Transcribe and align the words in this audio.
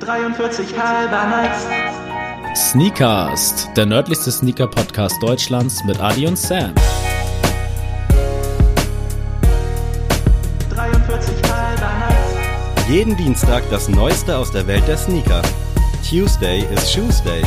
43 0.00 0.78
halber 0.78 1.26
nice. 1.26 1.66
Sneakast, 2.54 3.70
der 3.76 3.86
nördlichste 3.86 4.30
Sneaker-Podcast 4.30 5.22
Deutschlands 5.22 5.82
mit 5.84 6.00
Adi 6.00 6.26
und 6.26 6.36
Sam. 6.38 6.74
43 10.70 11.34
halber 11.50 11.92
nice. 11.98 12.88
Jeden 12.88 13.16
Dienstag 13.16 13.62
das 13.70 13.88
Neueste 13.88 14.36
aus 14.36 14.52
der 14.52 14.66
Welt 14.66 14.86
der 14.86 14.98
Sneaker. 14.98 15.42
Tuesday 16.08 16.64
is 16.72 16.92
Shoes 16.92 17.22
Day. 17.22 17.42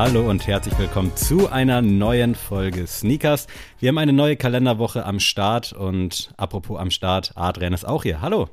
Hallo 0.00 0.30
und 0.30 0.46
herzlich 0.46 0.78
willkommen 0.78 1.16
zu 1.16 1.50
einer 1.50 1.82
neuen 1.82 2.36
Folge 2.36 2.86
Sneakers. 2.86 3.48
Wir 3.80 3.88
haben 3.88 3.98
eine 3.98 4.12
neue 4.12 4.36
Kalenderwoche 4.36 5.04
am 5.04 5.18
Start 5.18 5.72
und 5.72 6.32
apropos 6.36 6.78
am 6.78 6.92
Start, 6.92 7.32
Adrian 7.34 7.72
ist 7.72 7.84
auch 7.84 8.04
hier. 8.04 8.20
Hallo. 8.20 8.48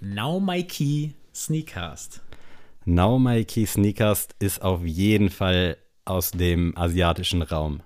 Now 0.00 0.38
My 0.38 0.62
Key 0.62 1.12
Sneakast. 1.34 2.20
Now 2.84 3.18
My 3.18 3.42
Key 3.46 3.64
Sneakers 3.64 4.28
ist 4.38 4.60
auf 4.60 4.84
jeden 4.84 5.30
Fall 5.30 5.78
aus 6.04 6.32
dem 6.32 6.76
asiatischen 6.76 7.40
Raum. 7.40 7.80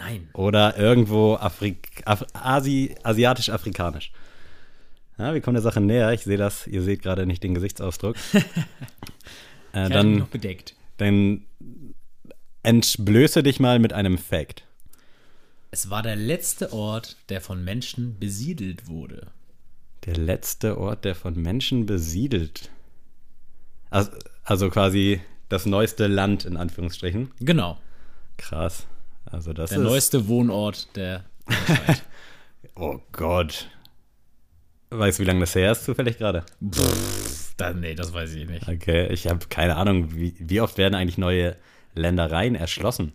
Nein. 0.00 0.30
Oder 0.32 0.76
irgendwo 0.76 1.36
Afrik 1.36 2.02
Af 2.06 2.26
Asi 2.32 2.96
asiatisch-afrikanisch. 3.04 4.10
Ja, 5.16 5.32
wir 5.32 5.40
kommen 5.40 5.54
der 5.54 5.62
Sache 5.62 5.80
näher. 5.80 6.12
Ich 6.12 6.24
sehe 6.24 6.38
das, 6.38 6.66
ihr 6.66 6.82
seht 6.82 7.02
gerade 7.02 7.24
nicht 7.24 7.44
den 7.44 7.54
Gesichtsausdruck. 7.54 8.16
äh, 9.74 9.84
Ich 9.84 9.92
dann, 9.92 10.16
noch 10.16 10.26
bedeckt. 10.26 10.74
Dann 10.98 11.44
entblöße 12.62 13.42
dich 13.42 13.58
mal 13.60 13.78
mit 13.78 13.92
einem 13.92 14.18
Fact. 14.18 14.64
Es 15.70 15.90
war 15.90 16.02
der 16.02 16.16
letzte 16.16 16.72
Ort, 16.72 17.16
der 17.28 17.40
von 17.40 17.64
Menschen 17.64 18.18
besiedelt 18.18 18.88
wurde. 18.88 19.28
Der 20.04 20.16
letzte 20.16 20.78
Ort, 20.78 21.04
der 21.04 21.14
von 21.14 21.34
Menschen 21.40 21.86
besiedelt. 21.86 22.70
Also, 23.90 24.10
also 24.44 24.70
quasi 24.70 25.20
das 25.48 25.66
neueste 25.66 26.06
Land 26.06 26.44
in 26.44 26.56
Anführungsstrichen. 26.56 27.32
Genau. 27.40 27.78
Krass. 28.36 28.86
Also 29.26 29.52
das 29.52 29.70
Der 29.70 29.78
ist. 29.78 29.84
neueste 29.84 30.28
Wohnort 30.28 30.94
der. 30.96 31.24
Oh 32.74 33.00
Gott. 33.12 33.68
Weißt 34.90 35.18
du, 35.18 35.22
wie 35.22 35.26
lange 35.26 35.40
das 35.40 35.54
her 35.54 35.72
ist 35.72 35.84
zufällig 35.84 36.18
gerade? 36.18 36.44
Nee, 37.76 37.94
das 37.94 38.12
weiß 38.12 38.34
ich 38.34 38.48
nicht. 38.48 38.68
Okay, 38.68 39.08
ich 39.12 39.26
habe 39.26 39.46
keine 39.48 39.76
Ahnung, 39.76 40.14
wie, 40.14 40.34
wie 40.38 40.60
oft 40.60 40.78
werden 40.78 40.94
eigentlich 40.94 41.18
neue 41.18 41.56
Ländereien 41.94 42.54
erschlossen? 42.54 43.12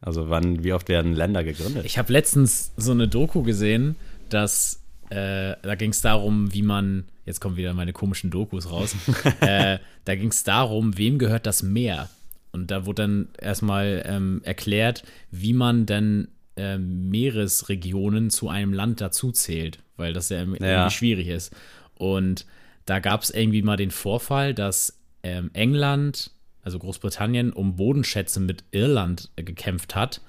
Also 0.00 0.28
wann, 0.28 0.64
wie 0.64 0.72
oft 0.72 0.88
werden 0.88 1.14
Länder 1.14 1.44
gegründet? 1.44 1.84
Ich 1.84 1.98
habe 1.98 2.12
letztens 2.12 2.72
so 2.76 2.92
eine 2.92 3.08
Doku 3.08 3.42
gesehen, 3.42 3.96
dass 4.28 4.82
äh, 5.10 5.54
da 5.62 5.74
ging 5.76 5.90
es 5.90 6.00
darum, 6.00 6.52
wie 6.52 6.62
man, 6.62 7.04
jetzt 7.24 7.40
kommen 7.40 7.56
wieder 7.56 7.74
meine 7.74 7.92
komischen 7.92 8.30
Dokus 8.30 8.70
raus, 8.70 8.94
äh, 9.40 9.78
da 10.04 10.14
ging 10.16 10.30
es 10.30 10.42
darum, 10.42 10.98
wem 10.98 11.18
gehört 11.18 11.46
das 11.46 11.62
Meer? 11.62 12.08
Und 12.52 12.70
da 12.70 12.86
wurde 12.86 13.02
dann 13.02 13.28
erstmal 13.38 14.02
ähm, 14.06 14.40
erklärt, 14.44 15.04
wie 15.30 15.52
man 15.52 15.86
denn 15.86 16.28
ähm, 16.56 17.10
Meeresregionen 17.10 18.30
zu 18.30 18.48
einem 18.48 18.72
Land 18.72 19.00
dazu 19.00 19.30
zählt, 19.30 19.78
weil 19.96 20.12
das 20.12 20.28
ja 20.28 20.38
irgendwie 20.38 20.64
Ja. 20.64 20.90
schwierig 20.90 21.28
ist. 21.28 21.54
Und 21.94 22.46
da 22.84 22.98
gab 23.00 23.22
es 23.22 23.30
irgendwie 23.30 23.62
mal 23.62 23.76
den 23.76 23.90
Vorfall, 23.90 24.54
dass 24.54 24.98
ähm, 25.22 25.50
England, 25.54 26.30
also 26.62 26.78
Großbritannien, 26.78 27.52
um 27.52 27.76
Bodenschätze 27.76 28.40
mit 28.40 28.64
Irland 28.70 29.30
äh, 29.36 29.42
gekämpft 29.42 29.94
hat. 29.94 30.20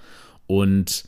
Und 0.48 1.06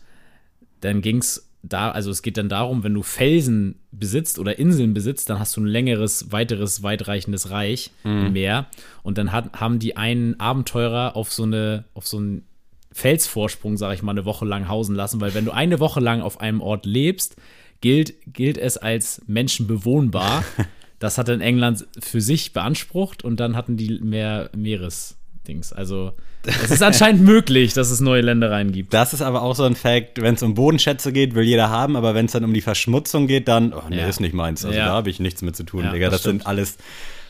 dann 0.82 1.02
ging 1.02 1.18
es 1.18 1.46
da, 1.62 1.92
also 1.92 2.10
es 2.12 2.22
geht 2.22 2.38
dann 2.38 2.48
darum, 2.48 2.84
wenn 2.84 2.94
du 2.94 3.04
Felsen 3.04 3.76
besitzt 3.92 4.40
oder 4.40 4.60
Inseln 4.60 4.94
besitzt, 4.94 5.30
dann 5.30 5.40
hast 5.40 5.58
du 5.58 5.62
ein 5.62 5.66
längeres, 5.68 6.32
weiteres, 6.32 6.84
weitreichendes 6.84 7.50
Reich 7.50 7.92
im 8.28 8.34
Meer. 8.34 8.68
Und 9.04 9.18
dann 9.18 9.32
hat, 9.34 9.60
haben 9.60 9.78
die 9.80 9.98
einen 9.98 10.40
Abenteurer 10.40 11.16
auf 11.18 11.34
so 11.34 11.44
eine, 11.44 11.84
auf 11.94 12.08
so 12.08 12.18
einen 12.18 12.46
Felsvorsprung, 12.94 13.78
sage 13.78 13.96
ich 13.96 14.02
mal, 14.02 14.12
eine 14.12 14.26
Woche 14.26 14.46
lang 14.46 14.68
hausen 14.68 14.96
lassen, 14.96 15.20
weil 15.22 15.34
wenn 15.34 15.46
du 15.46 15.52
eine 15.52 15.80
Woche 15.80 16.00
lang 16.00 16.22
auf 16.22 16.40
einem 16.40 16.62
Ort 16.62 16.86
lebst, 16.86 17.36
gilt, 17.82 18.14
gilt 18.34 18.58
es 18.58 18.78
als 18.78 19.22
menschenbewohnbar. 19.28 20.44
Das 21.02 21.18
hat 21.18 21.30
dann 21.30 21.40
England 21.40 21.88
für 22.02 22.20
sich 22.20 22.52
beansprucht 22.52 23.24
und 23.24 23.40
dann 23.40 23.56
hatten 23.56 23.78
die 23.78 24.02
mehr 24.02 24.50
Meeresdings. 24.54 25.72
Also 25.72 26.12
es 26.44 26.72
ist 26.72 26.84
anscheinend 26.84 27.22
möglich, 27.26 27.72
dass 27.74 27.90
es 27.90 28.02
neue 28.02 28.20
Ländereien 28.20 28.74
gibt. 28.74 28.94
Das 28.94 29.14
ist 29.14 29.22
aber 29.22 29.42
auch 29.42 29.56
so 29.56 29.64
ein 29.64 29.78
Fact, 29.78 30.22
wenn 30.22 30.36
es 30.36 30.44
um 30.44 30.56
Bodenschätze 30.56 31.14
geht, 31.14 31.36
will 31.36 31.46
jeder 31.46 31.70
haben, 31.70 31.96
aber 31.96 32.16
wenn 32.16 32.26
es 32.26 32.34
dann 32.34 32.44
um 32.44 32.54
die 32.54 32.60
Verschmutzung 32.60 33.28
geht, 33.28 33.48
dann, 33.48 33.72
oh 33.72 33.84
nee, 33.90 33.98
Ja. 34.00 34.08
ist 34.08 34.20
nicht 34.20 34.34
meins. 34.34 34.66
Also 34.66 34.78
Ja. 34.78 34.88
da 34.88 34.92
habe 34.92 35.10
ich 35.10 35.22
nichts 35.22 35.42
mit 35.42 35.56
zu 35.56 35.64
tun, 35.64 35.86
Ja, 35.86 35.94
Digga. 35.94 36.08
Das, 36.10 36.22
das 36.24 36.24
sind 36.24 36.46
alles, 36.46 36.78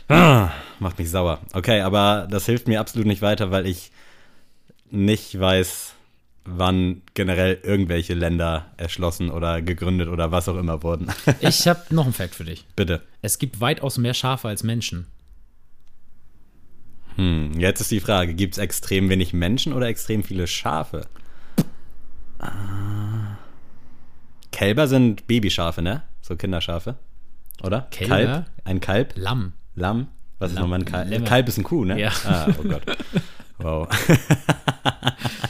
ah, 0.07 0.49
macht 0.79 0.97
mich 0.97 1.11
sauer. 1.11 1.39
Okay, 1.53 1.81
aber 1.81 2.27
das 2.27 2.47
hilft 2.47 2.67
mir 2.67 2.79
absolut 2.79 3.05
nicht 3.07 3.21
weiter, 3.21 3.51
weil 3.51 3.67
ich 3.67 3.91
nicht 4.89 5.39
weiß, 5.39 5.93
wann 6.57 7.01
generell 7.13 7.59
irgendwelche 7.63 8.13
Länder 8.13 8.67
erschlossen 8.77 9.29
oder 9.29 9.61
gegründet 9.61 10.07
oder 10.07 10.31
was 10.31 10.47
auch 10.47 10.57
immer 10.57 10.83
wurden. 10.83 11.07
Ich 11.41 11.67
habe 11.67 11.81
noch 11.89 12.05
einen 12.05 12.13
Fact 12.13 12.35
für 12.35 12.43
dich. 12.43 12.65
Bitte. 12.75 13.01
Es 13.21 13.39
gibt 13.39 13.61
weitaus 13.61 13.97
mehr 13.97 14.13
Schafe 14.13 14.47
als 14.47 14.63
Menschen. 14.63 15.07
Hm, 17.15 17.59
jetzt 17.59 17.81
ist 17.81 17.91
die 17.91 17.99
Frage, 17.99 18.33
gibt 18.33 18.53
es 18.53 18.57
extrem 18.57 19.09
wenig 19.09 19.33
Menschen 19.33 19.73
oder 19.73 19.87
extrem 19.87 20.23
viele 20.23 20.47
Schafe? 20.47 21.05
Ah. 22.39 23.37
Kälber 24.51 24.87
sind 24.87 25.27
Babyschafe, 25.27 25.81
ne? 25.81 26.03
So 26.21 26.35
Kinderschafe. 26.35 26.95
Oder? 27.63 27.87
Kälber? 27.91 28.15
Kalb? 28.15 28.45
Ein 28.63 28.79
Kalb? 28.79 29.13
Lamm. 29.15 29.53
Lamm? 29.75 30.07
Was 30.39 30.51
ist 30.51 30.55
Lamm. 30.55 30.63
nochmal 30.63 30.79
ein 30.79 30.85
Kalb? 30.85 31.09
Lämmer. 31.09 31.25
Kalb 31.25 31.47
ist 31.47 31.57
ein 31.57 31.63
Kuh, 31.63 31.85
ne? 31.85 31.99
Ja. 31.99 32.11
Ah, 32.25 32.47
oh 32.57 32.63
Gott. 32.63 32.83
Wow. 33.61 33.89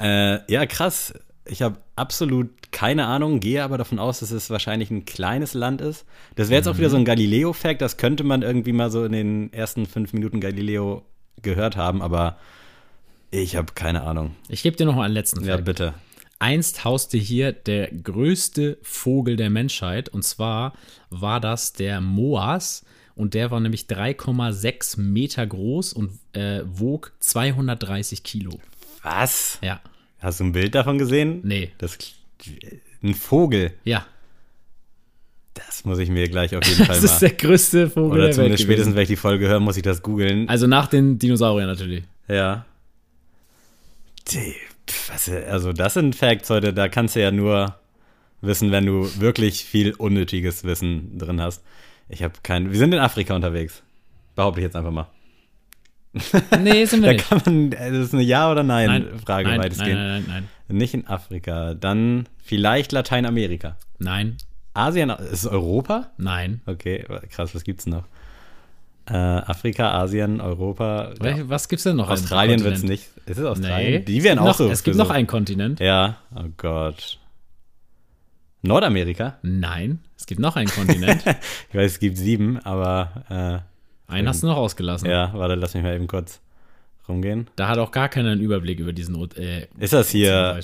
äh, 0.00 0.40
ja, 0.52 0.66
krass. 0.66 1.14
Ich 1.46 1.62
habe 1.62 1.78
absolut 1.96 2.50
keine 2.70 3.06
Ahnung, 3.06 3.40
gehe 3.40 3.62
aber 3.64 3.78
davon 3.78 3.98
aus, 3.98 4.20
dass 4.20 4.30
es 4.30 4.50
wahrscheinlich 4.50 4.90
ein 4.90 5.04
kleines 5.06 5.54
Land 5.54 5.80
ist. 5.80 6.04
Das 6.36 6.48
wäre 6.50 6.58
jetzt 6.58 6.66
auch 6.68 6.76
wieder 6.76 6.90
so 6.90 6.96
ein 6.98 7.04
Galileo-Fact, 7.06 7.80
das 7.80 7.96
könnte 7.96 8.24
man 8.24 8.42
irgendwie 8.42 8.72
mal 8.72 8.90
so 8.90 9.04
in 9.04 9.12
den 9.12 9.52
ersten 9.52 9.86
fünf 9.86 10.12
Minuten 10.12 10.40
Galileo 10.40 11.04
gehört 11.40 11.76
haben, 11.76 12.02
aber 12.02 12.36
ich 13.30 13.56
habe 13.56 13.72
keine 13.74 14.02
Ahnung. 14.02 14.34
Ich 14.48 14.62
gebe 14.62 14.76
dir 14.76 14.84
noch 14.86 14.96
mal 14.96 15.04
einen 15.04 15.14
letzten 15.14 15.44
Ja, 15.44 15.54
Fact. 15.54 15.64
bitte. 15.64 15.94
Einst 16.38 16.84
hauste 16.84 17.16
hier 17.18 17.52
der 17.52 17.88
größte 17.90 18.78
Vogel 18.82 19.36
der 19.36 19.50
Menschheit 19.50 20.08
und 20.08 20.22
zwar 20.24 20.74
war 21.10 21.40
das 21.40 21.72
der 21.72 22.00
Moas 22.00 22.84
und 23.14 23.34
der 23.34 23.50
war 23.50 23.58
nämlich 23.60 23.86
3,6 23.86 25.00
Meter 25.00 25.46
groß 25.46 25.94
und 25.94 26.10
äh, 26.34 26.60
wog 26.64 27.12
230 27.20 28.22
Kilo. 28.22 28.60
Was? 29.02 29.58
Ja, 29.62 29.80
Hast 30.20 30.40
du 30.40 30.44
ein 30.44 30.52
Bild 30.52 30.74
davon 30.74 30.98
gesehen? 30.98 31.40
nee, 31.44 31.70
Das, 31.78 31.96
ein 33.02 33.14
Vogel. 33.14 33.72
ja, 33.84 34.04
Das 35.54 35.84
muss 35.84 35.98
ich 35.98 36.08
mir 36.08 36.28
gleich 36.28 36.54
auf 36.56 36.64
jeden 36.66 36.84
Fall 36.84 36.96
das 37.00 37.04
mal. 37.04 37.12
ist 37.12 37.18
der 37.22 37.30
größte 37.30 37.90
Vogel 37.90 38.10
Oder 38.10 38.16
der 38.18 38.24
Welt 38.26 38.34
zumindest 38.34 38.62
spätestens, 38.64 38.84
gewesen. 38.86 38.96
wenn 38.96 39.02
ich 39.02 39.08
die 39.08 39.16
Folge 39.16 39.48
höre, 39.48 39.60
muss 39.60 39.76
ich 39.76 39.82
das 39.82 40.02
googeln. 40.02 40.48
Also 40.48 40.66
nach 40.66 40.86
den 40.88 41.18
Dinosauriern 41.18 41.68
natürlich. 41.68 42.04
Ja. 42.28 42.64
Die, 44.30 44.54
was, 45.08 45.28
also 45.28 45.72
das 45.72 45.94
sind 45.94 46.14
Facts 46.16 46.50
heute, 46.50 46.72
da 46.74 46.88
kannst 46.88 47.16
du 47.16 47.20
ja 47.20 47.30
nur 47.30 47.76
wissen, 48.40 48.70
wenn 48.72 48.86
du 48.86 49.08
wirklich 49.20 49.64
viel 49.64 49.94
unnötiges 49.94 50.64
Wissen 50.64 51.18
drin 51.18 51.40
hast. 51.40 51.62
Ich 52.08 52.22
habe 52.22 52.34
kein. 52.42 52.70
Wir 52.72 52.78
sind 52.78 52.92
in 52.92 52.98
Afrika 53.00 53.34
unterwegs. 53.34 53.82
Behaupte 54.34 54.60
ich 54.60 54.64
jetzt 54.64 54.76
einfach 54.76 54.90
mal. 54.92 55.08
Nee, 56.60 56.84
sind 56.86 57.02
wir 57.02 57.08
Da 57.08 57.12
nicht. 57.14 57.28
kann 57.28 57.42
man, 57.44 57.70
das 57.70 57.90
ist 58.06 58.14
eine 58.14 58.22
Ja- 58.22 58.50
oder 58.50 58.62
Nein, 58.62 58.86
Nein-Frage 58.88 59.48
nein, 59.48 59.56
nein, 59.58 59.64
weitestgehend. 59.64 59.98
nein, 60.00 60.24
nein, 60.28 60.48
nein. 60.68 60.76
Nicht 60.78 60.94
in 60.94 61.06
Afrika. 61.06 61.74
Dann 61.74 62.28
vielleicht 62.42 62.92
Lateinamerika. 62.92 63.76
Nein, 63.98 64.36
Asien, 64.74 65.10
ist 65.10 65.32
es 65.32 65.46
Europa? 65.46 66.10
nein. 66.18 66.60
Okay, 66.66 67.04
krass, 67.30 67.54
was 67.54 67.64
gibt's 67.64 67.86
noch? 67.86 68.04
Äh, 69.06 69.14
Afrika, 69.16 69.90
Asien, 69.92 70.40
Europa. 70.40 71.10
Ja. 71.10 71.14
Welche- 71.20 71.48
Was 71.48 71.68
gibt's 71.68 71.84
denn 71.84 71.96
noch? 71.96 72.10
Australien 72.10 72.62
wird's 72.62 72.80
Kontinent? 72.82 73.06
nicht. 73.16 73.26
Ist 73.26 73.38
es 73.38 73.44
Australien? 73.44 73.92
Nee. 73.92 73.98
Die 74.00 74.18
Es 74.18 74.24
gibt 74.24 74.38
auch 74.38 74.44
noch, 74.44 74.54
so. 74.54 74.70
Es 74.70 74.82
gibt 74.82 74.94
für 74.96 74.98
noch 75.02 75.08
so. 75.08 75.14
einen 75.14 75.26
Kontinent. 75.26 75.80
Ja, 75.80 76.16
oh 76.36 76.44
Gott. 76.58 77.18
Nordamerika? 78.62 79.38
Nein, 79.42 80.00
es 80.16 80.26
gibt 80.26 80.40
noch 80.40 80.56
einen 80.56 80.68
Kontinent. 80.68 81.22
Ich 81.70 81.74
weiß, 81.74 81.92
es 81.92 81.98
gibt 82.00 82.16
sieben, 82.18 82.58
aber 82.64 83.62
einen 84.08 84.28
hast 84.28 84.42
du 84.42 84.46
noch 84.46 84.56
ausgelassen. 84.56 85.08
ja, 85.08 85.32
warte, 85.34 85.54
lass 85.54 85.74
mich 85.74 85.82
mal 85.82 85.94
eben 85.94 86.06
kurz 86.06 86.40
rumgehen. 87.08 87.48
Da 87.56 87.68
hat 87.68 87.78
auch 87.78 87.90
gar 87.90 88.08
keiner 88.08 88.30
einen 88.32 88.40
Überblick 88.40 88.80
über 88.80 88.92
diesen. 88.92 89.16
Äh, 89.36 89.66
Ist 89.78 89.92
das 89.92 90.10
hier, 90.10 90.60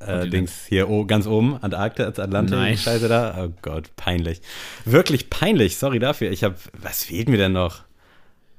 äh. 0.00 0.28
Dings, 0.28 0.66
hier 0.68 0.90
oh, 0.90 1.04
ganz 1.04 1.26
oben, 1.26 1.56
Antarktis, 1.62 2.18
Atlantik, 2.18 2.56
Nein. 2.56 2.76
Scheiße 2.76 3.08
da? 3.08 3.44
Oh 3.44 3.52
Gott, 3.62 3.94
peinlich. 3.96 4.40
Wirklich 4.84 5.30
peinlich, 5.30 5.76
sorry 5.76 5.98
dafür. 5.98 6.30
Ich 6.30 6.44
habe, 6.44 6.56
was 6.74 7.04
fehlt 7.04 7.28
mir 7.28 7.38
denn 7.38 7.52
noch? 7.52 7.82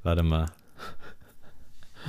Warte 0.03 0.23
mal. 0.23 0.47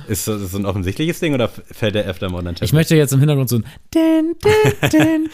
Ist 0.07 0.27
das 0.27 0.51
so 0.51 0.57
ein 0.57 0.65
offensichtliches 0.65 1.19
Ding 1.19 1.33
oder 1.33 1.49
fällt 1.49 1.93
der 1.93 2.05
öfter 2.05 2.29
mal 2.29 2.47
unter 2.47 2.63
Ich 2.63 2.73
möchte 2.73 2.95
jetzt 2.95 3.11
im 3.11 3.19
Hintergrund 3.19 3.49
so 3.49 3.57
ein 3.57 3.65
din, 3.93 4.35
din, 4.91 5.29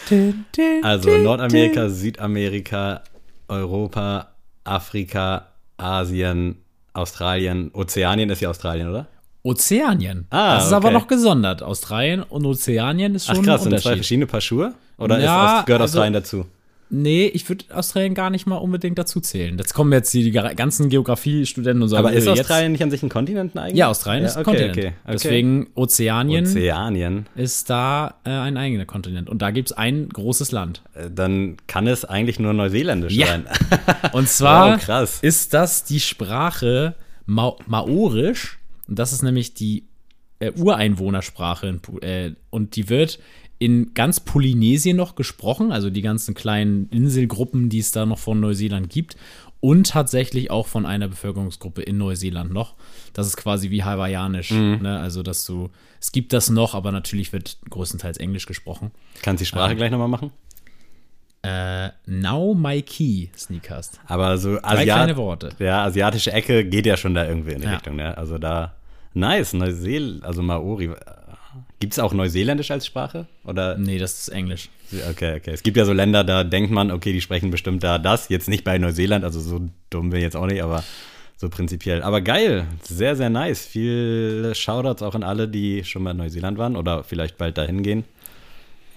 din, 0.56 0.82
Also 0.84 1.16
Nordamerika, 1.16 1.88
Südamerika, 1.88 3.02
Europa, 3.48 4.34
Afrika, 4.64 5.52
Asien, 5.76 6.56
Australien, 6.96 7.70
Ozeanien 7.74 8.30
ist 8.30 8.40
ja 8.40 8.48
Australien, 8.50 8.88
oder? 8.88 9.06
Ozeanien. 9.42 10.26
Ah, 10.30 10.56
das 10.56 10.66
ist 10.66 10.72
aber 10.72 10.88
okay. 10.88 10.94
noch 10.98 11.06
gesondert. 11.06 11.62
Australien 11.62 12.22
und 12.24 12.44
Ozeanien 12.46 13.14
ist 13.14 13.26
schon 13.26 13.36
Ach 13.36 13.38
ein 13.40 13.44
krass, 13.44 13.62
sind 13.62 13.70
zwei 13.70 13.76
Unterschied. 13.76 13.98
verschiedene 13.98 14.26
Paar 14.26 14.40
Schuhe? 14.40 14.74
Oder 14.98 15.20
Ja, 15.20 15.60
ist, 15.60 15.66
gehört 15.66 15.82
also- 15.82 15.92
Australien 15.98 16.12
dazu? 16.14 16.46
Nee, 16.88 17.26
ich 17.26 17.48
würde 17.48 17.64
Australien 17.74 18.14
gar 18.14 18.30
nicht 18.30 18.46
mal 18.46 18.56
unbedingt 18.56 18.96
dazu 18.96 19.20
zählen. 19.20 19.58
Jetzt 19.58 19.74
kommen 19.74 19.92
jetzt 19.92 20.14
die, 20.14 20.22
die 20.22 20.30
ganzen 20.30 20.88
Geografiestudenten 20.88 21.82
und 21.82 21.88
sagen, 21.88 22.06
Aber 22.06 22.14
ist 22.14 22.28
Australien 22.28 22.72
nicht 22.72 22.82
an 22.82 22.92
sich 22.92 23.02
ein 23.02 23.08
Kontinent 23.08 23.56
eigentlich? 23.56 23.76
Ja, 23.76 23.88
Australien 23.88 24.24
ist 24.24 24.36
ein 24.36 24.42
okay, 24.46 24.50
Kontinent. 24.50 24.76
Okay, 24.78 24.86
okay. 25.04 25.12
Deswegen 25.12 25.66
Ozeanien 25.74 26.44
Ozeanien. 26.46 27.26
ist 27.34 27.70
da 27.70 28.14
äh, 28.24 28.30
ein 28.30 28.56
eigener 28.56 28.84
Kontinent. 28.84 29.28
Und 29.28 29.42
da 29.42 29.50
gibt 29.50 29.70
es 29.70 29.76
ein 29.76 30.08
großes 30.08 30.52
Land. 30.52 30.82
Äh, 30.94 31.10
Dann 31.12 31.56
kann 31.66 31.88
es 31.88 32.04
eigentlich 32.04 32.38
nur 32.38 32.52
Neuseeländisch 32.52 33.14
Ja. 33.14 33.26
sein. 33.26 33.46
Und 34.12 34.28
zwar 34.28 34.78
krass. 34.78 35.18
ist 35.22 35.54
das 35.54 35.82
die 35.82 35.98
Sprache 36.00 36.94
Ma 37.26 37.56
Maorisch. 37.66 38.58
Und 38.86 38.98
das 39.00 39.12
ist 39.12 39.22
nämlich 39.22 39.54
die 39.54 39.84
äh, 40.38 40.52
Ureinwohnersprache. 40.52 41.80
Äh, 42.02 42.30
und 42.50 42.76
die 42.76 42.88
wird 42.88 43.18
in 43.58 43.94
ganz 43.94 44.20
Polynesien 44.20 44.96
noch 44.96 45.14
gesprochen, 45.14 45.72
also 45.72 45.88
die 45.90 46.02
ganzen 46.02 46.34
kleinen 46.34 46.88
Inselgruppen, 46.90 47.68
die 47.68 47.78
es 47.78 47.90
da 47.92 48.04
noch 48.06 48.18
von 48.18 48.40
Neuseeland 48.40 48.90
gibt. 48.90 49.16
Und 49.60 49.88
tatsächlich 49.88 50.50
auch 50.50 50.66
von 50.66 50.84
einer 50.84 51.08
Bevölkerungsgruppe 51.08 51.80
in 51.82 51.96
Neuseeland 51.96 52.52
noch. 52.52 52.74
Das 53.14 53.26
ist 53.26 53.36
quasi 53.38 53.70
wie 53.70 53.82
Hawaiianisch. 53.82 54.50
Mhm. 54.50 54.80
Ne? 54.82 54.98
Also, 55.00 55.22
dass 55.22 55.46
du, 55.46 55.70
es 55.98 56.12
gibt 56.12 56.34
das 56.34 56.50
noch, 56.50 56.74
aber 56.74 56.92
natürlich 56.92 57.32
wird 57.32 57.56
größtenteils 57.70 58.18
Englisch 58.18 58.44
gesprochen. 58.46 58.90
Kannst 59.22 59.40
die 59.40 59.46
Sprache 59.46 59.72
Ähm. 59.72 59.76
gleich 59.78 59.90
nochmal 59.90 60.08
machen? 60.08 60.30
Äh, 61.42 61.90
Now 62.06 62.54
My 62.54 62.82
Key 62.82 63.28
Sneakers. 63.36 63.92
Aber 64.06 64.36
so 64.36 64.58
Asiat 64.62 65.16
Worte. 65.16 65.50
Ja, 65.58 65.84
asiatische 65.84 66.32
Ecke 66.32 66.64
geht 66.64 66.86
ja 66.86 66.96
schon 66.96 67.14
da 67.14 67.26
irgendwie 67.26 67.52
in 67.52 67.60
die 67.60 67.66
Ja. 67.66 67.74
Richtung, 67.74 67.96
ne? 67.96 68.16
Also 68.18 68.36
da, 68.38 68.74
nice, 69.14 69.52
Neuseeland, 69.54 70.24
also 70.24 70.42
Maori. 70.42 70.90
Gibt 71.78 71.92
es 71.92 71.98
auch 71.98 72.14
Neuseeländisch 72.14 72.70
als 72.70 72.86
Sprache? 72.86 73.26
Oder? 73.44 73.76
Nee, 73.76 73.98
das 73.98 74.18
ist 74.18 74.28
Englisch. 74.30 74.70
Okay, 75.10 75.36
okay. 75.36 75.50
Es 75.52 75.62
gibt 75.62 75.76
ja 75.76 75.84
so 75.84 75.92
Länder, 75.92 76.24
da 76.24 76.42
denkt 76.42 76.70
man, 76.70 76.90
okay, 76.90 77.12
die 77.12 77.20
sprechen 77.20 77.50
bestimmt 77.50 77.84
da 77.84 77.98
das. 77.98 78.28
Jetzt 78.28 78.48
nicht 78.48 78.64
bei 78.64 78.78
Neuseeland, 78.78 79.24
also 79.24 79.40
so 79.40 79.60
dumm 79.90 80.10
bin 80.10 80.18
ich 80.18 80.24
jetzt 80.24 80.36
auch 80.36 80.46
nicht, 80.46 80.62
aber 80.62 80.84
so 81.36 81.50
prinzipiell. 81.50 82.02
Aber 82.02 82.22
geil, 82.22 82.66
sehr, 82.82 83.14
sehr 83.14 83.28
nice. 83.28 83.66
Viele 83.66 84.54
Shoutouts 84.54 85.02
auch 85.02 85.14
an 85.14 85.22
alle, 85.22 85.48
die 85.48 85.84
schon 85.84 86.02
mal 86.02 86.12
in 86.12 86.16
Neuseeland 86.16 86.56
waren 86.56 86.76
oder 86.76 87.04
vielleicht 87.04 87.36
bald 87.36 87.58
dahin 87.58 87.82
gehen. 87.82 88.04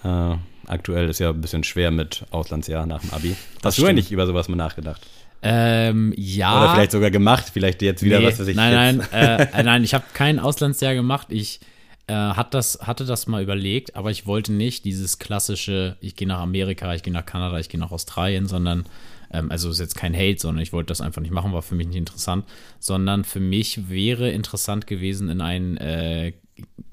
Äh, 0.06 0.36
aktuell 0.68 1.10
ist 1.10 1.20
ja 1.20 1.32
ein 1.32 1.42
bisschen 1.42 1.66
schwer 1.66 1.92
mit 1.92 2.26
Auslandsjahr 2.32 2.86
nach 2.86 3.02
dem 3.02 3.12
Abi. 3.12 3.36
Hast 3.64 3.78
du 3.78 3.82
stimmt. 3.82 3.90
eigentlich 3.90 4.12
über 4.14 4.26
sowas 4.26 4.48
mal 4.48 4.56
nachgedacht? 4.56 5.06
Ähm, 5.42 6.14
ja. 6.16 6.64
Oder 6.64 6.74
vielleicht 6.76 6.92
sogar 6.92 7.12
gemacht, 7.12 7.46
vielleicht 7.52 7.82
jetzt 7.82 8.04
wieder 8.04 8.20
nee, 8.20 8.26
was, 8.26 8.40
was 8.40 8.48
ich 8.48 8.56
Nein, 8.56 8.98
nein, 8.98 9.08
äh, 9.14 9.60
äh, 9.60 9.64
nein, 9.64 9.84
ich 9.84 9.94
habe 9.94 10.04
kein 10.14 10.40
Auslandsjahr 10.40 10.96
gemacht. 10.96 11.28
Ich 11.30 11.60
äh, 12.10 12.14
hat 12.14 12.54
das, 12.54 12.80
hatte 12.82 13.06
das 13.06 13.28
mal 13.28 13.42
überlegt, 13.44 13.96
aber 13.96 14.12
ich 14.12 14.26
wollte 14.26 14.52
nicht 14.52 14.84
dieses 14.86 15.20
klassische, 15.20 15.96
ich 16.02 16.16
gehe 16.16 16.28
nach 16.28 16.40
Amerika, 16.40 16.94
ich 16.96 17.04
gehe 17.04 17.14
nach 17.14 17.26
Kanada, 17.26 17.60
ich 17.60 17.70
gehe 17.70 17.80
nach 17.80 17.92
Australien, 17.92 18.48
sondern, 18.48 18.86
ähm, 19.32 19.52
also 19.52 19.70
ist 19.70 19.80
jetzt 19.80 19.96
kein 19.96 20.16
Hate, 20.16 20.40
sondern 20.40 20.62
ich 20.64 20.74
wollte 20.74 20.88
das 20.88 21.02
einfach 21.02 21.22
nicht 21.22 21.32
machen, 21.34 21.54
war 21.54 21.62
für 21.62 21.76
mich 21.76 21.88
nicht 21.88 21.98
interessant, 21.98 22.46
sondern 22.80 23.24
für 23.24 23.40
mich 23.40 23.90
wäre 23.90 24.30
interessant 24.32 24.88
gewesen, 24.88 25.30
in 25.30 25.40
ein 25.42 25.78
äh, 25.78 26.34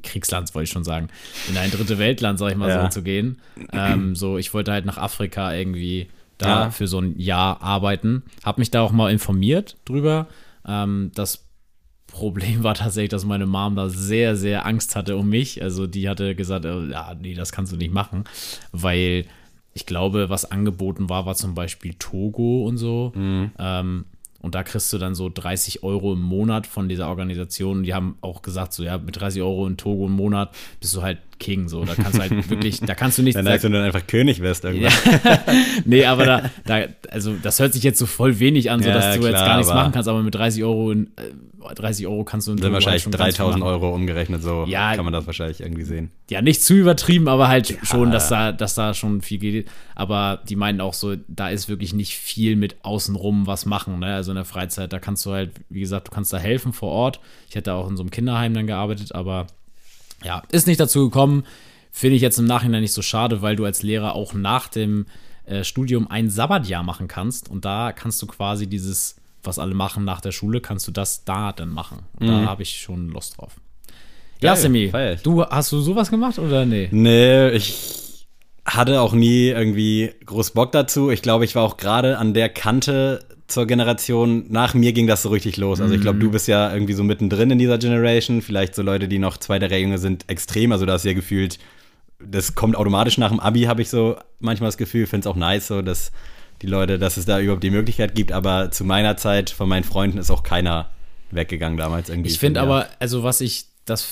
Kriegsland, 0.02 0.54
wollte 0.54 0.64
ich 0.64 0.70
schon 0.70 0.84
sagen, 0.84 1.08
in 1.48 1.56
ein 1.56 1.70
dritte 1.70 1.98
Weltland, 1.98 2.38
sag 2.38 2.50
ich 2.50 2.56
mal 2.56 2.68
Ja. 2.68 2.82
so, 2.82 2.88
zu 2.88 3.02
gehen. 3.02 3.38
Ähm, 3.72 4.14
so, 4.14 4.38
ich 4.38 4.54
wollte 4.54 4.70
halt 4.72 4.84
nach 4.86 4.98
Afrika 4.98 5.52
irgendwie 5.54 6.08
da 6.38 6.64
Ja. 6.64 6.70
für 6.70 6.86
so 6.86 7.00
ein 7.00 7.18
Jahr 7.18 7.62
arbeiten. 7.62 8.22
Habe 8.44 8.60
mich 8.60 8.70
da 8.70 8.82
auch 8.82 8.92
mal 8.92 9.10
informiert 9.10 9.76
drüber. 9.86 10.26
Ähm, 10.68 11.10
das 11.14 11.45
Problem 12.16 12.62
war 12.62 12.74
tatsächlich, 12.74 13.10
dass 13.10 13.26
meine 13.26 13.44
Mom 13.44 13.76
da 13.76 13.90
sehr, 13.90 14.36
sehr 14.36 14.64
Angst 14.64 14.96
hatte 14.96 15.16
um 15.18 15.28
mich. 15.28 15.62
Also 15.62 15.86
die 15.86 16.08
hatte 16.08 16.34
gesagt, 16.34 16.64
äh, 16.64 16.88
ja, 16.88 17.14
nee, 17.20 17.34
das 17.34 17.52
kannst 17.52 17.72
du 17.72 17.76
nicht 17.76 17.92
machen, 17.92 18.24
weil 18.72 19.26
ich 19.74 19.84
glaube, 19.84 20.30
was 20.30 20.50
angeboten 20.50 21.10
war, 21.10 21.26
war 21.26 21.34
zum 21.34 21.54
Beispiel 21.54 21.92
Togo 21.98 22.64
und 22.66 22.78
so. 22.78 23.12
Ähm, 23.58 24.06
und 24.40 24.54
da 24.54 24.62
kriegst 24.62 24.90
du 24.92 24.98
dann 24.98 25.14
so 25.14 25.28
30 25.28 25.82
Euro 25.82 26.14
im 26.14 26.22
Monat 26.22 26.66
von 26.66 26.88
dieser 26.88 27.08
Organisation. 27.08 27.82
Die 27.82 27.92
haben 27.92 28.16
auch 28.22 28.40
gesagt, 28.40 28.72
so 28.72 28.82
ja, 28.82 28.96
mit 28.96 29.20
30 29.20 29.42
Euro 29.42 29.66
in 29.66 29.76
Togo 29.76 30.06
im 30.06 30.12
Monat 30.12 30.54
bist 30.80 30.94
du 30.94 31.02
halt 31.02 31.18
King. 31.38 31.68
So, 31.68 31.84
da 31.84 31.94
kannst 31.94 32.14
du 32.14 32.20
halt 32.20 32.50
wirklich, 32.50 32.80
da 32.80 32.94
kannst 32.94 33.18
du 33.18 33.22
nicht. 33.22 33.36
dann 33.36 33.44
da- 33.44 33.52
als 33.52 33.62
du 33.62 33.68
dann 33.70 33.82
einfach 33.82 34.06
König 34.06 34.40
wirst 34.40 34.64
irgendwann. 34.64 34.92
nee, 35.84 36.04
aber 36.04 36.24
da, 36.24 36.50
da, 36.64 36.84
also 37.10 37.34
das 37.42 37.58
hört 37.60 37.72
sich 37.72 37.82
jetzt 37.82 37.98
so 37.98 38.06
voll 38.06 38.38
wenig 38.38 38.70
an, 38.70 38.82
so 38.82 38.88
Ja, 38.88 38.94
dass 38.94 39.16
du 39.16 39.22
jetzt 39.22 39.30
klar, 39.36 39.46
gar 39.46 39.56
nichts 39.58 39.72
machen 39.72 39.92
kannst, 39.92 40.08
aber 40.08 40.22
mit 40.22 40.34
30 40.34 40.62
Euro, 40.64 40.90
in, 40.92 41.06
äh, 41.16 41.74
30 41.74 42.06
Euro 42.06 42.22
kannst 42.22 42.46
du 42.46 42.52
in 42.52 42.58
Sind 42.58 42.64
halt 42.66 42.74
wahrscheinlich 42.74 43.02
viel 43.02 43.10
3000 43.12 43.58
machen. 43.60 43.68
Euro 43.68 43.92
umgerechnet, 43.92 44.40
so 44.42 44.64
Ja. 44.68 44.94
kann 44.94 45.04
man 45.04 45.12
das 45.12 45.26
wahrscheinlich 45.26 45.60
irgendwie 45.60 45.82
sehen. 45.82 46.10
Ja, 46.30 46.40
nicht 46.40 46.62
zu 46.62 46.74
übertrieben, 46.74 47.26
aber 47.26 47.48
halt 47.48 47.76
schon, 47.82 48.12
dass 48.12 48.28
da, 48.28 48.52
dass 48.52 48.74
da 48.76 48.94
schon 48.94 49.20
viel 49.20 49.38
geht. 49.38 49.68
Aber 49.96 50.40
die 50.48 50.54
meinen 50.54 50.80
auch 50.80 50.94
so, 50.94 51.16
da 51.26 51.48
ist 51.48 51.68
wirklich 51.68 51.92
nicht 51.92 52.14
viel 52.16 52.54
mit 52.54 52.76
außenrum 52.84 53.46
was 53.48 53.66
machen, 53.66 53.98
ne? 53.98 54.14
Also 54.14 54.30
in 54.30 54.36
der 54.36 54.44
Freizeit, 54.44 54.92
da 54.92 54.98
kannst 55.00 55.26
du 55.26 55.32
halt, 55.32 55.50
wie 55.68 55.80
gesagt, 55.80 56.06
du 56.08 56.12
kannst 56.12 56.32
da 56.32 56.38
helfen 56.38 56.72
vor 56.72 56.90
Ort. 56.92 57.18
Ich 57.48 57.56
hätte 57.56 57.74
auch 57.74 57.90
in 57.90 57.96
so 57.96 58.02
einem 58.04 58.10
Kinderheim 58.10 58.54
dann 58.54 58.66
gearbeitet, 58.68 59.12
aber 59.14 59.48
ja, 60.24 60.42
ist 60.50 60.66
nicht 60.66 60.80
dazu 60.80 61.04
gekommen. 61.08 61.44
Finde 61.90 62.16
ich 62.16 62.22
jetzt 62.22 62.38
im 62.38 62.44
Nachhinein 62.44 62.82
nicht 62.82 62.92
so 62.92 63.02
schade, 63.02 63.40
weil 63.42 63.56
du 63.56 63.64
als 63.64 63.82
Lehrer 63.82 64.14
auch 64.14 64.34
nach 64.34 64.68
dem 64.68 65.06
äh, 65.46 65.64
Studium 65.64 66.08
ein 66.10 66.28
Sabbatjahr 66.28 66.82
machen 66.82 67.08
kannst 67.08 67.48
und 67.48 67.64
da 67.64 67.92
kannst 67.92 68.20
du 68.20 68.26
quasi 68.26 68.66
dieses, 68.66 69.16
was 69.42 69.58
alle 69.58 69.74
machen 69.74 70.04
nach 70.04 70.20
der 70.20 70.32
Schule, 70.32 70.60
kannst 70.60 70.86
du 70.88 70.92
das 70.92 71.24
da 71.24 71.52
dann 71.52 71.70
machen. 71.70 72.00
Und 72.18 72.26
Da 72.26 72.44
habe 72.44 72.62
ich 72.62 72.76
schon 72.76 73.08
Lust 73.08 73.38
drauf. 73.38 73.56
ja, 74.42 74.52
Geil, 74.52 74.60
Semi, 74.62 74.88
feier 74.90 75.14
ich. 75.14 75.22
du 75.22 75.44
hast 75.44 75.72
du 75.72 75.80
sowas 75.80 76.10
gemacht 76.10 76.38
oder 76.38 76.66
nee? 76.66 76.88
Nee, 76.90 77.50
ich 77.50 77.74
hatte 78.66 79.00
auch 79.00 79.12
nie 79.12 79.48
irgendwie 79.48 80.12
groß 80.24 80.50
Bock 80.50 80.72
dazu. 80.72 81.10
Ich 81.10 81.22
glaube, 81.22 81.44
ich 81.44 81.54
war 81.54 81.62
auch 81.62 81.76
gerade 81.76 82.18
an 82.18 82.34
der 82.34 82.48
Kante 82.48 83.24
zur 83.46 83.66
Generation. 83.66 84.46
Nach 84.48 84.74
mir 84.74 84.92
ging 84.92 85.06
das 85.06 85.22
so 85.22 85.28
richtig 85.28 85.56
los. 85.56 85.80
Also 85.80 85.94
ich 85.94 86.00
glaube, 86.00 86.18
du 86.18 86.30
bist 86.30 86.48
ja 86.48 86.72
irgendwie 86.72 86.94
so 86.94 87.04
mittendrin 87.04 87.50
in 87.52 87.58
dieser 87.58 87.78
Generation. 87.78 88.42
Vielleicht 88.42 88.74
so 88.74 88.82
Leute, 88.82 89.06
die 89.06 89.20
noch 89.20 89.36
zwei, 89.36 89.60
drei 89.60 89.78
Jahre 89.78 89.98
sind, 89.98 90.28
extrem. 90.28 90.72
Also 90.72 90.84
da 90.84 90.94
hast 90.94 91.04
du 91.04 91.08
ja 91.08 91.14
gefühlt, 91.14 91.58
das 92.18 92.56
kommt 92.56 92.76
automatisch 92.76 93.18
nach 93.18 93.30
dem 93.30 93.38
Abi, 93.38 93.62
habe 93.62 93.82
ich 93.82 93.88
so 93.88 94.16
manchmal 94.40 94.68
das 94.68 94.78
Gefühl. 94.78 95.06
Finde 95.06 95.28
es 95.28 95.32
auch 95.32 95.36
nice, 95.36 95.68
so 95.68 95.80
dass 95.80 96.10
die 96.62 96.66
Leute, 96.66 96.98
dass 96.98 97.16
es 97.16 97.24
da 97.24 97.38
überhaupt 97.38 97.62
die 97.62 97.70
Möglichkeit 97.70 98.16
gibt. 98.16 98.32
Aber 98.32 98.72
zu 98.72 98.84
meiner 98.84 99.16
Zeit 99.16 99.50
von 99.50 99.68
meinen 99.68 99.84
Freunden 99.84 100.18
ist 100.18 100.30
auch 100.30 100.42
keiner 100.42 100.90
weggegangen 101.30 101.78
damals 101.78 102.08
irgendwie. 102.08 102.30
Ich 102.30 102.40
finde 102.40 102.60
aber, 102.60 102.88
also 102.98 103.22
was 103.22 103.40
ich, 103.40 103.66
das, 103.84 104.08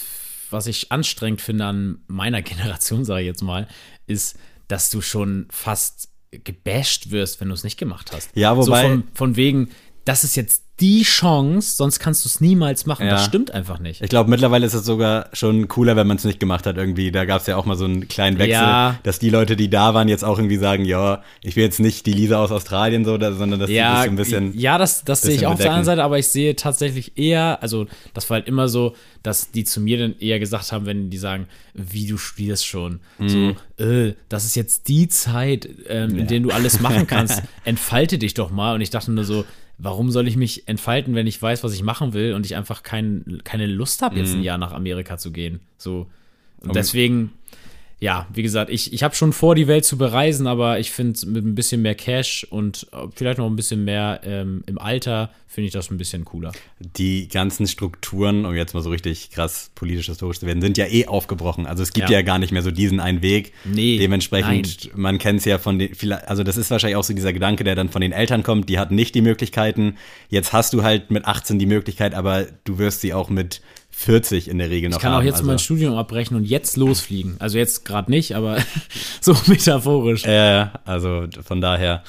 was 0.54 0.66
ich 0.66 0.90
anstrengend 0.90 1.42
finde 1.42 1.66
an 1.66 1.98
meiner 2.06 2.40
Generation, 2.50 3.04
sage 3.04 3.20
ich 3.22 3.26
jetzt 3.26 3.42
mal, 3.42 3.68
ist, 4.06 4.38
dass 4.68 4.88
du 4.88 5.02
schon 5.02 5.46
fast 5.50 6.08
gebasht 6.30 7.10
wirst, 7.10 7.40
wenn 7.40 7.48
du 7.48 7.54
es 7.54 7.62
nicht 7.64 7.78
gemacht 7.78 8.10
hast. 8.12 8.30
Ja, 8.34 8.56
wobei- 8.56 8.82
So 8.82 8.88
von, 8.88 9.04
von 9.14 9.36
wegen, 9.36 9.68
das 10.06 10.24
ist 10.24 10.34
jetzt 10.36 10.63
die 10.80 11.02
Chance, 11.04 11.76
sonst 11.76 12.00
kannst 12.00 12.24
du 12.24 12.28
es 12.28 12.40
niemals 12.40 12.84
machen. 12.84 13.06
Ja. 13.06 13.12
Das 13.12 13.24
stimmt 13.26 13.52
einfach 13.52 13.78
nicht. 13.78 14.02
Ich 14.02 14.08
glaube, 14.08 14.28
mittlerweile 14.28 14.66
ist 14.66 14.74
es 14.74 14.84
sogar 14.84 15.28
schon 15.32 15.68
cooler, 15.68 15.94
wenn 15.94 16.08
man 16.08 16.16
es 16.16 16.24
nicht 16.24 16.40
gemacht 16.40 16.66
hat 16.66 16.76
irgendwie. 16.76 17.12
Da 17.12 17.24
gab 17.26 17.42
es 17.42 17.46
ja 17.46 17.56
auch 17.56 17.64
mal 17.64 17.76
so 17.76 17.84
einen 17.84 18.08
kleinen 18.08 18.38
Wechsel, 18.38 18.54
Ja. 18.60 18.98
dass 19.04 19.20
die 19.20 19.30
Leute, 19.30 19.54
die 19.54 19.70
da 19.70 19.94
waren, 19.94 20.08
jetzt 20.08 20.24
auch 20.24 20.36
irgendwie 20.36 20.56
sagen, 20.56 20.84
ja, 20.84 21.22
ich 21.42 21.54
will 21.54 21.62
jetzt 21.62 21.78
nicht 21.78 22.06
die 22.06 22.12
Lisa 22.12 22.42
aus 22.42 22.50
Australien 22.50 23.04
so, 23.04 23.12
sondern 23.20 23.60
dass 23.60 23.68
die 23.68 23.74
Ja, 23.76 23.94
das 23.94 24.04
so 24.06 24.10
ein 24.10 24.16
bisschen. 24.16 24.58
ja, 24.58 24.76
das, 24.76 25.04
das 25.04 25.22
sehe 25.22 25.36
ich 25.36 25.46
auch 25.46 25.52
auf 25.52 25.58
der 25.58 25.66
anderen. 25.66 25.84
Seite, 25.84 26.02
aber 26.02 26.18
ich 26.18 26.26
sehe 26.26 26.56
tatsächlich 26.56 27.16
eher, 27.16 27.62
also 27.62 27.86
das 28.12 28.28
war 28.28 28.38
halt 28.38 28.48
immer 28.48 28.66
so, 28.68 28.96
dass 29.22 29.52
die 29.52 29.62
zu 29.62 29.80
mir 29.80 29.96
dann 29.98 30.16
eher 30.18 30.40
gesagt 30.40 30.72
haben, 30.72 30.86
wenn 30.86 31.08
die 31.08 31.18
sagen, 31.18 31.46
wie 31.74 32.06
du 32.08 32.18
spielst 32.18 32.66
schon, 32.66 32.98
Mhm. 33.18 33.28
so, 33.78 33.84
äh, 33.84 34.14
das 34.28 34.44
ist 34.44 34.56
jetzt 34.56 34.88
die 34.88 35.06
Zeit, 35.08 35.68
ähm, 35.88 36.18
in 36.18 36.26
der 36.26 36.40
du 36.40 36.50
alles 36.50 36.80
machen 36.80 37.06
kannst, 37.06 37.42
entfalte 37.64 38.18
dich 38.18 38.34
doch 38.34 38.50
mal. 38.50 38.74
Und 38.74 38.80
ich 38.80 38.90
dachte 38.90 39.12
nur 39.12 39.24
so, 39.24 39.44
warum 39.78 40.10
soll 40.10 40.28
ich 40.28 40.36
mich 40.36 40.68
entfalten, 40.68 41.14
wenn 41.14 41.26
ich 41.26 41.40
weiß, 41.40 41.64
was 41.64 41.74
ich 41.74 41.82
machen 41.82 42.12
will 42.12 42.34
und 42.34 42.46
ich 42.46 42.56
einfach 42.56 42.82
kein, 42.82 43.40
keine 43.44 43.66
Lust 43.66 44.02
habe, 44.02 44.14
Mhm. 44.16 44.20
jetzt 44.20 44.34
ein 44.34 44.42
Jahr 44.42 44.58
nach 44.58 44.72
Amerika 44.72 45.18
zu 45.18 45.32
gehen. 45.32 45.60
So. 45.78 46.06
Und 46.60 46.74
deswegen, 46.76 47.32
ja, 48.00 48.26
wie 48.34 48.42
gesagt, 48.42 48.70
ich, 48.70 48.92
ich 48.92 49.02
habe 49.02 49.14
schon 49.14 49.32
vor, 49.32 49.54
die 49.54 49.66
Welt 49.66 49.84
zu 49.84 49.96
bereisen, 49.96 50.46
aber 50.46 50.78
ich 50.78 50.90
finde, 50.90 51.26
mit 51.26 51.44
ein 51.44 51.54
bisschen 51.54 51.80
mehr 51.82 51.94
Cash 51.94 52.46
und 52.50 52.86
äh, 52.92 53.06
vielleicht 53.14 53.38
noch 53.38 53.46
ein 53.46 53.56
bisschen 53.56 53.84
mehr 53.84 54.20
ähm, 54.24 54.62
im 54.66 54.78
Alter, 54.78 55.30
finde 55.46 55.68
ich 55.68 55.72
das 55.72 55.90
ein 55.90 55.96
bisschen 55.98 56.24
cooler. 56.24 56.50
Die 56.80 57.28
ganzen 57.28 57.68
Strukturen, 57.68 58.44
um 58.44 58.54
jetzt 58.54 58.74
mal 58.74 58.82
so 58.82 58.90
richtig 58.90 59.30
krass 59.30 59.70
politisch-historisch 59.76 60.40
zu 60.40 60.46
werden, 60.46 60.60
sind 60.60 60.76
ja 60.76 60.86
eh 60.86 61.06
aufgebrochen. 61.06 61.66
Also 61.66 61.82
es 61.84 61.92
gibt 61.92 62.10
ja, 62.10 62.18
Ja. 62.18 62.22
gar 62.22 62.38
nicht 62.40 62.50
mehr 62.52 62.62
so 62.62 62.72
diesen 62.72 62.98
einen 62.98 63.22
Weg. 63.22 63.52
Nee, 63.64 63.96
Dementsprechend, 63.98 64.90
man 64.96 65.18
kennt 65.18 65.38
es 65.38 65.44
ja 65.44 65.58
von 65.58 65.78
den, 65.78 65.92
also 66.26 66.42
das 66.42 66.56
ist 66.56 66.70
wahrscheinlich 66.72 66.96
auch 66.96 67.04
so 67.04 67.14
dieser 67.14 67.32
Gedanke, 67.32 67.62
der 67.62 67.76
dann 67.76 67.88
von 67.88 68.00
den 68.02 68.10
Eltern 68.12 68.42
kommt, 68.42 68.68
die 68.68 68.78
hatten 68.80 68.96
nicht 68.96 69.14
die 69.14 69.22
Möglichkeiten. 69.22 69.96
Jetzt 70.28 70.52
hast 70.52 70.72
du 70.72 70.82
halt 70.82 71.12
mit 71.12 71.24
18 71.24 71.60
die 71.60 71.66
Möglichkeit, 71.66 72.14
aber 72.14 72.46
du 72.64 72.78
wirst 72.78 73.00
sie 73.02 73.14
auch 73.14 73.30
mit 73.30 73.62
40 73.94 74.48
in 74.48 74.58
der 74.58 74.70
Regel 74.70 74.90
noch 74.90 74.98
Ich 74.98 75.02
kann 75.02 75.12
auch 75.12 75.18
haben. 75.18 75.26
jetzt 75.26 75.36
also, 75.36 75.46
mein 75.46 75.58
Studium 75.58 75.94
abbrechen 75.94 76.36
und 76.36 76.44
jetzt 76.44 76.76
losfliegen. 76.76 77.36
Also 77.38 77.58
jetzt 77.58 77.84
gerade 77.84 78.10
nicht, 78.10 78.34
aber 78.34 78.58
so 79.20 79.36
metaphorisch. 79.46 80.24
Äh, 80.24 80.66
also 80.84 81.26
von 81.42 81.60
daher, 81.60 82.02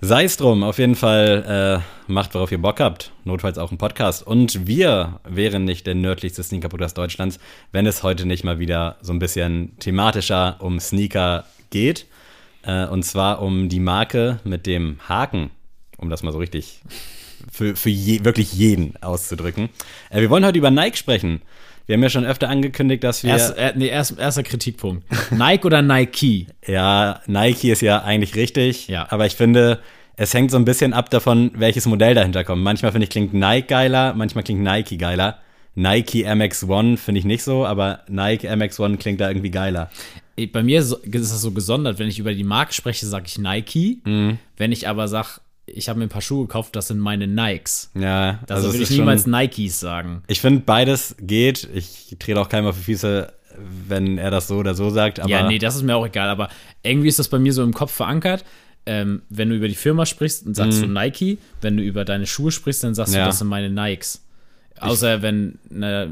sei 0.00 0.24
es 0.24 0.36
drum, 0.36 0.62
auf 0.62 0.78
jeden 0.78 0.94
Fall 0.94 1.82
äh, 2.08 2.12
macht, 2.12 2.34
worauf 2.34 2.52
ihr 2.52 2.60
Bock 2.60 2.80
habt. 2.80 3.12
Notfalls 3.24 3.56
auch 3.56 3.70
ein 3.70 3.78
Podcast. 3.78 4.26
Und 4.26 4.66
wir 4.66 5.20
wären 5.26 5.64
nicht 5.64 5.86
der 5.86 5.94
nördlichste 5.94 6.42
Sneaker-Podcast 6.42 6.98
Deutschlands, 6.98 7.38
wenn 7.72 7.86
es 7.86 8.02
heute 8.02 8.26
nicht 8.26 8.44
mal 8.44 8.58
wieder 8.58 8.96
so 9.00 9.12
ein 9.12 9.18
bisschen 9.18 9.78
thematischer 9.78 10.56
um 10.60 10.80
Sneaker 10.80 11.44
geht. 11.70 12.06
Äh, 12.62 12.86
und 12.86 13.04
zwar 13.04 13.40
um 13.40 13.68
die 13.68 13.80
Marke 13.80 14.40
mit 14.44 14.66
dem 14.66 14.98
Haken, 15.08 15.50
um 15.96 16.10
das 16.10 16.22
mal 16.22 16.32
so 16.32 16.38
richtig 16.38 16.82
für, 17.50 17.76
für 17.76 17.90
je, 17.90 18.24
wirklich 18.24 18.52
jeden 18.52 18.94
auszudrücken. 19.02 19.68
Äh, 20.10 20.20
wir 20.20 20.30
wollen 20.30 20.44
heute 20.44 20.58
über 20.58 20.70
Nike 20.70 20.96
sprechen. 20.96 21.42
Wir 21.86 21.94
haben 21.94 22.02
ja 22.02 22.10
schon 22.10 22.26
öfter 22.26 22.48
angekündigt, 22.50 23.02
dass 23.02 23.22
wir. 23.24 23.30
Erst, 23.30 23.56
äh, 23.56 23.72
nee, 23.74 23.88
erst, 23.88 24.18
erster 24.18 24.42
Kritikpunkt. 24.42 25.04
Nike 25.32 25.64
oder 25.64 25.80
Nike? 25.82 26.46
Ja, 26.66 27.22
Nike 27.26 27.70
ist 27.70 27.80
ja 27.80 28.02
eigentlich 28.02 28.34
richtig, 28.34 28.88
Ja. 28.88 29.06
aber 29.10 29.24
ich 29.24 29.36
finde, 29.36 29.80
es 30.16 30.34
hängt 30.34 30.50
so 30.50 30.58
ein 30.58 30.66
bisschen 30.66 30.92
ab 30.92 31.08
davon, 31.10 31.50
welches 31.54 31.86
Modell 31.86 32.14
dahinter 32.14 32.44
kommt. 32.44 32.62
Manchmal 32.62 32.92
finde 32.92 33.04
ich 33.04 33.10
klingt 33.10 33.32
Nike 33.32 33.68
geiler, 33.68 34.12
manchmal 34.14 34.44
klingt 34.44 34.62
Nike 34.62 34.98
geiler. 34.98 35.38
Nike 35.74 36.26
MX1 36.26 36.96
finde 36.96 37.20
ich 37.20 37.24
nicht 37.24 37.44
so, 37.44 37.64
aber 37.64 38.00
Nike 38.08 38.48
MX1 38.50 38.96
klingt 38.96 39.20
da 39.20 39.30
irgendwie 39.30 39.50
geiler. 39.50 39.90
Bei 40.52 40.62
mir 40.62 40.80
ist 40.80 40.92
es 41.04 41.40
so 41.40 41.52
gesondert, 41.52 41.98
wenn 41.98 42.08
ich 42.08 42.18
über 42.18 42.34
die 42.34 42.44
Marke 42.44 42.74
spreche, 42.74 43.06
sage 43.06 43.26
ich 43.28 43.38
Nike. 43.38 44.00
Mhm. 44.04 44.38
Wenn 44.56 44.72
ich 44.72 44.88
aber 44.88 45.06
sage, 45.08 45.28
ich 45.74 45.88
habe 45.88 45.98
mir 45.98 46.06
ein 46.06 46.10
paar 46.10 46.22
Schuhe 46.22 46.46
gekauft, 46.46 46.74
das 46.76 46.88
sind 46.88 46.98
meine 46.98 47.26
Nikes. 47.26 47.90
Ja, 47.94 48.40
Das 48.46 48.56
also 48.56 48.68
würde 48.68 48.76
ich 48.78 48.82
ist 48.82 48.88
schon- 48.88 48.96
niemals 48.98 49.26
Nikes 49.26 49.80
sagen. 49.80 50.22
Ich 50.26 50.40
finde 50.40 50.62
beides 50.64 51.14
geht. 51.20 51.68
Ich 51.74 52.16
trete 52.18 52.40
auch 52.40 52.48
keinem 52.48 52.66
auf 52.66 52.76
die 52.76 52.84
Füße, 52.84 53.32
wenn 53.88 54.18
er 54.18 54.30
das 54.30 54.48
so 54.48 54.56
oder 54.56 54.74
so 54.74 54.90
sagt. 54.90 55.20
Aber 55.20 55.28
ja, 55.30 55.46
nee, 55.46 55.58
das 55.58 55.76
ist 55.76 55.82
mir 55.82 55.96
auch 55.96 56.06
egal, 56.06 56.28
aber 56.28 56.48
irgendwie 56.82 57.08
ist 57.08 57.18
das 57.18 57.28
bei 57.28 57.38
mir 57.38 57.52
so 57.52 57.62
im 57.62 57.72
Kopf 57.74 57.92
verankert. 57.92 58.44
Ähm, 58.86 59.22
wenn 59.28 59.50
du 59.50 59.56
über 59.56 59.68
die 59.68 59.74
Firma 59.74 60.06
sprichst, 60.06 60.46
dann 60.46 60.54
sagst 60.54 60.80
du 60.82 60.86
Nike. 60.86 61.38
Wenn 61.60 61.76
du 61.76 61.82
über 61.82 62.04
deine 62.06 62.26
Schuhe 62.26 62.50
sprichst, 62.50 62.84
dann 62.84 62.94
sagst 62.94 63.12
Mhm. 63.12 63.18
Ja. 63.18 63.24
du, 63.24 63.28
das 63.30 63.38
sind 63.40 63.48
meine 63.48 63.68
Nikes. 63.68 64.24
Außer 64.80 65.22
wenn 65.22 65.58
ne, 65.68 66.08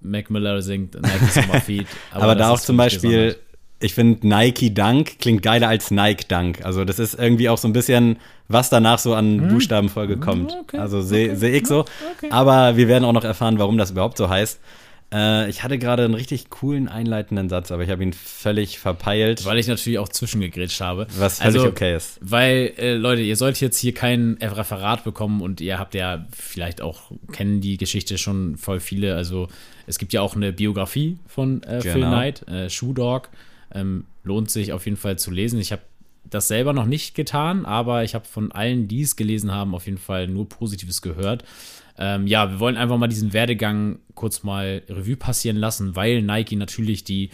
Mac 0.00 0.30
Miller 0.30 0.62
singt, 0.62 0.94
Nikes 0.94 1.36
on 1.38 1.44
my 1.52 1.60
feet. 1.60 1.86
Aber, 2.12 2.34
das 2.34 2.38
da 2.46 2.50
auch 2.52 2.56
ist 2.56 2.66
zum 2.66 2.76
Beispiel, 2.76 3.36
ich 3.80 3.94
finde 3.94 4.26
Nike 4.28 4.72
Dunk 4.72 5.18
klingt 5.18 5.42
geiler 5.42 5.68
als 5.68 5.90
Nike 5.90 6.28
Dunk. 6.28 6.64
Also 6.64 6.84
das 6.84 6.98
ist 6.98 7.14
irgendwie 7.18 7.48
auch 7.48 7.58
so 7.58 7.66
ein 7.66 7.72
bisschen, 7.72 8.18
was 8.50 8.68
danach 8.68 8.98
so 8.98 9.14
an 9.14 9.48
Buchstabenfolge 9.48 10.18
kommt. 10.18 10.52
Hm. 10.52 10.58
okay, 10.60 10.78
also 10.78 11.00
sehe 11.00 11.36
seh 11.36 11.50
ich 11.50 11.66
so. 11.66 11.84
Aber 12.30 12.76
wir 12.76 12.88
werden 12.88 13.04
auch 13.04 13.12
noch 13.12 13.24
erfahren, 13.24 13.58
warum 13.58 13.78
das 13.78 13.90
überhaupt 13.92 14.16
so 14.18 14.28
heißt. 14.28 14.60
Äh, 15.12 15.50
ich 15.50 15.64
hatte 15.64 15.78
gerade 15.78 16.04
einen 16.04 16.14
richtig 16.14 16.50
coolen 16.50 16.88
einleitenden 16.88 17.48
Satz, 17.48 17.72
aber 17.72 17.82
ich 17.82 17.90
habe 17.90 18.02
ihn 18.02 18.12
völlig 18.12 18.78
verpeilt, 18.78 19.44
Weil 19.44 19.58
ich 19.58 19.66
natürlich 19.66 19.98
auch 19.98 20.08
zwischengegrätscht 20.08 20.80
habe. 20.80 21.06
was 21.18 21.38
völlig 21.38 21.56
also, 21.56 21.68
okay 21.68 21.96
ist. 21.96 22.18
Weil, 22.20 22.72
äh, 22.78 22.94
Leute, 22.94 23.22
ihr 23.22 23.36
sollt 23.36 23.60
jetzt 23.60 23.78
hier 23.78 23.92
kein 23.92 24.38
Referat 24.40 25.02
bekommen 25.02 25.40
und 25.40 25.60
ihr 25.60 25.78
habt 25.78 25.94
ja 25.94 26.26
vielleicht 26.30 26.80
auch, 26.80 27.10
kennen 27.32 27.60
die 27.60 27.76
Geschichte 27.76 28.18
schon 28.18 28.56
voll 28.56 28.78
viele. 28.78 29.16
Also 29.16 29.48
es 29.86 29.98
gibt 29.98 30.12
ja 30.12 30.20
auch 30.22 30.36
eine 30.36 30.52
Biografie 30.52 31.18
von 31.26 31.62
äh, 31.64 31.80
Phil 31.80 31.94
Genau. 31.94 32.08
Knight, 32.08 32.46
äh, 32.48 32.70
Shoe 32.70 32.94
Dog. 32.94 33.30
Ähm, 33.72 34.04
lohnt 34.22 34.50
sich 34.50 34.72
auf 34.72 34.84
jeden 34.84 34.96
Fall 34.96 35.18
zu 35.18 35.30
lesen. 35.30 35.58
Ich 35.60 35.72
habe 35.72 35.82
das 36.30 36.48
selber 36.48 36.72
noch 36.72 36.86
nicht 36.86 37.14
getan, 37.14 37.66
aber 37.66 38.04
ich 38.04 38.14
habe 38.14 38.24
von 38.24 38.52
allen, 38.52 38.88
die 38.88 39.02
es 39.02 39.16
gelesen 39.16 39.52
haben, 39.52 39.74
auf 39.74 39.86
jeden 39.86 39.98
Fall 39.98 40.28
nur 40.28 40.48
Positives 40.48 41.02
gehört. 41.02 41.44
Ähm, 41.98 42.26
ja, 42.26 42.50
wir 42.50 42.60
wollen 42.60 42.76
einfach 42.76 42.96
mal 42.96 43.08
diesen 43.08 43.32
Werdegang 43.32 43.98
kurz 44.14 44.42
mal 44.42 44.82
Revue 44.88 45.16
passieren 45.16 45.56
lassen, 45.56 45.96
weil 45.96 46.22
Nike 46.22 46.56
natürlich 46.56 47.04
die 47.04 47.30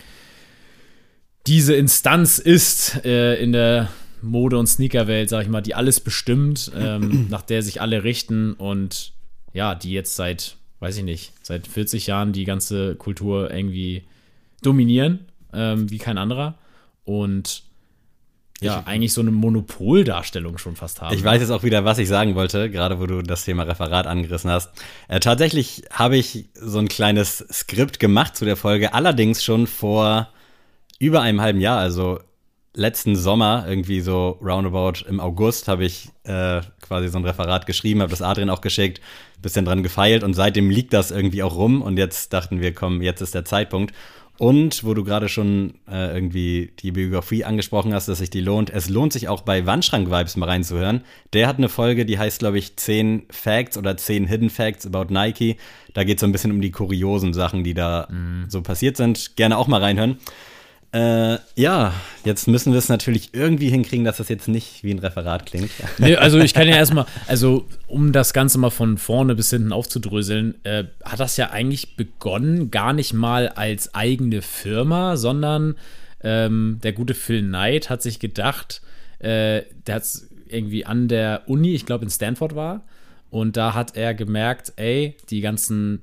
diese 1.47 1.75
Instanz 1.75 2.39
ist 2.39 3.05
äh, 3.05 3.37
in 3.37 3.53
der 3.53 3.89
Mode- 4.21 4.59
und 4.59 4.67
Sneakerwelt, 4.67 5.29
sag 5.29 5.43
ich 5.43 5.49
mal, 5.49 5.61
die 5.61 5.75
alles 5.75 6.01
bestimmt, 6.01 6.73
ähm, 6.77 7.27
nach 7.31 7.43
der 7.43 7.63
sich 7.63 7.81
alle 7.81 8.05
richten 8.05 8.53
und 8.55 9.13
ja, 9.53 9.75
die 9.75 9.93
jetzt 9.93 10.17
seit, 10.17 10.57
weiß 10.81 10.99
ich 10.99 11.05
nicht, 11.05 11.33
seit 11.43 11.67
40 11.67 12.09
Jahren 12.09 12.33
die 12.33 12.45
ganze 12.45 12.97
Kultur 12.97 13.51
irgendwie 13.51 14.03
dominieren, 14.63 15.27
ähm, 15.53 15.91
wie 15.91 15.99
kein 15.99 16.19
anderer. 16.19 16.59
Und 17.05 17.63
ja, 18.61 18.83
eigentlich 18.87 19.13
so 19.13 19.21
eine 19.21 19.31
Monopoldarstellung 19.31 20.57
schon 20.57 20.77
fast 20.77 21.03
haben. 21.03 21.15
Ich 21.15 21.23
weiß 21.23 21.41
jetzt 21.41 21.51
auch 21.51 21.63
wieder, 21.63 21.85
was 21.85 21.99
ich 21.99 22.09
sagen 22.09 22.35
wollte, 22.35 22.71
gerade 22.71 22.99
wo 22.99 23.07
du 23.07 23.23
das 23.23 23.45
Thema 23.45 23.65
Referat 23.65 24.07
angerissen 24.07 24.51
hast. 24.51 24.71
Äh, 25.09 25.21
tatsächlich 25.21 25.83
habe 25.91 26.17
ich 26.17 26.49
so 26.55 26.79
ein 26.79 26.89
kleines 26.89 27.45
Skript 27.53 27.99
gemacht 27.99 28.37
zu 28.37 28.45
der 28.45 28.57
Folge, 28.57 28.95
allerdings 28.95 29.45
schon 29.45 29.67
vor 29.67 30.29
über 30.99 31.21
einem 31.21 31.43
halben 31.43 31.61
Jahr, 31.61 31.79
also 31.79 32.21
letzten 32.73 33.17
Sommer, 33.17 33.67
irgendwie 33.69 34.01
so 34.01 34.39
roundabout 34.43 35.07
im 35.09 35.21
August, 35.21 35.69
habe 35.69 35.85
ich 35.85 36.11
äh, 36.25 36.61
quasi 36.81 37.09
so 37.09 37.19
ein 37.19 37.25
Referat 37.25 37.67
geschrieben, 37.67 38.01
habe 38.01 38.11
das 38.11 38.23
Adrian 38.23 38.51
auch 38.51 38.61
geschickt, 38.61 39.01
bisschen 39.43 39.65
dran 39.65 39.83
gefeilt 39.83 40.23
und 40.23 40.35
seitdem 40.35 40.71
liegt 40.71 40.93
das 40.93 41.11
irgendwie 41.11 41.43
auch 41.43 41.57
rum 41.57 41.83
und 41.83 41.99
jetzt 41.99 42.33
dachten 42.33 42.61
wir, 42.61 42.75
komm, 42.75 43.03
jetzt 43.03 43.21
ist 43.21 43.35
der 43.35 43.45
Zeitpunkt. 43.45 43.95
Und 44.39 44.85
wo 44.85 44.93
du 44.95 45.03
gerade 45.03 45.29
schon 45.29 45.75
äh, 45.91 46.15
irgendwie 46.15 46.73
die 46.81 46.93
Biografie 46.93 47.45
angesprochen 47.45 47.95
hast, 47.95 48.09
dass 48.09 48.19
sich 48.19 48.31
die 48.31 48.41
lohnt, 48.41 48.71
es 48.71 48.89
lohnt 48.89 49.13
sich 49.13 49.29
auch 49.29 49.41
bei 49.41 49.65
Wandschrank-Vibes 49.65 50.37
mal 50.37 50.47
reinzuhören. 50.47 51.03
Der 51.33 51.47
hat 51.47 51.59
eine 51.59 51.69
Folge, 51.69 52.05
die 52.05 52.19
heißt, 52.19 52.41
glaube 52.41 52.59
ich, 52.59 52.77
10 52.77 53.27
Facts 53.31 53.79
oder 53.79 53.97
10 53.97 54.27
Hidden 54.27 54.51
Facts 54.51 54.87
about 54.87 55.13
Nike. 55.13 55.57
Da 55.95 56.05
geht 56.05 56.19
es 56.19 56.21
so 56.21 56.27
ein 56.27 56.33
bisschen 56.33 56.53
um 56.53 56.61
die 56.61 56.71
kuriosen 56.71 57.33
Sachen, 57.33 57.65
die 57.65 57.73
da 57.75 58.09
so 58.49 58.61
passiert 58.61 58.99
sind. 58.99 59.37
Gerne 59.37 59.57
auch 59.57 59.69
mal 59.69 59.81
reinhören. 59.81 60.19
Äh, 60.97 61.41
ja, 61.57 61.93
jetzt 62.25 62.49
müssen 62.49 62.73
wir 62.73 62.79
es 62.79 62.89
natürlich 62.89 63.35
irgendwie 63.35 63.69
hinkriegen, 63.69 64.07
dass 64.07 64.17
das 64.17 64.31
jetzt 64.31 64.49
nicht 64.49 64.83
wie 64.83 64.93
ein 64.93 64.99
Referat 64.99 65.45
klingt. 65.45 65.71
Nee, 65.99 66.17
also 66.17 66.39
ich 66.39 66.55
kann 66.55 66.67
ja 66.67 66.77
erstmal, 66.77 67.05
also 67.27 67.67
um 67.87 68.13
das 68.13 68.33
Ganze 68.33 68.57
mal 68.57 68.71
von 68.71 68.97
vorne 68.97 69.35
bis 69.35 69.51
hinten 69.51 69.73
aufzudröseln, 69.73 70.55
äh, 70.65 70.85
hat 71.05 71.21
das 71.21 71.37
ja 71.37 71.51
eigentlich 71.51 71.97
begonnen, 71.97 72.71
gar 72.71 72.95
nicht 72.95 73.13
mal 73.13 73.51
als 73.51 73.95
eigene 73.95 74.41
Firma, 74.41 75.19
sondern 75.19 75.75
ähm, 76.23 76.79
der 76.83 76.95
gute 76.95 77.13
Phil 77.13 77.43
Knight 77.43 77.91
hat 77.91 78.01
sich 78.01 78.19
gedacht, 78.19 78.81
äh, 79.19 79.65
der 79.87 79.97
hat 79.97 80.09
irgendwie 80.49 80.87
an 80.87 81.09
der 81.09 81.43
Uni, 81.45 81.75
ich 81.75 81.85
glaube 81.85 82.05
in 82.05 82.11
Stanford 82.11 82.55
war, 82.55 82.85
und 83.29 83.59
da 83.59 83.75
hat 83.75 83.99
er 83.99 84.15
gemerkt, 84.15 84.73
ey, 84.77 85.15
die 85.29 85.43
ganzen 85.43 86.01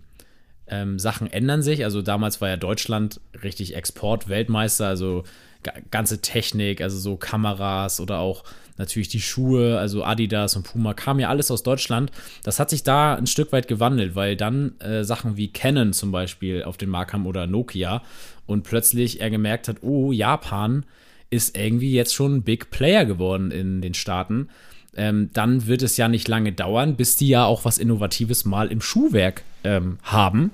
ähm, 0.68 1.00
Sachen 1.00 1.32
ändern 1.32 1.62
sich. 1.62 1.84
Also 1.84 2.02
damals 2.02 2.42
war 2.42 2.50
ja 2.50 2.58
Deutschland 2.58 3.20
richtig 3.44 3.76
Export-Weltmeister, 3.76 4.88
also 4.88 5.24
ga- 5.64 5.74
ganze 5.92 6.22
Technik, 6.22 6.82
also 6.82 6.98
so 6.98 7.18
Kameras 7.18 8.00
oder 8.00 8.20
auch 8.20 8.44
natürlich 8.78 9.10
die 9.10 9.22
Schuhe, 9.22 9.78
also 9.78 10.04
Adidas 10.04 10.56
und 10.56 10.64
Puma, 10.64 10.94
kam 10.94 11.20
ja 11.20 11.30
alles 11.30 11.52
aus 11.52 11.62
Deutschland. 11.62 12.12
Das 12.44 12.60
hat 12.60 12.70
sich 12.72 12.84
da 12.84 13.14
ein 13.16 13.28
Stück 13.28 13.52
weit 13.52 13.68
gewandelt, 13.68 14.16
weil 14.16 14.36
dann 14.36 14.80
äh, 14.80 15.04
Sachen 15.04 15.38
wie 15.38 15.54
Canon 15.54 15.94
zum 15.94 16.12
Beispiel 16.12 16.64
auf 16.64 16.78
den 16.78 16.90
Markt 16.90 17.12
kamen 17.12 17.28
oder 17.28 17.46
Nokia 17.46 18.02
und 18.48 18.64
plötzlich 18.64 19.22
er 19.22 19.30
gemerkt 19.30 19.68
hat, 19.68 19.78
oh, 19.84 20.12
Japan 20.12 20.86
ist 21.30 21.58
irgendwie 21.58 21.94
jetzt 21.94 22.14
schon 22.14 22.36
ein 22.36 22.44
Big 22.44 22.72
Player 22.72 23.06
geworden 23.06 23.52
in 23.52 23.82
den 23.82 23.94
Staaten. 23.94 24.50
Ähm, 24.96 25.30
dann 25.34 25.66
wird 25.66 25.82
es 25.82 25.98
ja 25.98 26.08
nicht 26.08 26.28
lange 26.28 26.52
dauern, 26.52 26.96
bis 26.96 27.16
die 27.16 27.28
ja 27.28 27.46
auch 27.46 27.66
was 27.66 27.78
Innovatives 27.78 28.46
mal 28.46 28.72
im 28.72 28.82
Schuhwerk 28.82 29.44
ähm, 29.64 29.98
haben 30.04 30.52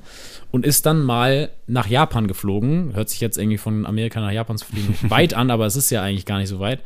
und 0.51 0.65
ist 0.65 0.85
dann 0.85 1.03
mal 1.03 1.49
nach 1.67 1.87
Japan 1.87 2.27
geflogen. 2.27 2.93
Hört 2.93 3.09
sich 3.09 3.19
jetzt 3.19 3.37
irgendwie 3.37 3.57
von 3.57 3.85
Amerika 3.85 4.21
nach 4.21 4.31
Japan 4.31 4.57
zu 4.57 4.65
fliegen 4.65 4.95
weit 5.09 5.33
an, 5.33 5.51
aber 5.51 5.65
es 5.65 5.75
ist 5.75 5.89
ja 5.89 6.01
eigentlich 6.01 6.25
gar 6.25 6.39
nicht 6.39 6.49
so 6.49 6.59
weit. 6.59 6.81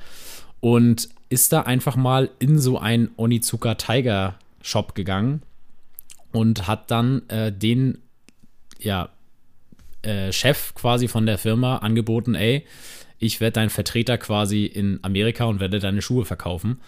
Und 0.60 1.10
ist 1.30 1.52
da 1.52 1.62
einfach 1.62 1.96
mal 1.96 2.30
in 2.40 2.60
so 2.60 2.80
einen 2.80 3.12
Onizuka 3.18 3.76
Tiger 3.76 4.36
Shop 4.62 4.96
gegangen 4.96 5.42
und 6.32 6.68
hat 6.68 6.90
dann 6.90 7.28
äh, 7.30 7.52
den, 7.52 8.00
ja, 8.80 9.10
äh, 10.04 10.32
Chef 10.32 10.74
quasi 10.76 11.08
von 11.08 11.26
der 11.26 11.38
Firma 11.38 11.78
angeboten, 11.78 12.36
ey, 12.36 12.66
ich 13.20 13.40
werde 13.40 13.54
dein 13.54 13.70
Vertreter 13.70 14.18
quasi 14.18 14.66
in 14.66 15.00
Amerika 15.02 15.46
und 15.46 15.60
werde 15.60 15.80
deine 15.80 16.02
Schuhe 16.02 16.26
verkaufen. 16.26 16.82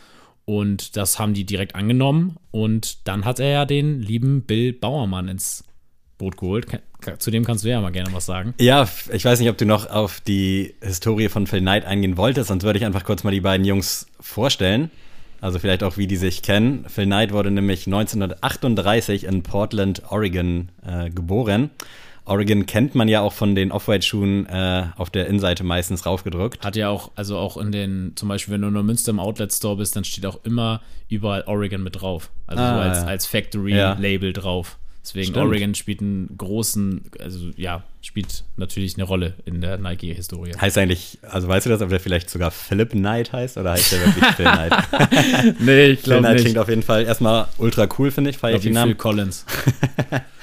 Und 0.46 0.96
das 0.96 1.18
haben 1.20 1.34
die 1.34 1.44
direkt 1.44 1.76
angenommen. 1.76 2.38
Und 2.52 3.08
dann 3.08 3.26
hat 3.26 3.40
er 3.40 3.50
ja 3.50 3.66
den 3.66 4.02
lieben 4.02 4.44
Bill 4.44 4.74
Bauermann 4.74 5.28
ins 5.28 5.64
Boot 6.18 6.38
geholt. 6.38 6.68
Zu 7.18 7.32
dem 7.32 7.44
kannst 7.44 7.64
du 7.64 7.70
ja 7.70 7.82
mal 7.82 7.92
gerne 7.92 8.14
was 8.14 8.26
sagen. 8.26 8.54
Ja, 8.60 8.88
ich 9.12 9.26
weiß 9.26 9.40
nicht, 9.40 9.50
ob 9.50 9.58
du 9.58 9.66
noch 9.66 9.90
auf 9.90 10.22
die 10.22 10.76
Historie 10.82 11.30
von 11.30 11.46
Phil 11.48 11.62
Knight 11.62 11.86
eingehen 11.86 12.18
wolltest, 12.18 12.48
sonst 12.48 12.64
würde 12.64 12.80
ich 12.80 12.86
einfach 12.86 13.04
kurz 13.04 13.24
mal 13.24 13.32
die 13.32 13.42
beiden 13.42 13.66
Jungs 13.66 14.08
vorstellen. 14.20 14.92
Also 15.42 15.60
vielleicht 15.60 15.84
auch, 15.84 15.98
wie 15.98 16.08
die 16.08 16.16
sich 16.16 16.42
kennen. 16.42 16.86
Phil 16.88 17.06
Knight 17.06 17.32
wurde 17.32 17.52
nämlich 17.52 17.86
1938 17.86 19.26
in 19.26 19.44
Portland, 19.44 20.04
Oregon 20.10 20.70
äh, 20.86 21.10
geboren. 21.10 21.70
Oregon 22.26 22.66
kennt 22.66 22.96
man 22.96 23.08
ja 23.08 23.22
auch 23.22 23.34
von 23.34 23.54
den 23.56 23.72
Off-White-Schuhen 23.72 24.48
äh, 24.48 24.86
auf 24.98 25.10
der 25.12 25.28
Innenseite 25.28 25.64
meistens 25.64 26.06
raufgedrückt. 26.06 26.66
Hat 26.66 26.76
ja 26.76 26.90
auch, 26.90 27.12
also 27.16 27.38
auch 27.38 27.58
in 27.58 27.72
den, 27.72 28.14
zum 28.16 28.30
Beispiel, 28.30 28.54
wenn 28.56 28.62
du 28.62 28.68
in 28.68 28.86
Münster 28.86 29.12
im 29.12 29.20
Outlet 29.20 29.54
Store 29.54 29.78
bist, 29.78 29.96
dann 29.96 30.04
steht 30.04 30.26
auch 30.26 30.40
immer 30.44 30.82
überall 31.08 31.44
Oregon 31.46 31.84
mit 31.84 32.02
drauf. 32.02 32.32
Also 32.48 32.64
Ah, 32.64 32.74
so 32.76 32.80
als, 32.90 32.98
ja. 33.00 33.06
als 33.06 33.26
Factory-Label 33.28 34.34
drauf. 34.34 34.78
Deswegen 35.04 35.34
Stimmt. 35.34 35.46
Oregon 35.46 35.76
spielt 35.76 36.02
einen 36.02 36.36
großen, 36.36 37.04
also 37.20 37.52
ja, 37.58 37.84
spielt 38.02 38.44
natürlich 38.58 38.96
eine 38.96 39.04
Rolle 39.04 39.36
in 39.46 39.62
der 39.62 39.78
Nike-Historie. 39.78 40.54
Heißt 40.60 40.80
eigentlich, 40.80 41.20
also 41.30 41.48
weißt 41.48 41.68
du 41.68 41.70
das, 41.70 41.82
ob 41.84 41.90
der 41.90 42.00
vielleicht 42.00 42.28
sogar 42.32 42.50
Philip 42.50 42.90
Knight 42.90 43.32
heißt 43.32 43.58
oder 43.60 43.74
heißt 43.74 43.92
der 43.92 44.00
wirklich 44.04 44.26
Phil 44.36 44.46
Knight? 44.46 44.74
Nee, 45.60 45.86
ich 45.90 46.00
Phil 46.00 46.18
Knight 46.18 46.40
klingt 46.40 46.58
auf 46.58 46.70
jeden 46.70 46.82
Fall 46.82 47.04
erstmal 47.04 47.46
ultra 47.60 47.88
cool, 48.00 48.10
finde 48.10 48.32
ich, 48.32 48.40
feiere 48.40 48.56
ich 48.56 48.64
den 48.64 48.74
Phil 48.74 48.80
Namen. 48.82 48.98
Collins. 48.98 49.46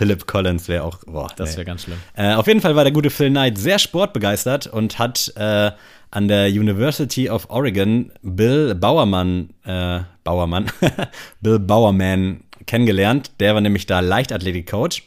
Philip 0.00 0.26
Collins 0.26 0.66
wäre 0.66 0.84
auch, 0.84 0.96
boah, 1.04 1.28
Das 1.36 1.50
nee. 1.50 1.56
wäre 1.58 1.66
ganz 1.66 1.82
schlimm. 1.82 1.98
Äh, 2.14 2.32
auf 2.32 2.46
jeden 2.46 2.62
Fall 2.62 2.74
war 2.74 2.84
der 2.84 2.92
gute 2.94 3.10
Phil 3.10 3.28
Knight 3.28 3.58
sehr 3.58 3.78
sportbegeistert 3.78 4.66
und 4.66 4.98
hat 4.98 5.30
äh, 5.36 5.72
an 6.10 6.26
der 6.26 6.48
University 6.48 7.28
of 7.28 7.50
Oregon 7.50 8.10
Bill 8.22 8.74
Bauermann, 8.74 9.50
äh, 9.66 10.00
Bauermann, 10.24 10.72
Bill 11.42 11.58
Bauerman 11.58 12.40
kennengelernt. 12.64 13.32
Der 13.40 13.52
war 13.52 13.60
nämlich 13.60 13.84
da 13.84 14.00
Leichtathletik-Coach. 14.00 15.02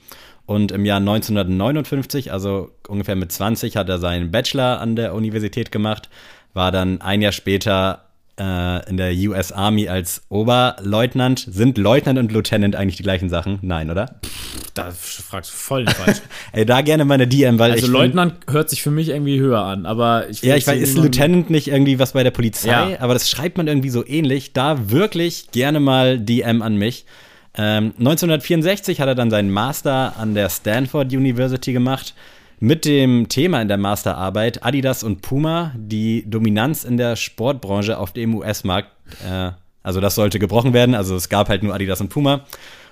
Und 0.46 0.72
im 0.72 0.86
Jahr 0.86 1.00
1959, 1.00 2.32
also 2.32 2.70
ungefähr 2.88 3.16
mit 3.16 3.32
20, 3.32 3.76
hat 3.76 3.90
er 3.90 3.98
seinen 3.98 4.30
Bachelor 4.30 4.80
an 4.80 4.96
der 4.96 5.16
Universität 5.16 5.72
gemacht, 5.72 6.08
war 6.54 6.72
dann 6.72 7.02
ein 7.02 7.24
Jahr 7.24 7.32
später 7.32 8.10
äh, 8.40 8.90
in 8.90 8.98
der 8.98 9.14
US 9.30 9.52
Army 9.52 9.88
als 9.88 10.24
Oberleutnant. 10.30 11.48
Sind 11.50 11.78
Leutnant 11.78 12.18
und 12.20 12.32
Lieutenant 12.32 12.76
eigentlich 12.76 12.98
die 12.98 13.04
gleichen 13.04 13.30
Sachen? 13.30 13.60
Nein, 13.62 13.90
oder? 13.92 14.16
Da 14.74 14.90
fragst 14.92 15.52
du 15.52 15.56
voll 15.56 15.86
falsch. 15.88 16.18
Ey, 16.52 16.66
da 16.66 16.82
gerne 16.82 17.06
meine 17.06 17.28
DM, 17.28 17.60
weil 17.60 17.72
Also 17.72 17.86
ich 17.86 17.92
find- 17.92 17.94
Leutnant 17.94 18.34
hört 18.50 18.70
sich 18.70 18.82
für 18.82 18.92
mich 18.92 19.10
irgendwie 19.10 19.40
höher 19.40 19.62
an, 19.64 19.86
aber 19.86 20.30
ich 20.30 20.42
Ja, 20.42 20.56
ich 20.56 20.66
weiß, 20.66 20.82
ist 20.82 20.98
Lieutenant 20.98 21.50
nicht 21.50 21.68
irgendwie 21.68 22.00
was 22.00 22.14
bei 22.14 22.24
der 22.24 22.32
Polizei, 22.32 22.70
Ja. 22.70 23.00
aber 23.00 23.14
das 23.14 23.30
schreibt 23.30 23.58
man 23.58 23.68
irgendwie 23.68 23.90
so 23.90 24.06
ähnlich. 24.06 24.54
Da 24.54 24.90
wirklich 24.90 25.52
gerne 25.52 25.80
mal 25.80 26.18
DM 26.20 26.62
an 26.62 26.76
mich. 26.78 27.06
Ähm, 27.56 27.94
1964 28.00 29.00
hat 29.00 29.08
er 29.08 29.14
dann 29.16 29.30
seinen 29.30 29.52
Master 29.52 30.14
an 30.18 30.34
der 30.34 30.50
Stanford 30.50 31.14
University 31.14 31.72
gemacht 31.72 32.16
mit 32.64 32.86
dem 32.86 33.28
Thema 33.28 33.62
in 33.62 33.68
der 33.68 33.76
Masterarbeit 33.76 34.64
Adidas 34.64 35.04
und 35.04 35.22
Puma, 35.22 35.74
die 35.76 36.24
Dominanz 36.26 36.86
in 36.86 36.96
der 36.96 37.18
Sportbranche 37.18 37.98
auf 37.98 38.14
dem 38.14 38.34
US-Markt. 38.36 38.90
Äh, 39.30 39.52
also 39.84 40.00
das 40.00 40.16
sollte 40.16 40.40
gebrochen 40.40 40.72
werden. 40.72 40.96
Also 40.96 41.14
es 41.18 41.28
gab 41.28 41.50
halt 41.50 41.62
nur 41.62 41.74
Adidas 41.74 42.00
und 42.00 42.08
Puma. 42.08 42.46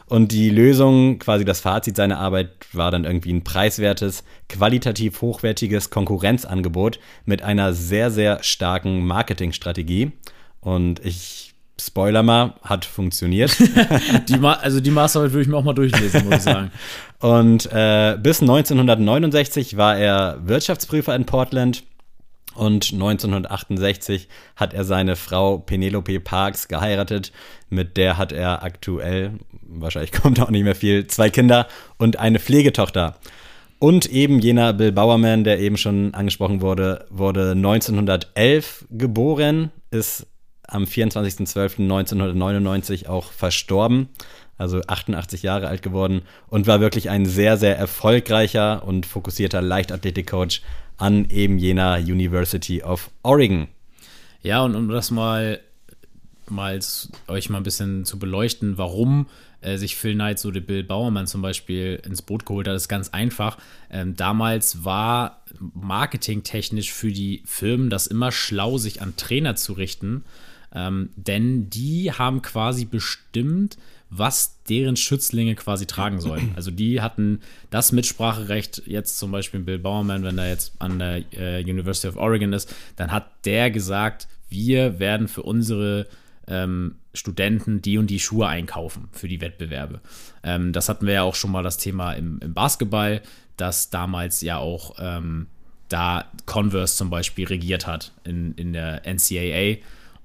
Und 0.07 0.33
die 0.33 0.49
Lösung, 0.49 1.19
quasi 1.19 1.45
das 1.45 1.61
Fazit 1.61 1.95
seiner 1.95 2.17
Arbeit, 2.17 2.49
war 2.73 2.91
dann 2.91 3.05
irgendwie 3.05 3.31
ein 3.31 3.45
preiswertes, 3.45 4.25
qualitativ 4.49 5.21
hochwertiges 5.21 5.89
Konkurrenzangebot 5.89 6.99
mit 7.23 7.41
einer 7.41 7.71
sehr, 7.71 8.11
sehr 8.11 8.43
starken 8.43 9.05
Marketingstrategie. 9.05 10.11
Und 10.59 10.99
ich 11.05 11.50
spoiler 11.87 12.23
mal, 12.23 12.55
hat 12.63 12.85
funktioniert. 12.85 13.57
Die 14.29 14.39
also 14.39 14.79
die 14.79 14.91
Masterarbeit 14.91 15.33
würde 15.33 15.43
ich 15.43 15.47
mir 15.47 15.57
auch 15.57 15.63
mal 15.63 15.73
durchlesen, 15.73 16.25
muss 16.25 16.37
ich 16.37 16.41
sagen. 16.43 16.71
Und 17.19 17.71
äh, 17.71 18.17
bis 18.21 18.41
1969 18.41 19.77
war 19.77 19.97
er 19.97 20.39
Wirtschaftsprüfer 20.43 21.15
in 21.15 21.25
Portland. 21.25 21.83
Und 22.55 22.91
1968 22.91 24.27
hat 24.55 24.73
er 24.73 24.83
seine 24.83 25.15
Frau 25.15 25.57
Penelope 25.59 26.19
Parks 26.19 26.67
geheiratet. 26.67 27.31
Mit 27.69 27.95
der 27.95 28.17
hat 28.17 28.31
er 28.31 28.63
aktuell, 28.63 29.39
wahrscheinlich 29.63 30.11
kommt 30.21 30.39
auch 30.41 30.49
nicht 30.49 30.63
mehr 30.63 30.75
viel, 30.75 31.07
zwei 31.07 31.29
Kinder 31.29 31.67
und 31.97 32.19
eine 32.19 32.39
Pflegetochter. 32.39 33.15
Und 33.79 34.05
eben 34.11 34.39
jener 34.39 34.73
Bill 34.73 34.91
Bowerman, 34.91 35.43
der 35.43 35.59
eben 35.59 35.75
schon 35.75 36.13
angesprochen 36.13 36.61
wurde, 36.61 37.05
wurde 37.09 37.51
1911 37.51 38.85
geboren, 38.91 39.71
ist 39.89 40.27
am 40.71 40.85
24.12.1999 40.85 43.07
auch 43.07 43.31
verstorben, 43.31 44.09
also 44.57 44.81
88 44.87 45.43
Jahre 45.43 45.67
alt 45.67 45.81
geworden 45.81 46.21
und 46.47 46.67
war 46.67 46.79
wirklich 46.79 47.09
ein 47.09 47.25
sehr, 47.25 47.57
sehr 47.57 47.77
erfolgreicher 47.77 48.83
und 48.85 49.05
fokussierter 49.05 49.61
Leichtathletik-Coach 49.61 50.61
an 50.97 51.29
eben 51.29 51.57
jener 51.57 51.97
University 51.97 52.83
of 52.83 53.09
Oregon. 53.23 53.67
Ja, 54.43 54.63
und 54.63 54.75
um 54.75 54.89
das 54.89 55.11
mal, 55.11 55.59
mal 56.47 56.79
euch 57.27 57.49
mal 57.49 57.57
ein 57.57 57.63
bisschen 57.63 58.05
zu 58.05 58.17
beleuchten, 58.17 58.77
warum 58.77 59.27
äh, 59.61 59.77
sich 59.77 59.95
Phil 59.95 60.13
Knight 60.13 60.39
so 60.39 60.51
den 60.51 60.65
Bill 60.65 60.83
Bauermann 60.83 61.27
zum 61.27 61.41
Beispiel 61.41 62.01
ins 62.05 62.21
Boot 62.21 62.45
geholt 62.45 62.67
hat, 62.67 62.75
ist 62.75 62.87
ganz 62.87 63.09
einfach. 63.09 63.57
Ähm, 63.89 64.15
damals 64.15 64.83
war 64.83 65.41
marketingtechnisch 65.59 66.91
für 66.91 67.11
die 67.11 67.43
Firmen 67.45 67.89
das 67.89 68.07
immer 68.07 68.31
schlau, 68.31 68.77
sich 68.77 69.01
an 69.01 69.15
Trainer 69.17 69.55
zu 69.55 69.73
richten, 69.73 70.23
ähm, 70.73 71.09
denn 71.15 71.69
die 71.69 72.11
haben 72.11 72.41
quasi 72.41 72.85
bestimmt, 72.85 73.77
was 74.09 74.61
deren 74.63 74.97
Schützlinge 74.97 75.55
quasi 75.55 75.85
tragen 75.85 76.19
sollen. 76.19 76.51
Also 76.55 76.69
die 76.69 77.01
hatten 77.01 77.39
das 77.69 77.93
Mitspracherecht, 77.93 78.83
jetzt 78.85 79.17
zum 79.17 79.31
Beispiel 79.31 79.61
Bill 79.61 79.79
Bowerman, 79.79 80.23
wenn 80.23 80.37
er 80.37 80.49
jetzt 80.49 80.73
an 80.79 80.99
der 80.99 81.23
äh, 81.33 81.63
University 81.63 82.09
of 82.09 82.17
Oregon 82.17 82.51
ist, 82.51 82.73
dann 82.97 83.11
hat 83.11 83.45
der 83.45 83.71
gesagt, 83.71 84.27
wir 84.49 84.99
werden 84.99 85.29
für 85.29 85.43
unsere 85.43 86.07
ähm, 86.47 86.95
Studenten 87.13 87.81
die 87.81 87.97
und 87.97 88.07
die 88.07 88.19
Schuhe 88.19 88.47
einkaufen 88.47 89.07
für 89.13 89.29
die 89.29 89.39
Wettbewerbe. 89.39 90.01
Ähm, 90.43 90.73
das 90.73 90.89
hatten 90.89 91.07
wir 91.07 91.13
ja 91.13 91.23
auch 91.23 91.35
schon 91.35 91.51
mal 91.51 91.63
das 91.63 91.77
Thema 91.77 92.13
im, 92.13 92.39
im 92.41 92.53
Basketball, 92.53 93.21
dass 93.55 93.89
damals 93.89 94.41
ja 94.41 94.57
auch 94.57 94.95
ähm, 94.99 95.47
da 95.87 96.25
Converse 96.45 96.97
zum 96.97 97.09
Beispiel 97.09 97.47
regiert 97.47 97.87
hat 97.87 98.11
in, 98.23 98.53
in 98.55 98.73
der 98.73 99.03
NCAA. 99.05 99.77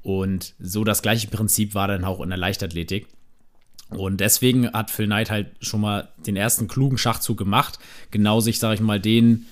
Und 0.06 0.54
so 0.60 0.84
das 0.84 1.02
gleiche 1.02 1.26
Prinzip 1.26 1.74
war 1.74 1.88
dann 1.88 2.04
auch 2.04 2.20
in 2.20 2.28
der 2.28 2.38
Leichtathletik. 2.38 3.08
Und 3.88 4.20
deswegen 4.20 4.72
hat 4.72 4.92
Phil 4.92 5.06
Knight 5.06 5.32
halt 5.32 5.48
schon 5.58 5.80
mal 5.80 6.10
den 6.24 6.36
ersten 6.36 6.68
klugen 6.68 6.96
Schachzug 6.96 7.36
gemacht, 7.36 7.80
genau 8.12 8.38
sich, 8.38 8.60
sag 8.60 8.74
ich 8.74 8.80
mal, 8.80 9.00
den, 9.00 9.46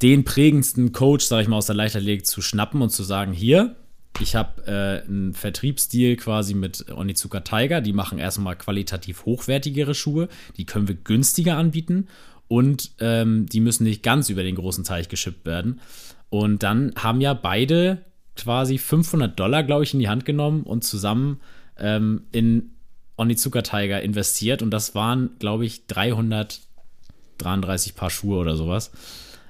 den 0.00 0.22
prägendsten 0.22 0.92
Coach, 0.92 1.24
sag 1.24 1.42
ich 1.42 1.48
mal, 1.48 1.56
aus 1.56 1.66
der 1.66 1.74
Leichtathletik 1.74 2.24
zu 2.24 2.40
schnappen 2.40 2.82
und 2.82 2.90
zu 2.90 3.02
sagen, 3.02 3.32
hier, 3.32 3.74
ich 4.20 4.36
habe 4.36 4.62
äh, 4.64 5.08
einen 5.08 5.34
Vertriebsdeal 5.34 6.14
quasi 6.14 6.54
mit 6.54 6.88
Onizuka 6.92 7.40
Tiger, 7.40 7.80
die 7.80 7.92
machen 7.92 8.20
erstmal 8.20 8.54
qualitativ 8.54 9.24
hochwertigere 9.24 9.96
Schuhe, 9.96 10.28
die 10.56 10.66
können 10.66 10.86
wir 10.86 10.94
günstiger 10.94 11.56
anbieten 11.56 12.06
und 12.46 12.92
ähm, 13.00 13.46
die 13.46 13.60
müssen 13.60 13.82
nicht 13.82 14.04
ganz 14.04 14.28
über 14.28 14.44
den 14.44 14.54
großen 14.54 14.84
Teich 14.84 15.08
geschippt 15.08 15.46
werden. 15.46 15.80
Und 16.30 16.62
dann 16.62 16.92
haben 16.96 17.20
ja 17.20 17.34
beide 17.34 18.04
quasi 18.36 18.78
500 18.78 19.38
Dollar, 19.38 19.62
glaube 19.62 19.84
ich, 19.84 19.94
in 19.94 20.00
die 20.00 20.08
Hand 20.08 20.24
genommen 20.24 20.62
und 20.62 20.84
zusammen 20.84 21.40
ähm, 21.78 22.22
in 22.32 22.70
Onizuka 23.16 23.62
Tiger 23.62 24.02
investiert 24.02 24.62
und 24.62 24.70
das 24.70 24.94
waren, 24.94 25.30
glaube 25.38 25.66
ich, 25.66 25.86
333 25.86 27.94
Paar 27.94 28.10
Schuhe 28.10 28.38
oder 28.38 28.56
sowas, 28.56 28.90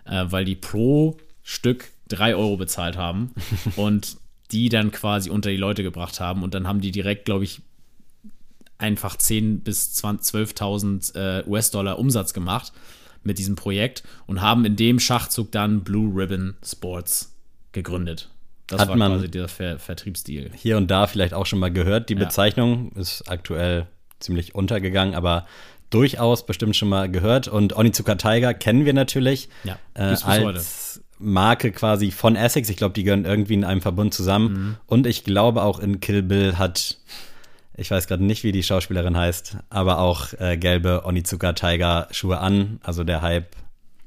äh, 0.05 0.25
weil 0.29 0.45
die 0.45 0.57
pro 0.57 1.17
Stück 1.43 1.91
3 2.09 2.37
Euro 2.37 2.57
bezahlt 2.57 2.97
haben 2.97 3.33
und 3.77 4.17
die 4.51 4.69
dann 4.69 4.93
quasi 4.93 5.31
unter 5.31 5.51
die 5.51 5.57
Leute 5.57 5.83
gebracht 5.83 6.21
haben 6.21 6.43
und 6.43 6.55
dann 6.55 6.67
haben 6.67 6.81
die 6.81 6.91
direkt, 6.91 7.25
glaube 7.25 7.45
ich, 7.45 7.63
einfach 8.79 9.17
10 9.17 9.61
bis 9.61 9.95
20 9.95 10.35
12.000 10.35 11.15
äh, 11.15 11.49
US-Dollar 11.49 11.99
Umsatz 11.99 12.35
gemacht 12.35 12.73
mit 13.23 13.39
diesem 13.39 13.55
Projekt 13.55 14.03
und 14.27 14.41
haben 14.41 14.65
in 14.65 14.77
dem 14.77 14.99
Schachzug 14.99 15.53
dann 15.53 15.85
Blue 15.85 16.13
Ribbon 16.15 16.57
Sports 16.65 17.37
gegründet. 17.71 18.29
Das 18.73 18.81
Hat 18.83 18.89
war 18.89 18.97
man- 18.97 19.13
quasi 19.13 19.31
der 19.31 19.49
Ver 19.49 19.79
Vertriebsdeal. 19.79 20.51
Hier 20.55 20.77
und 20.77 20.91
da 20.91 21.07
vielleicht 21.07 21.35
auch 21.35 21.47
schon 21.47 21.59
mal 21.59 21.71
gehört. 21.73 22.09
Die 22.09 22.15
Ja. 22.15 22.21
Bezeichnung 22.21 22.93
ist 22.93 23.29
aktuell 23.31 23.87
ziemlich 24.21 24.55
untergegangen, 24.55 25.15
aber 25.15 25.47
durchaus 25.91 26.47
bestimmt 26.47 26.75
schon 26.77 26.89
mal 26.89 27.11
gehört. 27.11 27.49
Und 27.49 27.77
Onizuka 27.77 28.15
Tiger 28.15 28.55
kennen 28.55 28.85
wir 28.85 28.95
natürlich 28.95 29.49
Ja, 29.65 29.77
äh, 29.95 30.03
als 30.25 31.03
Marke 31.19 31.71
quasi 31.71 32.11
von 32.11 32.35
Essex. 32.35 32.69
Ich 32.69 32.77
glaube, 32.77 32.95
die 32.95 33.05
gehören 33.05 33.25
irgendwie 33.25 33.55
in 33.55 33.65
einem 33.65 33.81
Verbund 33.83 34.13
zusammen. 34.15 34.53
Mhm. 34.53 34.77
Und 34.87 35.07
ich 35.07 35.23
glaube 35.25 35.63
auch 35.63 35.79
in 35.79 36.01
Kill 36.01 36.23
Bill 36.23 36.59
hat, 36.59 36.97
ich 37.77 37.91
weiß 37.91 38.07
gerade 38.09 38.25
nicht, 38.25 38.43
wie 38.43 38.53
die 38.53 38.63
Schauspielerin 38.63 39.17
heißt, 39.17 39.59
aber 39.71 39.99
auch 39.99 40.33
äh, 40.39 40.57
gelbe 40.57 41.05
Onizuka 41.05 41.53
Tiger 41.53 42.09
Schuhe 42.11 42.39
an. 42.39 42.81
Also 42.83 43.05
der 43.05 43.23
Hype, 43.23 43.55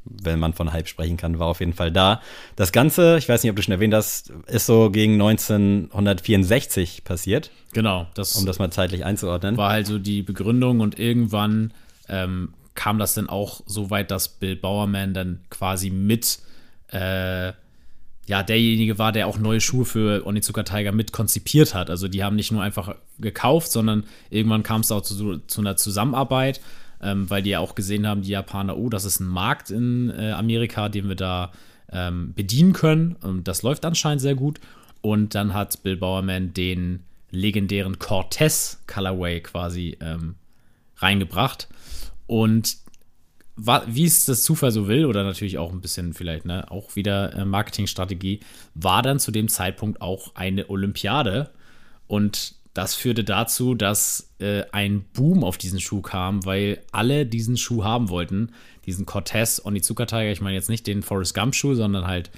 wenn 0.05 0.39
man 0.39 0.53
von 0.53 0.71
Hype 0.71 0.87
sprechen 0.87 1.17
kann, 1.17 1.39
war 1.39 1.47
auf 1.47 1.59
jeden 1.59 1.73
Fall 1.73 1.91
da. 1.91 2.21
Das 2.55 2.71
Ganze, 2.71 3.17
ich 3.17 3.27
weiß 3.27 3.43
nicht, 3.43 3.49
ob 3.49 3.55
du 3.55 3.61
schon 3.63 3.73
erwähnt 3.73 3.93
hast, 3.93 4.31
ist 4.47 4.65
so 4.65 4.89
gegen 4.91 5.13
1964 5.13 7.03
passiert, 7.03 7.51
Genau, 7.73 8.07
das, 8.13 8.35
um 8.37 8.45
das 8.45 8.57
mal 8.57 8.71
zeitlich 8.71 9.03
einzuordnen. 9.03 9.57
war 9.57 9.71
halt 9.71 9.87
so 9.87 9.99
die 9.99 10.21
Begründung 10.21 10.79
und 10.79 10.97
irgendwann 10.97 11.73
ähm, 12.07 12.53
kam 12.73 12.99
das 12.99 13.15
dann 13.15 13.27
auch 13.27 13.61
so 13.65 13.89
weit, 13.89 14.11
dass 14.11 14.29
Bill 14.29 14.55
Bowerman 14.55 15.13
dann 15.13 15.41
quasi 15.49 15.89
mit 15.89 16.39
äh, 16.91 17.51
ja, 18.27 18.41
derjenige 18.43 18.97
war, 18.97 19.11
der 19.11 19.27
auch 19.27 19.37
neue 19.37 19.61
Schuhe 19.61 19.85
für 19.85 20.25
Onizuka 20.25 20.63
Tiger 20.63 20.91
mit 20.91 21.11
konzipiert 21.11 21.75
hat. 21.75 21.89
Also 21.89 22.07
die 22.07 22.23
haben 22.23 22.35
nicht 22.35 22.51
nur 22.51 22.63
einfach 22.63 22.95
gekauft, 23.19 23.71
sondern 23.71 24.05
irgendwann 24.29 24.63
kam 24.63 24.81
es 24.81 24.91
auch 24.91 25.01
zu, 25.01 25.39
zu 25.39 25.61
einer 25.61 25.77
Zusammenarbeit, 25.77 26.59
ähm, 27.05 27.29
weil 27.29 27.43
die 27.43 27.51
ja 27.51 27.59
auch 27.59 27.75
gesehen 27.75 28.07
haben, 28.07 28.23
die 28.23 28.31
Japaner, 28.31 28.77
oh, 28.77 28.89
das 28.89 29.05
ist 29.05 29.19
ein 29.19 29.27
Markt 29.27 29.69
in 29.69 30.09
äh, 30.09 30.31
Amerika, 30.31 30.89
den 30.89 31.07
wir 31.07 31.15
da 31.15 31.51
ähm, 31.91 32.33
bedienen 32.33 32.73
können. 32.73 33.15
Und 33.21 33.47
das 33.47 33.61
läuft 33.61 33.85
anscheinend 33.85 34.21
sehr 34.21 34.35
gut. 34.35 34.59
Und 35.01 35.35
dann 35.35 35.53
hat 35.53 35.83
Bill 35.83 35.97
Bowerman 35.97 36.53
den 36.53 37.03
legendären 37.29 37.99
Cortez 37.99 38.81
Colorway 38.87 39.41
quasi 39.41 39.97
ähm, 40.01 40.35
reingebracht. 40.97 41.67
Und 42.25 42.77
wie 43.55 44.03
es 44.03 44.25
das 44.25 44.43
Zufall 44.43 44.71
so 44.71 44.87
will, 44.87 45.05
oder 45.05 45.23
natürlich 45.23 45.57
auch 45.57 45.71
ein 45.71 45.79
bisschen 45.79 46.13
vielleicht, 46.13 46.45
ne, 46.45 46.69
auch 46.71 46.95
wieder 46.95 47.33
äh, 47.33 47.45
Marketingstrategie, 47.45 48.41
war 48.73 49.01
dann 49.01 49.19
zu 49.19 49.31
dem 49.31 49.47
Zeitpunkt 49.47 50.01
auch 50.01 50.35
eine 50.35 50.69
Olympiade. 50.69 51.51
Und 52.07 52.55
das 52.75 52.93
führte 52.93 53.23
dazu, 53.23 53.73
dass 53.73 54.33
äh, 54.39 54.63
ein 54.73 55.05
Boom 55.13 55.45
auf 55.45 55.57
diesen 55.57 55.79
Schuh 55.79 56.01
kam, 56.01 56.45
weil 56.45 56.81
alle 56.91 57.25
diesen 57.25 57.55
Schuh 57.55 57.85
haben 57.85 58.09
wollten. 58.09 58.51
Diesen 58.85 59.05
Cortez 59.05 59.61
Onizuka 59.63 60.05
Tiger. 60.05 60.29
Ich 60.29 60.41
meine 60.41 60.55
jetzt 60.55 60.69
nicht 60.69 60.85
den 60.85 61.01
Forrest 61.01 61.33
Gump 61.33 61.55
Schuh, 61.55 61.73
sondern 61.73 62.05
halt 62.05 62.31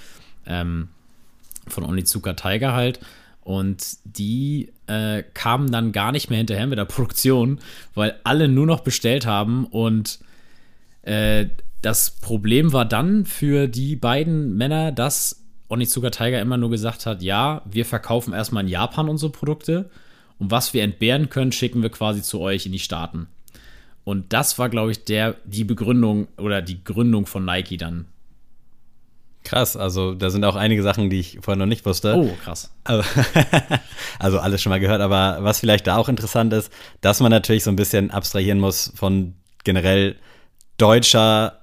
ähm, 0.46 0.90
von 1.68 1.84
Onizuka 1.84 2.34
Tiger 2.34 2.74
halt. 2.74 3.00
Und 3.42 3.98
die 4.04 4.72
äh, 4.86 5.24
kamen 5.34 5.72
dann 5.72 5.92
gar 5.92 6.12
nicht 6.12 6.30
mehr 6.30 6.38
hinterher 6.38 6.68
mit 6.68 6.78
der 6.78 6.86
Produktion, 6.86 7.60
weil 7.96 8.20
alle 8.24 8.48
nur 8.48 8.68
noch 8.68 8.82
bestellt 8.82 9.26
haben 9.26 9.66
und 9.66 10.20
äh, 11.02 11.48
das 11.82 12.12
Problem 12.12 12.74
war 12.74 12.86
dann 12.86 13.26
für 13.26 13.68
die 13.68 13.96
beiden 13.96 14.56
Männer, 14.56 14.92
dass 14.92 15.44
Onizuka 15.70 16.10
Tiger 16.10 16.42
immer 16.42 16.58
nur 16.58 16.70
gesagt 16.70 17.06
hat, 17.06 17.24
ja, 17.24 17.62
wir 17.66 17.86
verkaufen 17.86 18.34
erstmal 18.34 18.64
in 18.64 18.70
Japan 18.70 19.10
unsere 19.10 19.32
Produkte 19.32 19.90
und 20.40 20.52
was 20.52 20.74
wir 20.74 20.84
entbehren 20.84 21.30
können, 21.30 21.52
schicken 21.52 21.82
wir 21.82 21.90
quasi 21.90 22.22
zu 22.22 22.40
euch 22.40 22.66
in 22.66 22.72
die 22.72 22.80
Staaten. 22.80 23.28
Und 24.04 24.32
das 24.32 24.58
war, 24.58 24.70
glaube 24.70 24.92
ich, 24.92 25.04
der, 25.04 25.36
die 25.44 25.64
Begründung 25.64 26.28
oder 26.38 26.62
die 26.62 26.84
Gründung 26.84 27.26
von 27.26 27.44
Nike 27.44 27.78
dann. 27.78 28.06
Krass, 29.44 29.78
also 29.78 30.14
da 30.14 30.30
sind 30.30 30.44
auch 30.44 30.56
einige 30.56 30.84
Sachen, 30.84 31.10
die 31.10 31.20
ich 31.20 31.40
vorher 31.42 31.58
noch 31.58 31.66
nicht 31.66 31.86
wusste. 31.86 32.16
Oh, 32.16 32.36
krass. 32.44 32.72
Also, 32.84 33.04
also 34.20 34.40
alles 34.40 34.62
schon 34.62 34.72
mal 34.72 34.80
gehört, 34.80 35.02
aber 35.02 35.38
was 35.42 35.60
vielleicht 35.60 35.88
da 35.88 35.98
auch 35.98 36.10
interessant 36.10 36.54
ist, 36.54 36.72
dass 37.02 37.20
man 37.22 37.32
natürlich 37.32 37.64
so 37.64 37.70
ein 37.70 37.76
bisschen 37.76 38.12
abstrahieren 38.12 38.60
muss 38.60 38.92
von 38.96 39.36
generell 39.64 40.18
deutscher 40.78 41.57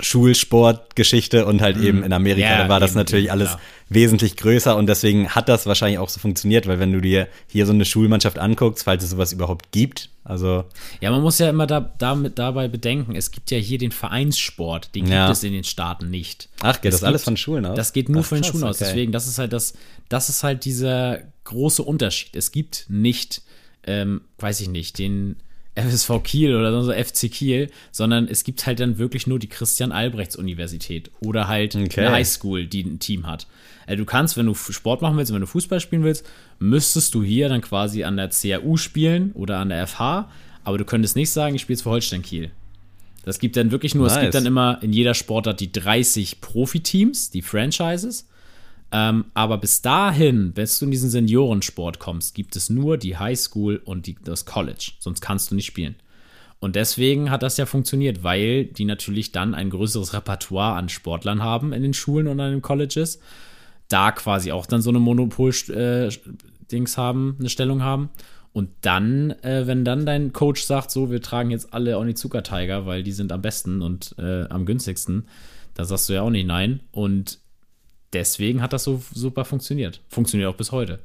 Schulsportgeschichte 0.00 1.46
und 1.46 1.60
halt 1.60 1.76
eben 1.78 2.02
in 2.02 2.12
Amerika, 2.12 2.48
Ja, 2.48 2.58
da 2.64 2.68
war 2.68 2.80
das 2.80 2.94
natürlich 2.94 3.30
alles 3.30 3.48
klar. 3.50 3.60
wesentlich 3.88 4.36
größer 4.36 4.76
und 4.76 4.86
deswegen 4.86 5.30
hat 5.30 5.48
das 5.48 5.66
wahrscheinlich 5.66 5.98
auch 5.98 6.08
so 6.08 6.20
funktioniert, 6.20 6.66
weil 6.66 6.78
wenn 6.78 6.92
du 6.92 7.00
dir 7.00 7.28
hier 7.46 7.66
so 7.66 7.72
eine 7.72 7.84
Schulmannschaft 7.84 8.38
anguckst, 8.38 8.84
falls 8.84 9.04
es 9.04 9.10
sowas 9.10 9.32
überhaupt 9.32 9.72
gibt, 9.72 10.10
also 10.24 10.64
Ja, 11.00 11.10
man 11.10 11.22
muss 11.22 11.38
ja 11.38 11.48
immer 11.48 11.66
da, 11.66 11.80
damit, 11.98 12.38
dabei 12.38 12.68
bedenken, 12.68 13.14
es 13.16 13.30
gibt 13.30 13.50
ja 13.50 13.58
hier 13.58 13.78
den 13.78 13.92
Vereinssport, 13.92 14.94
den 14.94 15.06
Ja. 15.06 15.26
gibt 15.26 15.36
es 15.38 15.44
in 15.44 15.52
den 15.52 15.64
Staaten 15.64 16.10
nicht. 16.10 16.48
ach, 16.60 16.80
geht 16.80 16.92
Es 16.92 17.00
das 17.00 17.04
alles 17.04 17.22
gibt- 17.22 17.24
von 17.24 17.36
Schulen 17.36 17.66
aus? 17.66 17.76
Das 17.76 17.92
geht 17.92 18.08
nur 18.08 18.22
Ach, 18.22 18.26
von 18.26 18.38
den 18.38 18.44
Schulen 18.44 18.64
aus. 18.64 18.76
okay. 18.76 18.86
Deswegen, 18.90 19.12
das 19.12 19.26
ist 19.26 19.38
halt 19.38 19.52
das, 19.52 19.74
das 20.08 20.28
ist 20.28 20.42
halt 20.42 20.64
dieser 20.64 21.20
große 21.44 21.82
Unterschied. 21.82 22.36
Es 22.36 22.52
gibt 22.52 22.86
nicht, 22.88 23.42
ähm, 23.86 24.20
weiß 24.38 24.60
ich 24.60 24.68
nicht, 24.68 24.98
den 24.98 25.36
FSV 25.80 26.22
Kiel 26.24 26.54
oder 26.54 26.82
so 26.82 26.92
FC 26.92 27.30
Kiel, 27.30 27.70
sondern 27.92 28.26
es 28.28 28.44
gibt 28.44 28.66
halt 28.66 28.80
dann 28.80 28.98
wirklich 28.98 29.26
nur 29.26 29.38
die 29.38 29.48
Christian 29.48 29.92
Albrechts 29.92 30.36
Universität 30.36 31.10
oder 31.20 31.48
halt 31.48 31.76
Okay. 31.76 32.00
eine 32.00 32.12
Highschool, 32.12 32.66
die 32.66 32.82
ein 32.82 32.98
Team 32.98 33.26
hat. 33.26 33.46
Äh, 33.86 33.96
Du 33.96 34.04
kannst, 34.04 34.36
wenn 34.36 34.46
du 34.46 34.54
Sport 34.54 35.02
machen 35.02 35.16
willst 35.16 35.32
wenn 35.32 35.40
du 35.40 35.46
Fußball 35.46 35.80
spielen 35.80 36.02
willst, 36.04 36.26
müsstest 36.58 37.14
du 37.14 37.22
hier 37.22 37.48
dann 37.48 37.60
quasi 37.60 38.04
an 38.04 38.16
der 38.16 38.30
CAU 38.30 38.76
spielen 38.76 39.32
oder 39.34 39.58
an 39.58 39.68
der 39.70 39.86
FH, 39.86 40.28
aber 40.64 40.78
du 40.78 40.84
könntest 40.84 41.16
nicht 41.16 41.30
sagen, 41.30 41.54
ich 41.54 41.62
spiele 41.62 41.74
jetzt 41.76 41.82
für 41.82 41.90
Holstein 41.90 42.22
Kiel. 42.22 42.50
Das 43.24 43.38
gibt 43.38 43.56
dann 43.56 43.70
wirklich 43.70 43.94
nur, 43.94 44.06
es 44.06 44.14
Nice. 44.14 44.22
gibt 44.22 44.34
dann 44.34 44.46
immer 44.46 44.78
in 44.82 44.92
jeder 44.92 45.12
Sportart 45.14 45.60
die 45.60 45.70
30 45.70 46.40
Profiteams, 46.40 47.30
die 47.30 47.42
Franchises. 47.42 48.26
Ähm, 48.90 49.26
aber 49.34 49.58
bis 49.58 49.82
dahin, 49.82 50.52
bis 50.52 50.78
du 50.78 50.86
in 50.86 50.90
diesen 50.90 51.10
Seniorensport 51.10 51.98
kommst, 51.98 52.34
gibt 52.34 52.56
es 52.56 52.70
nur 52.70 52.96
die 52.96 53.18
Highschool 53.18 53.82
und 53.84 54.06
die, 54.06 54.16
das 54.22 54.46
College. 54.46 54.92
Sonst 54.98 55.20
kannst 55.20 55.50
du 55.50 55.54
nicht 55.54 55.66
spielen. 55.66 55.96
Und 56.60 56.74
deswegen 56.74 57.30
hat 57.30 57.42
das 57.42 57.56
ja 57.56 57.66
funktioniert, 57.66 58.24
weil 58.24 58.64
die 58.64 58.84
natürlich 58.84 59.30
dann 59.30 59.54
ein 59.54 59.70
größeres 59.70 60.12
Repertoire 60.12 60.74
an 60.74 60.88
Sportlern 60.88 61.42
haben 61.42 61.72
in 61.72 61.82
den 61.82 61.94
Schulen 61.94 62.26
und 62.26 62.40
an 62.40 62.50
den 62.50 62.62
Colleges. 62.62 63.20
Da 63.88 64.10
quasi 64.10 64.52
auch 64.52 64.66
dann 64.66 64.82
so 64.82 64.90
eine 64.90 64.98
Monopol-Dings 64.98 66.98
haben, 66.98 67.36
eine 67.38 67.48
Stellung 67.48 67.82
haben. 67.82 68.10
Und 68.52 68.70
dann, 68.80 69.30
äh, 69.42 69.66
wenn 69.66 69.84
dann 69.84 70.04
dein 70.04 70.32
Coach 70.32 70.62
sagt, 70.62 70.90
so, 70.90 71.10
wir 71.10 71.22
tragen 71.22 71.50
jetzt 71.50 71.72
alle 71.72 71.98
Onizuka 71.98 72.40
Tiger, 72.40 72.86
weil 72.86 73.02
die 73.02 73.12
sind 73.12 73.30
am 73.30 73.42
besten 73.42 73.82
und 73.82 74.16
äh, 74.18 74.44
am 74.48 74.66
günstigsten, 74.66 75.26
da 75.74 75.84
sagst 75.84 76.08
du 76.08 76.14
ja 76.14 76.22
auch 76.22 76.30
nicht 76.30 76.46
nein. 76.46 76.80
Und 76.90 77.38
deswegen 78.12 78.62
hat 78.62 78.72
das 78.72 78.84
so 78.84 79.02
super 79.12 79.44
funktioniert. 79.44 80.00
Funktioniert 80.08 80.48
auch 80.50 80.56
bis 80.56 80.72
heute. 80.72 81.00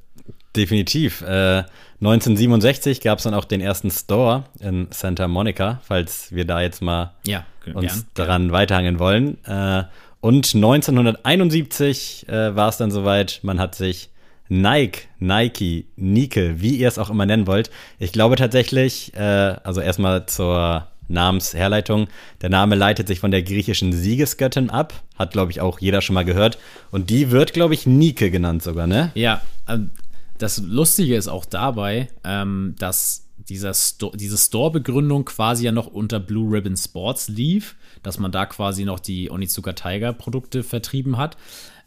Definitiv. 0.55 1.21
Äh, 1.21 1.63
1967 1.99 3.01
gab 3.01 3.17
es 3.17 3.23
dann 3.23 3.33
auch 3.33 3.45
den 3.45 3.59
ersten 3.61 3.89
Store 3.89 4.43
in 4.59 4.87
Santa 4.91 5.27
Monica, 5.27 5.81
falls 5.83 6.31
wir 6.31 6.45
da 6.45 6.61
jetzt 6.61 6.81
mal 6.81 7.13
Ja, 7.25 7.45
uns 7.73 7.87
gern. 7.93 8.05
daran 8.13 8.51
weiterhangen 8.51 8.99
wollen. 8.99 9.43
Äh, 9.45 9.83
und 10.21 10.53
1971 10.55 12.27
äh, 12.29 12.55
war 12.55 12.69
es 12.69 12.77
dann 12.77 12.91
soweit, 12.91 13.39
man 13.43 13.59
hat 13.59 13.75
sich 13.75 14.09
Nike, 14.49 15.07
Nike, 15.19 15.87
Nike, 15.95 16.61
wie 16.61 16.75
ihr 16.77 16.87
es 16.87 16.99
auch 16.99 17.09
immer 17.09 17.25
nennen 17.25 17.47
wollt. 17.47 17.71
Ich 17.97 18.11
glaube 18.11 18.35
tatsächlich, 18.35 19.13
äh, 19.15 19.19
also 19.63 19.81
erstmal 19.81 20.25
zur 20.27 20.87
Namensherleitung, 21.07 22.07
der 22.41 22.49
Name 22.49 22.75
leitet 22.75 23.07
sich 23.07 23.19
von 23.19 23.31
der 23.31 23.43
griechischen 23.43 23.93
Siegesgöttin 23.93 24.69
ab, 24.69 24.93
hat 25.17 25.31
glaube 25.31 25.51
ich 25.51 25.61
auch 25.61 25.79
jeder 25.79 26.01
schon 26.01 26.13
mal 26.13 26.25
gehört. 26.25 26.57
Und 26.91 27.09
die 27.09 27.31
wird, 27.31 27.53
glaube 27.53 27.73
ich, 27.73 27.85
Nike 27.85 28.29
genannt 28.29 28.63
sogar, 28.63 28.87
ne? 28.87 29.11
Ja, 29.15 29.41
ähm, 29.67 29.91
das 30.37 30.57
Lustige 30.59 31.15
ist 31.15 31.27
auch 31.27 31.45
dabei, 31.45 32.09
ähm, 32.23 32.75
dass 32.79 33.27
dieser 33.49 33.73
Sto 33.73 34.11
diese 34.15 34.37
Store-Begründung 34.37 35.25
quasi 35.25 35.65
ja 35.65 35.71
noch 35.71 35.87
unter 35.87 36.19
Blue 36.19 36.51
Ribbon 36.55 36.77
Sports 36.77 37.27
lief, 37.27 37.75
dass 38.01 38.19
man 38.19 38.31
da 38.31 38.45
quasi 38.45 38.85
noch 38.85 38.99
die 38.99 39.29
Onizuka 39.29 39.73
Tiger-Produkte 39.73 40.63
vertrieben 40.63 41.17
hat. 41.17 41.37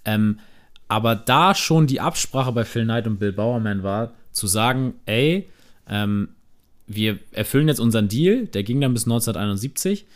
Ähm, 0.05 0.41
aber 0.89 1.17
da 1.17 1.55
schon 1.55 1.87
die 1.87 2.01
Absprache 2.01 2.53
bei 2.53 2.65
Phil 2.65 2.85
Knight 2.85 3.07
und 3.07 3.19
Bill 3.19 3.33
Bowerman 3.33 3.83
war, 3.83 4.13
zu 4.33 4.47
sagen, 4.47 4.95
ey, 5.07 5.49
ähm, 5.89 6.29
wir 6.87 7.19
erfüllen 7.33 7.69
jetzt 7.69 7.81
unseren 7.81 8.09
Deal, 8.09 8.47
der 8.47 8.63
ging 8.63 8.81
dann 8.81 8.95
bis 8.95 9.05
1971. 9.05 10.07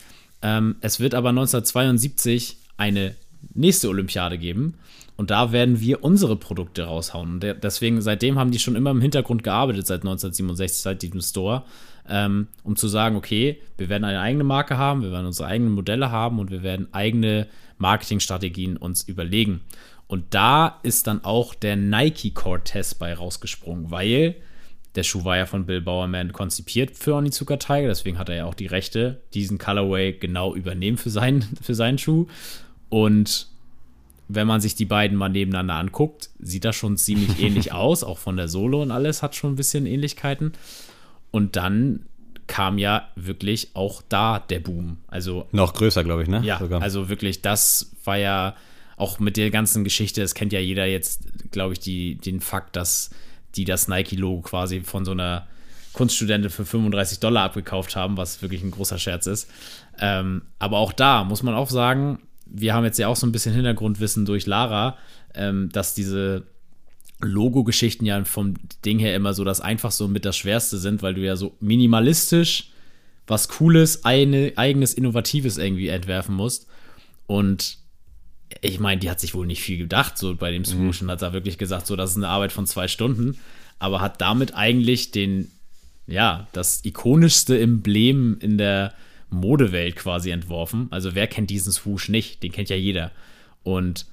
Ähm, 0.42 0.76
es 0.80 1.00
wird 1.00 1.14
aber 1.14 1.30
1972 1.30 2.56
eine 2.76 3.14
nächste 3.54 3.88
Olympiade 3.88 4.38
geben 4.38 4.74
und 5.16 5.30
da 5.30 5.52
werden 5.52 5.80
wir 5.80 6.02
unsere 6.02 6.36
Produkte 6.36 6.84
raushauen. 6.84 7.34
Und 7.34 7.40
deswegen, 7.62 8.00
seitdem 8.00 8.38
haben 8.38 8.50
die 8.50 8.58
schon 8.58 8.76
immer 8.76 8.90
im 8.90 9.02
Hintergrund 9.02 9.42
gearbeitet, 9.42 9.86
seit 9.86 10.00
1967, 10.00 10.80
seit 10.80 11.02
diesem 11.02 11.20
Store, 11.20 11.64
ähm, 12.08 12.48
um 12.64 12.76
zu 12.76 12.88
sagen, 12.88 13.16
okay, 13.16 13.60
wir 13.76 13.88
werden 13.88 14.04
eine 14.04 14.20
eigene 14.20 14.44
Marke 14.44 14.78
haben, 14.78 15.02
wir 15.02 15.12
werden 15.12 15.26
unsere 15.26 15.48
eigenen 15.48 15.72
Modelle 15.72 16.10
haben 16.10 16.38
und 16.38 16.50
wir 16.50 16.62
werden 16.62 16.88
eigene 16.92 17.48
Marketingstrategien 17.76 18.76
uns 18.76 19.02
überlegen. 19.02 19.60
Und 20.06 20.24
da 20.30 20.80
ist 20.82 21.06
dann 21.06 21.22
auch 21.22 21.54
der 21.54 21.76
Nike 21.76 22.32
Cortez 22.32 22.94
bei 22.94 23.14
rausgesprungen, 23.14 23.90
weil 23.90 24.36
der 24.94 25.02
Schuh 25.04 25.24
war 25.24 25.36
ja 25.36 25.46
von 25.46 25.66
Bill 25.66 25.80
Bowerman 25.80 26.32
konzipiert 26.32 26.96
für 26.96 27.14
Onizuka 27.14 27.56
Tiger, 27.56 27.88
deswegen 27.88 28.18
hat 28.18 28.28
er 28.28 28.36
ja 28.36 28.44
auch 28.46 28.54
die 28.54 28.66
Rechte, 28.66 29.20
diesen 29.34 29.58
Colorway 29.58 30.12
genau 30.12 30.54
übernehmen 30.54 30.96
für 30.96 31.10
seinen, 31.10 31.42
für 31.62 31.74
seinen 31.74 31.98
Schuh. 31.98 32.26
Und 32.88 33.48
wenn 34.28 34.46
man 34.46 34.60
sich 34.60 34.74
die 34.74 34.84
beiden 34.84 35.16
mal 35.16 35.28
nebeneinander 35.28 35.74
anguckt, 35.74 36.30
sieht 36.38 36.64
das 36.64 36.76
schon 36.76 36.96
ziemlich 36.96 37.40
ähnlich 37.42 37.72
aus, 37.72 38.02
auch 38.02 38.18
von 38.18 38.36
der 38.36 38.48
Solo 38.48 38.82
und 38.82 38.90
alles 38.90 39.22
hat 39.22 39.34
schon 39.36 39.52
ein 39.52 39.56
bisschen 39.56 39.86
Ähnlichkeiten. 39.86 40.52
Und 41.30 41.54
dann 41.56 42.06
kam 42.48 42.78
ja 42.78 43.08
wirklich 43.14 43.70
auch 43.74 44.02
da 44.08 44.40
der 44.40 44.58
Boom. 44.58 44.98
Also 45.06 45.46
Noch 45.52 45.72
größer, 45.72 46.02
glaube 46.02 46.24
ich, 46.24 46.28
ne? 46.28 46.42
ja, 46.44 46.58
Sogar. 46.58 46.82
also 46.82 47.08
wirklich, 47.08 47.42
das 47.42 47.92
war 48.04 48.18
ja 48.18 48.56
auch 48.96 49.20
mit 49.20 49.36
der 49.36 49.50
ganzen 49.50 49.84
Geschichte, 49.84 50.20
das 50.20 50.34
kennt 50.34 50.52
ja 50.52 50.58
jeder 50.58 50.84
jetzt, 50.84 51.52
glaube 51.52 51.74
ich, 51.74 51.78
die, 51.78 52.16
den 52.16 52.40
Fakt, 52.40 52.74
dass 52.74 53.10
die 53.56 53.64
das 53.64 53.88
Nike-Logo 53.88 54.42
quasi 54.42 54.80
von 54.80 55.04
so 55.04 55.12
einer 55.12 55.46
Kunststudentin 55.92 56.50
für 56.50 56.64
35 56.64 57.20
Dollar 57.20 57.44
abgekauft 57.44 57.96
haben, 57.96 58.16
was 58.16 58.42
wirklich 58.42 58.62
ein 58.62 58.70
großer 58.70 58.98
Scherz 58.98 59.26
ist. 59.26 59.50
Ähm, 59.98 60.42
aber 60.58 60.78
auch 60.78 60.92
da 60.92 61.24
muss 61.24 61.42
man 61.42 61.54
auch 61.54 61.70
sagen, 61.70 62.20
wir 62.46 62.74
haben 62.74 62.84
jetzt 62.84 62.98
ja 62.98 63.08
auch 63.08 63.16
so 63.16 63.26
ein 63.26 63.32
bisschen 63.32 63.54
Hintergrundwissen 63.54 64.24
durch 64.24 64.46
Lara, 64.46 64.96
ähm, 65.34 65.70
dass 65.72 65.94
diese 65.94 66.46
Logo-Geschichten 67.20 68.06
ja 68.06 68.24
vom 68.24 68.54
Ding 68.84 68.98
her 68.98 69.14
immer 69.14 69.34
so 69.34 69.44
das 69.44 69.60
einfach 69.60 69.90
so 69.90 70.08
mit 70.08 70.24
das 70.24 70.36
Schwerste 70.36 70.78
sind, 70.78 71.02
weil 71.02 71.14
du 71.14 71.20
ja 71.20 71.36
so 71.36 71.56
minimalistisch 71.60 72.70
was 73.30 73.48
Cooles, 73.48 74.04
eine, 74.04 74.52
eigenes, 74.56 74.92
Innovatives 74.92 75.56
irgendwie 75.56 75.88
entwerfen 75.88 76.34
musst. 76.34 76.66
Und 77.26 77.78
ich 78.60 78.80
meine, 78.80 79.00
die 79.00 79.10
hat 79.10 79.20
sich 79.20 79.34
wohl 79.34 79.46
nicht 79.46 79.62
viel 79.62 79.78
gedacht, 79.78 80.18
so 80.18 80.34
bei 80.34 80.50
dem 80.50 80.64
Swoosh, 80.64 81.02
und 81.02 81.10
hat 81.10 81.22
da 81.22 81.32
wirklich 81.32 81.58
gesagt, 81.58 81.86
so, 81.86 81.96
das 81.96 82.10
ist 82.10 82.16
eine 82.16 82.28
Arbeit 82.28 82.52
von 82.52 82.66
zwei 82.66 82.88
Stunden, 82.88 83.38
aber 83.78 84.00
hat 84.00 84.20
damit 84.20 84.54
eigentlich 84.54 85.10
den, 85.10 85.50
ja, 86.06 86.48
das 86.52 86.84
ikonischste 86.84 87.58
Emblem 87.60 88.38
in 88.40 88.58
der 88.58 88.92
Modewelt 89.30 89.96
quasi 89.96 90.30
entworfen. 90.30 90.88
Also 90.90 91.14
wer 91.14 91.26
kennt 91.26 91.50
diesen 91.50 91.72
Swoosh 91.72 92.08
nicht? 92.08 92.42
Den 92.42 92.52
kennt 92.52 92.68
ja 92.68 92.76
jeder. 92.76 93.12
Und 93.62 94.06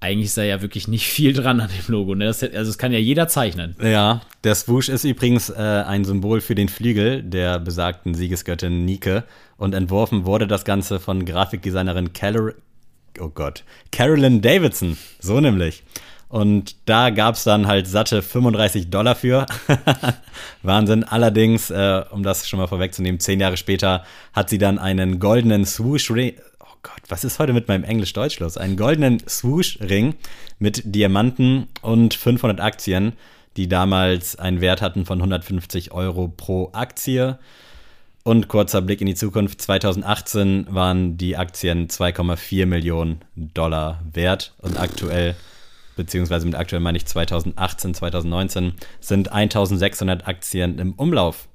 eigentlich 0.00 0.26
ist 0.26 0.36
da 0.36 0.42
ja 0.42 0.60
wirklich 0.60 0.88
nicht 0.88 1.06
viel 1.06 1.32
dran 1.32 1.60
an 1.60 1.68
dem 1.68 1.92
Logo. 1.92 2.14
Ne? 2.14 2.26
Das, 2.26 2.42
also 2.42 2.70
es 2.70 2.78
kann 2.78 2.92
ja 2.92 2.98
jeder 2.98 3.28
zeichnen. 3.28 3.76
Ja, 3.80 4.20
der 4.44 4.54
Swoosh 4.54 4.88
ist 4.88 5.04
übrigens 5.04 5.48
äh, 5.50 5.54
ein 5.54 6.04
Symbol 6.04 6.40
für 6.40 6.54
den 6.54 6.68
Flügel 6.68 7.22
der 7.22 7.58
besagten 7.60 8.14
Siegesgöttin 8.14 8.84
Nike. 8.84 9.22
Und 9.56 9.74
entworfen 9.74 10.26
wurde 10.26 10.46
das 10.46 10.64
Ganze 10.64 11.00
von 11.00 11.24
Grafikdesignerin 11.24 12.12
Carol, 12.12 12.56
oh 13.20 13.28
Gott, 13.28 13.64
Carolyn 13.92 14.40
Davidson. 14.40 14.96
So 15.20 15.40
nämlich. 15.40 15.82
Und 16.28 16.76
da 16.86 17.10
gab 17.10 17.36
es 17.36 17.44
dann 17.44 17.66
halt 17.66 17.86
satte 17.86 18.20
35 18.20 18.90
Dollar 18.90 19.14
für. 19.14 19.46
Wahnsinn. 20.62 21.04
Allerdings, 21.04 21.70
äh, 21.70 22.02
um 22.10 22.22
das 22.22 22.48
schon 22.48 22.58
mal 22.58 22.66
vorwegzunehmen, 22.66 23.20
zehn 23.20 23.40
Jahre 23.40 23.56
später 23.56 24.04
hat 24.32 24.50
sie 24.50 24.58
dann 24.58 24.78
einen 24.78 25.20
goldenen 25.20 25.64
Swoosh-Ring. 25.64 26.34
Oh 26.60 26.76
Gott, 26.82 27.02
was 27.08 27.22
ist 27.22 27.38
heute 27.38 27.52
mit 27.52 27.68
meinem 27.68 27.84
Englisch-Deutsch 27.84 28.40
los? 28.40 28.56
Einen 28.56 28.76
goldenen 28.76 29.22
Swoosh-Ring 29.26 30.14
mit 30.58 30.82
Diamanten 30.84 31.68
und 31.80 32.14
500 32.14 32.60
Aktien, 32.60 33.12
die 33.56 33.68
damals 33.68 34.36
einen 34.36 34.60
Wert 34.60 34.82
hatten 34.82 35.06
von 35.06 35.18
150 35.18 35.92
Euro 35.92 36.28
pro 36.28 36.70
Aktie. 36.72 37.38
Und 38.26 38.48
kurzer 38.48 38.82
Blick 38.82 39.00
in 39.00 39.06
die 39.06 39.14
Zukunft. 39.14 39.62
2018 39.62 40.66
waren 40.70 41.16
die 41.16 41.36
Aktien 41.36 41.86
2,4 41.86 42.66
Millionen 42.66 43.20
Dollar 43.36 44.02
wert 44.12 44.52
und 44.58 44.80
aktuell 44.80 45.36
beziehungsweise 45.94 46.44
mit 46.44 46.56
aktuell 46.56 46.80
meine 46.80 46.98
ich 46.98 47.06
2018, 47.06 47.94
2019, 47.94 48.72
sind 48.98 49.30
1600 49.30 50.26
Aktien 50.26 50.80
im 50.80 50.94
Umlauf. 50.94 51.46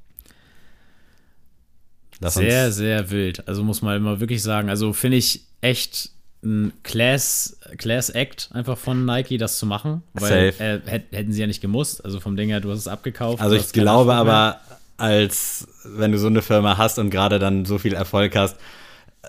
Lass 2.22 2.36
sehr, 2.36 2.72
sehr 2.72 3.12
wild. 3.12 3.46
Also 3.50 3.66
muss 3.66 3.82
man 3.82 3.98
immer 3.98 4.22
wirklich 4.22 4.42
sagen. 4.42 4.70
Also 4.70 4.94
finde 4.94 5.18
ich 5.18 5.42
echt 5.60 6.12
ein 6.42 6.72
Class, 6.84 7.60
Class 7.80 8.10
Act 8.10 8.48
einfach 8.54 8.78
von 8.78 9.04
Nike, 9.04 9.38
das 9.38 9.58
zu 9.58 9.66
machen. 9.66 10.04
Weil 10.14 10.54
äh, 10.60 10.80
hätten 10.88 11.34
sie 11.34 11.42
ja 11.42 11.48
nicht 11.48 11.60
gemusst. 11.60 12.06
Also 12.06 12.22
vom 12.22 12.38
Ding 12.38 12.48
her, 12.48 12.62
du 12.62 12.72
hast 12.72 12.80
es 12.80 12.88
abgekauft. 12.88 13.42
Also 13.42 13.58
ich 13.58 13.74
glaube 13.74 14.14
aber, 14.14 14.62
als 15.02 15.68
wenn 15.84 16.12
du 16.12 16.20
so 16.20 16.28
eine 16.28 16.44
Firma 16.44 16.78
hast 16.78 17.00
und 17.00 17.10
gerade 17.10 17.40
dann 17.40 17.66
so 17.66 17.80
viel 17.80 17.94
Erfolg 17.94 18.36
hast, 18.36 18.58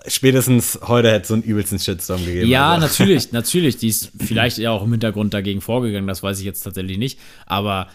spätestens 0.07 0.79
heute 0.87 1.09
hätte 1.09 1.23
es 1.23 1.27
so 1.27 1.33
einen 1.33 1.43
übelsten 1.43 1.79
Shitstorm 1.79 2.23
gegeben. 2.23 2.47
Ja, 2.47 2.73
also. 2.73 2.85
natürlich, 2.85 3.31
natürlich. 3.31 3.77
Die 3.77 3.87
ist 3.87 4.11
vielleicht 4.19 4.59
ja 4.59 4.71
auch 4.71 4.83
im 4.83 4.91
Hintergrund 4.91 5.33
dagegen 5.33 5.61
vorgegangen, 5.61 6.07
das 6.07 6.21
weiß 6.21 6.39
ich 6.39 6.45
jetzt 6.45 6.61
tatsächlich 6.61 6.97
nicht. 6.97 7.19
Aber 7.47 7.87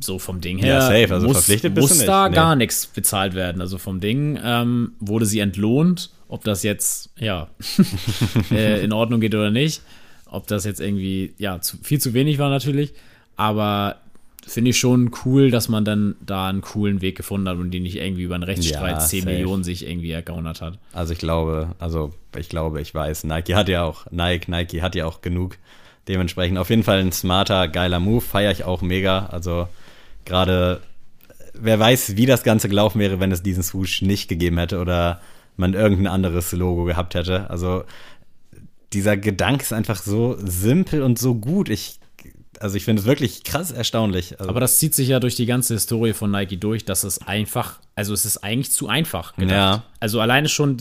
so 0.00 0.18
vom 0.18 0.40
Ding 0.40 0.58
her 0.58 0.74
ja, 0.74 0.80
safe. 0.82 1.14
Also 1.14 1.26
muss, 1.26 1.36
verpflichtet 1.38 1.74
muss 1.74 1.90
bist 1.90 2.02
du 2.02 2.06
da 2.06 2.28
nicht. 2.28 2.36
gar 2.36 2.56
nichts 2.56 2.86
bezahlt 2.86 3.34
werden. 3.34 3.60
Also 3.60 3.78
vom 3.78 4.00
Ding 4.00 4.38
ähm, 4.42 4.92
wurde 5.00 5.26
sie 5.26 5.40
entlohnt. 5.40 6.10
Ob 6.28 6.44
das 6.44 6.62
jetzt, 6.62 7.10
ja, 7.18 7.48
äh, 8.50 8.82
in 8.82 8.92
Ordnung 8.92 9.20
geht 9.20 9.34
oder 9.34 9.50
nicht. 9.50 9.82
Ob 10.26 10.46
das 10.46 10.64
jetzt 10.64 10.80
irgendwie, 10.80 11.34
ja, 11.36 11.60
zu, 11.60 11.76
viel 11.82 12.00
zu 12.00 12.14
wenig 12.14 12.38
war 12.38 12.48
natürlich. 12.48 12.94
Aber 13.36 14.01
finde 14.46 14.70
ich 14.70 14.78
schon 14.78 15.10
cool, 15.24 15.50
dass 15.50 15.68
man 15.68 15.84
dann 15.84 16.16
da 16.24 16.48
einen 16.48 16.60
coolen 16.60 17.00
Weg 17.00 17.16
gefunden 17.16 17.48
hat 17.48 17.56
und 17.58 17.70
die 17.70 17.80
nicht 17.80 17.96
irgendwie 17.96 18.22
über 18.22 18.34
einen 18.34 18.44
Rechtsstreit 18.44 18.96
Ja, 18.96 18.98
10 18.98 19.20
safe. 19.22 19.32
Millionen 19.32 19.64
sich 19.64 19.86
irgendwie 19.86 20.10
ergaunert 20.10 20.60
hat. 20.60 20.78
Also 20.92 21.12
ich 21.12 21.18
glaube, 21.18 21.74
also 21.78 22.12
ich 22.36 22.48
glaube, 22.48 22.80
ich 22.80 22.94
weiß, 22.94 23.24
Nike 23.24 23.54
hat 23.54 23.68
ja 23.68 23.84
auch, 23.84 24.06
Nike, 24.10 24.50
Nike 24.50 24.82
hat 24.82 24.94
ja 24.94 25.06
auch 25.06 25.20
genug. 25.20 25.58
Dementsprechend 26.08 26.58
auf 26.58 26.70
jeden 26.70 26.82
Fall 26.82 26.98
ein 26.98 27.12
smarter, 27.12 27.68
geiler 27.68 28.00
Move, 28.00 28.20
feiere 28.20 28.50
ich 28.50 28.64
auch 28.64 28.82
mega. 28.82 29.26
Also 29.26 29.68
gerade, 30.24 30.80
wer 31.54 31.78
weiß, 31.78 32.16
wie 32.16 32.26
das 32.26 32.42
Ganze 32.42 32.68
gelaufen 32.68 32.98
wäre, 32.98 33.20
wenn 33.20 33.30
es 33.30 33.42
diesen 33.42 33.62
Swoosh 33.62 34.02
nicht 34.02 34.28
gegeben 34.28 34.58
hätte 34.58 34.80
oder 34.80 35.20
man 35.56 35.74
irgendein 35.74 36.08
anderes 36.08 36.50
Logo 36.52 36.84
gehabt 36.84 37.14
hätte. 37.14 37.48
Also 37.50 37.84
dieser 38.92 39.16
Gedanke 39.16 39.62
ist 39.62 39.72
einfach 39.72 40.02
so 40.02 40.36
simpel 40.38 41.02
und 41.02 41.18
so 41.18 41.34
gut. 41.34 41.68
Ich, 41.68 41.98
also 42.62 42.76
ich 42.76 42.84
finde 42.84 43.00
es 43.00 43.06
wirklich 43.06 43.44
krass 43.44 43.70
erstaunlich. 43.72 44.38
Also, 44.38 44.48
Aber 44.50 44.60
das 44.60 44.78
zieht 44.78 44.94
sich 44.94 45.08
ja 45.08 45.20
durch 45.20 45.34
die 45.36 45.46
ganze 45.46 45.74
Historie 45.74 46.12
von 46.12 46.30
Nike 46.30 46.56
durch, 46.58 46.84
dass 46.84 47.04
es 47.04 47.26
einfach, 47.26 47.80
also 47.94 48.14
es 48.14 48.24
ist 48.24 48.38
eigentlich 48.38 48.72
zu 48.72 48.88
einfach 48.88 49.34
gedacht. 49.36 49.52
Ja. 49.52 49.82
Also 50.00 50.20
alleine 50.20 50.48
schon 50.48 50.76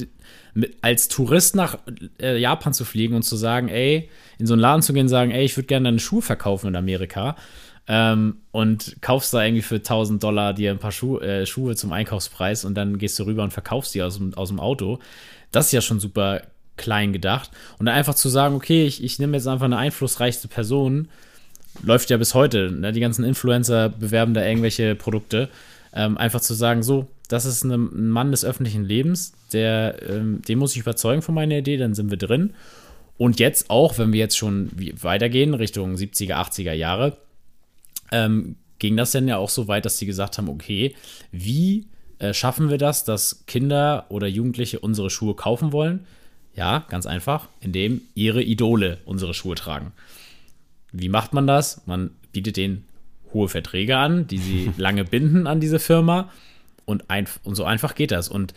mit, 0.54 0.78
als 0.82 1.08
Tourist 1.08 1.56
nach 1.56 1.78
äh, 2.22 2.38
Japan 2.38 2.74
zu 2.74 2.86
fliegen 2.86 3.16
und 3.16 3.24
zu 3.24 3.36
sagen, 3.36 3.68
ey, 3.70 4.10
in 4.38 4.46
so 4.48 4.54
einen 4.54 4.62
Laden 4.62 4.82
zu 4.82 4.94
gehen 4.94 5.04
und 5.04 5.10
sagen, 5.10 5.32
ey, 5.32 5.44
ich 5.46 5.56
würde 5.58 5.68
gerne 5.68 5.86
deine 5.86 6.00
Schuhe 6.00 6.22
verkaufen 6.22 6.68
in 6.68 6.76
Amerika 6.76 7.36
ähm, 7.88 8.38
und 8.52 8.98
kaufst 9.02 9.34
da 9.34 9.44
irgendwie 9.44 9.62
für 9.64 9.76
1000 9.76 10.22
Dollar 10.24 10.54
dir 10.54 10.72
ein 10.72 10.80
paar 10.80 10.92
Schuh, 10.92 11.18
äh, 11.20 11.46
Schuhe 11.46 11.76
zum 11.76 11.92
Einkaufspreis 11.92 12.64
und 12.66 12.76
dann 12.76 12.98
gehst 12.98 13.18
du 13.20 13.24
rüber 13.24 13.44
und 13.44 13.52
verkaufst 13.54 13.94
die 13.96 14.04
aus, 14.04 14.18
dem- 14.18 14.34
aus 14.36 14.50
dem 14.50 14.60
Auto. 14.60 15.00
Das 15.52 15.68
ist 15.68 15.72
ja 15.72 15.82
schon 15.82 16.00
super 16.00 16.42
klein 16.78 17.12
gedacht. 17.14 17.52
Und 17.80 17.86
dann 17.88 17.96
einfach 17.96 18.16
zu 18.16 18.30
sagen, 18.30 18.56
okay, 18.56 18.86
ich, 18.86 19.04
ich 19.04 19.20
nehme 19.20 19.36
jetzt 19.38 19.48
einfach 19.48 19.66
eine 19.66 19.78
einflussreichste 19.78 20.48
Person, 20.48 21.10
läuft 21.84 22.10
ja 22.10 22.18
bis 22.18 22.34
heute. 22.34 22.72
Ne? 22.72 22.92
Die 22.92 23.00
ganzen 23.00 23.24
Influencer 23.24 23.90
bewerben 23.90 24.34
da 24.34 24.46
irgendwelche 24.46 24.96
Produkte. 24.96 25.50
Ähm, 25.94 26.18
einfach 26.18 26.42
zu 26.42 26.54
sagen, 26.54 26.84
so, 26.84 27.08
das 27.28 27.46
ist 27.46 27.64
eine, 27.64 27.76
ein 27.76 28.10
Mann 28.10 28.32
des 28.32 28.46
öffentlichen 28.46 28.86
Lebens, 28.86 29.34
der, 29.54 30.02
ähm, 30.10 30.42
den 30.48 30.60
muss 30.60 30.74
ich 30.76 30.82
überzeugen 30.82 31.22
von 31.22 31.36
meiner 31.36 31.58
Idee, 31.58 31.78
dann 31.78 31.94
sind 31.94 32.10
wir 32.10 32.18
drin. 32.18 32.54
Und 33.18 33.40
jetzt 33.40 33.70
auch, 33.70 33.98
wenn 33.98 34.14
wir 34.14 34.20
jetzt 34.20 34.38
schon 34.38 34.72
weitergehen, 35.02 35.54
Richtung 35.54 35.96
70er, 35.96 36.36
80er 36.36 36.74
Jahre, 36.74 37.18
ähm, 38.12 38.56
ging 38.80 38.98
das 38.98 39.12
dann 39.12 39.28
ja 39.28 39.38
auch 39.38 39.50
so 39.50 39.68
weit, 39.68 39.86
dass 39.86 39.98
sie 39.98 40.06
gesagt 40.06 40.38
haben, 40.38 40.50
okay, 40.50 40.96
wie 41.32 41.86
äh, 42.20 42.34
schaffen 42.34 42.70
wir 42.70 42.78
das, 42.78 43.04
dass 43.04 43.46
Kinder 43.46 44.06
oder 44.10 44.28
Jugendliche 44.28 44.80
unsere 44.80 45.10
Schuhe 45.10 45.36
kaufen 45.36 45.72
wollen? 45.72 46.06
Ja, 46.56 46.86
ganz 46.90 47.06
einfach, 47.06 47.48
indem 47.62 48.02
ihre 48.16 48.44
Idole 48.44 48.98
unsere 49.06 49.34
Schuhe 49.34 49.56
tragen. 49.56 49.94
Wie 50.92 51.10
macht 51.10 51.34
man 51.34 51.48
das? 51.48 51.86
Man 51.86 52.12
bietet 52.32 52.58
denen 52.58 52.86
hohe 53.34 53.48
Verträge 53.48 53.98
an, 53.98 54.28
die 54.28 54.38
sie 54.38 54.72
lange 54.78 55.04
binden 55.06 55.48
an 55.48 55.60
diese 55.60 55.80
Firma 55.80 56.30
und, 56.86 57.10
ein, 57.10 57.28
und 57.44 57.56
so 57.56 57.64
einfach 57.64 57.96
geht 57.96 58.12
das. 58.12 58.28
Und 58.30 58.54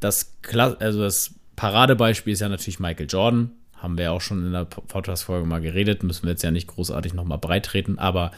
das, 0.00 0.34
also 0.80 1.02
das 1.02 1.34
Paradebeispiel 1.56 2.32
ist 2.32 2.40
ja 2.40 2.48
natürlich 2.48 2.80
Michael 2.80 3.06
Jordan. 3.08 3.50
Haben 3.74 3.98
wir 3.98 4.04
ja 4.04 4.10
auch 4.12 4.20
schon 4.22 4.46
in 4.46 4.52
der 4.52 4.64
Podcast-Folge 4.64 5.46
mal 5.46 5.60
geredet, 5.60 6.02
müssen 6.02 6.24
wir 6.24 6.30
jetzt 6.30 6.42
ja 6.42 6.50
nicht 6.50 6.66
großartig 6.66 7.12
nochmal 7.12 7.38
breit 7.38 7.66
treten, 7.66 7.98
aber 7.98 8.30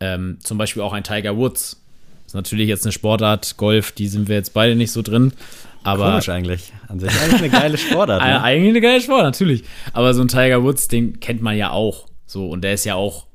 ähm, 0.00 0.38
zum 0.42 0.56
Beispiel 0.56 0.82
auch 0.82 0.94
ein 0.94 1.04
Tiger 1.04 1.36
Woods. 1.36 1.82
Ist 2.26 2.34
natürlich 2.34 2.68
jetzt 2.68 2.84
eine 2.84 2.92
Sportart, 2.92 3.56
Golf, 3.56 3.92
die 3.92 4.08
sind 4.08 4.28
wir 4.28 4.36
jetzt 4.36 4.54
beide 4.54 4.74
nicht 4.74 4.90
so 4.90 5.02
drin. 5.02 5.32
Aber 5.84 6.10
komisch 6.10 6.28
eigentlich. 6.28 6.72
An 6.88 6.98
sich 6.98 7.10
eigentlich 7.20 7.42
eine 7.42 7.50
geile 7.50 7.78
Sportart. 7.78 8.22
Ne? 8.26 8.42
eigentlich 8.42 8.70
eine 8.70 8.80
geile 8.80 9.00
Sport, 9.00 9.22
natürlich. 9.22 9.62
Aber 9.92 10.12
so 10.14 10.22
ein 10.22 10.28
Tiger 10.28 10.64
Woods, 10.64 10.88
den 10.88 11.20
kennt 11.20 11.42
man 11.42 11.56
ja 11.56 11.70
auch. 11.70 12.08
So, 12.26 12.48
und 12.48 12.62
der 12.62 12.74
ist 12.74 12.84
ja 12.84 12.94
auch 12.94 13.26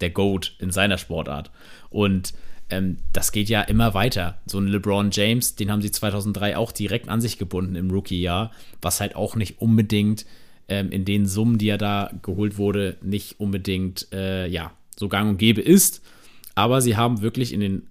der 0.00 0.10
GOAT 0.10 0.56
in 0.58 0.70
seiner 0.70 0.98
Sportart. 0.98 1.50
Und 1.90 2.34
ähm, 2.68 2.98
das 3.12 3.32
geht 3.32 3.48
ja 3.48 3.62
immer 3.62 3.94
weiter. 3.94 4.38
So 4.46 4.58
ein 4.58 4.66
LeBron 4.66 5.10
James, 5.12 5.54
den 5.54 5.70
haben 5.70 5.82
sie 5.82 5.90
2003 5.90 6.56
auch 6.56 6.72
direkt 6.72 7.08
an 7.08 7.20
sich 7.20 7.38
gebunden 7.38 7.76
im 7.76 7.90
Rookie-Jahr, 7.90 8.50
was 8.82 9.00
halt 9.00 9.14
auch 9.14 9.36
nicht 9.36 9.60
unbedingt 9.60 10.26
ähm, 10.68 10.90
in 10.90 11.04
den 11.04 11.26
Summen, 11.26 11.58
die 11.58 11.68
er 11.68 11.78
da 11.78 12.10
geholt 12.22 12.58
wurde, 12.58 12.96
nicht 13.02 13.38
unbedingt, 13.38 14.12
äh, 14.12 14.46
ja, 14.48 14.72
so 14.98 15.08
gang 15.08 15.30
und 15.30 15.38
gäbe 15.38 15.60
ist. 15.60 16.02
Aber 16.54 16.80
sie 16.80 16.96
haben 16.96 17.22
wirklich 17.22 17.52
in 17.52 17.60
den 17.60 17.86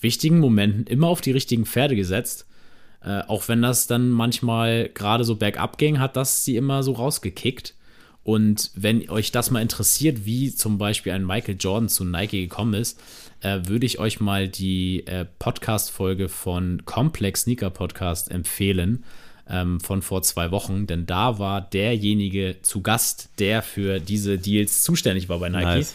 wichtigen 0.00 0.40
Momenten 0.40 0.86
immer 0.86 1.08
auf 1.08 1.20
die 1.20 1.32
richtigen 1.32 1.66
Pferde 1.66 1.94
gesetzt. 1.94 2.46
Äh, 3.02 3.22
auch 3.28 3.48
wenn 3.48 3.62
das 3.62 3.86
dann 3.86 4.10
manchmal 4.10 4.88
gerade 4.88 5.24
so 5.24 5.36
bergab 5.36 5.78
ging, 5.78 6.00
hat 6.00 6.16
das 6.16 6.44
sie 6.44 6.56
immer 6.56 6.82
so 6.82 6.92
rausgekickt. 6.92 7.74
Und 8.22 8.70
wenn 8.74 9.08
euch 9.08 9.32
das 9.32 9.50
mal 9.50 9.62
interessiert, 9.62 10.24
wie 10.24 10.54
zum 10.54 10.78
Beispiel 10.78 11.12
ein 11.12 11.26
Michael 11.26 11.56
Jordan 11.58 11.88
zu 11.88 12.04
Nike 12.04 12.42
gekommen 12.42 12.74
ist, 12.74 13.00
äh, 13.40 13.60
würde 13.64 13.86
ich 13.86 13.98
euch 13.98 14.20
mal 14.20 14.48
die 14.48 15.06
äh, 15.06 15.24
Podcast-Folge 15.38 16.28
von 16.28 16.84
Complex 16.84 17.42
Sneaker 17.42 17.70
Podcast 17.70 18.30
empfehlen, 18.30 19.04
ähm, 19.48 19.80
von 19.80 20.02
vor 20.02 20.22
zwei 20.22 20.50
Wochen. 20.50 20.86
Denn 20.86 21.06
da 21.06 21.38
war 21.38 21.62
derjenige 21.62 22.56
zu 22.62 22.82
Gast, 22.82 23.30
der 23.38 23.62
für 23.62 24.00
diese 24.00 24.38
Deals 24.38 24.82
zuständig 24.82 25.28
war 25.28 25.38
bei 25.38 25.48
Nike. 25.48 25.64
Nice. 25.64 25.94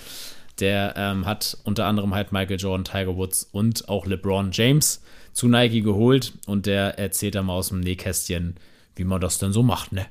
Der 0.60 0.96
ähm, 0.98 1.26
hat 1.26 1.58
unter 1.64 1.86
anderem 1.86 2.16
halt 2.16 2.32
Michael 2.32 2.60
Jordan, 2.60 2.86
Tiger 2.86 3.18
Woods 3.18 3.48
und 3.52 3.88
auch 3.90 4.06
LeBron 4.06 4.52
James 4.52 5.02
zu 5.34 5.48
Nike 5.48 5.82
geholt 5.82 6.34
und 6.46 6.66
der 6.66 6.98
erzählt 6.98 7.36
da 7.36 7.44
mal 7.44 7.54
aus 7.54 7.70
dem 7.70 7.82
Nähkästchen, 7.82 8.56
wie 8.96 9.04
man 9.04 9.20
das 9.20 9.38
denn 9.38 9.52
so 9.52 9.64
macht, 9.64 9.92
ne? 9.92 10.06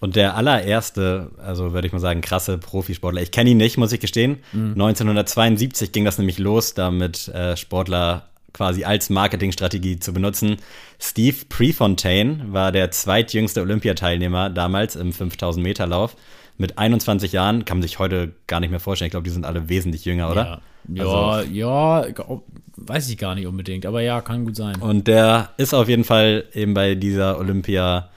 Und 0.00 0.14
der 0.16 0.36
allererste, 0.36 1.30
also 1.38 1.72
würde 1.72 1.86
ich 1.88 1.92
mal 1.92 1.98
sagen, 1.98 2.20
krasse 2.20 2.56
Profisportler, 2.58 3.20
ich 3.20 3.30
kenne 3.32 3.50
ihn 3.50 3.56
nicht, 3.56 3.78
muss 3.78 3.92
ich 3.92 3.98
gestehen. 4.00 4.38
1972 4.52 5.92
ging 5.92 6.04
das 6.04 6.18
nämlich 6.18 6.38
los, 6.38 6.74
damit 6.74 7.28
äh, 7.28 7.56
Sportler 7.56 8.28
quasi 8.52 8.84
als 8.84 9.10
Marketingstrategie 9.10 9.98
zu 9.98 10.12
benutzen. 10.12 10.56
Steve 10.98 11.36
Prefontaine 11.48 12.44
war 12.52 12.72
der 12.72 12.90
zweitjüngste 12.90 13.60
Olympiateilnehmer 13.60 14.50
damals 14.50 14.96
im 14.96 15.12
5000 15.12 15.62
Meter 15.62 15.86
Lauf. 15.86 16.16
Mit 16.56 16.78
21 16.78 17.32
Jahren 17.32 17.64
kann 17.64 17.78
man 17.78 17.82
sich 17.82 17.98
heute 17.98 18.32
gar 18.46 18.58
nicht 18.60 18.70
mehr 18.70 18.80
vorstellen. 18.80 19.06
Ich 19.08 19.12
glaube, 19.12 19.24
die 19.24 19.30
sind 19.30 19.44
alle 19.46 19.68
wesentlich 19.68 20.04
jünger, 20.04 20.30
oder? 20.30 20.60
Ja, 20.92 21.04
Also- 21.04 21.50
ja, 21.52 22.06
ja, 22.06 22.40
weiß 22.76 23.10
ich 23.10 23.18
gar 23.18 23.34
nicht 23.34 23.46
unbedingt, 23.46 23.84
aber 23.86 24.00
ja, 24.00 24.20
kann 24.22 24.44
gut 24.44 24.56
sein. 24.56 24.76
Und 24.76 25.06
der 25.06 25.50
ist 25.56 25.74
auf 25.74 25.88
jeden 25.88 26.04
Fall 26.04 26.44
eben 26.54 26.74
bei 26.74 26.94
dieser 26.94 27.38
Olympia 27.38 28.08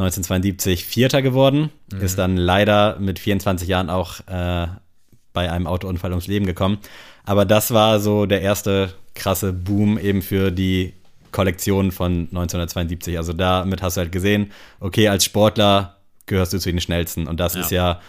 1972 0.00 0.84
Vierter 0.84 1.22
geworden, 1.22 1.70
ist 2.00 2.18
dann 2.18 2.36
leider 2.36 2.98
mit 2.98 3.18
24 3.18 3.68
Jahren 3.68 3.90
auch 3.90 4.20
äh, 4.26 4.66
bei 5.32 5.50
einem 5.50 5.66
Autounfall 5.66 6.10
ums 6.10 6.26
Leben 6.26 6.46
gekommen. 6.46 6.78
Aber 7.24 7.44
das 7.44 7.72
war 7.72 8.00
so 8.00 8.26
der 8.26 8.40
erste 8.42 8.92
krasse 9.14 9.52
Boom 9.52 9.98
eben 9.98 10.22
für 10.22 10.50
die 10.50 10.94
Kollektion 11.32 11.92
von 11.92 12.28
1972. 12.30 13.16
Also 13.18 13.32
damit 13.32 13.82
hast 13.82 13.96
du 13.96 14.00
halt 14.00 14.12
gesehen, 14.12 14.50
okay, 14.80 15.08
als 15.08 15.24
Sportler 15.24 15.96
gehörst 16.26 16.52
du 16.52 16.58
zu 16.58 16.70
den 16.70 16.80
Schnellsten. 16.80 17.26
Und 17.28 17.38
das 17.38 17.54
Ja. 17.54 17.60
ist 17.60 17.70
ja 17.70 18.00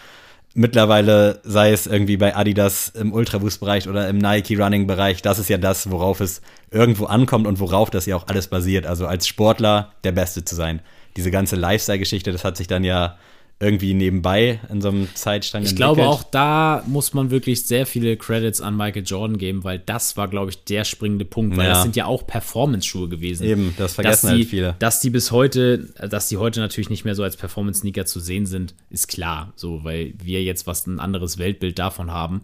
mittlerweile, 0.54 1.40
sei 1.44 1.72
es 1.72 1.86
irgendwie 1.86 2.16
bei 2.16 2.36
Adidas 2.36 2.88
im 2.90 3.12
Ultraboost-Bereich 3.12 3.88
oder 3.88 4.08
im 4.08 4.18
Nike-Running-Bereich, 4.18 5.22
das 5.22 5.38
ist 5.38 5.48
ja 5.48 5.58
das, 5.58 5.90
worauf 5.90 6.20
es 6.20 6.42
irgendwo 6.70 7.06
ankommt 7.06 7.46
und 7.46 7.58
worauf 7.60 7.90
das 7.90 8.06
ja 8.06 8.16
auch 8.16 8.26
alles 8.28 8.48
basiert. 8.48 8.86
Also 8.86 9.06
als 9.06 9.26
Sportler 9.26 9.92
der 10.04 10.12
Beste 10.12 10.44
zu 10.44 10.54
sein. 10.54 10.80
Diese 11.16 11.30
ganze 11.30 11.56
Lifestyle-Geschichte, 11.56 12.32
das 12.32 12.44
hat 12.44 12.56
sich 12.56 12.66
dann 12.66 12.84
ja 12.84 13.18
irgendwie 13.62 13.94
nebenbei 13.94 14.58
in 14.70 14.80
so 14.80 14.88
einem 14.88 15.08
Zeitstrang 15.14 15.62
Ich 15.62 15.76
glaube 15.76 16.02
auch 16.02 16.24
da 16.24 16.82
muss 16.88 17.14
man 17.14 17.30
wirklich 17.30 17.64
sehr 17.64 17.86
viele 17.86 18.16
Credits 18.16 18.60
an 18.60 18.76
Michael 18.76 19.04
Jordan 19.06 19.38
geben, 19.38 19.62
weil 19.62 19.78
das 19.78 20.16
war, 20.16 20.26
glaube 20.26 20.50
ich, 20.50 20.64
der 20.64 20.82
springende 20.82 21.24
Punkt, 21.24 21.56
weil 21.56 21.66
Ja. 21.66 21.74
das 21.74 21.82
sind 21.82 21.94
ja 21.94 22.06
auch 22.06 22.26
Performance-Schuhe 22.26 23.08
gewesen. 23.08 23.44
Eben, 23.46 23.72
das 23.78 23.94
vergessen 23.94 24.30
die, 24.30 24.42
halt 24.42 24.48
viele. 24.48 24.74
Dass 24.80 24.98
die 24.98 25.10
bis 25.10 25.30
heute, 25.30 25.90
dass 26.08 26.28
die 26.28 26.38
heute 26.38 26.58
natürlich 26.58 26.90
nicht 26.90 27.04
mehr 27.04 27.14
so 27.14 27.22
als 27.22 27.36
Performance-Sneaker 27.36 28.04
zu 28.04 28.18
sehen 28.18 28.46
sind, 28.46 28.74
ist 28.90 29.06
klar, 29.06 29.52
so, 29.54 29.84
weil 29.84 30.14
wir 30.20 30.42
jetzt 30.42 30.66
was 30.66 30.88
ein 30.88 30.98
anderes 30.98 31.38
Weltbild 31.38 31.78
davon 31.78 32.10
haben. 32.10 32.42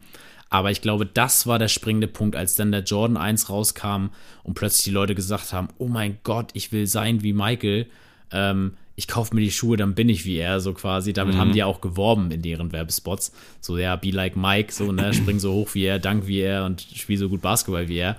Aber 0.51 0.71
ich 0.71 0.83
glaube, 0.83 1.05
das 1.05 1.49
war 1.49 1.59
der 1.59 1.69
springende 1.69 2.07
Punkt, 2.07 2.37
als 2.37 2.55
dann 2.55 2.71
der 2.71 2.83
Jordan 2.83 3.17
1 3.17 3.51
rauskam 3.51 4.11
und 4.45 4.55
plötzlich 4.55 4.85
die 4.85 4.91
Leute 4.93 5.17
gesagt 5.17 5.53
haben, 5.53 5.69
oh 5.79 5.89
mein 5.89 6.19
Gott, 6.23 6.51
ich 6.55 6.71
will 6.71 6.87
sein 6.87 7.25
wie 7.25 7.33
Michael. 7.33 7.87
Ähm, 8.33 8.73
ich 8.97 9.07
kaufe 9.07 9.33
mir 9.33 9.43
die 9.43 9.53
Schuhe, 9.53 9.77
dann 9.77 9.95
bin 9.95 10.09
ich 10.09 10.25
wie 10.25 10.39
er, 10.39 10.59
so 10.59 10.75
quasi. 10.75 11.13
Damit 11.13 11.37
haben 11.37 11.53
die 11.53 11.63
auch 11.63 11.81
geworben 11.81 12.33
in 12.33 12.43
deren 12.43 12.73
Werbespots. 12.73 13.33
So, 13.61 13.79
ja, 13.79 13.95
be 13.95 14.11
like 14.11 14.37
Mike, 14.37 14.73
so, 14.73 14.91
ne, 14.91 15.15
spring 15.15 15.39
so 15.39 15.53
hoch 15.53 15.75
wie 15.75 15.85
er, 15.85 16.01
dank 16.01 16.27
wie 16.27 16.41
er 16.41 16.65
und 16.65 16.81
spiel 16.81 17.17
so 17.17 17.29
gut 17.29 17.41
Basketball 17.41 17.89
wie 17.89 17.99
er. 17.99 18.17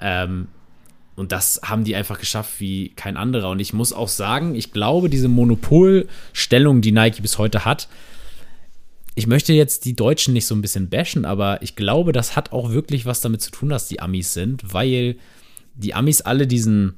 Ähm, 0.00 0.46
und 1.16 1.32
das 1.32 1.60
haben 1.64 1.82
die 1.82 1.96
einfach 1.96 2.20
geschafft 2.20 2.60
wie 2.60 2.90
kein 2.90 3.16
anderer. 3.16 3.50
Und 3.50 3.58
ich 3.58 3.72
muss 3.72 3.92
auch 3.92 4.08
sagen, 4.08 4.54
ich 4.54 4.72
glaube, 4.72 5.10
diese 5.10 5.28
Monopolstellung, 5.28 6.82
die 6.82 6.92
Nike 6.92 7.20
bis 7.20 7.38
heute 7.38 7.64
hat, 7.64 7.88
ich 9.14 9.26
möchte 9.26 9.52
jetzt 9.52 9.84
die 9.84 9.94
Deutschen 9.94 10.32
nicht 10.32 10.46
so 10.46 10.54
ein 10.54 10.62
bisschen 10.62 10.88
bashen, 10.88 11.24
aber 11.24 11.60
ich 11.62 11.76
glaube, 11.76 12.12
das 12.12 12.34
hat 12.34 12.52
auch 12.52 12.70
wirklich 12.70 13.04
was 13.04 13.20
damit 13.20 13.42
zu 13.42 13.50
tun, 13.50 13.68
dass 13.68 13.88
die 13.88 14.00
Amis 14.00 14.32
sind, 14.32 14.72
weil 14.72 15.16
die 15.74 15.94
Amis 15.94 16.22
alle 16.22 16.46
diesen 16.46 16.94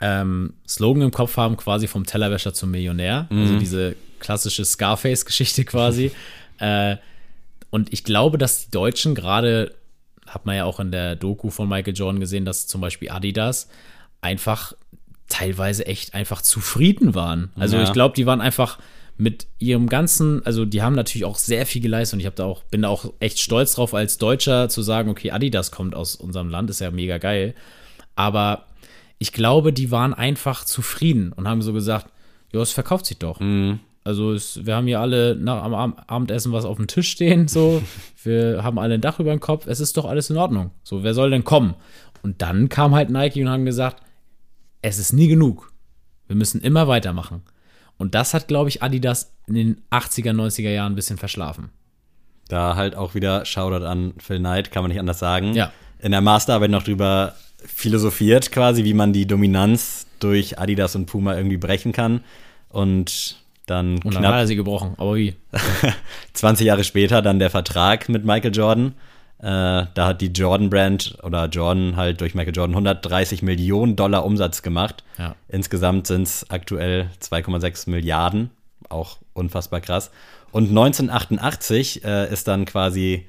ähm, 0.00 0.54
Slogan 0.66 1.02
im 1.02 1.10
Kopf 1.10 1.36
haben, 1.36 1.56
quasi 1.56 1.86
vom 1.86 2.06
Tellerwäscher 2.06 2.54
zum 2.54 2.70
Millionär. 2.70 3.26
Also 3.30 3.58
diese 3.58 3.96
klassische 4.20 4.64
Scarface-Geschichte 4.64 5.64
quasi. 5.64 6.12
äh, 6.58 6.96
und 7.70 7.92
ich 7.92 8.04
glaube, 8.04 8.38
dass 8.38 8.64
die 8.66 8.70
Deutschen 8.70 9.14
gerade, 9.14 9.74
hat 10.26 10.46
man 10.46 10.56
ja 10.56 10.64
auch 10.64 10.80
in 10.80 10.90
der 10.90 11.16
Doku 11.16 11.50
von 11.50 11.68
Michael 11.68 11.94
Jordan 11.94 12.20
gesehen, 12.20 12.44
dass 12.44 12.66
zum 12.66 12.80
Beispiel 12.80 13.10
Adidas 13.10 13.68
einfach 14.20 14.72
teilweise 15.28 15.86
echt 15.86 16.14
einfach 16.14 16.40
zufrieden 16.42 17.14
waren. 17.14 17.50
Also 17.56 17.76
Ja. 17.76 17.82
ich 17.82 17.92
glaube, 17.92 18.14
die 18.14 18.24
waren 18.26 18.40
einfach 18.40 18.78
mit 19.18 19.46
ihrem 19.58 19.88
ganzen, 19.88 20.46
also 20.46 20.64
die 20.64 20.80
haben 20.80 20.94
natürlich 20.94 21.24
auch 21.24 21.36
sehr 21.36 21.66
viel 21.66 21.82
geleistet 21.82 22.14
und 22.14 22.20
ich 22.20 22.26
habe 22.26 22.36
da 22.36 22.44
auch, 22.44 22.62
bin 22.64 22.82
da 22.82 22.88
auch 22.88 23.12
echt 23.20 23.40
stolz 23.40 23.74
drauf, 23.74 23.92
als 23.92 24.16
Deutscher 24.16 24.68
zu 24.68 24.80
sagen, 24.80 25.10
okay, 25.10 25.32
Adidas 25.32 25.70
kommt 25.72 25.94
aus 25.94 26.14
unserem 26.14 26.48
Land, 26.48 26.70
ist 26.70 26.80
ja 26.80 26.90
mega 26.92 27.18
geil. 27.18 27.54
Aber 28.14 28.67
ich 29.18 29.32
glaube, 29.32 29.72
die 29.72 29.90
waren 29.90 30.14
einfach 30.14 30.64
zufrieden 30.64 31.32
und 31.32 31.48
haben 31.48 31.62
so 31.62 31.72
gesagt, 31.72 32.06
ja, 32.52 32.60
es 32.60 32.72
verkauft 32.72 33.06
sich 33.06 33.18
doch. 33.18 33.40
Also 34.04 34.32
es, 34.32 34.64
wir 34.64 34.76
haben 34.76 34.86
hier 34.86 35.00
alle 35.00 35.36
nach, 35.36 35.62
am 35.62 35.74
Ab- 35.74 36.04
Abendessen 36.06 36.52
was 36.52 36.64
auf 36.64 36.76
dem 36.76 36.86
Tisch 36.86 37.10
stehen, 37.10 37.46
so. 37.48 37.82
wir 38.22 38.62
haben 38.62 38.78
alle 38.78 38.94
ein 38.94 39.00
Dach 39.00 39.18
über 39.20 39.30
dem 39.30 39.40
Kopf, 39.40 39.66
es 39.66 39.80
ist 39.80 39.96
doch 39.96 40.04
alles 40.06 40.30
in 40.30 40.36
Ordnung. 40.36 40.70
So, 40.82 41.02
wer 41.02 41.14
soll 41.14 41.30
denn 41.30 41.44
kommen? 41.44 41.74
Und 42.22 42.40
dann 42.42 42.68
kam 42.68 42.94
halt 42.94 43.10
Nike 43.10 43.42
und 43.42 43.48
haben 43.50 43.64
gesagt, 43.64 44.02
es 44.82 44.98
ist 44.98 45.12
nie 45.12 45.28
genug. 45.28 45.72
Wir 46.26 46.36
müssen 46.36 46.60
immer 46.60 46.88
weitermachen. 46.88 47.42
Und 47.96 48.14
das 48.14 48.32
hat, 48.34 48.48
glaube 48.48 48.68
ich, 48.68 48.82
Adidas 48.82 49.32
in 49.46 49.54
den 49.54 49.80
80er, 49.90 50.30
90er 50.32 50.70
Jahren 50.70 50.92
ein 50.92 50.96
bisschen 50.96 51.18
verschlafen. 51.18 51.70
Da 52.48 52.76
halt 52.76 52.94
auch 52.94 53.14
wieder 53.14 53.44
Shoutout 53.44 53.84
an 53.84 54.14
Phil 54.18 54.38
Knight, 54.38 54.70
kann 54.70 54.82
man 54.82 54.90
nicht 54.90 55.00
anders 55.00 55.18
sagen. 55.18 55.52
Ja. 55.54 55.72
In 55.98 56.12
der 56.12 56.20
Masterarbeit 56.20 56.70
noch 56.70 56.84
drüber 56.84 57.34
philosophiert, 57.64 58.52
quasi, 58.52 58.84
wie 58.84 58.94
man 58.94 59.12
die 59.12 59.26
Dominanz 59.26 60.06
durch 60.20 60.58
Adidas 60.58 60.96
und 60.96 61.06
Puma 61.06 61.36
irgendwie 61.36 61.56
brechen 61.56 61.92
kann. 61.92 62.22
Und 62.70 63.36
dann 63.66 63.94
Und 63.96 64.14
dann 64.14 64.22
knapp 64.22 64.34
hat 64.34 64.40
er 64.40 64.46
sie 64.46 64.56
gebrochen. 64.56 64.94
Aber 64.96 65.16
wie? 65.16 65.34
20 66.32 66.66
Jahre 66.66 66.84
später 66.84 67.22
dann 67.22 67.38
der 67.38 67.50
Vertrag 67.50 68.08
mit 68.08 68.24
Michael 68.24 68.54
Jordan. 68.54 68.94
Äh, 69.38 69.86
da 69.94 70.06
hat 70.06 70.20
die 70.20 70.28
Jordan 70.28 70.68
Brand 70.68 71.18
oder 71.22 71.46
Jordan 71.46 71.96
halt 71.96 72.20
durch 72.20 72.34
Michael 72.34 72.56
Jordan 72.56 72.74
130 72.74 73.42
Millionen 73.42 73.94
Dollar 73.94 74.24
Umsatz 74.24 74.62
gemacht. 74.62 75.04
Ja. 75.18 75.36
Insgesamt 75.48 76.06
sind 76.06 76.22
es 76.22 76.50
aktuell 76.50 77.10
2,6 77.22 77.88
Milliarden. 77.88 78.50
Auch 78.88 79.18
unfassbar 79.34 79.80
krass. 79.80 80.10
Und 80.50 80.70
1988 80.70 82.04
äh, 82.04 82.32
ist 82.32 82.48
dann 82.48 82.64
quasi 82.64 83.26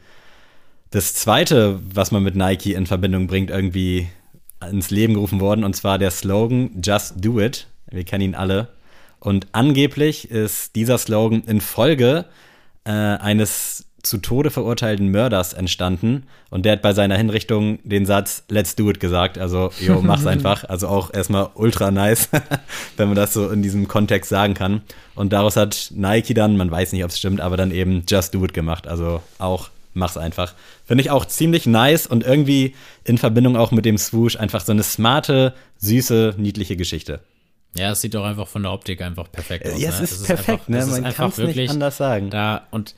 das 0.92 1.14
zweite, 1.14 1.80
was 1.94 2.12
man 2.12 2.24
mit 2.24 2.36
Nike 2.36 2.74
in 2.74 2.88
Verbindung 2.88 3.28
bringt, 3.28 3.52
irgendwie 3.52 4.08
ins 4.70 4.90
Leben 4.90 5.14
gerufen 5.14 5.40
worden. 5.40 5.64
Und 5.64 5.76
zwar 5.76 5.98
der 5.98 6.12
Slogan 6.12 6.82
Just 6.84 7.16
Do 7.24 7.40
It. 7.40 7.68
Wir 7.90 8.04
kennen 8.04 8.24
ihn 8.24 8.36
alle. 8.36 8.70
Und 9.20 9.48
angeblich 9.52 10.32
ist 10.32 10.76
dieser 10.76 10.98
Slogan 10.98 11.44
in 11.46 11.62
Folge 11.62 12.26
äh, 12.86 12.92
eines 12.92 13.86
zu 14.02 14.18
Tode 14.18 14.50
verurteilten 14.50 15.10
Mörders 15.10 15.54
entstanden. 15.54 16.24
Und 16.50 16.66
der 16.66 16.74
hat 16.74 16.82
bei 16.82 16.94
seiner 16.94 17.18
Hinrichtung 17.18 17.80
den 17.84 18.06
Satz 18.06 18.44
Let's 18.50 18.76
do 18.76 18.90
it 18.90 19.00
gesagt. 19.00 19.38
Also, 19.38 19.72
jo, 19.80 20.02
mach's 20.04 20.26
einfach. 20.26 20.64
Also 20.64 20.88
auch 20.88 21.14
erstmal 21.14 21.50
ultra 21.56 21.92
nice, 21.92 22.30
wenn 22.98 23.10
man 23.10 23.16
das 23.16 23.34
so 23.34 23.50
in 23.50 23.62
diesem 23.62 23.88
Kontext 23.88 24.30
sagen 24.30 24.54
kann. 24.54 24.82
Und 25.16 25.34
daraus 25.34 25.58
hat 25.58 25.92
Nike 25.94 26.34
dann, 26.34 26.56
man 26.58 26.72
weiß 26.72 26.94
nicht, 26.94 27.04
ob 27.04 27.10
es 27.10 27.20
stimmt, 27.20 27.42
aber 27.42 27.58
dann 27.58 27.72
eben 27.72 28.04
Just 28.08 28.34
do 28.34 28.44
it 28.46 28.54
gemacht. 28.54 28.88
Also 28.88 29.22
auch 29.38 29.70
mach's 29.94 30.18
einfach. 30.18 30.54
Finde 30.86 31.04
ich 31.04 31.12
auch 31.12 31.26
ziemlich 31.26 31.66
nice 31.66 32.08
und 32.08 32.24
irgendwie 32.24 32.76
in 33.04 33.18
Verbindung 33.18 33.56
auch 33.58 33.72
mit 33.72 33.86
dem 33.86 33.98
Swoosh 33.98 34.36
einfach 34.36 34.62
so 34.62 34.72
eine 34.72 34.84
smarte, 34.84 35.54
süße, 35.78 36.36
niedliche 36.38 36.78
Geschichte. 36.78 37.22
Ja, 37.76 37.92
es 37.92 38.02
sieht 38.02 38.16
doch 38.16 38.24
einfach 38.24 38.48
von 38.48 38.64
der 38.64 38.72
Optik 38.72 39.02
einfach 39.02 39.32
perfekt 39.32 39.68
aus. 39.68 39.80
Ja, 39.80 39.90
es 39.90 40.00
ne? 40.00 40.04
ist 40.04 40.26
perfekt, 40.26 40.70
ne? 40.70 40.78
es 40.78 40.86
ist 40.86 40.92
Man 40.92 41.06
einfach 41.06 41.24
kann's 41.24 41.38
nicht 41.38 41.48
wirklich 41.48 41.70
anders 41.70 41.98
sagen. 41.98 42.30
Da 42.30 42.68
und 42.72 42.96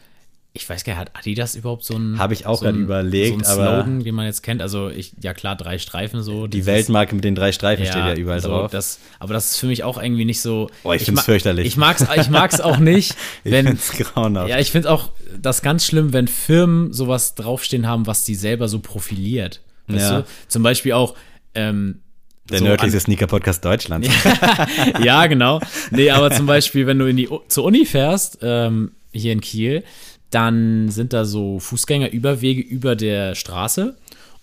ich 0.53 0.69
weiß 0.69 0.83
gar 0.83 0.93
nicht, 0.93 0.99
hat 0.99 1.11
Adidas 1.17 1.55
überhaupt 1.55 1.85
so 1.85 1.95
ein 1.95 2.19
Hab 2.19 2.31
ich 2.33 2.45
auch 2.45 2.57
so 2.57 2.65
grad 2.65 2.75
ein- 2.75 2.81
überlegt, 2.81 3.45
so 3.45 3.53
aber- 3.53 3.83
Slogan, 3.83 4.03
den 4.03 4.15
man 4.15 4.25
jetzt 4.25 4.43
kennt? 4.43 4.61
Also 4.61 4.89
ich 4.89 5.13
ja 5.21 5.33
klar 5.33 5.55
drei 5.55 5.77
Streifen 5.77 6.21
so. 6.23 6.47
Die 6.47 6.65
Weltmarke 6.65 7.15
mit 7.15 7.23
den 7.23 7.35
drei 7.35 7.53
Streifen 7.53 7.85
steht 7.85 7.95
ja 7.95 8.13
überall 8.15 8.41
so, 8.41 8.49
drauf. 8.49 8.71
Das, 8.71 8.99
aber 9.19 9.33
das 9.33 9.51
ist 9.51 9.57
für 9.57 9.67
mich 9.67 9.83
auch 9.85 10.01
irgendwie 10.01 10.25
nicht 10.25 10.41
so. 10.41 10.69
Oh, 10.83 10.91
ich 10.91 11.03
find's 11.03 11.21
ma- 11.21 11.23
fürchterlich. 11.23 11.65
Ich 11.67 11.77
mag's, 11.77 12.05
ich 12.17 12.29
mag's 12.29 12.59
auch 12.59 12.79
nicht, 12.79 13.15
ich 13.45 13.51
wenn. 13.53 13.65
find's 13.67 13.91
grauenhaft. 13.93 14.49
Ja, 14.49 14.59
ich 14.59 14.71
finde 14.71 14.91
auch 14.91 15.11
das 15.41 15.61
ganz 15.61 15.85
schlimm, 15.85 16.11
wenn 16.11 16.27
Firmen 16.27 16.91
sowas 16.91 17.35
draufstehen 17.35 17.87
haben, 17.87 18.05
was 18.05 18.25
die 18.25 18.35
selber 18.35 18.67
so 18.67 18.79
profiliert. 18.79 19.61
Weißt 19.87 20.11
Ja. 20.11 20.19
du? 20.21 20.27
Zum 20.49 20.63
Beispiel 20.63 20.91
auch. 20.91 21.15
Ähm, 21.55 22.01
Der 22.49 22.59
so 22.59 22.65
nördlichste 22.65 22.99
Sneaker-Podcast 22.99 23.63
Deutschlands. 23.63 24.09
ja, 25.03 25.27
genau. 25.27 25.61
Nee, 25.91 26.09
aber 26.11 26.31
zum 26.31 26.45
Beispiel, 26.45 26.87
wenn 26.87 26.99
du 26.99 27.05
in 27.05 27.15
die, 27.17 27.29
zur 27.47 27.63
Uni 27.63 27.85
fährst, 27.85 28.39
ähm, 28.41 28.91
hier 29.13 29.31
in 29.33 29.41
Kiel, 29.41 29.83
dann 30.31 30.89
sind 30.89 31.13
da 31.13 31.25
so 31.25 31.59
Fußgängerüberwege 31.59 32.61
über 32.61 32.95
der 32.95 33.35
Straße 33.35 33.95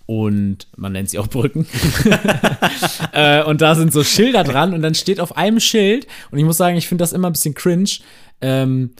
und 0.05 0.67
man 0.75 0.93
nennt 0.93 1.09
sie 1.09 1.19
auch 1.19 1.27
Brücken. 1.27 1.67
äh, 3.11 3.43
und 3.43 3.61
da 3.61 3.75
sind 3.75 3.93
so 3.93 4.03
Schilder 4.03 4.43
dran 4.43 4.73
und 4.73 4.81
dann 4.81 4.95
steht 4.95 5.19
auf 5.19 5.37
einem 5.37 5.59
Schild, 5.59 6.07
und 6.31 6.39
ich 6.39 6.45
muss 6.45 6.57
sagen, 6.57 6.77
ich 6.77 6.87
finde 6.87 7.03
das 7.03 7.13
immer 7.13 7.29
ein 7.29 7.33
bisschen 7.33 7.53
cringe, 7.53 7.89
ähm, 8.41 8.91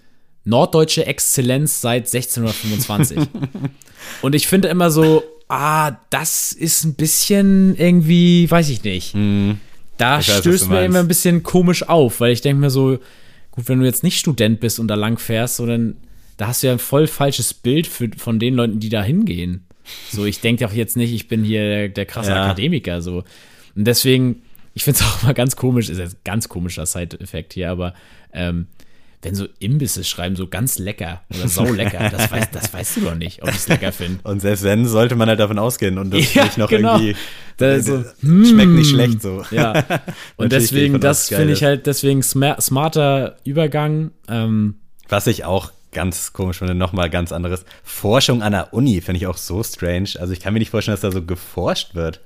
Norddeutsche 0.45 1.06
Exzellenz 1.06 1.82
seit 1.82 2.13
1625. 2.13 3.19
und 4.21 4.36
ich 4.36 4.47
finde 4.47 4.67
immer 4.67 4.91
so, 4.91 5.23
ah, 5.47 5.93
das 6.10 6.54
ist 6.54 6.86
ein 6.86 6.93
bisschen 6.93 7.75
irgendwie, 7.75 8.49
weiß 8.49 8.69
ich 8.69 8.84
nicht. 8.84 9.15
Da 9.97 10.19
Ich 10.19 10.30
weiß, 10.30 10.38
stößt 10.38 10.69
mir 10.69 10.86
immer 10.86 11.00
ein 11.00 11.08
bisschen 11.08 11.44
komisch 11.44 11.87
auf, 11.90 12.19
weil 12.19 12.31
ich 12.31 12.42
denke 12.42 12.62
mir 12.62 12.69
so, 12.69 13.00
gut, 13.52 13.67
wenn 13.67 13.79
du 13.79 13.85
jetzt 13.85 14.04
nicht 14.04 14.19
Student 14.19 14.60
bist 14.60 14.79
und 14.79 14.87
da 14.87 14.96
lang 14.96 15.17
fährst, 15.17 15.58
so 15.58 15.65
dann, 15.65 15.98
da 16.40 16.48
hast 16.48 16.63
du 16.63 16.67
ja 16.67 16.73
ein 16.73 16.79
voll 16.79 17.06
falsches 17.06 17.54
Bild 17.54 17.85
für, 17.85 18.10
von 18.15 18.40
den 18.40 18.56
Leuten, 18.56 18.79
die 18.79 18.87
da 18.87 19.04
hingehen. 19.04 19.65
So, 20.10 20.23
ich 20.23 20.40
denke 20.40 20.65
auch 20.65 20.71
jetzt 20.71 20.96
nicht, 20.96 21.12
ich 21.13 21.27
bin 21.27 21.44
hier 21.44 21.62
der, 21.62 21.90
der 21.90 22.06
krasse 22.06 22.31
Ja. 22.31 22.46
Akademiker, 22.46 23.02
so. 23.02 23.25
Und 23.75 23.85
deswegen, 23.85 24.42
ich 24.73 24.85
finde 24.85 25.02
es 25.02 25.06
auch 25.06 25.23
mal 25.23 25.33
ganz 25.33 25.58
komisch, 25.58 25.90
ist 25.90 25.98
jetzt 25.98 26.15
ein 26.15 26.21
ganz 26.23 26.48
komischer 26.48 26.85
Side-Effekt 26.85 27.54
hier, 27.54 27.69
aber 27.69 27.94
ähm, 28.31 28.67
wenn 29.21 29.35
so 29.35 29.48
Imbisse 29.60 30.06
schreiben, 30.06 30.37
so 30.37 30.48
ganz 30.48 30.79
lecker 30.79 31.23
oder 31.35 31.50
saulecker, 31.50 32.10
das, 32.10 32.31
weiß, 32.31 32.52
das 32.52 32.73
weißt 32.73 32.96
du 32.98 33.02
doch 33.02 33.15
nicht, 33.15 33.44
ob 33.44 33.50
ich 33.50 33.56
es 33.56 33.67
lecker 33.67 33.92
finde. 33.92 34.19
Und 34.23 34.40
selbst 34.40 34.63
wenn, 34.63 34.85
sollte 34.85 35.17
man 35.17 35.27
halt 35.27 35.42
davon 35.42 35.60
ausgehen 35.60 35.98
und 35.98 36.13
das 36.13 36.33
Ja, 36.33 36.46
nicht 36.46 36.58
noch 36.58 36.69
genau. 36.69 36.96
irgendwie. 36.96 37.17
Da 37.58 37.73
ist 37.73 37.87
so, 37.87 37.98
äh, 37.98 38.06
schmeckt 38.46 38.71
nicht 38.71 38.92
schlecht 38.92 39.21
so. 39.21 39.44
Ja. 39.52 39.83
Und 40.37 40.54
deswegen, 40.54 41.02
das 41.02 41.27
finde 41.27 41.52
ich 41.52 41.65
halt, 41.65 41.85
deswegen 41.85 42.23
sma 42.23 42.62
smarter 42.62 43.35
Übergang. 43.44 44.12
Ähm, 44.29 44.75
Was 45.10 45.27
ich 45.27 45.44
auch 45.44 45.73
ganz 45.92 46.33
komisch 46.33 46.60
finde, 46.60 46.75
nochmal 46.75 47.10
ganz 47.10 47.31
anderes. 47.31 47.65
Forschung 47.83 48.42
an 48.42 48.52
der 48.52 48.73
Uni 48.73 49.02
finde 49.02 49.17
ich 49.17 49.27
auch 49.27 49.37
so 49.37 49.63
strange. 49.63 50.10
Also 50.19 50.33
ich 50.33 50.40
kann 50.40 50.54
mir 50.54 50.60
nicht 50.60 50.71
vorstellen, 50.71 50.94
dass 50.94 51.02
da 51.02 51.12
so 51.12 51.25
geforscht 51.25 51.96
wird. 51.96 52.21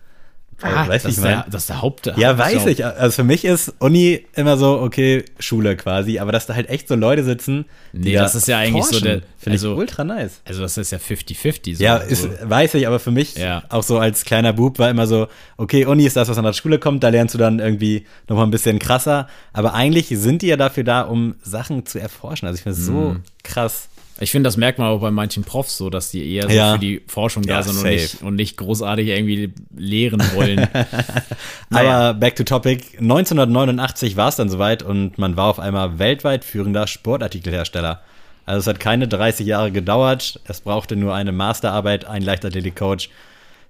Ah, 0.63 0.87
weiß 0.87 1.03
das, 1.03 1.11
ich 1.11 1.17
ist 1.17 1.23
der, 1.23 1.45
das 1.49 1.63
ist 1.63 1.69
der 1.69 1.81
Haupt. 1.81 2.11
Ja, 2.17 2.37
weiß 2.37 2.65
ich. 2.67 2.85
Also 2.85 3.15
für 3.15 3.23
mich 3.23 3.45
ist 3.45 3.73
Uni 3.79 4.25
immer 4.33 4.57
so, 4.57 4.79
okay, 4.79 5.25
Schule 5.39 5.75
quasi, 5.75 6.19
aber 6.19 6.31
dass 6.31 6.45
da 6.45 6.55
halt 6.55 6.69
echt 6.69 6.87
so 6.87 6.95
Leute 6.95 7.23
sitzen. 7.23 7.65
Nee, 7.91 8.13
da 8.13 8.23
das 8.23 8.35
ist 8.35 8.47
ja 8.47 8.57
eigentlich 8.57 8.85
so 8.85 8.99
der- 8.99 9.21
Finde 9.37 9.55
also- 9.55 9.73
ich 9.73 9.77
ultra 9.77 10.03
nice. 10.05 10.41
Also, 10.45 10.61
das 10.61 10.77
ist 10.77 10.91
ja 10.91 10.97
50-50. 10.99 11.75
So. 11.77 11.83
Ja, 11.83 11.97
ist, 11.97 12.29
weiß 12.49 12.75
ich, 12.75 12.87
aber 12.87 12.99
für 12.99 13.11
mich, 13.11 13.35
Ja. 13.35 13.63
auch 13.69 13.83
so 13.83 13.99
als 13.99 14.23
kleiner 14.23 14.53
Bub, 14.53 14.79
war 14.79 14.89
immer 14.89 15.05
so, 15.05 15.27
okay, 15.57 15.85
Uni 15.85 16.05
ist 16.05 16.15
das, 16.15 16.29
was 16.29 16.37
an 16.37 16.45
der 16.45 16.53
Schule 16.53 16.79
kommt, 16.79 17.03
da 17.03 17.09
lernst 17.09 17.33
du 17.35 17.37
dann 17.39 17.59
irgendwie 17.59 18.05
nochmal 18.29 18.45
ein 18.47 18.51
bisschen 18.51 18.79
krasser. 18.79 19.27
Aber 19.51 19.73
eigentlich 19.73 20.07
sind 20.07 20.41
die 20.43 20.47
ja 20.47 20.55
dafür 20.57 20.83
da, 20.85 21.01
um 21.01 21.35
Sachen 21.43 21.85
zu 21.85 21.99
erforschen. 21.99 22.47
Also 22.47 22.57
ich 22.57 22.63
finde 22.63 22.79
es 22.79 22.85
so 22.85 22.91
Mhm. 22.93 23.23
krass. 23.43 23.89
Ich 24.19 24.31
finde, 24.31 24.47
das 24.47 24.57
merkt 24.57 24.77
man 24.79 24.87
auch 24.89 24.99
bei 25.01 25.09
manchen 25.11 25.43
Profs 25.43 25.75
so, 25.77 25.89
dass 25.89 26.11
die 26.11 26.33
eher 26.33 26.43
so 26.43 26.49
Ja. 26.55 26.73
für 26.73 26.79
die 26.79 27.01
Forschung 27.07 27.43
da 27.43 27.55
Ja, 27.55 27.63
sind 27.63 27.77
und 27.77 27.83
nicht, 27.83 28.21
und 28.21 28.35
nicht 28.35 28.57
großartig 28.57 29.07
irgendwie 29.07 29.51
lehren 29.75 30.21
wollen. 30.35 30.67
Aber 31.71 32.13
back 32.13 32.35
to 32.35 32.43
topic. 32.43 32.97
1989 32.99 34.15
war 34.15 34.29
es 34.29 34.35
dann 34.35 34.49
soweit 34.49 34.83
und 34.83 35.17
man 35.17 35.35
war 35.35 35.45
auf 35.47 35.59
einmal 35.59 35.97
weltweit 35.99 36.45
führender 36.45 36.85
Sportartikelhersteller. 36.87 38.01
Also 38.45 38.59
es 38.59 38.67
hat 38.67 38.79
keine 38.79 39.07
30 39.07 39.47
Jahre 39.47 39.71
gedauert. 39.71 40.39
Es 40.45 40.61
brauchte 40.61 40.95
nur 40.95 41.15
eine 41.15 41.31
Masterarbeit, 41.31 42.05
ein 42.05 42.21
Leichtathletik-Coach. 42.21 43.09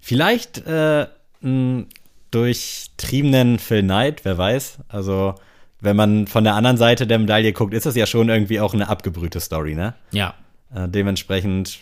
Vielleicht 0.02 0.66
äh, 0.68 1.08
einen 1.44 1.88
durchtriebenen 2.32 3.60
Phil 3.60 3.84
Knight, 3.84 4.26
wer 4.26 4.38
weiß. 4.38 4.80
Also 4.89 5.36
wenn 5.84 5.96
man 5.98 6.28
von 6.28 6.44
der 6.46 6.56
anderen 6.56 6.78
Seite 6.78 7.06
der 7.06 7.20
Medaille 7.20 7.52
guckt, 7.52 7.74
ist 7.74 7.86
das 7.86 7.96
ja 7.96 8.06
schon 8.06 8.30
irgendwie 8.30 8.60
auch 8.60 8.74
eine 8.74 8.88
abgebrühte 8.88 9.40
Story, 9.40 9.76
ne? 9.76 9.94
ja. 10.12 10.34
Äh, 10.74 10.90
dementsprechend, 10.90 11.80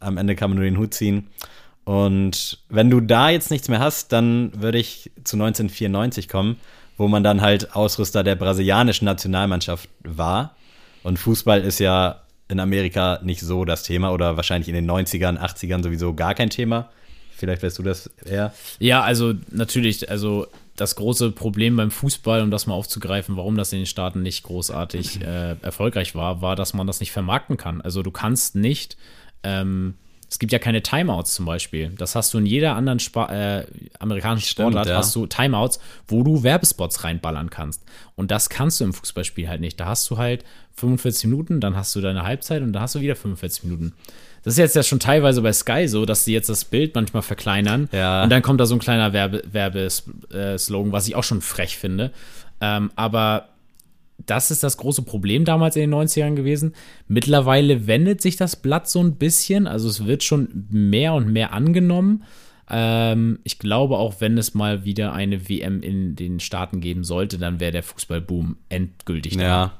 am 0.00 0.18
Ende 0.18 0.34
kann 0.34 0.50
man 0.50 0.58
nur 0.58 0.66
den 0.66 0.76
Hut 0.76 0.92
ziehen. 0.92 1.28
Und 1.84 2.58
wenn 2.68 2.90
du 2.90 3.00
da 3.00 3.30
jetzt 3.30 3.50
nichts 3.50 3.68
mehr 3.68 3.78
hast, 3.78 4.12
dann 4.12 4.50
würde 4.54 4.78
ich 4.78 5.10
zu 5.22 5.36
1994 5.36 6.28
kommen, 6.28 6.56
wo 6.98 7.08
man 7.08 7.22
dann 7.22 7.40
halt 7.40 7.74
Ausrüster 7.74 8.22
der 8.22 8.34
brasilianischen 8.34 9.06
Nationalmannschaft 9.06 9.88
war. 10.02 10.56
Und 11.02 11.18
Fußball 11.18 11.62
ist 11.62 11.78
ja 11.78 12.22
in 12.48 12.60
Amerika 12.60 13.20
nicht 13.22 13.40
so 13.40 13.64
das 13.64 13.82
Thema 13.82 14.12
oder 14.12 14.36
wahrscheinlich 14.36 14.68
in 14.68 14.74
den 14.74 14.90
90ern, 14.90 15.38
80ern 15.38 15.82
sowieso 15.82 16.12
gar 16.12 16.34
kein 16.34 16.50
Thema. 16.50 16.90
Vielleicht 17.36 17.62
weißt 17.62 17.78
du 17.78 17.82
das 17.82 18.10
eher. 18.24 18.52
Ja, 18.78 19.02
also 19.02 19.32
natürlich, 19.50 20.10
also 20.10 20.46
das 20.76 20.96
große 20.96 21.30
Problem 21.30 21.76
beim 21.76 21.90
Fußball, 21.90 22.42
um 22.42 22.50
das 22.50 22.66
mal 22.66 22.74
aufzugreifen, 22.74 23.36
warum 23.36 23.56
das 23.56 23.72
in 23.72 23.80
den 23.80 23.86
Staaten 23.86 24.22
nicht 24.22 24.42
großartig 24.42 25.20
äh, 25.20 25.56
erfolgreich 25.62 26.14
war, 26.14 26.42
war, 26.42 26.56
dass 26.56 26.74
man 26.74 26.86
das 26.86 27.00
nicht 27.00 27.12
vermarkten 27.12 27.56
kann. 27.56 27.80
Also 27.80 28.02
du 28.02 28.10
kannst 28.10 28.56
nicht, 28.56 28.96
ähm, 29.44 29.94
es 30.28 30.40
gibt 30.40 30.52
ja 30.52 30.58
keine 30.58 30.82
Timeouts 30.82 31.34
zum 31.34 31.46
Beispiel. 31.46 31.90
Das 31.90 32.16
hast 32.16 32.34
du 32.34 32.38
in 32.38 32.46
jeder 32.46 32.74
anderen 32.74 32.98
Spa 32.98 33.26
äh, 33.26 33.66
amerikanischen 34.00 34.48
Stimmt, 34.48 34.72
Sportart, 34.72 34.88
ja. 34.88 34.96
hast 34.96 35.14
du 35.14 35.26
Timeouts, 35.26 35.78
wo 36.08 36.24
du 36.24 36.42
Werbespots 36.42 37.04
reinballern 37.04 37.50
kannst. 37.50 37.84
Und 38.16 38.32
das 38.32 38.48
kannst 38.48 38.80
du 38.80 38.84
im 38.84 38.92
Fußballspiel 38.92 39.48
halt 39.48 39.60
nicht. 39.60 39.78
Da 39.78 39.86
hast 39.86 40.10
du 40.10 40.18
halt 40.18 40.44
45 40.74 41.30
Minuten, 41.30 41.60
dann 41.60 41.76
hast 41.76 41.94
du 41.94 42.00
deine 42.00 42.24
Halbzeit 42.24 42.62
und 42.62 42.72
dann 42.72 42.82
hast 42.82 42.96
du 42.96 43.00
wieder 43.00 43.14
45 43.14 43.64
Minuten. 43.64 43.94
Das 44.44 44.54
ist 44.54 44.58
jetzt 44.58 44.76
ja 44.76 44.82
schon 44.82 45.00
teilweise 45.00 45.40
bei 45.42 45.52
Sky 45.52 45.88
so, 45.88 46.04
dass 46.04 46.24
sie 46.24 46.32
jetzt 46.34 46.48
das 46.50 46.64
Bild 46.66 46.94
manchmal 46.94 47.22
verkleinern 47.22 47.88
Ja. 47.92 48.22
und 48.24 48.30
dann 48.30 48.42
kommt 48.42 48.60
da 48.60 48.66
so 48.66 48.74
ein 48.74 48.78
kleiner 48.80 49.12
Werbe- 49.12 49.42
Werbeslogan, 49.50 50.92
was 50.92 51.08
ich 51.08 51.16
auch 51.16 51.24
schon 51.24 51.40
frech 51.40 51.78
finde. 51.78 52.12
Ähm, 52.60 52.90
aber 52.94 53.48
das 54.26 54.50
ist 54.50 54.62
das 54.62 54.76
große 54.76 55.02
Problem 55.02 55.44
damals 55.44 55.76
in 55.76 55.82
den 55.82 55.94
90ern 55.94 56.34
gewesen. 56.34 56.74
Mittlerweile 57.08 57.86
wendet 57.86 58.20
sich 58.22 58.36
das 58.36 58.56
Blatt 58.56 58.88
so 58.88 59.02
ein 59.02 59.16
bisschen, 59.16 59.66
also 59.66 59.88
es 59.88 60.06
wird 60.06 60.22
schon 60.22 60.66
mehr 60.70 61.14
und 61.14 61.32
mehr 61.32 61.52
angenommen. 61.52 62.22
Ähm, 62.70 63.40
ich 63.44 63.58
glaube 63.58 63.98
auch, 63.98 64.20
wenn 64.20 64.38
es 64.38 64.54
mal 64.54 64.84
wieder 64.84 65.12
eine 65.12 65.48
WM 65.48 65.82
in 65.82 66.16
den 66.16 66.38
Staaten 66.40 66.80
geben 66.80 67.02
sollte, 67.04 67.38
dann 67.38 67.60
wäre 67.60 67.72
der 67.72 67.82
Fußballboom 67.82 68.56
endgültig 68.68 69.36
da. 69.36 69.42
Ja. 69.42 69.72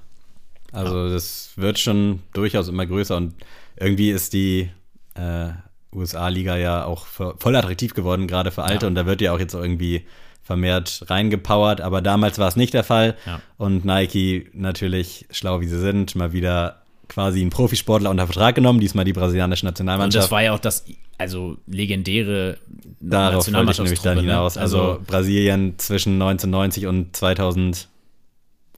Also 0.72 1.08
das 1.08 1.52
wird 1.56 1.78
schon 1.78 2.18
durchaus 2.32 2.68
immer 2.68 2.84
größer 2.84 3.16
und 3.16 3.34
irgendwie 3.76 4.10
ist 4.10 4.32
die 4.32 4.70
äh, 5.14 5.48
USA-Liga 5.92 6.56
ja 6.56 6.84
auch 6.84 7.06
voll 7.06 7.56
attraktiv 7.56 7.94
geworden, 7.94 8.26
gerade 8.26 8.50
für 8.50 8.64
Alte. 8.64 8.86
Ja. 8.86 8.88
Und 8.88 8.94
da 8.94 9.06
wird 9.06 9.20
ja 9.20 9.32
auch 9.32 9.38
jetzt 9.38 9.54
irgendwie 9.54 10.04
vermehrt 10.42 11.04
reingepowert. 11.08 11.80
Aber 11.80 12.02
damals 12.02 12.38
war 12.38 12.48
es 12.48 12.56
nicht 12.56 12.74
der 12.74 12.84
Fall. 12.84 13.16
Ja. 13.26 13.40
Und 13.56 13.84
Nike 13.84 14.50
natürlich, 14.52 15.26
schlau 15.30 15.60
wie 15.60 15.66
sie 15.66 15.78
sind, 15.78 16.14
mal 16.14 16.32
wieder 16.32 16.82
quasi 17.08 17.40
einen 17.40 17.50
Profisportler 17.50 18.10
unter 18.10 18.26
Vertrag 18.26 18.54
genommen, 18.54 18.80
diesmal 18.80 19.04
die 19.04 19.12
brasilianische 19.12 19.66
Und 19.66 19.70
Nationalmannschaft. 19.72 20.24
das 20.24 20.30
war 20.30 20.42
ja 20.42 20.52
auch 20.52 20.58
das, 20.58 20.84
also 21.18 21.56
legendäre 21.66 22.58
Darauf 23.00 23.46
ich 23.46 23.52
nämlich 23.52 24.00
dann 24.00 24.16
ne? 24.16 24.22
hinaus. 24.22 24.56
Also, 24.56 25.00
Brasilien 25.06 25.78
zwischen 25.78 26.14
1990 26.14 26.86
und 26.86 27.14
2000 27.14 27.88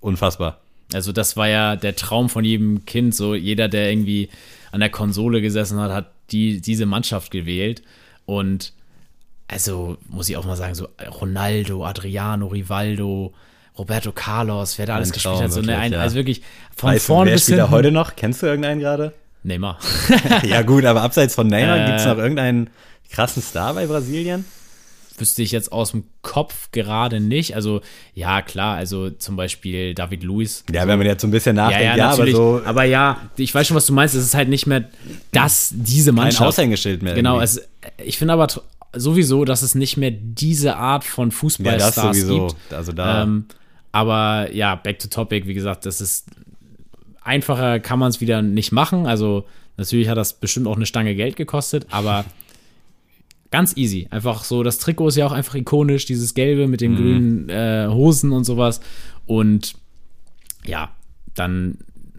unfassbar. 0.00 0.60
Also 0.92 1.12
das 1.12 1.36
war 1.36 1.48
ja 1.48 1.76
der 1.76 1.96
Traum 1.96 2.28
von 2.28 2.44
jedem 2.44 2.84
Kind. 2.86 3.14
So 3.14 3.34
jeder, 3.34 3.68
der 3.68 3.90
irgendwie 3.90 4.28
an 4.72 4.80
der 4.80 4.90
Konsole 4.90 5.40
gesessen 5.40 5.78
hat, 5.80 5.92
hat 5.92 6.12
die, 6.30 6.60
diese 6.60 6.86
Mannschaft 6.86 7.30
gewählt. 7.30 7.82
Und 8.24 8.72
also 9.48 9.96
muss 10.08 10.28
ich 10.28 10.36
auch 10.36 10.44
mal 10.44 10.56
sagen, 10.56 10.74
so 10.74 10.88
Ronaldo, 11.20 11.84
Adriano, 11.84 12.46
Rivaldo, 12.46 13.32
Roberto 13.78 14.12
Carlos, 14.12 14.78
wer 14.78 14.86
da 14.86 14.96
alles 14.96 15.10
Ein 15.10 15.12
gespielt 15.12 15.34
Traum, 15.34 15.44
hat. 15.44 15.52
So 15.52 15.58
eine, 15.60 15.68
wirklich, 15.68 15.84
ein, 15.84 15.92
ja. 15.92 16.00
also 16.00 16.16
wirklich 16.16 16.42
von 16.74 16.90
Weißt 16.90 17.08
du, 17.08 17.12
vorn 17.12 17.28
bis 17.28 17.46
hinten. 17.46 17.70
heute 17.70 17.92
noch? 17.92 18.16
Kennst 18.16 18.42
du 18.42 18.46
irgendeinen 18.46 18.80
gerade? 18.80 19.12
Neymar. 19.42 19.78
ja 20.42 20.62
gut, 20.62 20.84
aber 20.84 21.02
abseits 21.02 21.34
von 21.34 21.46
Neymar 21.46 21.78
Äh, 21.78 21.86
gibt 21.86 22.00
es 22.00 22.06
noch 22.06 22.18
irgendeinen 22.18 22.70
krassen 23.10 23.42
Star 23.42 23.74
bei 23.74 23.86
Brasilien? 23.86 24.44
Wüsste 25.20 25.42
ich 25.42 25.52
jetzt 25.52 25.72
aus 25.72 25.92
dem 25.92 26.04
Kopf 26.22 26.70
gerade 26.72 27.20
nicht. 27.20 27.54
Also 27.54 27.80
ja, 28.14 28.42
klar, 28.42 28.76
also 28.76 29.10
zum 29.10 29.36
Beispiel 29.36 29.94
David 29.94 30.22
Luiz. 30.22 30.64
Ja, 30.72 30.86
wenn 30.86 30.98
man 30.98 31.06
jetzt 31.06 31.22
so 31.22 31.28
ein 31.28 31.30
bisschen 31.30 31.56
Ja, 31.56 31.62
nachdenkt, 31.64 31.84
ja, 31.84 31.96
ja, 31.96 32.04
aber 32.08 32.10
natürlich. 32.12 32.34
so 32.36 32.60
aber 32.64 32.84
ja, 32.84 33.20
ich 33.36 33.54
weiß 33.54 33.66
schon, 33.66 33.76
was 33.76 33.86
du 33.86 33.92
meinst. 33.92 34.14
Es 34.14 34.24
ist 34.24 34.34
halt 34.34 34.48
nicht 34.48 34.66
mehr 34.66 34.84
das, 35.32 35.70
diese 35.74 36.10
kein 36.10 36.16
Mannschaft. 36.16 36.48
Aushängeschild 36.48 37.02
mehr. 37.02 37.14
Genau, 37.14 37.40
es, 37.40 37.60
ich 38.04 38.18
finde 38.18 38.34
aber 38.34 38.46
sowieso, 38.94 39.44
dass 39.44 39.62
es 39.62 39.74
nicht 39.74 39.96
mehr 39.96 40.10
diese 40.10 40.76
Art 40.76 41.04
von 41.04 41.28
ja, 41.28 41.30
das 41.30 41.38
Fußballstars 41.38 41.94
sowieso. 42.16 42.46
gibt. 42.48 42.72
Also 42.72 42.92
da, 42.92 43.22
Ähm, 43.22 43.46
aber 43.92 44.52
ja, 44.52 44.74
back 44.74 44.98
to 44.98 45.08
topic, 45.08 45.46
wie 45.46 45.54
gesagt, 45.54 45.86
das 45.86 46.00
ist 46.00 46.26
einfacher 47.22 47.80
kann 47.80 47.98
man 47.98 48.10
es 48.10 48.20
wieder 48.20 48.42
nicht 48.42 48.72
machen. 48.72 49.06
Also 49.06 49.46
natürlich 49.76 50.08
hat 50.08 50.16
das 50.16 50.34
bestimmt 50.34 50.66
auch 50.66 50.76
eine 50.76 50.86
Stange 50.86 51.14
Geld 51.14 51.36
gekostet, 51.36 51.86
aber 51.90 52.24
ganz 53.50 53.76
easy. 53.76 54.08
Einfach 54.10 54.44
so, 54.44 54.62
das 54.62 54.78
Trikot 54.78 55.08
ist 55.08 55.16
ja 55.16 55.26
auch 55.26 55.32
einfach 55.32 55.54
ikonisch, 55.54 56.04
dieses 56.06 56.34
Gelbe 56.34 56.66
mit 56.68 56.80
den 56.80 56.92
Mhm. 56.92 56.96
grünen 56.96 57.48
äh, 57.48 57.86
Hosen 57.90 58.32
und 58.32 58.44
sowas. 58.44 58.80
Und 59.26 59.74
ja, 60.64 60.90
dann 61.34 61.78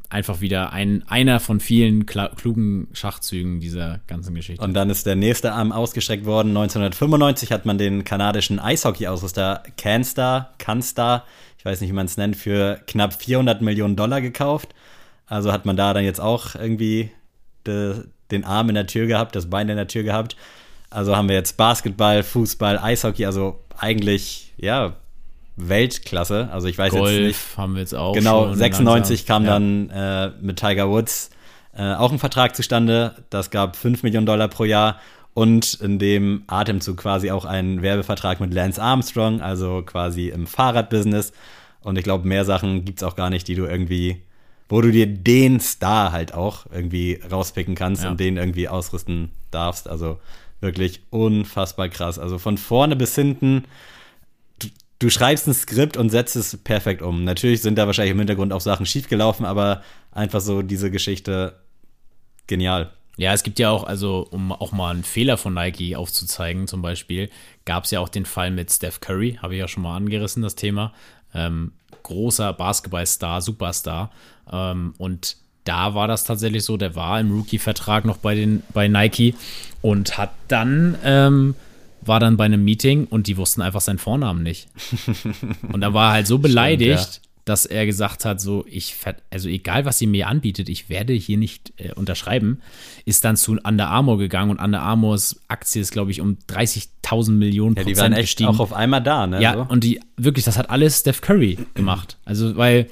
einfach 0.09 0.39
wieder 0.39 0.71
ein, 0.71 1.03
einer 1.09 1.41
von 1.41 1.59
vielen 1.59 2.05
klugen 2.05 2.87
Schachzügen 2.93 3.59
dieser 3.59 3.99
ganzen 4.07 4.33
Geschichte. 4.35 4.63
und 4.63 4.73
dann 4.73 4.89
ist 4.89 5.05
der 5.05 5.17
nächste 5.17 5.51
Arm 5.51 5.73
ausgestreckt 5.73 6.25
worden. 6.25 6.49
1995 6.55 7.51
hat 7.51 7.65
man 7.65 7.77
den 7.77 8.05
kanadischen 8.05 8.57
Eishockey-Ausrüster 8.59 9.63
Canstar, 9.75 10.53
Canstar, 10.59 11.25
ich 11.57 11.65
weiß 11.65 11.81
nicht, 11.81 11.89
wie 11.89 11.93
man 11.95 12.05
es 12.05 12.15
nennt, 12.15 12.37
für 12.37 12.79
knapp 12.87 13.21
400 13.21 13.61
Millionen 13.61 13.97
Dollar 13.97 14.21
gekauft. 14.21 14.73
Also 15.25 15.51
hat 15.51 15.65
man 15.65 15.75
da 15.75 15.93
dann 15.93 16.05
jetzt 16.05 16.21
auch 16.21 16.55
irgendwie 16.55 17.11
de, 17.65 17.95
den 18.31 18.45
Arm 18.45 18.69
in 18.69 18.75
der 18.75 18.87
Tür 18.87 19.07
gehabt, 19.07 19.35
das 19.35 19.49
Bein 19.49 19.67
in 19.67 19.75
der 19.75 19.89
Tür 19.89 20.03
gehabt. 20.03 20.37
Also 20.89 21.15
haben 21.15 21.27
wir 21.27 21.35
jetzt 21.35 21.57
Basketball, 21.57 22.23
Fußball, 22.23 22.79
Eishockey, 22.79 23.25
also 23.25 23.59
eigentlich, 23.77 24.53
ja, 24.57 24.95
Weltklasse. 25.55 26.49
Also 26.51 26.67
ich 26.67 26.77
weiß 26.77 26.93
jetzt 26.93 27.03
nicht. 27.03 27.19
Golf 27.21 27.57
haben 27.57 27.73
wir 27.73 27.81
jetzt 27.81 27.95
auch. 27.95 28.13
Genau, 28.13 28.45
schon 28.47 28.55
96 28.55 29.27
langsam. 29.27 29.45
kam 29.45 29.45
Ja. 29.45 29.53
dann 29.53 29.89
äh, 29.89 30.31
mit 30.41 30.59
Tiger 30.59 30.89
Woods 30.89 31.29
äh, 31.75 31.93
auch 31.93 32.11
ein 32.11 32.19
Vertrag 32.19 32.55
zustande. 32.55 33.15
Das 33.29 33.49
gab 33.49 33.75
5 33.75 34.03
Millionen 34.03 34.25
Dollar 34.25 34.47
pro 34.47 34.63
Jahr 34.65 34.99
und 35.33 35.75
in 35.75 35.99
dem 35.99 36.43
Atemzug 36.47 36.97
quasi 36.97 37.31
auch 37.31 37.45
ein 37.45 37.81
Werbevertrag 37.81 38.39
mit 38.39 38.53
Lance 38.53 38.81
Armstrong, 38.81 39.41
also 39.41 39.83
quasi 39.85 40.29
im 40.29 40.47
Fahrradbusiness. 40.47 41.33
Und 41.81 41.97
ich 41.97 42.03
glaube, 42.03 42.27
mehr 42.27 42.45
Sachen 42.45 42.85
gibt 42.85 42.99
es 42.99 43.03
auch 43.03 43.15
gar 43.15 43.29
nicht, 43.29 43.47
die 43.47 43.55
du 43.55 43.65
irgendwie, 43.65 44.21
wo 44.69 44.81
du 44.81 44.91
dir 44.91 45.05
den 45.07 45.59
Star 45.59 46.11
halt 46.11 46.33
auch 46.33 46.65
irgendwie 46.71 47.19
rauspicken 47.31 47.75
kannst 47.75 48.03
Ja. 48.03 48.09
und 48.11 48.19
den 48.19 48.37
irgendwie 48.37 48.67
ausrüsten 48.67 49.31
darfst. 49.51 49.87
Also 49.87 50.19
wirklich 50.59 51.01
unfassbar 51.09 51.89
krass. 51.89 52.19
Also 52.19 52.39
von 52.39 52.57
vorne 52.57 52.95
bis 52.95 53.15
hinten 53.15 53.63
du 54.99 55.09
schreibst 55.09 55.47
ein 55.47 55.53
Skript 55.53 55.97
und 55.97 56.09
setzt 56.09 56.35
es 56.35 56.57
perfekt 56.57 57.01
um. 57.01 57.23
Natürlich 57.23 57.61
sind 57.61 57.77
da 57.77 57.85
wahrscheinlich 57.85 58.11
im 58.11 58.19
Hintergrund 58.19 58.53
auch 58.53 58.61
Sachen 58.61 58.85
schiefgelaufen, 58.85 59.45
aber 59.45 59.83
einfach 60.11 60.41
so 60.41 60.61
diese 60.61 60.91
Geschichte 60.91 61.59
genial. 62.47 62.91
Ja, 63.17 63.33
es 63.33 63.43
gibt 63.43 63.57
ja 63.57 63.71
auch, 63.71 63.83
also 63.83 64.27
um 64.29 64.51
auch 64.51 64.71
mal 64.71 64.91
einen 64.91 65.03
Fehler 65.03 65.37
von 65.37 65.53
Nike 65.53 65.95
aufzuzeigen, 65.95 66.67
zum 66.67 66.83
Beispiel, 66.83 67.29
gab 67.65 67.85
es 67.85 67.91
ja 67.91 67.99
auch 67.99 68.09
den 68.09 68.25
Fall 68.25 68.51
mit 68.51 68.71
Steph 68.71 68.99
Curry, 68.99 69.39
habe 69.41 69.55
ich 69.55 69.59
ja 69.59 69.67
schon 69.67 69.83
mal 69.83 69.95
angerissen, 69.95 70.43
das 70.43 70.55
Thema. 70.55 70.93
Ähm, 71.33 71.73
großer 72.03 72.53
Basketballstar, 72.53 73.41
Superstar. 73.41 74.11
Ähm, 74.51 74.93
und 74.97 75.37
da 75.67 75.93
war 75.93 76.07
das 76.07 76.23
tatsächlich 76.23 76.63
so, 76.63 76.77
der 76.77 76.95
war 76.95 77.19
im 77.19 77.31
Rookie-Vertrag 77.31 78.05
noch 78.05 78.17
bei, 78.17 78.35
den, 78.35 78.63
bei 78.73 78.87
Nike 78.87 79.35
und 79.81 80.17
hat 80.17 80.31
dann, 80.47 80.95
ähm, 81.03 81.55
war 82.01 82.19
dann 82.19 82.37
bei 82.37 82.45
einem 82.45 82.63
Meeting 82.63 83.05
und 83.05 83.27
die 83.27 83.37
wussten 83.37 83.61
einfach 83.61 83.81
seinen 83.81 83.99
Vornamen 83.99 84.43
nicht. 84.43 84.67
und 85.71 85.81
da 85.81 85.93
war 85.93 86.09
er 86.09 86.13
halt 86.13 86.27
so 86.27 86.37
beleidigt, 86.37 86.99
Stimmt, 86.99 87.21
dass 87.47 87.65
er 87.65 87.85
gesagt 87.85 88.25
hat, 88.25 88.41
so, 88.41 88.65
ich, 88.69 88.95
also 89.29 89.47
egal, 89.47 89.85
was 89.85 89.97
sie 89.97 90.07
mir 90.07 90.27
anbietet, 90.27 90.67
ich 90.69 90.89
werde 90.89 91.13
hier 91.13 91.37
nicht 91.37 91.73
äh, 91.77 91.93
unterschreiben, 91.93 92.61
ist 93.05 93.23
dann 93.23 93.37
zu 93.37 93.53
Under 93.63 93.87
Armour 93.87 94.17
gegangen 94.17 94.51
und 94.51 94.59
Under 94.59 94.81
Armours 94.81 95.39
Aktie 95.47 95.81
ist, 95.81 95.91
glaube 95.91 96.11
ich, 96.11 96.19
um 96.19 96.37
30.000 96.49 97.31
Millionen 97.31 97.75
Ja, 97.75 97.83
die 97.83 97.91
Prozent 97.91 98.03
waren 98.03 98.13
echt 98.13 98.21
gestiegen. 98.23 98.49
auch 98.49 98.59
auf 98.59 98.73
einmal 98.73 99.01
da, 99.01 99.27
ne? 99.27 99.41
Ja, 99.41 99.53
so. 99.53 99.65
und 99.69 99.83
die, 99.83 100.01
wirklich, 100.17 100.43
das 100.43 100.57
hat 100.57 100.69
alles 100.69 100.99
Steph 100.99 101.21
Curry 101.21 101.57
gemacht. 101.73 102.17
Also, 102.25 102.57
weil 102.57 102.89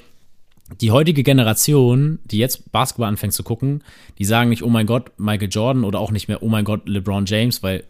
die 0.80 0.90
heutige 0.90 1.22
Generation, 1.22 2.18
die 2.24 2.38
jetzt 2.38 2.72
Basketball 2.72 3.08
anfängt 3.08 3.32
zu 3.32 3.42
gucken, 3.42 3.84
die 4.18 4.24
sagen 4.24 4.50
nicht, 4.50 4.62
oh 4.62 4.68
mein 4.68 4.86
Gott, 4.86 5.12
Michael 5.18 5.48
Jordan 5.50 5.84
oder 5.84 6.00
auch 6.00 6.10
nicht 6.10 6.28
mehr, 6.28 6.42
oh 6.42 6.48
mein 6.48 6.64
Gott, 6.64 6.88
LeBron 6.88 7.26
James, 7.26 7.62
weil 7.62 7.84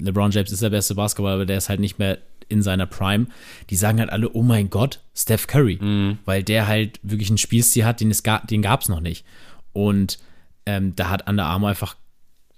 LeBron 0.00 0.30
James 0.30 0.52
ist 0.52 0.62
der 0.62 0.70
beste 0.70 0.94
Basketballer, 0.94 1.34
aber 1.34 1.46
der 1.46 1.58
ist 1.58 1.68
halt 1.68 1.80
nicht 1.80 1.98
mehr 1.98 2.18
in 2.48 2.62
seiner 2.62 2.86
Prime. 2.86 3.26
Die 3.70 3.76
sagen 3.76 4.00
halt 4.00 4.10
alle, 4.10 4.30
oh 4.32 4.42
mein 4.42 4.70
Gott, 4.70 5.00
Steph 5.14 5.46
Curry, 5.46 5.78
weil 6.24 6.42
der 6.42 6.66
halt 6.66 7.00
wirklich 7.02 7.28
einen 7.28 7.38
Spielstil 7.38 7.84
hat, 7.84 8.00
den 8.00 8.10
es 8.10 8.22
ga, 8.22 8.38
den 8.40 8.62
gab 8.62 8.82
es 8.82 8.88
noch 8.88 9.00
nicht. 9.00 9.24
Und 9.72 10.18
ähm, 10.66 10.94
da 10.94 11.10
hat 11.10 11.28
Under 11.28 11.46
Armour 11.46 11.70
einfach, 11.70 11.96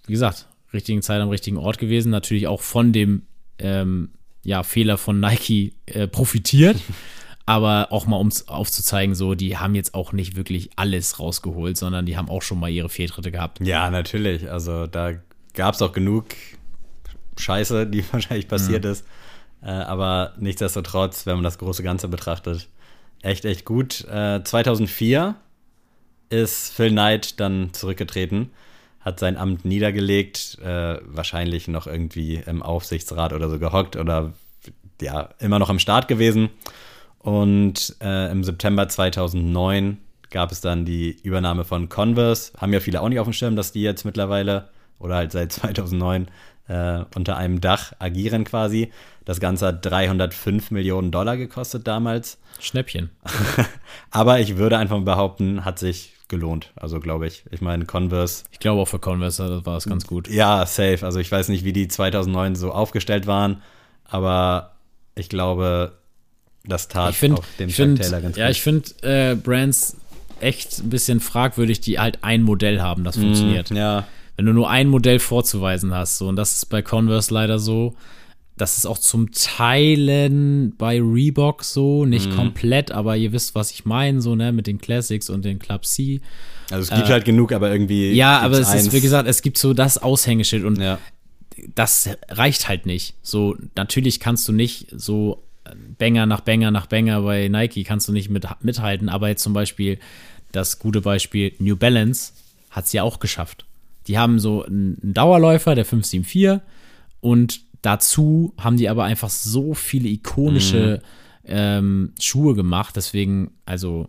wie 0.07 0.13
gesagt, 0.13 0.47
richtigen 0.73 1.03
Zeit 1.03 1.21
am 1.21 1.29
richtigen 1.29 1.57
Ort 1.57 1.79
gewesen, 1.79 2.11
natürlich 2.11 2.47
auch 2.47 2.61
von 2.61 2.93
dem 2.93 3.23
ähm, 3.59 4.11
ja, 4.43 4.63
Fehler 4.63 4.99
von 4.99 5.21
Nike 5.21 5.75
äh, 5.87 6.07
profitiert. 6.07 6.77
Aber 7.51 7.89
auch 7.91 8.07
mal, 8.07 8.19
um 8.19 8.29
es 8.29 8.47
aufzuzeigen, 8.47 9.17
so, 9.17 9.35
die 9.35 9.59
haben 9.59 9.75
jetzt 9.75 9.93
auch 9.93 10.13
nicht 10.13 10.37
wirklich 10.37 10.71
alles 10.77 11.19
rausgeholt, 11.19 11.77
sondern 11.77 12.07
die 12.07 12.17
haben 12.17 12.29
auch 12.29 12.43
schon 12.43 12.61
mal 12.61 12.71
ihre 12.71 12.89
Fehltritte 12.89 13.33
gehabt. 13.33 13.59
Ja, 13.59 13.91
natürlich. 13.91 14.49
Also 14.49 14.87
da 14.87 15.15
gab 15.55 15.75
es 15.75 15.83
auch 15.83 15.91
genug 15.91 16.27
Scheiße, 17.37 17.89
die 17.89 18.05
wahrscheinlich 18.13 18.47
passiert 18.47 18.85
ist. 18.85 19.05
Äh, 19.65 19.71
aber 19.71 20.35
nichtsdestotrotz, 20.39 21.27
wenn 21.27 21.35
man 21.35 21.43
das 21.43 21.59
große 21.59 21.83
Ganze 21.83 22.07
betrachtet, 22.07 22.69
echt, 23.21 23.45
echt 23.45 23.65
gut. 23.65 24.05
Äh, 24.05 24.45
2004 24.45 25.35
ist 26.29 26.73
Phil 26.73 26.91
Knight 26.91 27.41
dann 27.41 27.73
zurückgetreten, 27.73 28.51
hat 29.01 29.19
sein 29.19 29.37
Amt 29.37 29.65
niedergelegt, 29.65 30.57
äh, 30.63 31.01
wahrscheinlich 31.05 31.67
noch 31.67 31.89
irgendwie 31.89 32.37
im 32.47 32.63
Aufsichtsrat 32.63 33.33
oder 33.33 33.51
so 33.51 33.59
gehockt 33.59 33.97
oder 33.97 34.35
ja, 35.03 35.31
immer 35.41 35.59
noch 35.59 35.69
am 35.69 35.81
Start 35.81 36.07
gewesen. 36.07 36.51
Und 37.23 37.97
äh, 38.01 38.31
im 38.31 38.45
September 38.45 38.89
2009 38.89 39.99
gab 40.31 40.53
es 40.53 40.61
dann 40.61 40.85
die 40.85 41.17
Übernahme 41.23 41.65
von 41.65 41.89
Converse. 41.89 42.53
Haben 42.59 42.73
ja 42.73 42.81
viele 42.81 43.01
auch 43.01 43.09
nicht 43.09 43.19
auf 43.21 43.27
dem 43.27 43.33
Schirm, 43.33 43.57
dass 43.57 43.73
die 43.73 43.83
jetzt 43.83 44.05
mittlerweile 44.05 44.69
oder 44.99 45.17
halt 45.17 45.33
seit 45.33 45.53
2009 45.53 46.29
äh, 46.69 47.05
unter 47.15 47.37
einem 47.37 47.61
Dach 47.61 47.93
agieren 47.99 48.45
quasi. 48.45 48.93
Das 49.25 49.39
Ganze 49.41 49.67
hat 49.67 49.85
305 49.85 50.71
Millionen 50.71 51.11
Dollar 51.11 51.37
gekostet 51.37 51.87
damals. 51.87 52.39
Schnäppchen. 52.59 53.11
Aber 54.11 54.41
ich 54.41 54.57
würde 54.57 54.79
einfach 54.79 55.01
behaupten, 55.01 55.65
hat 55.65 55.79
sich 55.79 56.15
gelohnt. 56.29 56.73
Also 56.77 57.01
glaube 57.01 57.27
ich. 57.27 57.45
Ich 57.51 57.61
meine, 57.61 57.85
Converse, 57.85 58.45
Ich 58.53 58.61
glaube 58.61 58.81
auch 58.81 58.89
für 58.89 58.99
Converse 58.99 59.67
war 59.67 59.77
es 59.77 59.85
ganz 59.85 60.07
gut. 60.07 60.29
ja, 60.29 60.65
safe. 60.65 61.05
Also 61.05 61.19
ich 61.19 61.31
weiß 61.31 61.49
nicht, 61.49 61.65
wie 61.65 61.73
die 61.73 61.89
2009 61.89 62.55
so 62.55 62.73
aufgestellt 62.73 63.27
waren, 63.27 63.63
aber 64.05 64.77
ich 65.17 65.29
glaube, 65.29 65.93
das 66.65 66.89
tat 66.89 67.11
Ich 67.13 67.17
finde, 67.19 67.39
auch 67.41 67.45
dem 67.59 67.69
ich 67.69 67.77
Chuck 67.77 67.87
find, 67.87 68.01
Taylor 68.01 68.21
ganz 68.21 68.37
ja, 68.37 68.47
gut. 68.47 68.57
ich 68.57 68.63
finde 68.63 68.89
äh, 69.03 69.35
Brands 69.35 69.97
echt 70.41 70.79
ein 70.81 70.91
bisschen 70.91 71.21
fragwürdig, 71.21 71.81
die 71.81 71.99
halt 71.99 72.19
ein 72.23 72.43
Modell 72.43 72.81
haben, 72.81 73.05
das 73.05 73.17
funktioniert. 73.17 73.71
Mm, 73.71 73.77
Ja, 73.77 74.07
Wenn 74.37 74.47
du 74.47 74.53
nur 74.53 74.71
ein 74.71 74.89
Modell 74.89 75.19
vorzuweisen 75.19 75.93
hast, 75.95 76.19
so, 76.19 76.29
und 76.29 76.37
das 76.37 76.55
ist 76.57 76.67
bei 76.67 76.81
Converse 76.83 77.33
leider 77.35 77.59
so. 77.59 77.95
Das 78.57 78.77
ist 78.79 78.85
auch 78.87 78.99
zum 78.99 79.31
Teilen 79.33 80.75
bei 80.77 81.01
Reebok 81.01 81.65
so, 81.65 82.05
Mhm. 82.05 82.11
nicht 82.11 82.31
komplett, 82.31 82.91
aber 82.91 83.17
ihr 83.17 83.33
wisst, 83.33 83.55
was 83.55 83.71
ich 83.71 83.85
meine, 83.85 84.21
so, 84.21 84.35
ne, 84.35 84.53
mit 84.53 84.67
den 84.67 84.79
Classics 84.79 85.31
und 85.31 85.45
den 85.45 85.59
Club 85.59 85.85
C. 85.87 86.21
also 86.71 86.83
es 86.83 86.91
gibt 86.97 87.09
halt 87.09 87.25
genug, 87.25 87.53
aber 87.53 87.71
irgendwie. 87.73 88.11
Äh, 88.11 88.15
Ja, 88.15 88.39
aber 88.41 88.55
es 88.55 88.69
ist, 88.69 88.69
eins. 88.69 88.93
wie 88.93 89.01
gesagt, 89.01 89.27
es 89.29 89.43
gibt 89.43 89.57
so 89.59 89.73
das 89.75 89.99
Aushängeschild 89.99 90.65
und 90.65 90.79
Ja. 90.81 90.99
das 91.75 92.09
reicht 92.29 92.69
halt 92.69 92.87
nicht. 92.87 93.15
So, 93.23 93.57
natürlich 93.77 94.21
kannst 94.21 94.47
du 94.49 94.53
nicht 94.53 94.87
so 94.95 95.43
Banger 95.99 96.27
nach 96.27 96.41
Banger 96.41 96.71
nach 96.71 96.87
Banger 96.87 97.23
bei 97.23 97.49
Nike 97.49 97.85
kannst 97.85 98.09
du 98.09 98.13
nicht 98.13 98.31
mit, 98.31 98.47
mithalten, 98.63 99.09
aber 99.09 99.29
jetzt 99.29 99.43
zum 99.43 99.53
Beispiel 99.53 99.99
das 100.53 100.79
gute 100.79 101.01
Beispiel 101.01 101.53
New 101.59 101.77
Balance 101.77 102.33
hat 102.71 102.87
es 102.87 102.93
ja 102.93 103.03
auch 103.03 103.21
geschafft. 103.21 103.67
Die 104.07 104.19
haben 104.19 104.39
so 104.39 104.65
einen 104.65 104.99
Dauerläufer, 105.03 105.75
der 105.75 105.85
574 105.85 106.61
und 107.21 107.61
dazu 107.83 108.55
haben 108.59 108.77
die 108.77 108.89
aber 108.89 109.05
einfach 109.05 109.31
so 109.31 109.75
viele 109.75 110.09
ikonische 110.09 111.01
ähm, 111.45 112.13
Schuhe 112.21 112.55
gemacht, 112.55 112.97
deswegen, 112.97 113.53
also 113.67 114.07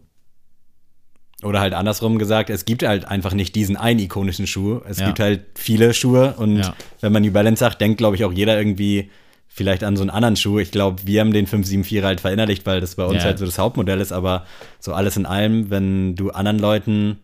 Oder 1.43 1.59
halt 1.59 1.73
andersrum 1.73 2.19
gesagt, 2.19 2.49
es 2.51 2.65
gibt 2.65 2.83
halt 2.83 3.05
einfach 3.05 3.33
nicht 3.33 3.55
diesen 3.55 3.75
einen 3.75 3.99
ikonischen 3.99 4.45
Schuh. 4.45 4.79
Es 4.87 4.99
Ja. 4.99 5.07
gibt 5.07 5.19
halt 5.19 5.45
viele 5.55 5.93
Schuhe 5.93 6.35
und 6.37 6.59
Ja. 6.59 6.75
wenn 6.99 7.11
man 7.11 7.23
New 7.23 7.31
Balance 7.31 7.59
sagt, 7.61 7.81
denkt, 7.81 7.97
glaube 7.97 8.15
ich, 8.15 8.23
auch 8.25 8.31
jeder 8.33 8.57
irgendwie 8.57 9.09
vielleicht 9.53 9.83
an 9.83 9.95
so 9.97 10.01
einen 10.03 10.09
anderen 10.09 10.35
Schuh. 10.37 10.59
Ich 10.59 10.71
glaube, 10.71 11.01
wir 11.05 11.19
haben 11.21 11.33
den 11.33 11.45
574 11.45 12.03
halt 12.03 12.21
verinnerlicht, 12.21 12.65
weil 12.65 12.79
das 12.81 12.95
bei 12.95 13.03
uns 13.05 13.17
Ja. 13.17 13.25
halt 13.25 13.37
so 13.39 13.45
das 13.45 13.57
Hauptmodell 13.59 13.99
ist, 13.99 14.11
aber 14.11 14.45
so 14.79 14.93
alles 14.93 15.17
in 15.17 15.25
allem, 15.25 15.69
wenn 15.69 16.15
du 16.15 16.31
anderen 16.31 16.57
Leuten 16.59 17.19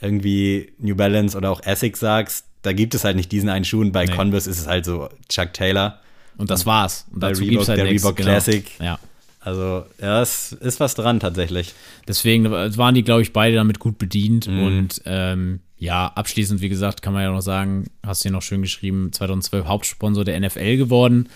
irgendwie 0.00 0.72
New 0.78 0.94
Balance 0.96 1.36
oder 1.36 1.50
auch 1.50 1.62
Essex 1.64 2.00
sagst, 2.00 2.46
da 2.62 2.72
gibt 2.72 2.94
es 2.94 3.04
halt 3.04 3.16
nicht 3.16 3.32
diesen 3.32 3.48
einen 3.48 3.64
Schuh 3.64 3.80
und 3.80 3.92
bei 3.92 4.04
Nee. 4.04 4.12
Converse 4.14 4.50
ist 4.50 4.60
es 4.60 4.66
halt 4.66 4.84
so 4.84 5.08
Chuck 5.28 5.52
Taylor. 5.52 5.98
und 6.38 6.50
das 6.50 6.64
war's. 6.66 7.06
Und 7.12 7.22
dazu 7.22 7.42
Reebok, 7.42 7.68
halt 7.68 7.78
der 7.78 7.84
nichts, 7.86 8.04
Reebok 8.04 8.16
Classic. 8.16 8.64
Ja. 8.80 8.98
Also, 9.44 9.84
ja, 10.00 10.22
es 10.22 10.52
ist 10.52 10.78
was 10.78 10.94
dran 10.94 11.18
tatsächlich. 11.18 11.74
Deswegen 12.06 12.50
waren 12.50 12.94
die, 12.94 13.02
glaube 13.02 13.22
ich, 13.22 13.32
beide 13.32 13.56
damit 13.56 13.80
gut 13.80 13.98
bedient. 13.98 14.46
Mhm. 14.46 14.62
Und 14.62 15.02
ähm, 15.04 15.60
ja, 15.78 16.06
abschließend, 16.14 16.60
wie 16.60 16.68
gesagt, 16.68 17.02
kann 17.02 17.12
man 17.12 17.24
ja 17.24 17.32
noch 17.32 17.40
sagen, 17.40 17.90
hast 18.06 18.24
du 18.24 18.28
ja 18.28 18.32
noch 18.32 18.42
schön 18.42 18.62
geschrieben, 18.62 19.12
2012 19.12 19.66
Hauptsponsor 19.66 20.24
der 20.24 20.38
NFL 20.38 20.76
geworden. 20.76 21.28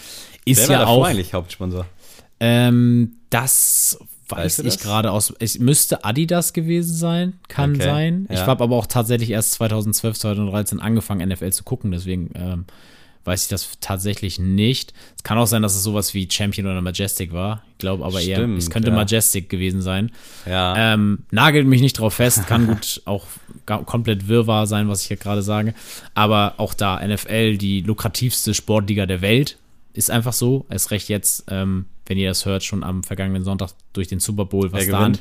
Ist 0.44 0.68
Wer 0.68 0.78
war 0.78 0.82
ja 0.82 0.86
auch, 0.86 1.04
eigentlich 1.04 1.34
Hauptsponsor? 1.34 1.84
ähm, 2.38 3.16
das 3.30 3.98
weiß 4.28 4.38
Weißt 4.38 4.58
du 4.60 4.62
ich 4.64 4.78
gerade 4.78 5.10
aus, 5.10 5.32
es 5.38 5.58
müsste 5.58 6.04
Adidas 6.04 6.52
gewesen 6.52 6.94
sein, 6.94 7.34
kann 7.48 7.74
Okay, 7.74 7.84
sein. 7.84 8.26
Ich 8.30 8.38
ja. 8.38 8.46
habe 8.46 8.62
aber 8.62 8.76
auch 8.76 8.86
tatsächlich 8.86 9.30
erst 9.30 9.52
2012, 9.52 10.18
2013 10.18 10.80
angefangen, 10.80 11.28
NFL 11.28 11.50
zu 11.52 11.64
gucken, 11.64 11.90
deswegen 11.90 12.30
ähm, 12.34 12.64
weiß 13.26 13.44
ich 13.44 13.48
das 13.48 13.78
tatsächlich 13.80 14.38
nicht. 14.38 14.92
Es 15.16 15.22
kann 15.22 15.38
auch 15.38 15.46
sein, 15.46 15.62
dass 15.62 15.74
es 15.74 15.82
sowas 15.82 16.14
wie 16.14 16.28
Champion 16.30 16.66
oder 16.66 16.80
Majestic 16.80 17.32
war. 17.32 17.62
Ich 17.72 17.78
glaube 17.78 18.04
aber 18.04 18.20
eher, 18.20 18.36
Stimmt, 18.36 18.58
es 18.58 18.70
könnte 18.70 18.90
ja. 18.90 18.94
Majestic 18.94 19.48
gewesen 19.48 19.82
sein. 19.82 20.12
Ja. 20.46 20.94
Ähm, 20.94 21.24
nagelt 21.30 21.66
mich 21.66 21.80
nicht 21.80 21.98
drauf 21.98 22.14
fest, 22.14 22.46
kann 22.46 22.66
gut 22.66 23.02
auch 23.06 23.26
komplett 23.64 24.28
Wirrwarr 24.28 24.66
sein, 24.66 24.88
was 24.88 25.02
ich 25.02 25.08
hier 25.08 25.16
gerade 25.16 25.42
sage. 25.42 25.74
Aber 26.14 26.54
auch 26.58 26.74
da, 26.74 27.04
NFL, 27.06 27.58
die 27.58 27.80
lukrativste 27.80 28.54
Sportliga 28.54 29.06
der 29.06 29.20
Welt, 29.20 29.58
ist 29.92 30.10
einfach 30.10 30.32
so. 30.32 30.66
Erst 30.68 30.90
recht 30.90 31.08
jetzt, 31.08 31.44
ähm, 31.48 31.86
wenn 32.06 32.18
ihr 32.18 32.28
das 32.28 32.44
hört, 32.46 32.62
schon 32.62 32.84
am 32.84 33.02
vergangenen 33.02 33.44
Sonntag 33.44 33.70
durch 33.92 34.08
den 34.08 34.20
Super 34.20 34.44
Bowl, 34.44 34.72
was 34.72 34.86
da 34.86 34.98
an. 35.00 35.18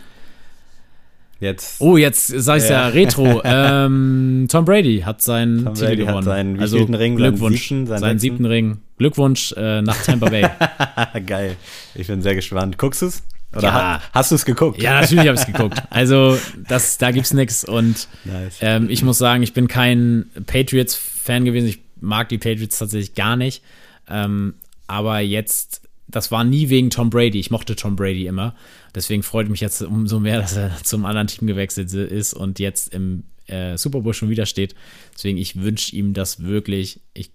Jetzt. 1.40 1.82
Oh, 1.82 1.98
jetzt 1.98 2.28
sag 2.28 2.58
ich's 2.58 2.70
ja, 2.70 2.84
Ja. 2.84 2.88
Retro. 2.90 3.42
ähm, 3.46 4.48
Tom 4.50 4.66
Brady 4.66 5.02
hat 5.06 5.22
seinen 5.22 5.66
Tom 5.66 5.74
Titel 5.74 5.86
Brady 5.88 6.02
hat 6.02 6.08
gewonnen. 6.08 6.24
seinen 6.26 6.60
also 6.60 6.78
Ring? 6.78 6.94
Seinen 6.98 7.16
Glückwunsch. 7.18 7.60
siebten? 7.68 7.88
Seinen 7.88 8.00
Seinen 8.00 8.20
siebten 8.20 8.46
Ring. 8.46 8.78
Glückwunsch 8.98 9.54
äh, 9.58 9.82
nach 9.82 10.02
Tampa 10.04 10.30
Bay. 10.30 10.46
Geil. 11.26 11.58
Ich 11.94 12.08
bin 12.08 12.22
sehr 12.22 12.36
gespannt. 12.36 12.78
Guckst 12.78 13.02
du's? 13.02 13.24
Oder 13.54 13.64
Ja. 13.68 13.74
ha 13.74 14.02
hast 14.14 14.32
du 14.32 14.36
es 14.36 14.46
geguckt? 14.46 14.82
Ja, 14.82 15.02
natürlich 15.02 15.28
habe 15.28 15.36
ich 15.36 15.42
es 15.42 15.46
geguckt. 15.48 15.82
Also, 15.90 16.38
das, 16.68 16.98
da 16.98 17.12
gibt's 17.12 17.34
nix. 17.34 17.64
Und 17.66 18.08
Nice. 18.24 18.58
ähm, 18.62 18.90
ich 18.90 19.04
muss 19.04 19.18
sagen, 19.18 19.44
ich 19.44 19.54
bin 19.54 19.68
kein 19.68 20.26
Patriots-Fan 20.46 21.46
gewesen. 21.46 21.68
Ich 21.68 21.80
mag 22.02 22.30
die 22.30 22.38
Patriots 22.38 22.80
tatsächlich 22.80 23.14
gar 23.16 23.36
nicht. 23.36 23.62
Ähm, 24.10 24.56
aber 24.88 25.20
jetzt, 25.20 25.82
das 26.08 26.32
war 26.32 26.44
nie 26.44 26.70
wegen 26.70 26.90
Tom 26.90 27.10
Brady. 27.10 27.40
Ich 27.40 27.52
mochte 27.52 27.76
Tom 27.76 27.96
Brady 27.96 28.28
immer. 28.28 28.56
Deswegen 28.96 29.24
freut 29.24 29.50
mich 29.50 29.60
jetzt 29.60 29.82
umso 29.82 30.20
mehr, 30.20 30.40
dass 30.42 30.56
er 30.56 30.72
zum 30.84 31.06
anderen 31.06 31.28
Team 31.28 31.48
gewechselt 31.48 31.94
ist 31.94 32.34
und 32.34 32.60
jetzt 32.60 32.94
im 32.94 33.26
äh, 33.48 33.78
Super 33.78 34.02
Bowl 34.02 34.14
schon 34.14 34.30
wieder 34.30 34.46
steht. 34.46 34.76
Deswegen, 35.14 35.38
ich 35.38 35.62
wünsche 35.62 35.96
ihm 35.96 36.14
das 36.14 36.44
wirklich. 36.44 37.02
Ich, 37.14 37.32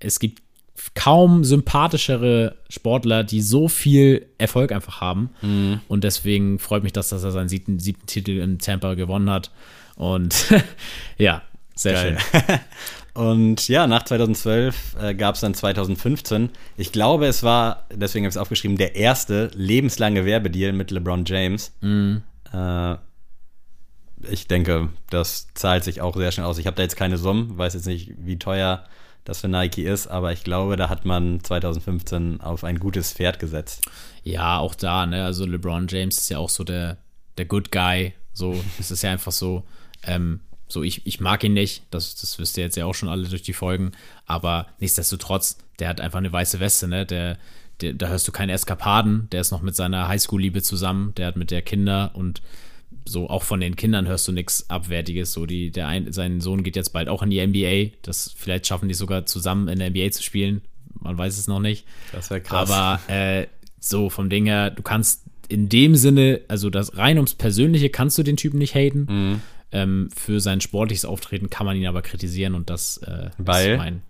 es 0.00 0.18
gibt 0.18 0.42
kaum 0.94 1.44
sympathischere 1.44 2.56
Sportler, 2.68 3.24
die 3.24 3.40
so 3.40 3.68
viel 3.68 4.26
Erfolg 4.38 4.72
einfach 4.72 5.00
haben. 5.00 5.30
Mhm. 5.42 5.80
Und 5.86 6.04
deswegen 6.04 6.58
freut 6.58 6.82
mich, 6.82 6.92
das, 6.92 7.10
dass 7.10 7.22
er 7.22 7.30
seinen 7.30 7.48
siebten, 7.48 7.78
siebten 7.78 8.06
Titel 8.06 8.38
in 8.38 8.58
Tampa 8.58 8.94
gewonnen 8.94 9.30
hat. 9.30 9.50
Und 9.94 10.46
ja, 11.18 11.42
sehr 11.74 11.92
Geil. 11.92 12.18
schön. 12.18 12.58
Und 13.14 13.68
ja, 13.68 13.86
nach 13.86 14.04
2012 14.04 14.96
äh, 15.00 15.14
gab 15.14 15.34
es 15.34 15.42
dann 15.42 15.54
2015, 15.54 16.48
ich 16.78 16.92
glaube, 16.92 17.26
es 17.26 17.42
war, 17.42 17.86
deswegen 17.92 18.24
habe 18.24 18.30
ich 18.30 18.36
es 18.36 18.40
aufgeschrieben, 18.40 18.78
der 18.78 18.96
erste 18.96 19.50
lebenslange 19.54 20.24
Werbedeal 20.24 20.72
mit 20.72 20.90
LeBron 20.90 21.24
James. 21.26 21.72
Äh, 22.52 22.96
ich 24.30 24.46
denke, 24.48 24.88
das 25.10 25.48
zahlt 25.54 25.84
sich 25.84 26.00
auch 26.00 26.16
sehr 26.16 26.32
schnell 26.32 26.46
aus. 26.46 26.58
Ich 26.58 26.66
habe 26.66 26.76
da 26.76 26.82
jetzt 26.82 26.96
keine 26.96 27.18
Summen, 27.18 27.58
weiß 27.58 27.74
jetzt 27.74 27.86
nicht, 27.86 28.12
wie 28.18 28.38
teuer 28.38 28.84
das 29.24 29.40
für 29.40 29.48
Nike 29.48 29.84
ist, 29.84 30.08
aber 30.08 30.32
ich 30.32 30.42
glaube, 30.42 30.76
da 30.76 30.88
hat 30.88 31.04
man 31.04 31.42
2015 31.42 32.40
auf 32.40 32.64
ein 32.64 32.78
gutes 32.78 33.12
Pferd 33.12 33.38
gesetzt. 33.38 33.82
Ja, 34.24 34.58
auch 34.58 34.74
da, 34.74 35.06
ne? 35.06 35.24
Also 35.24 35.44
LeBron 35.44 35.86
James 35.88 36.18
ist 36.18 36.28
ja 36.30 36.38
auch 36.38 36.48
so 36.48 36.64
der, 36.64 36.96
der 37.38 37.44
Good 37.44 37.70
Guy. 37.70 38.14
So, 38.32 38.58
es 38.78 38.90
ist 38.90 39.02
ja 39.02 39.12
einfach 39.12 39.32
so, 39.32 39.64
ähm, 40.04 40.40
so, 40.72 40.82
ich, 40.82 41.06
ich 41.06 41.20
mag 41.20 41.44
ihn 41.44 41.52
nicht, 41.52 41.82
das, 41.90 42.14
das 42.14 42.38
wisst 42.38 42.56
ihr 42.56 42.64
jetzt 42.64 42.76
ja 42.76 42.86
auch 42.86 42.94
schon 42.94 43.08
alle 43.08 43.28
durch 43.28 43.42
die 43.42 43.52
Folgen, 43.52 43.92
aber 44.26 44.66
nichtsdestotrotz, 44.80 45.58
der 45.78 45.88
hat 45.88 46.00
einfach 46.00 46.18
eine 46.18 46.32
weiße 46.32 46.60
Weste, 46.60 46.88
ne? 46.88 47.06
Der, 47.06 47.38
der, 47.80 47.94
da 47.94 48.08
hörst 48.08 48.26
du 48.28 48.32
keine 48.32 48.52
Eskapaden, 48.52 49.28
der 49.30 49.40
ist 49.40 49.50
noch 49.50 49.62
mit 49.62 49.74
seiner 49.74 50.08
Highschool-Liebe 50.08 50.62
zusammen, 50.62 51.12
der 51.16 51.26
hat 51.26 51.36
mit 51.36 51.50
der 51.50 51.62
Kinder 51.62 52.12
und 52.14 52.42
so 53.04 53.28
auch 53.28 53.42
von 53.42 53.60
den 53.60 53.76
Kindern 53.76 54.06
hörst 54.06 54.28
du 54.28 54.32
nichts 54.32 54.68
Abwertiges. 54.70 55.32
So, 55.32 55.46
die, 55.46 55.70
der 55.70 55.88
ein, 55.88 56.12
sein 56.12 56.40
Sohn 56.40 56.62
geht 56.62 56.76
jetzt 56.76 56.92
bald 56.92 57.08
auch 57.08 57.22
in 57.22 57.30
die 57.30 57.44
NBA. 57.44 57.96
Das 58.02 58.32
vielleicht 58.36 58.66
schaffen 58.66 58.88
die 58.88 58.94
sogar 58.94 59.26
zusammen 59.26 59.68
in 59.68 59.78
der 59.78 59.90
NBA 59.90 60.10
zu 60.10 60.22
spielen. 60.22 60.62
Man 61.00 61.18
weiß 61.18 61.38
es 61.38 61.48
noch 61.48 61.58
nicht. 61.58 61.84
Das 62.12 62.30
wäre 62.30 62.40
krass. 62.40 62.70
Aber 62.70 63.00
äh, 63.12 63.46
so 63.80 64.08
vom 64.10 64.30
Ding 64.30 64.46
her, 64.46 64.70
du 64.70 64.82
kannst 64.82 65.24
in 65.48 65.68
dem 65.68 65.96
Sinne, 65.96 66.42
also 66.48 66.70
das 66.70 66.96
rein 66.96 67.18
ums 67.18 67.34
Persönliche 67.34 67.90
kannst 67.90 68.16
du 68.18 68.22
den 68.22 68.36
Typen 68.36 68.58
nicht 68.58 68.74
haten. 68.74 69.06
Mhm. 69.08 69.40
Ähm, 69.72 70.10
für 70.14 70.40
sein 70.40 70.60
sportliches 70.60 71.04
Auftreten 71.04 71.50
kann 71.50 71.66
man 71.66 71.76
ihn 71.76 71.86
aber 71.86 72.02
kritisieren 72.02 72.54
und 72.54 72.70
das 72.70 72.98
äh, 72.98 73.30
Weil? 73.38 73.72
ist 73.72 73.78
mein. 73.78 74.02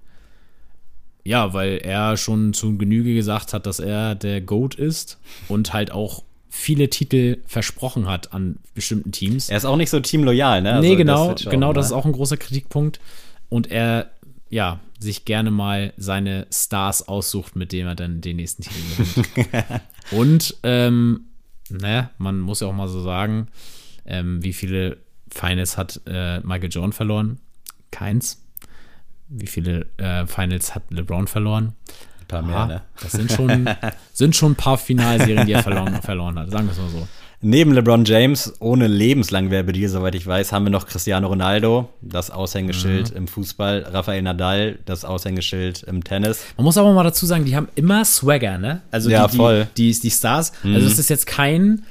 Ja, 1.24 1.54
weil 1.54 1.78
er 1.78 2.16
schon 2.16 2.52
zu 2.52 2.76
Genüge 2.76 3.14
gesagt 3.14 3.54
hat, 3.54 3.66
dass 3.66 3.78
er 3.78 4.16
der 4.16 4.40
GOAT 4.40 4.74
ist 4.74 5.18
und 5.46 5.72
halt 5.72 5.92
auch 5.92 6.24
viele 6.54 6.90
Titel 6.90 7.38
versprochen 7.46 8.06
hat 8.08 8.34
an 8.34 8.58
bestimmten 8.74 9.10
Teams. 9.10 9.48
er 9.48 9.56
ist 9.56 9.64
auch 9.64 9.76
nicht 9.76 9.88
so 9.88 10.00
teamloyal, 10.00 10.60
ne? 10.60 10.74
Also 10.74 10.88
nee, 10.88 10.96
genau, 10.96 11.28
wird 11.28 11.40
schon, 11.40 11.50
genau, 11.50 11.72
das 11.72 11.86
ist 11.86 11.92
ne? 11.92 11.96
auch 11.96 12.04
ein 12.04 12.12
großer 12.12 12.36
Kritikpunkt. 12.36 13.00
Und 13.48 13.70
er, 13.70 14.10
ja, 14.50 14.80
sich 14.98 15.24
gerne 15.24 15.50
mal 15.50 15.94
seine 15.96 16.46
Stars 16.52 17.08
aussucht, 17.08 17.56
mit 17.56 17.72
denen 17.72 17.88
er 17.88 17.94
dann 17.94 18.20
den 18.20 18.36
nächsten 18.36 18.64
Titel 18.64 18.80
gewinnt. 19.34 19.80
Und, 20.10 20.56
ähm, 20.62 21.28
ne, 21.70 22.10
man 22.18 22.38
muss 22.38 22.60
ja 22.60 22.66
auch 22.66 22.74
mal 22.74 22.88
so 22.88 23.00
sagen, 23.00 23.48
ähm, 24.04 24.42
wie 24.42 24.52
viele 24.52 24.98
Finals 25.32 25.76
hat 25.78 26.00
äh, 26.06 26.40
Michael 26.40 26.70
Jordan 26.70 26.92
verloren? 26.92 27.38
Keins. 27.90 28.42
Wie 29.28 29.46
viele 29.46 29.86
äh, 29.96 30.26
Finals 30.26 30.74
hat 30.74 30.82
LeBron 30.90 31.26
verloren? 31.26 31.74
ein 32.20 32.26
paar 32.28 32.42
mehr, 32.42 32.56
Ah, 32.56 32.66
ne? 32.66 32.82
Das 33.02 33.12
sind 33.12 33.30
schon, 33.32 33.68
sind 34.12 34.36
schon 34.36 34.52
ein 34.52 34.56
paar 34.56 34.78
Finalserien, 34.78 35.46
die 35.46 35.52
er 35.52 35.62
verloren, 35.62 36.00
verloren 36.02 36.38
hat, 36.38 36.50
sagen 36.50 36.66
wir 36.66 36.72
es 36.72 36.78
mal 36.78 36.88
so. 36.88 37.08
Neben 37.44 37.72
LeBron 37.72 38.04
James, 38.04 38.54
ohne 38.60 38.86
lebenslang 38.86 39.50
Werbedeal, 39.50 39.88
soweit 39.88 40.14
ich 40.14 40.24
weiß, 40.26 40.52
haben 40.52 40.64
wir 40.64 40.70
noch 40.70 40.86
Cristiano 40.86 41.26
Ronaldo, 41.26 41.88
das 42.00 42.30
Aushängeschild 42.30 43.10
Mhm. 43.10 43.16
im 43.16 43.26
Fußball, 43.28 43.80
Rafael 43.90 44.22
Nadal, 44.22 44.78
das 44.84 45.04
Aushängeschild 45.04 45.82
im 45.82 46.04
Tennis. 46.04 46.44
Man 46.56 46.64
muss 46.64 46.78
aber 46.78 46.92
mal 46.92 47.02
dazu 47.02 47.26
sagen, 47.26 47.44
die 47.44 47.56
haben 47.56 47.68
immer 47.74 48.04
Swagger, 48.04 48.58
ne? 48.58 48.82
Also 48.92 49.10
Ja, 49.10 49.26
die, 49.26 49.32
die, 49.32 49.36
voll. 49.38 49.64
Mhm. 49.64 49.68
Die, 49.76 49.98
die 50.00 50.10
Stars. 50.10 50.52
Also 50.62 50.86
es 50.86 50.98
ist 51.00 51.10
jetzt 51.10 51.26
kein, 51.26 51.84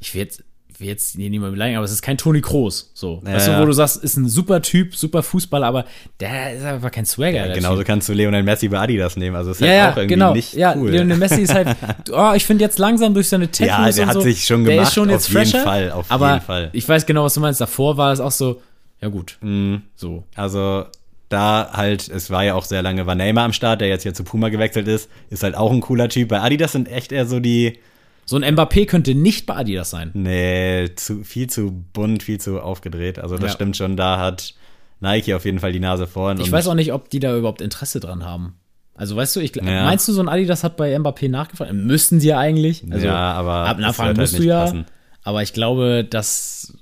ich 0.00 0.14
will 0.14 0.22
jetzt, 0.22 0.42
will 0.80 0.88
jetzt 0.88 1.16
niemand 1.16 1.52
beleidigen, 1.52 1.76
aber 1.76 1.84
es 1.84 1.92
ist 1.92 2.02
kein 2.02 2.18
Toni 2.18 2.40
Kroos. 2.40 2.90
So. 2.94 3.20
Ja, 3.24 3.34
weißt 3.34 3.46
du, 3.48 3.52
ja. 3.52 3.60
wo 3.62 3.66
du 3.66 3.72
sagst, 3.72 4.02
ist 4.02 4.16
ein 4.16 4.28
super 4.28 4.60
Typ, 4.62 4.96
super 4.96 5.22
Fußballer, 5.22 5.66
aber 5.66 5.84
der 6.20 6.54
ist 6.54 6.64
einfach 6.64 6.90
kein 6.90 7.06
Swagger. 7.06 7.46
der 7.46 7.54
Genauso 7.54 7.78
Typ. 7.78 7.86
kannst 7.86 8.08
du 8.08 8.12
Lionel 8.12 8.42
Messi 8.42 8.68
bei 8.68 8.78
Adidas 8.80 9.16
nehmen, 9.16 9.36
also 9.36 9.52
ist 9.52 9.60
Ja, 9.60 9.66
halt 9.68 9.76
ja, 9.78 9.92
auch 9.92 9.96
irgendwie 9.98 10.14
genau. 10.14 10.34
nicht 10.34 10.54
ja, 10.54 10.74
cool. 10.76 10.90
Lionel 10.90 11.16
Messi 11.16 11.42
ist 11.42 11.54
halt, 11.54 11.76
oh, 12.12 12.32
ich 12.34 12.44
finde 12.44 12.64
jetzt 12.64 12.78
langsam 12.78 13.14
durch 13.14 13.28
seine 13.28 13.50
Tattoos 13.50 13.66
Ja, 13.68 13.90
der 13.90 14.06
hat 14.06 14.14
so, 14.14 14.20
sich 14.20 14.44
schon 14.44 14.64
der 14.64 14.74
gemacht, 14.74 14.88
ist 14.88 14.94
schon 14.94 15.10
jetzt 15.10 15.26
auf 15.28 15.32
jeden 15.34 15.46
fresher, 15.50 15.64
Fall, 15.64 15.90
auf 15.92 16.10
aber 16.10 16.32
jeden 16.34 16.44
Fall. 16.44 16.70
ich 16.72 16.88
weiß 16.88 17.06
genau, 17.06 17.24
was 17.24 17.34
du 17.34 17.40
meinst. 17.40 17.60
Davor 17.60 17.96
war 17.96 18.12
es 18.12 18.20
auch 18.20 18.30
so, 18.32 18.60
ja 19.00 19.08
gut, 19.08 19.38
Mhm. 19.40 19.82
so. 19.94 20.24
Also 20.34 20.84
da 21.28 21.70
halt, 21.72 22.08
es 22.08 22.30
war 22.30 22.44
ja 22.44 22.54
auch 22.54 22.64
sehr 22.64 22.82
lange, 22.82 23.06
war 23.06 23.14
Neymar 23.14 23.44
am 23.44 23.52
Start, 23.52 23.80
der 23.80 23.88
jetzt 23.88 24.02
hier 24.02 24.14
zu 24.14 24.24
Puma 24.24 24.50
gewechselt 24.50 24.86
ist, 24.88 25.08
ist 25.30 25.42
halt 25.42 25.56
auch 25.56 25.72
ein 25.72 25.80
cooler 25.80 26.08
Typ. 26.08 26.28
Bei 26.28 26.40
Adidas 26.40 26.72
sind 26.72 26.88
echt 26.88 27.12
eher 27.12 27.26
so 27.26 27.40
die, 27.40 27.78
So 28.26 28.36
ein 28.36 28.44
Mbappé 28.54 28.86
könnte 28.86 29.14
nicht 29.14 29.46
bei 29.46 29.54
Adidas 29.56 29.90
sein. 29.90 30.10
nee, 30.14 30.90
zu, 30.96 31.24
viel 31.24 31.48
zu 31.50 31.84
bunt, 31.92 32.22
viel 32.22 32.40
zu 32.40 32.60
aufgedreht. 32.60 33.18
Also 33.18 33.36
das 33.36 33.50
Ja. 33.50 33.54
stimmt 33.54 33.76
schon, 33.76 33.96
da 33.96 34.18
hat 34.18 34.54
Nike 35.00 35.34
auf 35.34 35.44
jeden 35.44 35.58
Fall 35.58 35.72
die 35.72 35.80
Nase 35.80 36.06
vorn. 36.06 36.40
Ich 36.40 36.50
weiß 36.50 36.68
auch 36.68 36.74
nicht, 36.74 36.92
ob 36.92 37.10
die 37.10 37.20
da 37.20 37.36
überhaupt 37.36 37.60
Interesse 37.60 38.00
dran 38.00 38.24
haben. 38.24 38.54
Also 38.94 39.16
weißt 39.16 39.34
du, 39.36 39.40
ich, 39.40 39.54
Ja. 39.56 39.84
meinst 39.84 40.06
du, 40.08 40.12
so 40.12 40.20
ein 40.22 40.28
Adidas 40.28 40.62
hat 40.64 40.76
bei 40.76 40.96
Mbappé 40.96 41.28
nachgefragt? 41.28 41.72
Müssten 41.72 42.20
sie 42.20 42.28
ja 42.28 42.38
eigentlich. 42.38 42.84
Also, 42.90 43.06
Ja, 43.06 43.32
aber 43.32 43.52
ab 43.66 43.78
wird 43.78 43.98
halt 43.98 44.16
musst 44.16 44.34
du 44.34 44.38
nicht 44.38 44.46
ja. 44.48 44.60
passen. 44.62 44.86
Aber 45.24 45.42
ich 45.42 45.52
glaube, 45.52 46.04
dass 46.08 46.78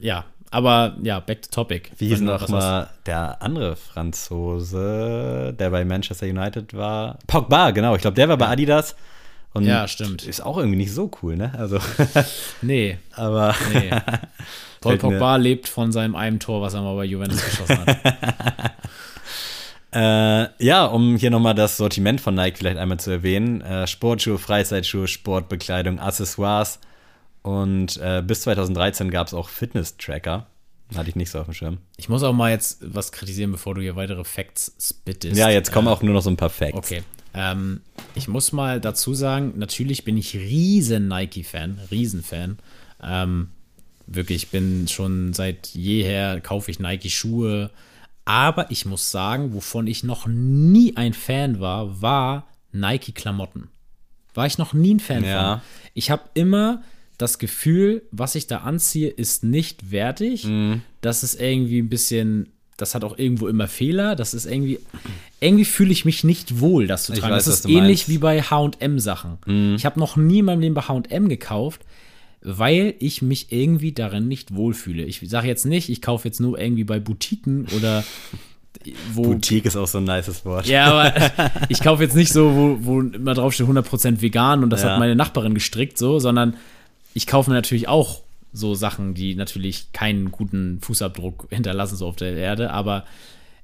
ja, 0.00 0.24
aber 0.50 0.96
ja, 1.02 1.20
back 1.20 1.42
to 1.42 1.48
topic. 1.50 1.90
Wie 1.98 2.08
hieß 2.08 2.18
du 2.20 2.24
noch 2.24 2.48
mal 2.48 2.88
der 3.06 3.40
andere 3.42 3.76
Franzose, 3.76 5.54
der 5.58 5.70
bei 5.70 5.84
Manchester 5.84 6.26
United 6.26 6.74
war? 6.74 7.18
Pogba, 7.26 7.70
genau. 7.70 7.94
Ich 7.94 8.02
glaube, 8.02 8.14
der 8.14 8.28
war 8.28 8.36
bei 8.36 8.48
Adidas. 8.48 8.96
Und 9.54 9.64
Ja, 9.66 9.86
stimmt. 9.86 10.24
Ist 10.24 10.40
auch 10.40 10.56
irgendwie 10.56 10.78
nicht 10.78 10.92
so 10.92 11.10
cool, 11.22 11.36
ne? 11.36 11.52
Also. 11.58 11.78
Nee, 12.62 12.98
aber 13.12 13.54
nee. 13.72 13.90
Paul 14.80 14.98
Pogba 14.98 15.36
lebt 15.36 15.68
von 15.68 15.92
seinem 15.92 16.16
einen 16.16 16.40
Tor, 16.40 16.60
was 16.62 16.74
er 16.74 16.82
mal 16.82 16.96
bei 16.96 17.04
Juventus 17.04 17.44
geschossen 17.44 17.78
hat. 17.86 18.72
Äh, 19.94 20.48
ja, 20.64 20.86
um 20.86 21.16
hier 21.16 21.30
nochmal 21.30 21.54
das 21.54 21.76
Sortiment 21.76 22.18
von 22.18 22.34
Nike 22.34 22.56
vielleicht 22.56 22.78
einmal 22.78 22.98
zu 22.98 23.10
erwähnen. 23.10 23.60
Äh, 23.60 23.86
Sportschuhe, 23.86 24.38
Freizeitschuhe, 24.38 25.06
Sportbekleidung, 25.06 25.98
Accessoires. 26.00 26.78
Und 27.42 27.98
äh, 27.98 28.22
bis 28.26 28.40
2013 28.42 29.10
gab 29.10 29.26
es 29.26 29.34
auch 29.34 29.50
Fitness-Tracker. 29.50 30.46
Hatte 30.96 31.08
ich 31.10 31.16
nicht 31.16 31.30
so 31.30 31.40
auf 31.40 31.44
dem 31.44 31.52
Schirm. 31.54 31.78
Ich 31.98 32.08
muss 32.08 32.22
auch 32.22 32.32
mal 32.32 32.50
jetzt 32.50 32.78
was 32.82 33.12
kritisieren, 33.12 33.52
bevor 33.52 33.74
du 33.74 33.82
hier 33.82 33.94
weitere 33.96 34.24
Facts 34.24 34.74
spittest. 34.80 35.36
Ja, 35.36 35.50
jetzt 35.50 35.72
kommen 35.72 35.88
Äh, 35.88 35.90
auch 35.90 36.02
nur 36.02 36.14
noch 36.14 36.22
so 36.22 36.30
ein 36.30 36.36
paar 36.38 36.50
Facts. 36.50 36.74
Okay. 36.78 37.02
Ähm, 37.34 37.80
ich 38.14 38.28
muss 38.28 38.52
mal 38.52 38.80
dazu 38.80 39.14
sagen, 39.14 39.54
natürlich 39.56 40.04
bin 40.04 40.16
ich 40.16 40.34
riesen 40.34 41.08
Nike-Fan, 41.08 41.78
Riesenfan. 41.90 42.58
Ähm, 43.02 43.48
wirklich, 44.06 44.44
ich 44.44 44.48
bin 44.50 44.86
schon 44.88 45.32
seit 45.32 45.68
jeher, 45.68 46.40
kaufe 46.40 46.70
ich 46.70 46.78
Nike-Schuhe. 46.78 47.70
Aber 48.24 48.70
ich 48.70 48.84
muss 48.86 49.10
sagen, 49.10 49.52
wovon 49.54 49.86
ich 49.86 50.04
noch 50.04 50.26
nie 50.26 50.96
ein 50.96 51.12
Fan 51.14 51.58
war, 51.60 52.00
war 52.02 52.46
Nike-Klamotten. 52.72 53.68
War 54.34 54.46
ich 54.46 54.58
noch 54.58 54.72
nie 54.72 54.94
ein 54.94 55.00
Fan 55.00 55.24
Ja. 55.24 55.56
von. 55.58 55.62
Ich 55.94 56.10
habe 56.10 56.22
immer 56.34 56.82
das 57.18 57.38
Gefühl, 57.38 58.02
was 58.10 58.34
ich 58.34 58.46
da 58.46 58.58
anziehe, 58.58 59.08
ist 59.08 59.44
nicht 59.44 59.90
wertig. 59.90 60.44
Mhm. 60.44 60.82
Das 61.00 61.22
ist 61.22 61.40
irgendwie 61.40 61.80
ein 61.80 61.88
bisschen, 61.88 62.48
das 62.76 62.94
hat 62.94 63.04
auch 63.04 63.18
irgendwo 63.18 63.48
immer 63.48 63.68
Fehler. 63.68 64.16
Das 64.16 64.34
ist 64.34 64.46
irgendwie, 64.46 64.78
irgendwie 65.40 65.64
fühle 65.64 65.92
ich 65.92 66.04
mich 66.04 66.24
nicht 66.24 66.60
wohl, 66.60 66.86
das 66.86 67.04
zu 67.04 67.12
tragen. 67.12 67.34
weiß, 67.34 67.44
das 67.44 67.60
ist 67.60 67.66
ähnlich 67.66 67.80
meinst. 67.82 68.08
Mhm. 68.08 68.12
wie 68.12 68.18
bei 68.18 68.42
H&M-Sachen. 68.42 69.74
Ich 69.76 69.84
habe 69.84 70.00
noch 70.00 70.16
nie 70.16 70.40
in 70.40 70.46
meinem 70.46 70.60
Leben 70.60 70.74
bei 70.74 70.82
H&M 70.82 71.28
gekauft, 71.28 71.82
weil 72.40 72.94
ich 72.98 73.22
mich 73.22 73.52
irgendwie 73.52 73.92
darin 73.92 74.26
nicht 74.26 74.54
wohlfühle. 74.54 75.04
Ich 75.04 75.20
sage 75.28 75.46
jetzt 75.46 75.64
nicht, 75.64 75.88
ich 75.90 76.02
kaufe 76.02 76.26
jetzt 76.26 76.40
nur 76.40 76.58
irgendwie 76.58 76.84
bei 76.84 76.98
Boutiquen 76.98 77.66
oder 77.76 78.02
wo 79.12 79.22
Boutique 79.22 79.66
ist 79.66 79.76
auch 79.76 79.86
so 79.86 79.98
ein 79.98 80.04
nices 80.04 80.44
Wort. 80.44 80.66
ja, 80.66 80.86
aber 80.86 81.14
ich 81.68 81.80
kaufe 81.80 82.02
jetzt 82.02 82.16
nicht 82.16 82.32
so, 82.32 82.52
wo, 82.54 82.78
wo 82.80 83.00
immer 83.00 83.34
draufsteht 83.34 83.66
100% 83.68 84.20
vegan 84.22 84.64
und 84.64 84.70
das 84.70 84.82
Ja. 84.82 84.90
hat 84.92 84.98
meine 84.98 85.14
Nachbarin 85.14 85.54
gestrickt, 85.54 85.98
so, 85.98 86.18
sondern 86.18 86.56
ich 87.14 87.26
kaufe 87.28 87.50
mir 87.50 87.54
natürlich 87.54 87.86
auch 87.86 88.22
so 88.52 88.74
Sachen, 88.74 89.14
die 89.14 89.34
natürlich 89.34 89.92
keinen 89.92 90.30
guten 90.30 90.80
Fußabdruck 90.80 91.48
hinterlassen, 91.50 91.96
so 91.96 92.06
auf 92.06 92.16
der 92.16 92.36
Erde, 92.36 92.70
aber 92.70 93.04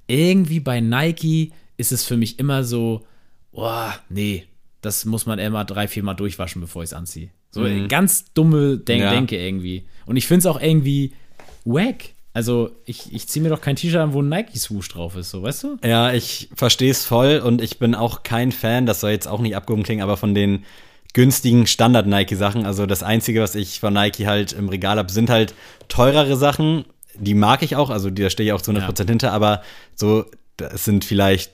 irgendwie 0.06 0.60
bei 0.60 0.80
Nike 0.80 1.52
ist 1.76 1.92
es 1.92 2.04
für 2.04 2.16
mich 2.16 2.38
immer 2.38 2.64
so, 2.64 3.06
boah, 3.52 3.94
nee, 4.08 4.44
das 4.80 5.04
muss 5.04 5.26
man 5.26 5.38
immer 5.38 5.64
drei, 5.64 5.88
vier 5.88 6.02
Mal 6.02 6.14
durchwaschen, 6.14 6.60
bevor 6.60 6.82
ich 6.82 6.90
es 6.90 6.94
anziehe. 6.94 7.30
So 7.50 7.66
ganz 7.88 8.32
dumme 8.34 8.78
Denk 8.78 9.02
Ja. 9.02 9.10
Denke 9.10 9.36
irgendwie. 9.36 9.86
Und 10.06 10.16
ich 10.16 10.26
finde 10.26 10.40
es 10.40 10.46
auch 10.46 10.60
irgendwie 10.60 11.12
wack. 11.64 12.10
Also 12.34 12.70
ich, 12.84 13.12
ich 13.12 13.26
ziehe 13.26 13.42
mir 13.42 13.48
doch 13.48 13.60
kein 13.60 13.74
T-Shirt 13.74 14.00
an, 14.00 14.12
wo 14.12 14.22
ein 14.22 14.28
Nike-Swoosh 14.28 14.88
drauf 14.90 15.16
ist, 15.16 15.30
so, 15.30 15.42
weißt 15.42 15.64
du? 15.64 15.76
Ja, 15.82 16.12
ich 16.12 16.50
verstehe 16.54 16.90
es 16.90 17.04
voll 17.04 17.38
und 17.38 17.60
ich 17.60 17.78
bin 17.78 17.94
auch 17.94 18.22
kein 18.22 18.52
Fan, 18.52 18.86
das 18.86 19.00
soll 19.00 19.10
jetzt 19.10 19.26
auch 19.26 19.40
nicht 19.40 19.56
abgehoben 19.56 19.82
klingen, 19.82 20.02
aber 20.02 20.16
von 20.16 20.34
den 20.34 20.64
günstigen 21.14 21.66
Standard-Nike-Sachen. 21.66 22.66
Also 22.66 22.86
das 22.86 23.02
Einzige, 23.02 23.40
was 23.40 23.54
ich 23.54 23.80
von 23.80 23.94
Nike 23.94 24.26
halt 24.26 24.52
im 24.52 24.68
Regal 24.68 24.98
habe, 24.98 25.10
sind 25.10 25.30
halt 25.30 25.54
teurere 25.88 26.36
Sachen. 26.36 26.84
Die 27.14 27.34
mag 27.34 27.62
ich 27.62 27.76
auch, 27.76 27.90
also 27.90 28.10
da 28.10 28.30
stehe 28.30 28.48
ich 28.48 28.52
auch 28.52 28.62
zu 28.62 28.70
100% 28.70 29.08
hinter, 29.08 29.32
aber 29.32 29.62
so, 29.96 30.24
es 30.58 30.84
sind 30.84 31.04
vielleicht 31.04 31.52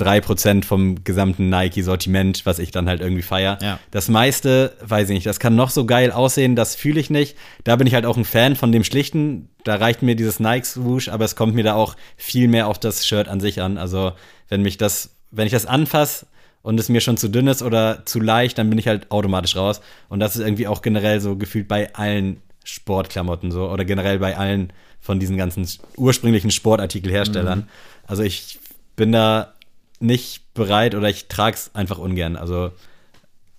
3% 0.00 0.64
vom 0.64 1.04
gesamten 1.04 1.48
Nike-Sortiment, 1.50 2.46
was 2.46 2.58
ich 2.58 2.72
dann 2.72 2.88
halt 2.88 3.00
irgendwie 3.00 3.22
feier. 3.22 3.58
Ja. 3.62 3.78
Das 3.92 4.08
meiste, 4.08 4.72
weiß 4.80 5.08
ich 5.10 5.14
nicht, 5.14 5.26
das 5.26 5.38
kann 5.38 5.54
noch 5.54 5.70
so 5.70 5.86
geil 5.86 6.10
aussehen, 6.10 6.56
das 6.56 6.74
fühle 6.74 6.98
ich 6.98 7.10
nicht. 7.10 7.36
Da 7.62 7.76
bin 7.76 7.86
ich 7.86 7.94
halt 7.94 8.06
auch 8.06 8.16
ein 8.16 8.24
Fan 8.24 8.56
von 8.56 8.72
dem 8.72 8.82
Schlichten. 8.82 9.50
Da 9.62 9.76
reicht 9.76 10.02
mir 10.02 10.16
dieses 10.16 10.40
Nike-Swoosh, 10.40 11.08
aber 11.08 11.24
es 11.24 11.36
kommt 11.36 11.54
mir 11.54 11.62
da 11.62 11.74
auch 11.74 11.94
viel 12.16 12.48
mehr 12.48 12.66
auf 12.66 12.80
das 12.80 13.06
Shirt 13.06 13.28
an 13.28 13.38
sich 13.38 13.60
an. 13.60 13.78
Also, 13.78 14.12
wenn 14.48 14.62
mich 14.62 14.78
das, 14.78 15.10
wenn 15.30 15.46
ich 15.46 15.52
das 15.52 15.66
anfasse 15.66 16.26
und 16.64 16.80
es 16.80 16.88
mir 16.88 17.02
schon 17.02 17.18
zu 17.18 17.28
dünn 17.28 17.46
ist 17.46 17.62
oder 17.62 18.06
zu 18.06 18.18
leicht, 18.20 18.56
dann 18.56 18.70
bin 18.70 18.78
ich 18.78 18.88
halt 18.88 19.10
automatisch 19.10 19.54
raus. 19.54 19.82
Und 20.08 20.18
das 20.18 20.34
ist 20.34 20.42
irgendwie 20.42 20.66
auch 20.66 20.80
generell 20.80 21.20
so 21.20 21.36
gefühlt 21.36 21.68
bei 21.68 21.94
allen 21.94 22.40
Sportklamotten 22.64 23.52
so 23.52 23.68
oder 23.70 23.84
generell 23.84 24.18
bei 24.18 24.38
allen 24.38 24.72
von 24.98 25.20
diesen 25.20 25.36
ganzen 25.36 25.68
ursprünglichen 25.98 26.50
Sportartikelherstellern. 26.50 27.68
Also 28.06 28.22
ich 28.22 28.58
bin 28.96 29.12
da 29.12 29.52
nicht 30.00 30.54
bereit 30.54 30.94
oder 30.94 31.10
ich 31.10 31.28
trage 31.28 31.54
es 31.54 31.74
einfach 31.74 31.98
ungern. 31.98 32.34
Also 32.34 32.70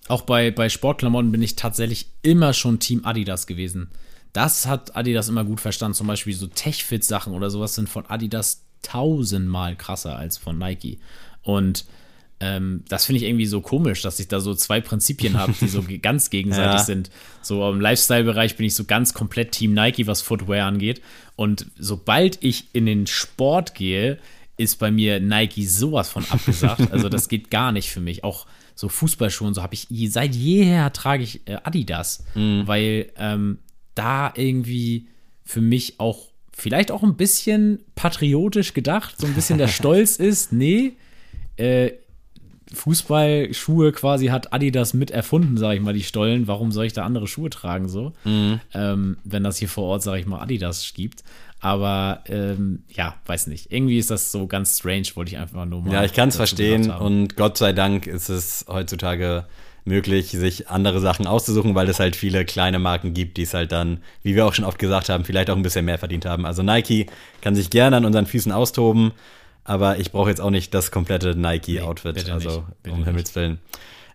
Auch 0.08 0.22
bei, 0.22 0.50
bei 0.50 0.68
Sportklamotten 0.68 1.30
bin 1.30 1.42
ich 1.42 1.54
tatsächlich 1.54 2.08
immer 2.22 2.54
schon 2.54 2.80
Team 2.80 3.04
Adidas 3.04 3.46
gewesen. 3.46 3.88
Das 4.32 4.66
hat 4.66 4.96
Adidas 4.96 5.28
immer 5.28 5.44
gut 5.44 5.60
verstanden. 5.60 5.94
Zum 5.94 6.08
Beispiel 6.08 6.34
so 6.34 6.48
Tech-Fit-Sachen 6.48 7.34
oder 7.34 7.50
sowas 7.50 7.76
sind 7.76 7.88
von 7.88 8.04
Adidas 8.06 8.64
tausendmal 8.82 9.76
krasser 9.76 10.16
als 10.16 10.38
von 10.38 10.58
Nike. 10.58 10.98
Und 11.42 11.84
ähm, 12.40 12.82
das 12.88 13.06
finde 13.06 13.18
ich 13.22 13.24
irgendwie 13.28 13.46
so 13.46 13.60
komisch, 13.62 14.02
dass 14.02 14.20
ich 14.20 14.28
da 14.28 14.40
so 14.40 14.54
zwei 14.54 14.80
Prinzipien 14.80 15.38
habe, 15.38 15.54
die 15.58 15.68
so 15.68 15.82
ganz 16.02 16.28
gegenseitig 16.30 16.80
Ja. 16.80 16.84
sind. 16.84 17.10
So 17.42 17.68
im 17.70 17.80
Lifestyle-Bereich 17.80 18.56
bin 18.56 18.66
ich 18.66 18.74
so 18.74 18.84
ganz 18.84 19.14
komplett 19.14 19.52
Team 19.52 19.72
Nike, 19.74 20.06
was 20.06 20.20
Footwear 20.22 20.66
angeht. 20.66 21.00
Und 21.36 21.66
sobald 21.78 22.42
ich 22.44 22.68
in 22.74 22.84
den 22.86 23.06
Sport 23.06 23.74
gehe, 23.74 24.18
ist 24.58 24.78
bei 24.78 24.90
mir 24.90 25.20
Nike 25.20 25.66
sowas 25.66 26.08
von 26.10 26.24
abgesagt. 26.30 26.82
Also 26.92 27.08
das 27.08 27.28
geht 27.28 27.50
gar 27.50 27.72
nicht 27.72 27.90
für 27.90 28.00
mich. 28.00 28.22
Auch 28.24 28.46
so 28.74 28.88
Fußballschuhe 28.90 29.48
und 29.48 29.54
so 29.54 29.62
habe 29.62 29.74
ich 29.74 29.86
seit 30.12 30.34
jeher 30.34 30.92
trage 30.92 31.22
ich 31.22 31.40
äh, 31.48 31.56
Adidas, 31.64 32.24
weil 32.34 33.10
ähm, 33.16 33.58
da 33.94 34.32
irgendwie 34.36 35.06
für 35.44 35.62
mich 35.62 35.98
auch 35.98 36.28
vielleicht 36.52 36.90
auch 36.90 37.02
ein 37.02 37.16
bisschen 37.16 37.78
patriotisch 37.94 38.74
gedacht, 38.74 39.14
so 39.18 39.26
ein 39.26 39.32
bisschen 39.34 39.56
der 39.58 39.68
Stolz 39.78 40.16
ist, 40.16 40.52
nee, 40.52 40.92
äh, 41.56 41.92
Fußballschuhe 42.72 43.92
quasi 43.92 44.26
hat 44.26 44.52
Adidas 44.52 44.94
mit 44.94 45.10
erfunden, 45.10 45.56
sage 45.56 45.76
ich 45.76 45.82
mal, 45.82 45.94
die 45.94 46.02
Stollen. 46.02 46.48
Warum 46.48 46.72
soll 46.72 46.86
ich 46.86 46.92
da 46.92 47.04
andere 47.04 47.26
Schuhe 47.26 47.50
tragen 47.50 47.88
so? 47.88 48.12
Ähm, 48.24 49.16
wenn 49.24 49.44
das 49.44 49.56
hier 49.56 49.68
vor 49.68 49.84
Ort, 49.84 50.02
sage 50.02 50.20
ich 50.20 50.26
mal, 50.26 50.40
Adidas 50.40 50.92
gibt. 50.94 51.22
Aber 51.60 52.22
ähm, 52.26 52.82
ja, 52.90 53.14
weiß 53.26 53.46
nicht. 53.46 53.72
Irgendwie 53.72 53.98
ist 53.98 54.10
das 54.10 54.30
so 54.30 54.46
ganz 54.46 54.78
strange, 54.78 55.06
wollte 55.14 55.32
ich 55.32 55.38
einfach 55.38 55.64
nur 55.64 55.82
mal. 55.82 55.92
Ja, 55.92 56.04
ich 56.04 56.12
kann 56.12 56.28
es 56.28 56.36
verstehen 56.36 56.90
und 56.90 57.36
Gott 57.36 57.56
sei 57.56 57.72
Dank 57.72 58.06
ist 58.06 58.28
es 58.28 58.66
heutzutage 58.68 59.46
möglich, 59.86 60.32
sich 60.32 60.68
andere 60.68 61.00
Sachen 61.00 61.26
auszusuchen, 61.26 61.74
weil 61.74 61.88
es 61.88 62.00
halt 62.00 62.16
viele 62.16 62.44
kleine 62.44 62.78
Marken 62.78 63.14
gibt, 63.14 63.36
die 63.36 63.42
es 63.42 63.54
halt 63.54 63.72
dann, 63.72 63.98
wie 64.22 64.34
wir 64.34 64.44
auch 64.44 64.52
schon 64.52 64.64
oft 64.64 64.78
gesagt 64.78 65.08
haben, 65.08 65.24
vielleicht 65.24 65.48
auch 65.48 65.56
ein 65.56 65.62
bisschen 65.62 65.84
mehr 65.84 65.98
verdient 65.98 66.26
haben. 66.26 66.44
Also 66.44 66.62
Nike 66.62 67.06
kann 67.40 67.54
sich 67.54 67.70
gerne 67.70 67.96
an 67.96 68.04
unseren 68.04 68.26
Füßen 68.26 68.50
austoben, 68.52 69.12
aber 69.66 69.98
ich 69.98 70.12
brauche 70.12 70.30
jetzt 70.30 70.40
auch 70.40 70.50
nicht 70.50 70.72
das 70.72 70.90
komplette 70.90 71.34
Nike-Outfit, 71.34 72.14
bitte 72.14 72.32
also 72.32 72.64
nicht, 72.84 72.94
um. 72.94 73.04
Himmels 73.04 73.34
Willen. 73.34 73.58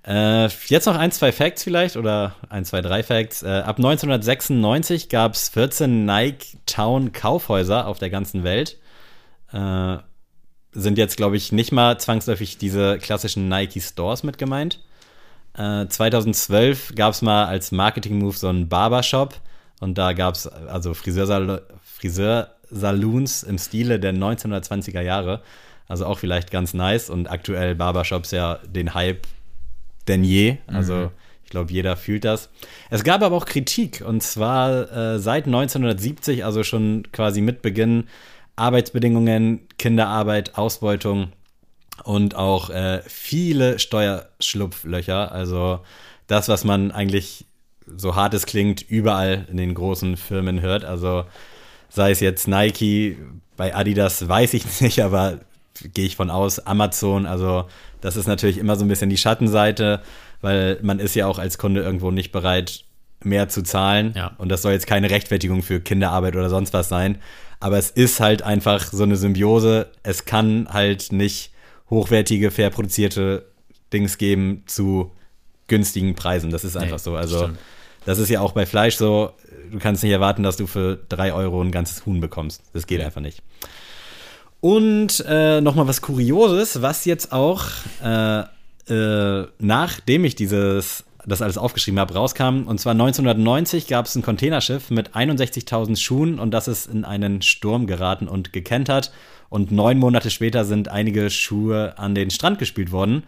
Äh, 0.08 0.48
jetzt 0.68 0.86
noch 0.86 0.96
ein, 0.96 1.12
zwei 1.12 1.32
Facts 1.32 1.64
vielleicht 1.64 1.98
oder 1.98 2.36
ein, 2.50 2.66
zwei, 2.66 2.82
drei 2.82 3.04
Facts. 3.04 3.44
Äh, 3.44 3.50
ab 3.50 3.78
1996 3.78 5.10
gab 5.10 5.34
es 5.34 5.50
14 5.50 6.06
Nike 6.06 6.58
Town 6.66 7.12
Kaufhäuser 7.12 7.86
auf 7.86 8.00
der 8.00 8.10
ganzen 8.10 8.44
Welt. 8.44 8.78
Äh, 9.52 9.98
sind 10.72 10.98
jetzt, 10.98 11.18
glaube 11.18 11.36
ich, 11.36 11.52
nicht 11.52 11.74
mal 11.74 12.00
zwangsläufig 12.00 12.58
diese 12.58 12.98
klassischen 12.98 13.50
Nike 13.50 13.82
Stores 13.82 14.24
mit 14.24 14.38
gemeint. 14.38 14.80
Äh, 15.56 15.86
2012 15.88 16.96
gab 16.96 17.14
es 17.14 17.22
mal 17.22 17.46
als 17.46 17.74
Marketing-Move 17.74 18.38
so 18.38 18.48
einen 18.48 18.70
Barbershop 18.70 19.36
und 19.82 19.98
da 19.98 20.14
gab 20.14 20.36
es 20.36 20.48
also 20.48 20.94
Friseursal 20.94 21.62
Friseursaloons 22.72 23.44
im 23.44 23.58
Stile 23.58 24.00
der 24.00 24.14
1920er 24.14 25.02
Jahre. 25.02 25.42
Also 25.88 26.06
auch 26.06 26.20
vielleicht 26.20 26.52
ganz 26.52 26.74
nice 26.74 27.10
und 27.10 27.30
aktuell 27.30 27.76
Barbershops 27.76 28.32
ja 28.32 28.60
den 28.66 28.94
Hype 28.94 29.28
denn 30.08 30.24
je. 30.24 30.58
Also 30.68 31.12
ich 31.44 31.50
glaube, 31.50 31.72
jeder 31.72 31.98
fühlt 31.98 32.24
das. 32.24 32.50
Es 32.90 33.04
gab 33.04 33.22
aber 33.22 33.36
auch 33.36 33.46
Kritik 33.46 34.04
und 34.06 34.24
zwar 34.24 34.92
äh, 34.92 35.20
seit 35.20 35.48
1970, 35.48 36.46
also 36.46 36.64
schon 36.64 37.04
quasi 37.12 37.42
mit 37.42 37.62
Beginn 37.62 38.06
Arbeitsbedingungen, 38.56 39.68
Kinderarbeit, 39.78 40.58
Ausbeutung 40.58 41.34
und 42.04 42.36
auch 42.36 42.70
äh, 42.70 43.02
viele 43.06 43.80
Steuerschlupflöcher. 43.80 45.32
Also 45.32 45.82
das, 46.28 46.48
was 46.48 46.64
man 46.64 46.92
eigentlich 46.92 47.46
so 47.86 48.16
hart 48.16 48.34
es 48.34 48.46
klingt, 48.46 48.82
überall 48.82 49.46
in 49.50 49.58
den 49.58 49.74
großen 49.74 50.16
Firmen 50.16 50.62
hört. 50.62 50.86
Also 50.86 51.26
sei 51.92 52.12
es 52.12 52.20
jetzt 52.22 52.48
Nike, 52.48 53.18
bei 53.58 53.76
Adidas 53.76 54.28
weiß 54.28 54.54
ich 54.56 54.64
nicht, 54.82 55.04
aber 55.04 55.40
gehe 55.94 56.06
ich 56.06 56.16
von 56.16 56.30
aus, 56.30 56.60
Amazon, 56.60 57.26
also 57.26 57.66
das 58.02 58.16
ist 58.16 58.28
natürlich 58.28 58.58
immer 58.58 58.76
so 58.76 58.86
ein 58.86 58.88
bisschen 58.88 59.10
die 59.10 59.18
Schattenseite, 59.18 60.02
weil 60.42 60.80
man 60.82 61.00
ist 61.00 61.16
ja 61.16 61.28
auch 61.28 61.38
als 61.38 61.58
Kunde 61.58 61.82
irgendwo 61.82 62.10
nicht 62.12 62.32
bereit, 62.32 62.84
mehr 63.24 63.50
zu 63.50 63.62
zahlen. 63.62 64.14
Ja. 64.16 64.32
Und 64.40 64.50
das 64.50 64.64
soll 64.64 64.72
jetzt 64.72 64.88
keine 64.88 65.12
Rechtfertigung 65.12 65.62
für 65.62 65.80
Kinderarbeit 65.80 66.36
oder 66.36 66.50
sonst 66.50 66.74
was 66.74 66.90
sein. 66.90 67.20
Aber 67.60 67.78
es 67.78 67.92
ist 67.92 68.20
halt 68.20 68.42
einfach 68.42 68.92
so 68.92 69.04
eine 69.04 69.16
Symbiose. 69.16 69.92
Es 70.02 70.26
kann 70.26 70.68
halt 70.72 71.12
nicht 71.12 71.52
hochwertige, 71.92 72.50
fair 72.50 72.72
produzierte 72.72 73.46
Dings 73.94 74.18
geben 74.18 74.64
zu 74.66 75.12
günstigen 75.68 76.16
Preisen. 76.16 76.50
Das 76.50 76.64
ist 76.64 76.76
einfach 76.76 76.98
Nee, 76.98 77.04
so. 77.04 77.16
Also 77.16 77.38
stimmt. 77.44 77.60
das 78.06 78.18
ist 78.18 78.30
ja 78.30 78.42
auch 78.42 78.54
bei 78.54 78.66
Fleisch 78.66 78.96
so. 78.96 79.34
Du 79.72 79.80
kannst 79.80 80.04
nicht 80.04 80.12
erwarten, 80.12 80.44
dass 80.44 80.58
du 80.58 80.68
für 80.68 81.00
drei 81.10 81.34
Euro 81.34 81.62
ein 81.62 81.72
ganzes 81.72 82.06
Huhn 82.06 82.20
bekommst. 82.20 82.62
Das 82.74 82.88
geht 82.88 83.00
Ja. 83.00 83.06
einfach 83.06 83.22
nicht. 83.22 83.42
Und 84.60 85.24
äh, 85.28 85.62
noch 85.62 85.76
mal 85.76 85.88
was 85.88 86.02
Kurioses, 86.02 86.82
was 86.82 87.06
jetzt 87.06 87.32
auch 87.32 87.64
äh, 88.04 88.44
äh, 88.90 89.48
nachdem 89.60 90.26
ich 90.26 90.36
dieses 90.36 91.06
das 91.26 91.44
alles 91.44 91.58
aufgeschrieben 91.58 92.00
habe, 92.00 92.16
rauskam. 92.16 92.64
Und 92.66 92.80
zwar 92.80 92.94
1990 92.94 93.86
gab 93.88 94.08
es 94.08 94.16
ein 94.16 94.24
Containerschiff 94.24 94.90
mit 94.90 95.12
61.000 95.16 95.96
Schuhen 95.98 96.40
und 96.40 96.52
das 96.52 96.68
ist 96.68 96.88
in 96.88 97.06
einen 97.06 97.44
Sturm 97.44 97.86
geraten 97.86 98.28
und 98.28 98.54
gekentert. 98.54 99.12
Und 99.50 99.72
neun 99.72 100.00
Monate 100.00 100.32
später 100.32 100.66
sind 100.66 100.88
einige 100.88 101.30
Schuhe 101.30 101.98
an 102.00 102.16
den 102.16 102.32
Strand 102.32 102.58
gespült 102.58 102.92
worden, 102.92 103.24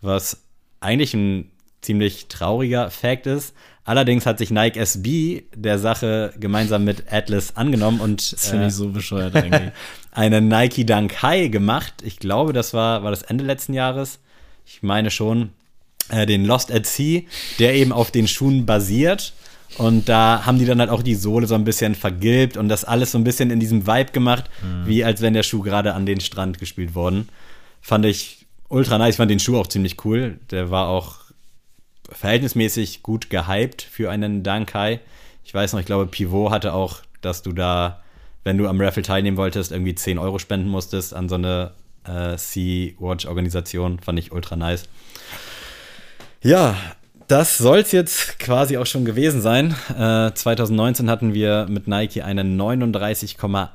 was 0.00 0.42
eigentlich 0.80 1.14
ein 1.14 1.50
ziemlich 1.82 2.26
trauriger 2.26 2.90
Fact 2.90 3.26
ist. 3.28 3.54
Allerdings 3.86 4.26
hat 4.26 4.38
sich 4.38 4.50
Nike 4.50 4.80
SB 4.80 5.44
der 5.54 5.78
Sache 5.78 6.34
gemeinsam 6.38 6.84
mit 6.84 7.04
Atlas 7.10 7.56
angenommen 7.56 8.00
und 8.00 8.32
Das 8.32 8.48
finde 8.48 8.64
äh, 8.64 8.68
ich 8.68 8.74
so 8.74 8.88
bescheuert 8.90 9.36
eigentlich. 9.36 9.72
einen 10.10 10.48
Nike 10.48 10.84
Dunk 10.84 11.22
High 11.22 11.52
gemacht. 11.52 11.94
Ich 12.02 12.18
glaube, 12.18 12.52
das 12.52 12.74
war, 12.74 13.04
war 13.04 13.10
das 13.10 13.22
Ende 13.22 13.44
letzten 13.44 13.74
Jahres. 13.74 14.18
Ich 14.66 14.82
meine 14.82 15.10
schon. 15.10 15.50
Äh, 16.08 16.26
den 16.26 16.44
Lost 16.44 16.72
at 16.72 16.86
Sea, 16.86 17.22
der 17.58 17.74
eben 17.74 17.92
auf 17.92 18.10
den 18.10 18.26
Schuhen 18.26 18.66
basiert. 18.66 19.32
Und 19.78 20.08
da 20.08 20.46
haben 20.46 20.58
die 20.58 20.64
dann 20.64 20.80
halt 20.80 20.90
auch 20.90 21.02
die 21.02 21.14
Sohle 21.14 21.46
so 21.46 21.54
ein 21.54 21.64
bisschen 21.64 21.94
vergilbt 21.94 22.56
und 22.56 22.68
das 22.68 22.84
alles 22.84 23.12
so 23.12 23.18
ein 23.18 23.24
bisschen 23.24 23.50
in 23.50 23.60
diesem 23.60 23.86
Vibe 23.86 24.12
gemacht, 24.12 24.44
wie 24.84 25.04
als 25.04 25.20
wenn 25.20 25.34
der 25.34 25.42
Schuh 25.42 25.60
gerade 25.60 25.92
an 25.92 26.06
den 26.06 26.20
Strand 26.20 26.58
gespielt 26.58 26.94
worden. 26.94 27.28
Fand 27.82 28.06
ich 28.06 28.46
ultra 28.68 28.96
nice. 28.98 29.14
Ich 29.14 29.16
fand 29.16 29.30
den 29.30 29.40
Schuh 29.40 29.58
auch 29.58 29.66
ziemlich 29.66 30.04
cool. 30.04 30.38
Der 30.50 30.70
war 30.70 30.88
auch 30.88 31.25
verhältnismäßig 32.10 33.02
gut 33.02 33.30
gehypt 33.30 33.82
für 33.82 34.10
einen 34.10 34.42
Dankai. 34.42 35.00
Ich 35.44 35.54
weiß 35.54 35.72
noch, 35.72 35.80
ich 35.80 35.86
glaube, 35.86 36.06
Pivot 36.06 36.50
hatte 36.50 36.72
auch, 36.72 37.00
dass 37.20 37.42
du 37.42 37.52
da, 37.52 38.02
wenn 38.44 38.58
du 38.58 38.68
am 38.68 38.80
Raffle 38.80 39.02
teilnehmen 39.02 39.36
wolltest, 39.36 39.72
irgendwie 39.72 39.94
10 39.94 40.18
Euro 40.18 40.38
spenden 40.38 40.68
musstest 40.68 41.14
an 41.14 41.28
so 41.28 41.36
eine 41.36 41.72
äh, 42.04 42.36
Sea-Watch-Organisation. 42.36 44.00
Fand 44.00 44.18
ich 44.18 44.32
ultra 44.32 44.56
nice. 44.56 44.88
Ja, 46.42 46.76
das 47.28 47.58
soll 47.58 47.78
es 47.78 47.92
jetzt 47.92 48.38
quasi 48.38 48.76
auch 48.76 48.86
schon 48.86 49.04
gewesen 49.04 49.40
sein. 49.40 49.74
Äh, 49.90 50.32
2019 50.32 51.10
hatten 51.10 51.34
wir 51.34 51.66
mit 51.68 51.88
Nike 51.88 52.22
einen 52.22 52.60
39,8 52.60 53.68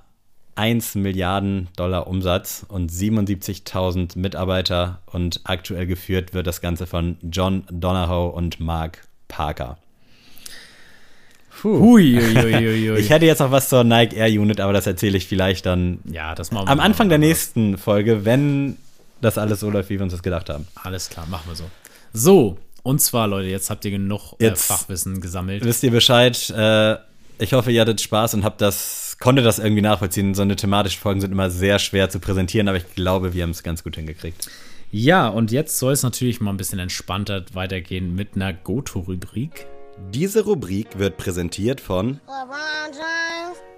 1 0.62 0.94
Milliarden 0.94 1.70
Dollar 1.76 2.06
Umsatz 2.06 2.64
und 2.68 2.92
77.000 2.92 4.16
Mitarbeiter 4.16 5.00
und 5.08 5.42
aktuell 5.44 5.88
geführt 5.88 6.36
wird 6.36 6.46
das 6.46 6.62
Ganze 6.62 6.86
von 6.86 7.18
John 7.24 7.64
Donahoe 7.72 8.32
und 8.32 8.60
Mark 8.60 9.00
Parker. 9.28 9.80
Hui, 11.64 11.74
hui, 11.74 12.36
hui, 12.44 13.00
ich 13.00 13.10
hätte 13.10 13.26
jetzt 13.26 13.40
noch 13.40 13.50
was 13.50 13.70
zur 13.70 13.84
Nike 13.84 14.18
Air 14.18 14.40
Unit, 14.40 14.60
aber 14.60 14.72
das 14.72 14.86
erzähle 14.86 15.18
ich 15.18 15.26
vielleicht 15.26 15.66
dann 15.66 15.98
ja, 16.06 16.36
das 16.36 16.52
machen 16.52 16.68
wir 16.68 16.72
am 16.72 16.80
Anfang 16.80 17.10
der 17.10 17.18
nächsten 17.18 17.80
Folge, 17.80 18.24
wenn 18.24 18.78
das 19.20 19.40
alles 19.40 19.62
so 19.62 19.72
läuft, 19.72 19.90
wie 19.90 19.98
wir 19.98 20.04
uns 20.04 20.14
das 20.14 20.22
gedacht 20.22 20.52
haben. 20.52 20.68
Alles 20.76 21.10
klar, 21.10 21.26
machen 21.26 21.46
wir 21.48 21.56
so. 21.56 21.64
So, 22.14 22.60
und 22.84 23.02
zwar, 23.02 23.28
Leute, 23.28 23.48
jetzt 23.48 23.72
habt 23.72 23.84
ihr 23.84 23.92
genug 23.92 24.36
äh, 24.38 24.56
Fachwissen 24.56 25.22
gesammelt. 25.22 25.66
Wisst 25.66 25.82
ihr 25.82 25.92
Bescheid? 25.92 26.52
Äh, 26.56 26.98
ich 27.40 27.54
hoffe, 27.54 27.72
ihr 27.72 27.82
hattet 27.82 28.00
Spaß 28.00 28.36
und 28.36 28.44
habt 28.44 28.62
das 28.62 29.11
konnte 29.22 29.42
das 29.42 29.60
irgendwie 29.60 29.82
nachvollziehen. 29.82 30.34
So 30.36 30.42
eine 30.42 30.58
thematische 30.58 31.00
Folgen 31.00 31.22
sind 31.22 31.32
immer 31.32 31.50
sehr 31.50 31.80
schwer 31.80 32.10
zu 32.10 32.20
präsentieren, 32.20 32.68
aber 32.68 32.78
ich 32.78 32.94
glaube, 32.96 33.34
wir 33.34 33.44
haben 33.44 33.52
es 33.52 33.64
ganz 33.64 33.84
gut 33.84 33.96
hingekriegt. 33.96 34.50
Ja, 34.92 35.30
und 35.30 35.52
jetzt 35.54 35.80
soll 35.80 35.94
es 35.94 36.04
natürlich 36.04 36.42
mal 36.42 36.52
ein 36.52 36.58
bisschen 36.58 36.80
entspannter 36.80 37.46
weitergehen 37.54 38.14
mit 38.14 38.36
einer 38.36 38.52
Goto-Rubrik. 38.52 39.66
Diese 40.14 40.44
Rubrik 40.44 41.00
wird 41.00 41.16
präsentiert 41.18 41.80
von. 41.80 42.20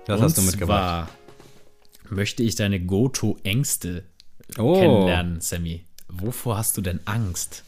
Was 0.08 0.22
hast 0.22 0.38
du 0.38 0.42
Und 0.42 0.48
mitgebracht? 0.48 1.08
zwar 1.08 1.10
möchte 2.10 2.42
ich 2.44 2.56
deine 2.56 2.80
Goto-Ängste 2.80 4.06
Oh. 4.58 4.74
kennenlernen, 4.80 5.40
Sammy. 5.42 5.86
Wovor 6.08 6.58
hast 6.58 6.78
du 6.78 6.82
denn 6.82 7.00
Angst? 7.06 7.64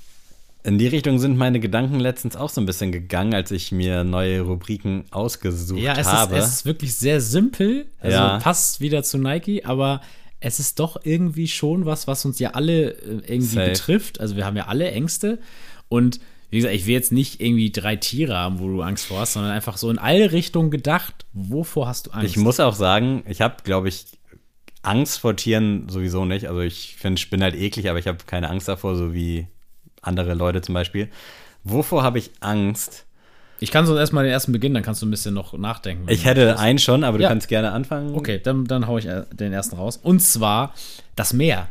In 0.66 0.80
die 0.80 0.88
Richtung 0.88 1.20
sind 1.20 1.38
meine 1.38 1.60
Gedanken 1.60 2.00
letztens 2.00 2.36
auch 2.36 2.50
so 2.50 2.60
ein 2.60 2.66
bisschen 2.66 2.92
gegangen, 2.92 3.36
als 3.36 3.52
ich 3.52 3.72
mir 3.72 4.04
neue 4.04 4.42
Rubriken 4.42 5.06
ausgesucht 5.12 5.80
Ja, 5.80 5.94
es 5.94 6.00
ist, 6.00 6.06
habe. 6.08 6.36
es 6.38 6.48
ist 6.48 6.66
wirklich 6.66 6.96
sehr 6.96 7.22
simpel. 7.22 7.86
Also 8.00 8.18
Ja. 8.18 8.40
passt 8.40 8.82
wieder 8.82 9.04
zu 9.04 9.20
Nike, 9.20 9.64
aber 9.66 10.02
es 10.40 10.60
ist 10.60 10.80
doch 10.80 10.98
irgendwie 11.04 11.48
schon 11.48 11.86
was, 11.86 12.08
was 12.08 12.26
uns 12.26 12.40
ja 12.40 12.52
alle 12.52 12.94
äh, 12.94 13.22
irgendwie 13.28 13.56
Safe. 13.56 13.70
betrifft. 13.72 14.20
Also 14.20 14.36
wir 14.36 14.46
haben 14.46 14.58
ja 14.58 14.66
alle 14.66 14.90
Ängste. 14.92 15.40
Und 15.88 16.20
wie 16.50 16.58
gesagt, 16.58 16.74
ich 16.76 16.88
will 16.88 16.94
jetzt 16.94 17.12
nicht 17.12 17.42
irgendwie 17.42 17.72
drei 17.72 17.96
Tiere 17.96 18.36
haben, 18.36 18.60
wo 18.60 18.68
du 18.68 18.82
Angst 18.82 19.06
vor 19.06 19.20
hast, 19.20 19.34
sondern 19.34 19.52
einfach 19.52 19.78
so 19.78 19.90
in 19.92 20.00
alle 20.00 20.32
Richtungen 20.32 20.72
gedacht, 20.72 21.26
wovor 21.34 21.88
hast 21.88 22.08
du 22.08 22.12
Angst? 22.12 22.26
Ich 22.32 22.38
muss 22.38 22.60
auch 22.60 22.74
sagen, 22.76 23.24
ich 23.28 23.42
habe, 23.42 23.58
glaube 23.64 23.90
ich, 23.90 24.06
Angst 24.82 25.20
vor 25.20 25.36
Tieren 25.36 25.90
sowieso 25.90 26.26
nicht. 26.26 26.48
Also 26.48 26.62
ich 26.62 26.96
finde 26.98 27.20
Spinnen 27.22 27.44
halt 27.44 27.56
eklig, 27.56 27.88
aber 27.90 28.00
ich 28.00 28.08
habe 28.08 28.18
keine 28.26 28.50
Angst 28.50 28.68
davor, 28.68 28.96
so 28.96 29.14
wie 29.14 29.46
andere 30.06 30.34
Leute 30.34 30.62
zum 30.62 30.74
Beispiel. 30.74 31.10
Wovor 31.64 32.04
habe 32.04 32.20
ich 32.20 32.32
Angst? 32.40 33.06
Ich 33.60 33.72
kann 33.72 33.86
so 33.86 33.98
erstmal 33.98 34.26
den 34.26 34.34
ersten 34.34 34.52
beginnen, 34.52 34.76
dann 34.76 34.84
kannst 34.84 35.02
du 35.02 35.06
ein 35.06 35.12
bisschen 35.12 35.34
noch 35.34 35.54
nachdenken. 35.58 36.08
Ich 36.10 36.26
hätte 36.26 36.60
einen 36.60 36.78
schon, 36.78 37.04
aber 37.04 37.18
du 37.18 37.24
Ja. 37.24 37.30
kannst 37.30 37.48
gerne 37.48 37.72
anfangen. 37.72 38.14
Okay, 38.14 38.40
dann, 38.44 38.66
dann 38.66 38.86
hau 38.88 38.98
ich 38.98 39.06
äh, 39.06 39.24
den 39.32 39.54
ersten 39.54 39.76
raus. 39.78 39.98
Und 39.98 40.20
zwar 40.20 40.74
das 41.16 41.32
Meer. 41.34 41.70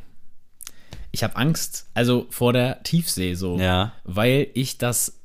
Ich 1.12 1.22
habe 1.22 1.36
Angst, 1.36 1.86
also 1.94 2.26
vor 2.30 2.52
der 2.52 2.82
Tiefsee 2.82 3.34
so, 3.34 3.58
Ja. 3.58 3.92
weil 4.04 4.48
ich 4.54 4.78
das, 4.78 5.20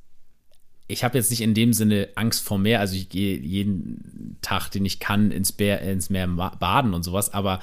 ich 0.88 1.04
habe 1.04 1.18
jetzt 1.18 1.32
nicht 1.32 1.42
in 1.42 1.54
dem 1.54 1.74
Sinne 1.74 2.10
Angst 2.16 2.44
vor 2.44 2.60
Meer, 2.60 2.80
also 2.82 2.96
ich 2.96 3.10
gehe 3.10 3.40
jeden 3.40 4.38
Tag, 4.42 4.70
den 4.70 4.86
ich 4.86 5.00
kann, 5.00 5.32
ins, 5.32 5.52
Bär, 5.52 5.82
ins 5.82 6.10
Meer 6.12 6.28
baden 6.28 6.94
und 6.94 7.04
sowas, 7.04 7.34
aber 7.34 7.60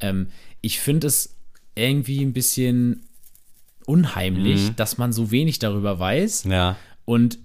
ähm, 0.00 0.26
ich 0.60 0.80
finde 0.80 1.06
es 1.06 1.36
irgendwie 1.74 2.22
ein 2.22 2.32
bisschen 2.34 3.06
unheimlich, 3.86 4.70
dass 4.76 4.98
man 4.98 5.12
so 5.12 5.30
wenig 5.30 5.58
darüber 5.58 5.98
weiß. 5.98 6.44
Ja. 6.44 6.76
Und 7.04 7.38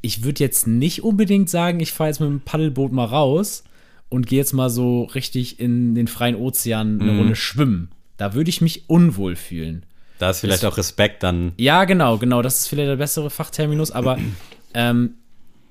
ich 0.00 0.22
würde 0.24 0.44
jetzt 0.44 0.66
nicht 0.66 1.02
unbedingt 1.02 1.50
sagen, 1.50 1.80
ich 1.80 1.92
fahre 1.92 2.10
jetzt 2.10 2.20
mit 2.20 2.28
dem 2.28 2.40
Paddelboot 2.40 2.92
mal 2.92 3.04
raus 3.04 3.64
und 4.08 4.26
gehe 4.26 4.38
jetzt 4.38 4.52
mal 4.52 4.70
so 4.70 5.04
richtig 5.04 5.60
in 5.60 5.94
den 5.94 6.08
freien 6.08 6.36
Ozean 6.36 7.00
eine 7.00 7.18
Runde 7.18 7.36
schwimmen. 7.36 7.90
Da 8.16 8.34
würde 8.34 8.50
ich 8.50 8.60
mich 8.60 8.88
unwohl 8.88 9.36
fühlen. 9.36 9.84
Da 10.18 10.30
ist 10.30 10.40
vielleicht 10.40 10.64
auch 10.64 10.76
Respekt 10.76 11.22
dann. 11.22 11.52
Ja, 11.56 11.84
genau, 11.84 12.18
genau. 12.18 12.42
Das 12.42 12.58
ist 12.58 12.68
vielleicht 12.68 12.88
der 12.88 12.96
bessere 12.96 13.30
Fachterminus, 13.30 13.90
aber 13.90 14.18
ähm, 14.74 15.14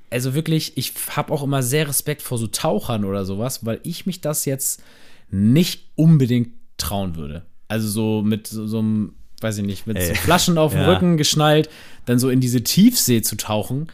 also 0.10 0.34
wirklich, 0.34 0.78
ich 0.78 0.94
habe 1.16 1.34
auch 1.34 1.44
immer 1.44 1.64
sehr 1.64 1.88
Respekt 1.88 2.22
vor 2.22 2.38
so 2.38 2.48
Tauchern 2.48 3.04
oder 3.04 3.26
sowas, 3.26 3.66
weil 3.66 3.80
ich 3.84 4.06
mich 4.06 4.22
das 4.22 4.46
jetzt 4.46 4.82
nicht 5.30 5.90
unbedingt 5.96 6.54
trauen 6.78 7.16
würde. 7.16 7.46
Also 7.68 7.90
so 7.90 8.22
mit 8.22 8.48
so, 8.48 8.66
so 8.68 8.80
einem, 8.80 9.16
weiß 9.42 9.58
ich 9.58 9.66
nicht, 9.66 9.88
mit 9.88 10.02
so. 10.02 10.14
Flaschen 10.16 10.58
auf 10.58 10.72
dem 10.74 10.82
Ja. 10.82 10.94
Rücken 10.94 11.18
geschnallt, 11.18 11.70
dann 12.06 12.20
so 12.20 12.30
in 12.30 12.40
diese 12.40 12.64
Tiefsee 12.64 13.22
zu 13.22 13.36
tauchen. 13.38 13.88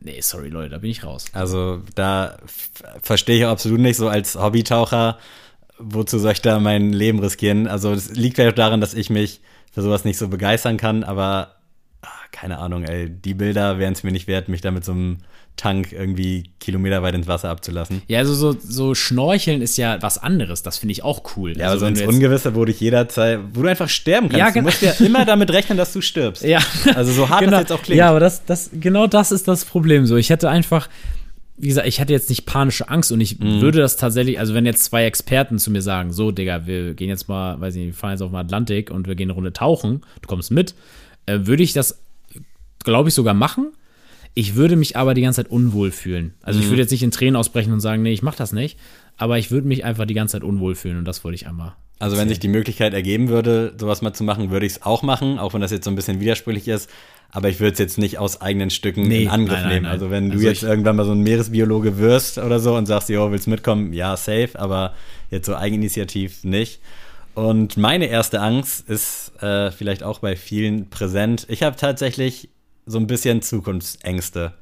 Nee, 0.00 0.20
sorry, 0.20 0.48
Leute, 0.48 0.70
da 0.70 0.78
bin 0.78 0.90
ich 0.90 1.04
raus. 1.04 1.26
Also 1.32 1.80
da 1.94 2.36
verstehe 3.02 3.38
ich 3.38 3.44
auch 3.44 3.50
absolut 3.50 3.80
nicht, 3.80 3.96
so 3.96 4.08
als 4.08 4.34
Hobbytaucher, 4.34 5.18
wozu 5.78 6.18
soll 6.18 6.32
ich 6.32 6.42
da 6.42 6.58
mein 6.58 6.92
Leben 6.92 7.20
riskieren? 7.20 7.68
Also 7.68 7.92
es 7.92 8.10
liegt 8.10 8.36
vielleicht 8.36 8.54
auch 8.54 8.56
daran, 8.56 8.80
dass 8.80 8.94
ich 8.94 9.10
mich 9.10 9.40
für 9.72 9.82
sowas 9.82 10.04
nicht 10.04 10.18
so 10.18 10.28
begeistern 10.28 10.76
kann, 10.76 11.04
aber 11.04 11.54
keine 12.32 12.58
Ahnung, 12.58 12.84
ey, 12.84 13.08
die 13.08 13.34
Bilder 13.34 13.78
wären 13.78 13.92
es 13.92 14.02
mir 14.02 14.10
nicht 14.12 14.26
wert, 14.26 14.48
mich 14.48 14.60
da 14.60 14.70
mit 14.70 14.84
so 14.84 14.92
einem 14.92 15.18
Tank 15.56 15.92
irgendwie 15.92 16.44
kilometerweit 16.60 17.14
ins 17.14 17.26
Wasser 17.26 17.50
abzulassen. 17.50 18.00
Ja, 18.08 18.20
also 18.20 18.34
so, 18.34 18.56
so 18.58 18.94
Schnorcheln 18.94 19.60
ist 19.60 19.76
ja 19.76 20.00
was 20.00 20.16
anderes. 20.16 20.62
Das 20.62 20.78
finde 20.78 20.92
ich 20.92 21.04
auch 21.04 21.36
cool. 21.36 21.56
Ja, 21.56 21.66
also 21.68 21.72
aber 21.72 21.80
so 21.80 21.86
ins 21.86 21.98
du 22.00 22.08
Ungewisse, 22.08 22.54
wo 22.54 22.64
dich 22.64 22.80
jederzeit, 22.80 23.38
wo 23.52 23.62
du 23.62 23.68
einfach 23.68 23.88
sterben 23.90 24.28
kannst. 24.30 24.38
Ja, 24.38 24.46
du 24.46 24.52
genau. 24.54 24.64
musst 24.64 24.80
ja 24.82 24.92
immer 25.04 25.24
damit 25.26 25.52
rechnen, 25.52 25.76
dass 25.76 25.92
du 25.92 26.00
stirbst. 26.00 26.42
Ja. 26.42 26.60
Also 26.94 27.12
so 27.12 27.28
hart 27.28 27.40
genau. 27.44 27.52
das 27.52 27.60
jetzt 27.60 27.72
auch 27.72 27.82
klingt. 27.82 27.98
Ja, 27.98 28.08
aber 28.08 28.18
das, 28.20 28.44
das, 28.46 28.70
genau 28.72 29.06
das 29.06 29.30
ist 29.30 29.46
das 29.46 29.66
Problem. 29.66 30.06
So, 30.06 30.16
ich 30.16 30.30
hätte 30.30 30.48
einfach, 30.48 30.88
wie 31.58 31.68
gesagt, 31.68 31.86
ich 31.86 32.00
hätte 32.00 32.14
jetzt 32.14 32.30
nicht 32.30 32.46
panische 32.46 32.88
Angst 32.88 33.12
und 33.12 33.20
ich 33.20 33.38
Mhm. 33.38 33.60
würde 33.60 33.78
das 33.80 33.96
tatsächlich, 33.96 34.38
also 34.38 34.54
wenn 34.54 34.64
jetzt 34.64 34.84
zwei 34.84 35.04
Experten 35.04 35.58
zu 35.58 35.70
mir 35.70 35.82
sagen, 35.82 36.12
so, 36.12 36.30
Digga, 36.32 36.66
wir 36.66 36.94
gehen 36.94 37.10
jetzt 37.10 37.28
mal, 37.28 37.60
weiß 37.60 37.74
ich 37.74 37.80
nicht, 37.84 37.94
wir 37.94 38.00
fahren 38.00 38.12
jetzt 38.12 38.22
auf 38.22 38.30
den 38.30 38.36
Atlantik 38.36 38.90
und 38.90 39.06
wir 39.06 39.14
gehen 39.16 39.26
eine 39.26 39.34
Runde 39.34 39.52
tauchen, 39.52 40.00
du 40.22 40.28
kommst 40.28 40.50
mit, 40.50 40.74
äh, 41.26 41.40
würde 41.42 41.62
ich 41.62 41.72
das, 41.72 41.98
glaube 42.84 43.08
ich, 43.08 43.14
sogar 43.14 43.34
machen. 43.34 43.72
Ich 44.34 44.54
würde 44.54 44.76
mich 44.76 44.96
aber 44.96 45.12
die 45.14 45.20
ganze 45.22 45.42
Zeit 45.44 45.50
unwohl 45.50 45.90
fühlen. 45.90 46.32
Also 46.42 46.58
Mhm. 46.58 46.64
ich 46.64 46.70
würde 46.70 46.82
jetzt 46.82 46.90
nicht 46.90 47.02
in 47.02 47.10
Tränen 47.10 47.36
ausbrechen 47.36 47.72
und 47.72 47.80
sagen, 47.80 48.02
nee, 48.02 48.12
ich 48.12 48.22
mach 48.22 48.34
das 48.34 48.52
nicht, 48.52 48.78
aber 49.18 49.38
ich 49.38 49.50
würde 49.50 49.66
mich 49.68 49.84
einfach 49.84 50.06
die 50.06 50.14
ganze 50.14 50.32
Zeit 50.32 50.42
unwohl 50.44 50.74
fühlen 50.74 50.96
und 50.98 51.04
das 51.04 51.22
wollte 51.24 51.34
ich 51.34 51.46
einmal. 51.46 51.74
Also 51.98 52.16
wenn 52.16 52.28
sich 52.28 52.40
die 52.40 52.48
Möglichkeit 52.48 52.94
ergeben 52.94 53.28
würde, 53.28 53.74
sowas 53.78 54.02
mal 54.02 54.12
zu 54.12 54.24
machen, 54.24 54.50
würde 54.50 54.66
ich 54.66 54.72
es 54.72 54.82
auch 54.82 55.02
machen, 55.02 55.38
auch 55.38 55.54
wenn 55.54 55.60
das 55.60 55.70
jetzt 55.70 55.84
so 55.84 55.90
ein 55.90 55.94
bisschen 55.94 56.18
widersprüchlich 56.18 56.66
ist. 56.66 56.90
Aber 57.30 57.48
ich 57.48 57.60
würde 57.60 57.74
es 57.74 57.78
jetzt 57.78 57.96
nicht 57.96 58.18
aus 58.18 58.40
eigenen 58.40 58.70
Stücken 58.70 59.06
Nee, 59.06 59.22
in 59.22 59.28
Angriff 59.28 59.52
nein, 59.54 59.62
nein, 59.62 59.72
nehmen. 59.74 59.82
nein. 59.84 59.92
Also 59.92 60.10
wenn 60.10 60.26
du 60.30 60.32
Also 60.34 60.46
jetzt 60.48 60.62
irgendwann 60.64 60.96
mal 60.96 61.04
so 61.06 61.12
ein 61.12 61.20
Meeresbiologe 61.22 61.98
wirst 61.98 62.38
oder 62.38 62.58
so 62.58 62.74
und 62.76 62.86
sagst, 62.86 63.08
jo, 63.08 63.30
willst 63.30 63.46
mitkommen? 63.46 63.92
Ja, 63.92 64.16
safe, 64.16 64.50
aber 64.54 64.94
jetzt 65.30 65.46
so 65.46 65.54
eigeninitiativ 65.54 66.42
nicht. 66.44 66.80
Und 67.34 67.76
meine 67.76 68.06
erste 68.06 68.40
Angst 68.40 68.88
ist 68.88 69.32
äh, 69.42 69.70
vielleicht 69.70 70.02
auch 70.02 70.18
bei 70.18 70.36
vielen 70.36 70.90
präsent. 70.90 71.46
Ich 71.48 71.62
habe 71.62 71.76
tatsächlich 71.76 72.50
so 72.84 72.98
ein 72.98 73.06
bisschen 73.06 73.42
Zukunftsängste. 73.42 74.52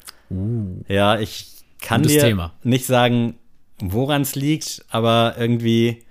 Ja, 0.89 1.19
ich 1.19 1.47
kann 1.81 2.03
dir 2.03 2.21
Thema. 2.21 2.53
nicht 2.63 2.87
sagen, 2.87 3.35
woran 3.81 4.23
es 4.23 4.37
liegt, 4.37 4.85
aber 4.89 5.35
irgendwie 5.39 6.05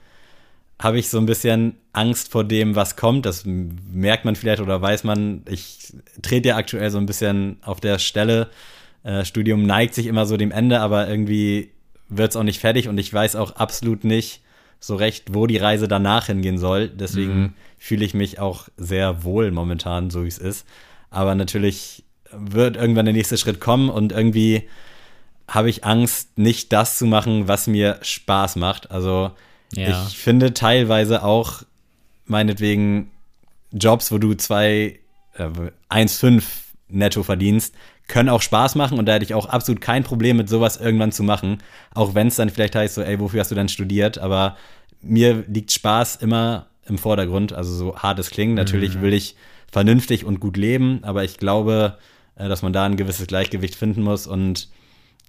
habe 0.78 1.00
ich 1.00 1.10
so 1.10 1.18
ein 1.18 1.26
bisschen 1.26 1.76
Angst 1.94 2.32
vor 2.32 2.44
dem, 2.44 2.76
was 2.76 2.96
kommt. 2.96 3.26
Das 3.26 3.44
merkt 3.46 4.26
man 4.26 4.36
vielleicht 4.36 4.62
oder 4.62 4.82
weiß 4.82 5.04
man. 5.04 5.44
Ich 5.50 5.94
trete 6.22 6.50
ja 6.50 6.56
aktuell 6.58 6.90
so 6.90 6.98
ein 6.98 7.06
bisschen 7.06 7.58
auf 7.62 7.80
der 7.80 8.00
Stelle. 8.00 8.50
Äh, 9.04 9.24
Studium 9.24 9.64
neigt 9.64 9.94
sich 9.94 10.08
immer 10.08 10.26
so 10.26 10.36
dem 10.36 10.52
Ende, 10.52 10.80
aber 10.80 11.08
irgendwie 11.08 11.72
wird 12.10 12.32
es 12.32 12.36
auch 12.36 12.44
nicht 12.44 12.60
fertig 12.60 12.88
und 12.90 12.98
ich 12.98 13.14
weiß 13.14 13.36
auch 13.36 13.52
absolut 13.56 14.04
nicht 14.04 14.42
so 14.80 14.96
recht, 14.96 15.34
wo 15.34 15.46
die 15.48 15.58
Reise 15.58 15.88
danach 15.88 16.28
hingehen 16.28 16.58
soll. 16.58 16.88
Deswegen 16.90 17.56
fühle 17.78 18.06
ich 18.06 18.14
mich 18.14 18.40
auch 18.40 18.68
sehr 18.78 19.24
wohl 19.24 19.52
momentan, 19.52 20.10
so 20.10 20.24
wie 20.24 20.28
es 20.30 20.38
ist. 20.38 20.66
Aber 21.10 21.36
natürlich 21.36 22.04
wird 22.32 22.78
irgendwann 22.78 23.06
der 23.06 23.14
nächste 23.14 23.38
Schritt 23.38 23.60
kommen 23.60 23.90
und 23.90 24.12
irgendwie 24.12 24.70
habe 25.48 25.70
ich 25.70 25.84
Angst, 25.84 26.38
nicht 26.38 26.72
das 26.72 26.98
zu 26.98 27.06
machen, 27.08 27.48
was 27.48 27.68
mir 27.68 28.00
Spaß 28.02 28.56
macht. 28.56 28.92
Also 28.92 29.32
Ja. 29.74 30.06
ich 30.08 30.18
finde 30.18 30.54
teilweise 30.54 31.24
auch 31.24 31.64
meinetwegen 32.26 33.12
Jobs, 33.72 34.12
wo 34.12 34.18
du 34.18 34.34
zwei, 34.36 35.00
äh, 35.34 35.50
1,5 35.90 36.44
netto 36.88 37.24
verdienst, 37.24 37.76
können 38.10 38.28
auch 38.28 38.42
Spaß 38.42 38.76
machen 38.76 39.00
und 39.00 39.06
da 39.06 39.14
hätte 39.14 39.24
ich 39.24 39.34
auch 39.34 39.46
absolut 39.48 39.80
kein 39.80 40.04
Problem 40.04 40.36
mit 40.36 40.50
sowas 40.50 40.76
irgendwann 40.78 41.14
zu 41.14 41.24
machen. 41.24 41.60
Auch 41.94 42.14
wenn 42.16 42.28
es 42.28 42.36
dann 42.36 42.50
vielleicht 42.50 42.76
heißt, 42.76 42.96
so, 42.96 43.02
ey, 43.02 43.20
wofür 43.20 43.40
hast 43.40 43.52
du 43.52 43.56
dann 43.56 43.70
studiert? 43.70 44.18
Aber 44.18 44.58
mir 45.02 45.46
liegt 45.48 45.72
Spaß 45.72 46.18
immer 46.18 46.66
im 46.86 46.98
Vordergrund, 46.98 47.54
also 47.54 47.74
so 47.74 47.96
hart 47.98 48.20
es 48.20 48.30
klingt. 48.32 48.56
Natürlich 48.56 49.00
will 49.02 49.14
ich 49.14 49.36
vernünftig 49.72 50.26
und 50.26 50.40
gut 50.42 50.58
leben, 50.58 51.00
aber 51.04 51.24
ich 51.24 51.38
glaube, 51.38 51.98
äh, 52.36 52.50
dass 52.50 52.62
man 52.64 52.74
da 52.74 52.86
ein 52.86 52.98
gewisses 52.98 53.28
Gleichgewicht 53.28 53.76
finden 53.76 54.02
muss 54.02 54.28
und 54.28 54.70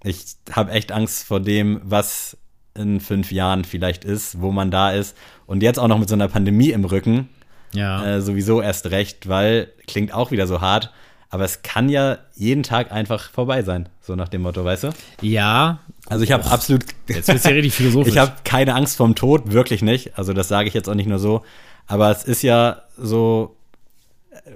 ich 0.02 0.24
habe 0.50 0.70
echt 0.72 0.90
Angst 0.92 1.24
vor 1.24 1.40
dem, 1.40 1.80
was 1.84 2.38
in 2.74 3.00
fünf 3.00 3.30
Jahren 3.32 3.64
vielleicht 3.64 4.04
ist, 4.04 4.40
wo 4.40 4.50
man 4.50 4.70
da 4.70 4.92
ist. 4.92 5.14
Und 5.46 5.62
jetzt 5.62 5.78
auch 5.78 5.88
noch 5.88 5.98
mit 5.98 6.08
so 6.08 6.14
einer 6.14 6.28
Pandemie 6.28 6.70
im 6.70 6.84
Rücken, 6.86 7.28
Ja. 7.74 8.02
äh, 8.06 8.20
sowieso 8.22 8.62
erst 8.62 8.90
recht, 8.90 9.28
weil 9.28 9.68
klingt 9.86 10.14
auch 10.14 10.30
wieder 10.30 10.46
so 10.46 10.62
hart, 10.62 10.90
aber 11.30 11.44
es 11.44 11.62
kann 11.62 11.88
ja 11.88 12.18
jeden 12.34 12.62
Tag 12.62 12.92
einfach 12.92 13.30
vorbei 13.30 13.62
sein, 13.62 13.88
so 14.02 14.16
nach 14.16 14.28
dem 14.28 14.42
Motto, 14.42 14.64
weißt 14.64 14.84
du? 14.84 14.90
ja. 15.22 15.78
Also 16.06 16.24
ich 16.24 16.32
habe 16.32 16.44
absolut, 16.50 16.84
Jetzt 17.06 17.28
wird's 17.28 17.44
ja 17.44 17.50
richtig 17.52 17.72
philosophisch. 17.76 18.12
ich 18.14 18.18
habe 18.18 18.32
keine 18.42 18.74
Angst 18.74 18.96
vorm 18.96 19.14
Tod, 19.14 19.52
wirklich 19.52 19.80
nicht. 19.80 20.18
Also 20.18 20.32
das 20.32 20.48
sage 20.48 20.66
ich 20.66 20.74
jetzt 20.74 20.88
auch 20.88 20.94
nicht 20.94 21.06
nur 21.08 21.20
so, 21.20 21.44
aber 21.86 22.10
es 22.10 22.24
ist 22.24 22.42
ja 22.42 22.82
so, 22.98 23.54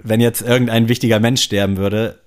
wenn 0.03 0.19
jetzt 0.19 0.41
irgendein 0.41 0.89
wichtiger 0.89 1.21
Mensch 1.21 1.41
sterben 1.43 1.77
würde, 1.77 2.19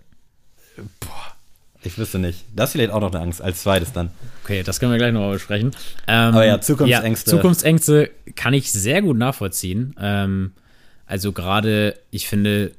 boah, 1.01 1.35
ich 1.83 1.99
wüsste 1.99 2.19
nicht. 2.19 2.45
Das 2.57 2.71
ist 2.71 2.73
vielleicht 2.73 2.91
auch 2.91 3.01
noch 3.01 3.13
eine 3.13 3.21
Angst, 3.21 3.43
als 3.43 3.63
zweites 3.63 3.93
dann. 3.93 4.11
Okay, 4.45 4.63
das 4.63 4.81
können 4.81 4.93
wir 4.93 4.99
gleich 4.99 5.13
nochmal 5.13 5.33
besprechen. 5.33 5.73
Ähm, 6.07 6.35
Aber 6.35 6.47
ja, 6.47 6.61
Zukunftsängste. 6.61 7.31
Ja, 7.31 7.37
Zukunftsängste 7.37 8.11
kann 8.35 8.55
ich 8.55 8.73
sehr 8.73 9.03
gut 9.03 9.19
nachvollziehen. 9.19 9.95
Ähm, 10.01 10.53
also 11.07 11.33
gerade, 11.33 11.99
ich 12.11 12.29
finde, 12.29 12.73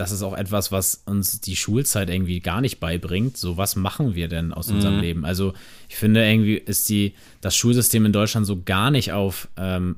das 0.00 0.12
ist 0.12 0.22
auch 0.22 0.36
etwas, 0.36 0.72
was 0.72 1.02
uns 1.06 1.40
die 1.40 1.56
Schulzeit 1.56 2.08
irgendwie 2.10 2.40
gar 2.40 2.60
nicht 2.60 2.80
beibringt. 2.80 3.36
So, 3.36 3.56
was 3.56 3.76
machen 3.76 4.14
wir 4.14 4.28
denn 4.28 4.52
aus 4.52 4.70
unserem 4.70 4.96
Mhm. 4.96 5.00
Leben? 5.02 5.24
Also, 5.24 5.52
ich 5.88 5.96
finde 5.96 6.26
irgendwie 6.26 6.54
ist 6.56 6.88
die, 6.88 7.14
das 7.40 7.54
Schulsystem 7.56 8.06
in 8.06 8.12
Deutschland 8.12 8.46
so 8.46 8.62
gar 8.64 8.90
nicht 8.90 9.12
auf 9.12 9.48
ähm, 9.56 9.96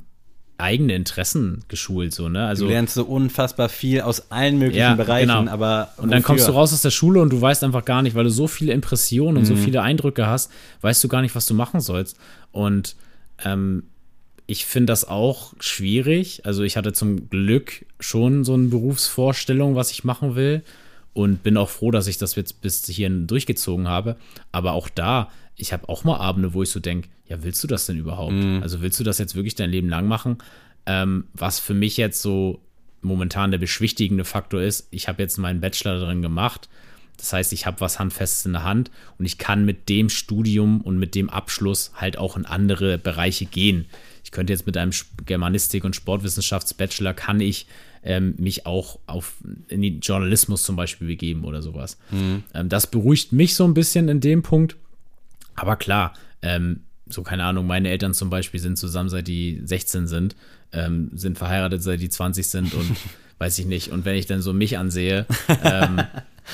eigene 0.58 0.94
Interessen 0.94 1.64
geschult, 1.68 2.12
so, 2.14 2.28
ne? 2.28 2.46
Also, 2.46 2.66
Du 2.66 2.70
lernst 2.70 2.94
so 2.94 3.04
unfassbar 3.04 3.68
viel 3.68 4.00
aus 4.00 4.30
allen 4.30 4.58
möglichen 4.58 4.78
Ja, 4.80 4.94
Bereichen, 4.94 5.28
genau. 5.28 5.50
aber 5.50 5.88
Und 5.96 6.10
dann 6.12 6.22
kommst 6.22 6.44
du 6.44 6.48
wofür? 6.48 6.60
raus 6.60 6.72
aus 6.72 6.82
der 6.82 6.90
Schule 6.90 7.20
und 7.20 7.30
du 7.32 7.40
weißt 7.40 7.64
einfach 7.64 7.84
gar 7.84 8.02
nicht, 8.02 8.14
weil 8.14 8.24
du 8.24 8.30
so 8.30 8.46
viele 8.46 8.72
Impressionen 8.72 9.38
und 9.38 9.44
so 9.44 9.54
Mhm. 9.54 9.58
viele 9.58 9.82
Eindrücke 9.82 10.26
hast, 10.26 10.50
weißt 10.82 11.02
du 11.02 11.08
gar 11.08 11.20
nicht, 11.22 11.34
was 11.34 11.46
du 11.46 11.54
machen 11.54 11.80
sollst. 11.80 12.16
Und 12.52 12.94
ähm, 13.44 13.84
ich 14.46 14.66
finde 14.66 14.92
das 14.92 15.06
auch 15.06 15.54
schwierig. 15.60 16.44
Also 16.44 16.62
ich 16.62 16.76
hatte 16.76 16.92
zum 16.92 17.28
Glück 17.30 17.86
schon 18.00 18.44
so 18.44 18.54
eine 18.54 18.68
Berufsvorstellung, 18.68 19.74
was 19.74 19.90
ich 19.90 20.04
machen 20.04 20.34
will. 20.34 20.62
Und 21.14 21.42
bin 21.42 21.58
auch 21.58 21.68
froh, 21.68 21.90
dass 21.90 22.06
ich 22.06 22.16
das 22.16 22.36
jetzt 22.36 22.62
bis 22.62 22.86
hierhin 22.86 23.26
durchgezogen 23.26 23.86
habe. 23.86 24.16
Aber 24.50 24.72
auch 24.72 24.88
da, 24.88 25.30
ich 25.56 25.72
habe 25.74 25.88
auch 25.88 26.04
mal 26.04 26.16
Abende, 26.16 26.54
wo 26.54 26.62
ich 26.62 26.70
so 26.70 26.80
denke, 26.80 27.08
ja, 27.28 27.42
willst 27.42 27.62
du 27.62 27.66
das 27.66 27.86
denn 27.86 27.98
überhaupt? 27.98 28.32
Also 28.62 28.80
willst 28.80 28.98
du 28.98 29.04
das 29.04 29.18
jetzt 29.18 29.34
wirklich 29.34 29.54
dein 29.54 29.70
Leben 29.70 29.90
lang 29.90 30.08
machen? 30.08 30.38
Ähm, 30.86 31.24
was 31.34 31.58
für 31.58 31.74
mich 31.74 31.98
jetzt 31.98 32.22
so 32.22 32.60
momentan 33.02 33.50
der 33.50 33.58
beschwichtigende 33.58 34.24
Faktor 34.24 34.62
ist, 34.62 34.88
ich 34.90 35.06
habe 35.08 35.22
jetzt 35.22 35.36
meinen 35.36 35.60
Bachelor 35.60 36.00
darin 36.00 36.22
gemacht. 36.22 36.68
Das 37.22 37.32
heißt, 37.32 37.52
ich 37.52 37.66
habe 37.66 37.80
was 37.80 38.00
Handfestes 38.00 38.46
in 38.46 38.52
der 38.54 38.64
Hand 38.64 38.90
und 39.16 39.24
ich 39.24 39.38
kann 39.38 39.64
mit 39.64 39.88
dem 39.88 40.08
Studium 40.08 40.80
und 40.80 40.98
mit 40.98 41.14
dem 41.14 41.30
Abschluss 41.30 41.92
halt 41.94 42.18
auch 42.18 42.36
in 42.36 42.46
andere 42.46 42.98
Bereiche 42.98 43.46
gehen. 43.46 43.86
Ich 44.24 44.32
könnte 44.32 44.52
jetzt 44.52 44.66
mit 44.66 44.76
einem 44.76 44.90
Germanistik- 45.24 45.84
und 45.84 45.94
Sportwissenschafts-Bachelor 45.94 47.14
kann 47.14 47.38
ich 47.38 47.68
ähm, 48.02 48.34
mich 48.38 48.66
auch 48.66 48.98
auf 49.06 49.34
in 49.68 49.82
den 49.82 50.00
Journalismus 50.00 50.64
zum 50.64 50.74
Beispiel 50.74 51.06
begeben 51.06 51.44
oder 51.44 51.62
sowas. 51.62 51.96
Ähm, 52.54 52.68
das 52.68 52.88
beruhigt 52.88 53.32
mich 53.32 53.54
so 53.54 53.64
ein 53.64 53.74
bisschen 53.74 54.08
in 54.08 54.18
dem 54.18 54.42
Punkt. 54.42 54.74
Aber 55.54 55.76
klar, 55.76 56.14
ähm, 56.42 56.80
so 57.06 57.22
keine 57.22 57.44
Ahnung, 57.44 57.68
meine 57.68 57.88
Eltern 57.88 58.14
zum 58.14 58.30
Beispiel 58.30 58.58
sind 58.58 58.78
zusammen 58.78 59.10
seit 59.10 59.28
die 59.28 59.60
16 59.64 60.08
sind, 60.08 60.34
ähm, 60.72 61.12
sind 61.14 61.38
verheiratet 61.38 61.84
seit 61.84 62.00
die 62.00 62.08
20 62.08 62.48
sind 62.48 62.74
und 62.74 62.96
weiß 63.42 63.58
ich 63.58 63.66
nicht. 63.66 63.90
Und 63.90 64.04
wenn 64.04 64.14
ich 64.14 64.26
dann 64.26 64.40
so 64.40 64.52
mich 64.52 64.78
ansehe, 64.78 65.26
ähm, 65.64 66.00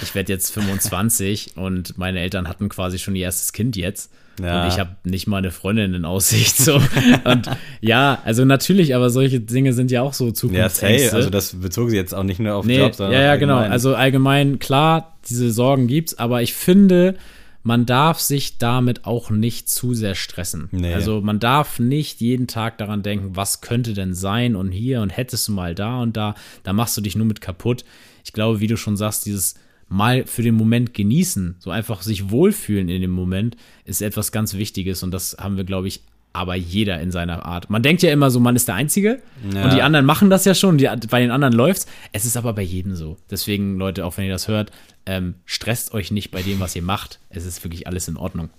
ich 0.02 0.14
werde 0.14 0.32
jetzt 0.32 0.52
25 0.52 1.56
und 1.56 1.98
meine 1.98 2.20
Eltern 2.20 2.48
hatten 2.48 2.68
quasi 2.70 2.98
schon 2.98 3.14
ihr 3.14 3.24
erstes 3.24 3.52
Kind 3.52 3.76
jetzt. 3.76 4.10
Ja. 4.42 4.62
Und 4.62 4.68
ich 4.72 4.78
habe 4.78 4.90
nicht 5.04 5.26
mal 5.26 5.38
eine 5.38 5.50
Freundin 5.50 5.92
in 5.94 6.04
Aussicht. 6.04 6.56
So. 6.56 6.80
und 7.24 7.50
ja, 7.80 8.22
also 8.24 8.44
natürlich, 8.44 8.94
aber 8.94 9.10
solche 9.10 9.40
Dinge 9.40 9.72
sind 9.74 9.90
ja 9.90 10.00
auch 10.02 10.14
so 10.14 10.28
Ja, 10.28 10.34
Zukunftsängste. 10.34 11.04
safe. 11.08 11.16
Also 11.16 11.30
das 11.30 11.60
bezog 11.60 11.90
sie 11.90 11.96
jetzt 11.96 12.14
auch 12.14 12.22
nicht 12.22 12.40
nur 12.40 12.54
auf 12.54 12.64
Nee, 12.64 12.78
Jobs, 12.78 12.96
sondern 12.96 13.20
ja, 13.20 13.26
ja, 13.26 13.36
genau. 13.36 13.56
allgemein. 13.56 13.72
Also 13.72 13.94
allgemein, 13.94 14.58
klar, 14.58 15.18
diese 15.28 15.50
Sorgen 15.50 15.88
gibt's, 15.88 16.18
aber 16.18 16.40
ich 16.40 16.54
finde, 16.54 17.16
man 17.62 17.86
darf 17.86 18.20
sich 18.20 18.58
damit 18.58 19.04
auch 19.04 19.30
nicht 19.30 19.68
zu 19.68 19.94
sehr 19.94 20.14
stressen. 20.14 20.68
Nee. 20.70 20.94
Also 20.94 21.20
man 21.20 21.40
darf 21.40 21.78
nicht 21.78 22.20
jeden 22.20 22.46
Tag 22.46 22.78
daran 22.78 23.02
denken, 23.02 23.36
was 23.36 23.60
könnte 23.60 23.94
denn 23.94 24.14
sein 24.14 24.56
und 24.56 24.70
hier 24.70 25.02
und 25.02 25.10
hättest 25.10 25.48
du 25.48 25.52
mal 25.52 25.74
da 25.74 26.00
und 26.00 26.16
da, 26.16 26.34
da 26.62 26.72
machst 26.72 26.96
du 26.96 27.00
dich 27.00 27.16
nur 27.16 27.26
mit 27.26 27.40
kaputt. 27.40 27.84
Ich 28.24 28.32
glaube, 28.32 28.60
wie 28.60 28.68
du 28.68 28.76
schon 28.76 28.96
sagst, 28.96 29.26
dieses 29.26 29.54
mal 29.88 30.26
für 30.26 30.42
den 30.42 30.54
Moment 30.54 30.94
genießen, 30.94 31.56
so 31.58 31.70
einfach 31.70 32.02
sich 32.02 32.30
wohlfühlen 32.30 32.88
in 32.88 33.00
dem 33.00 33.10
Moment, 33.10 33.56
ist 33.84 34.02
etwas 34.02 34.32
ganz 34.32 34.54
Wichtiges 34.54 35.02
und 35.02 35.10
das 35.12 35.36
haben 35.38 35.56
wir, 35.56 35.64
glaube 35.64 35.88
ich, 35.88 36.02
aber 36.38 36.54
jeder 36.54 37.00
in 37.00 37.10
seiner 37.10 37.44
Art. 37.44 37.68
Man 37.68 37.82
denkt 37.82 38.02
ja 38.02 38.12
immer 38.12 38.30
so, 38.30 38.38
man 38.40 38.54
ist 38.56 38.68
der 38.68 38.76
Einzige 38.76 39.20
Ja. 39.52 39.64
und 39.64 39.72
die 39.72 39.82
anderen 39.82 40.06
machen 40.06 40.30
das 40.30 40.44
ja 40.44 40.54
schon, 40.54 40.78
die, 40.78 40.88
bei 41.10 41.20
den 41.20 41.30
anderen 41.32 41.52
läuft's. 41.52 41.86
Es 42.12 42.24
ist 42.24 42.36
aber 42.36 42.52
bei 42.52 42.62
jedem 42.62 42.94
so. 42.94 43.16
Deswegen, 43.30 43.76
Leute, 43.76 44.06
auch 44.06 44.16
wenn 44.16 44.24
ihr 44.24 44.32
das 44.32 44.46
hört, 44.48 44.70
ähm, 45.04 45.34
stresst 45.44 45.92
euch 45.94 46.10
nicht 46.12 46.30
bei 46.30 46.42
dem, 46.42 46.60
was 46.60 46.76
ihr 46.76 46.82
macht. 46.82 47.18
Es 47.28 47.44
ist 47.44 47.64
wirklich 47.64 47.86
alles 47.88 48.06
in 48.08 48.16
Ordnung. 48.16 48.50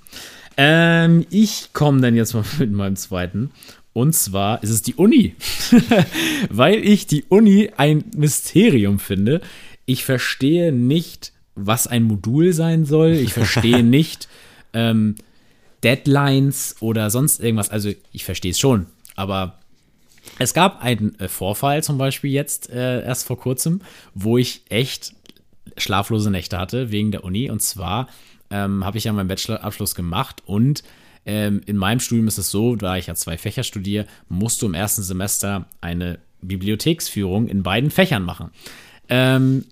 Ähm, 0.58 1.26
ich 1.30 1.70
komme 1.74 2.02
dann 2.02 2.16
jetzt 2.16 2.34
mal 2.34 2.44
mit 2.60 2.72
meinem 2.72 2.96
zweiten. 2.98 3.52
Und 3.94 4.14
zwar 4.14 4.62
ist 4.62 4.70
es 4.70 4.82
die 4.82 4.96
Uni. 4.96 5.36
Weil 6.50 6.76
ich 6.86 7.08
die 7.08 7.24
Uni 7.30 7.72
ein 7.78 8.04
Mysterium 8.16 9.00
finde. 9.00 9.42
Ich 9.86 10.04
verstehe 10.06 10.72
nicht, 10.72 11.32
was 11.56 11.88
ein 11.88 12.04
Modul 12.04 12.54
sein 12.54 12.86
soll. 12.86 13.12
Ich 13.14 13.34
verstehe 13.34 13.84
nicht 13.84 14.28
ähm, 14.74 15.16
Deadlines 15.84 16.76
oder 16.80 17.10
sonst 17.10 17.40
irgendwas. 17.40 17.70
Also 17.70 17.92
ich 18.12 18.26
verstehe 18.26 18.52
es 18.52 18.60
schon, 18.60 18.88
aber 19.16 19.60
es 20.38 20.54
gab 20.54 20.82
einen 20.82 21.20
äh, 21.20 21.28
Vorfall 21.28 21.84
zum 21.84 21.98
Beispiel 21.98 22.32
jetzt 22.32 22.70
äh, 22.70 23.04
erst 23.04 23.26
vor 23.26 23.40
kurzem, 23.40 23.82
wo 24.14 24.38
ich 24.38 24.62
echt 24.70 25.14
schlaflose 25.78 26.32
Nächte 26.32 26.58
hatte 26.58 26.92
wegen 26.92 27.12
der 27.12 27.24
Uni. 27.24 27.50
Und 27.50 27.62
zwar 27.62 28.08
ähm, 28.50 28.86
habe 28.86 28.98
ich 28.98 29.06
ja 29.06 29.14
meinen 29.14 29.28
Bachelorabschluss 29.28 29.96
gemacht 29.96 30.44
und 30.46 30.84
ähm, 31.26 31.62
in 31.66 31.78
meinem 31.78 32.00
Studium 32.00 32.28
ist 32.28 32.38
es 32.38 32.50
so, 32.50 32.76
da 32.76 32.98
ich 32.98 33.08
ja 33.08 33.16
zwei 33.16 33.38
Fächer 33.38 33.64
studiere, 33.64 34.06
musst 34.30 34.62
du 34.62 34.66
im 34.66 34.74
ersten 34.74 35.04
Semester 35.04 35.68
eine 35.82 36.20
Bibliotheksführung 36.42 37.48
in 37.48 37.64
beiden 37.64 37.92
Fächern 37.92 38.24
machen. 38.24 38.52
Ähm, 39.10 39.66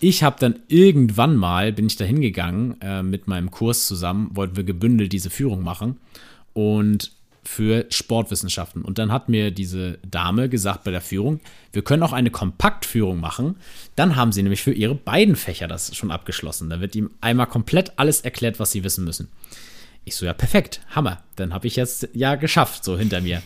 ich 0.00 0.22
habe 0.22 0.36
dann 0.38 0.60
irgendwann 0.68 1.36
mal, 1.36 1.72
bin 1.72 1.86
ich 1.86 1.96
da 1.96 2.04
hingegangen 2.04 2.80
äh, 2.80 3.02
mit 3.02 3.26
meinem 3.26 3.50
Kurs 3.50 3.86
zusammen, 3.86 4.30
wollten 4.34 4.56
wir 4.56 4.64
gebündelt 4.64 5.12
diese 5.12 5.30
Führung 5.30 5.62
machen 5.62 5.98
und 6.52 7.12
für 7.48 7.86
Sportwissenschaften. 7.88 8.82
Und 8.82 8.98
dann 8.98 9.10
hat 9.10 9.28
mir 9.28 9.50
diese 9.50 9.98
Dame 10.08 10.48
gesagt 10.48 10.84
bei 10.84 10.90
der 10.90 11.00
Führung, 11.00 11.40
wir 11.72 11.82
können 11.82 12.02
auch 12.02 12.12
eine 12.12 12.30
Kompaktführung 12.30 13.20
machen. 13.20 13.56
Dann 13.96 14.16
haben 14.16 14.32
sie 14.32 14.42
nämlich 14.42 14.62
für 14.62 14.72
ihre 14.72 14.94
beiden 14.94 15.34
Fächer 15.34 15.66
das 15.66 15.96
schon 15.96 16.10
abgeschlossen. 16.10 16.68
Da 16.68 16.80
wird 16.80 16.94
ihm 16.94 17.10
einmal 17.22 17.46
komplett 17.46 17.92
alles 17.96 18.20
erklärt, 18.20 18.60
was 18.60 18.72
sie 18.72 18.84
wissen 18.84 19.04
müssen. 19.04 19.28
Ich 20.04 20.14
so, 20.14 20.26
ja, 20.26 20.34
perfekt, 20.34 20.80
Hammer. 20.90 21.22
Dann 21.36 21.54
habe 21.54 21.66
ich 21.66 21.76
jetzt 21.76 22.08
ja 22.12 22.34
geschafft, 22.34 22.84
so 22.84 22.98
hinter 22.98 23.22
mir. 23.22 23.42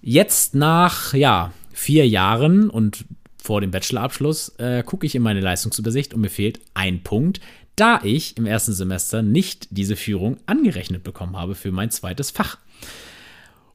Jetzt 0.00 0.54
nach, 0.54 1.12
ja, 1.12 1.52
vier 1.72 2.08
Jahren 2.08 2.70
und 2.70 3.04
vor 3.42 3.60
dem 3.60 3.72
Bachelorabschluss 3.72 4.50
äh, 4.58 4.82
gucke 4.84 5.04
ich 5.04 5.14
in 5.14 5.22
meine 5.22 5.40
Leistungsübersicht 5.40 6.14
und 6.14 6.20
mir 6.20 6.30
fehlt 6.30 6.60
ein 6.74 7.02
Punkt, 7.02 7.40
da 7.74 8.00
ich 8.04 8.36
im 8.36 8.46
ersten 8.46 8.72
Semester 8.72 9.22
nicht 9.22 9.68
diese 9.70 9.96
Führung 9.96 10.36
angerechnet 10.46 11.02
bekommen 11.02 11.36
habe 11.36 11.54
für 11.54 11.72
mein 11.72 11.90
zweites 11.90 12.30
Fach. 12.30 12.58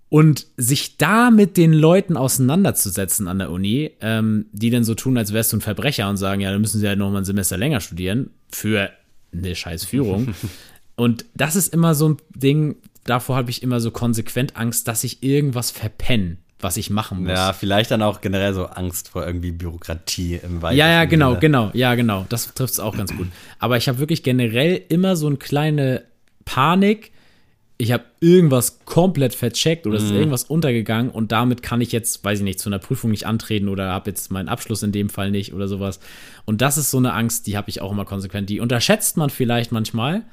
Und 0.10 0.48
sich 0.56 0.96
da 0.96 1.32
mit 1.32 1.58
den 1.58 1.74
Leuten 1.74 2.16
auseinanderzusetzen 2.16 3.28
an 3.28 3.40
der 3.40 3.52
Uni, 3.52 3.92
ähm, 4.00 4.46
die 4.54 4.70
dann 4.70 4.86
so 4.86 4.96
tun, 4.96 5.18
als 5.18 5.34
wärst 5.34 5.52
du 5.52 5.58
ein 5.58 5.62
Verbrecher 5.62 6.10
und 6.10 6.16
sagen, 6.16 6.40
ja, 6.40 6.50
dann 6.50 6.62
müssen 6.62 6.80
sie 6.80 6.88
halt 6.88 6.98
noch 6.98 7.12
mal 7.12 7.18
ein 7.18 7.26
Semester 7.26 7.58
länger 7.58 7.82
studieren 7.82 8.30
für 8.50 8.90
eine 9.34 9.54
scheiß 9.54 9.84
Führung. 9.84 10.34
und 10.96 11.26
das 11.36 11.58
ist 11.58 11.74
immer 11.74 11.94
so 11.94 12.10
ein 12.10 12.18
Ding, 12.34 12.78
davor 13.04 13.36
habe 13.36 13.50
ich 13.50 13.64
immer 13.64 13.82
so 13.82 13.92
konsequent 13.92 14.56
Angst, 14.56 14.88
dass 14.88 15.04
ich 15.04 15.24
irgendwas 15.24 15.72
verpenne, 15.72 16.38
was 16.60 16.78
ich 16.78 16.90
machen 16.90 17.22
muss. 17.22 17.30
Ja, 17.32 17.54
vielleicht 17.54 17.92
dann 17.92 18.02
auch 18.02 18.22
generell 18.22 18.54
so 18.54 18.66
Angst 18.66 19.10
vor 19.10 19.26
irgendwie 19.26 19.52
Bürokratie 19.52 20.40
im 20.44 20.62
weitesten 20.62 20.80
Ja, 20.80 20.88
ja, 20.90 21.06
genau, 21.06 21.30
Sinne. 21.32 21.40
genau, 21.40 21.72
ja, 21.74 21.96
genau. 21.96 22.26
Das 22.30 22.54
trifft 22.54 22.74
es 22.74 22.80
auch 22.80 22.98
ganz 22.98 23.16
gut. 23.16 23.28
Aber 23.60 23.78
ich 23.78 23.88
habe 23.88 24.00
wirklich 24.00 24.24
generell 24.24 24.82
immer 24.90 25.16
so 25.16 25.28
eine 25.28 25.38
kleine 25.38 26.04
Panik. 26.46 27.12
Ich 27.78 27.92
habe 27.92 28.06
irgendwas 28.22 28.80
komplett 28.86 29.36
vercheckt 29.36 29.86
oder 29.86 29.98
es 29.98 30.06
ist 30.06 30.12
irgendwas 30.12 30.46
untergegangen 30.46 31.12
und 31.12 31.32
damit 31.32 31.62
kann 31.62 31.80
ich 31.80 31.92
jetzt, 31.92 32.26
weiß 32.26 32.40
ich 32.40 32.44
nicht, 32.44 32.60
zu 32.60 32.70
einer 32.70 32.80
Prüfung 32.80 33.12
nicht 33.12 33.28
antreten 33.28 33.70
oder 33.70 33.92
habe 33.92 34.10
jetzt 34.10 34.32
meinen 34.32 34.50
Abschluss 34.50 34.82
in 34.82 34.92
dem 34.92 35.10
Fall 35.10 35.30
nicht 35.30 35.54
oder 35.54 35.68
sowas. 35.68 36.00
Und 36.46 36.62
das 36.62 36.80
ist 36.80 36.90
so 36.90 36.98
eine 36.98 37.14
Angst, 37.14 37.46
die 37.46 37.56
habe 37.56 37.70
ich 37.70 37.80
auch 37.82 37.92
immer 37.92 38.06
konsequent. 38.06 38.50
Die 38.50 38.62
unterschätzt 38.62 39.16
man 39.16 39.30
vielleicht 39.30 39.72
manchmal, 39.72 40.24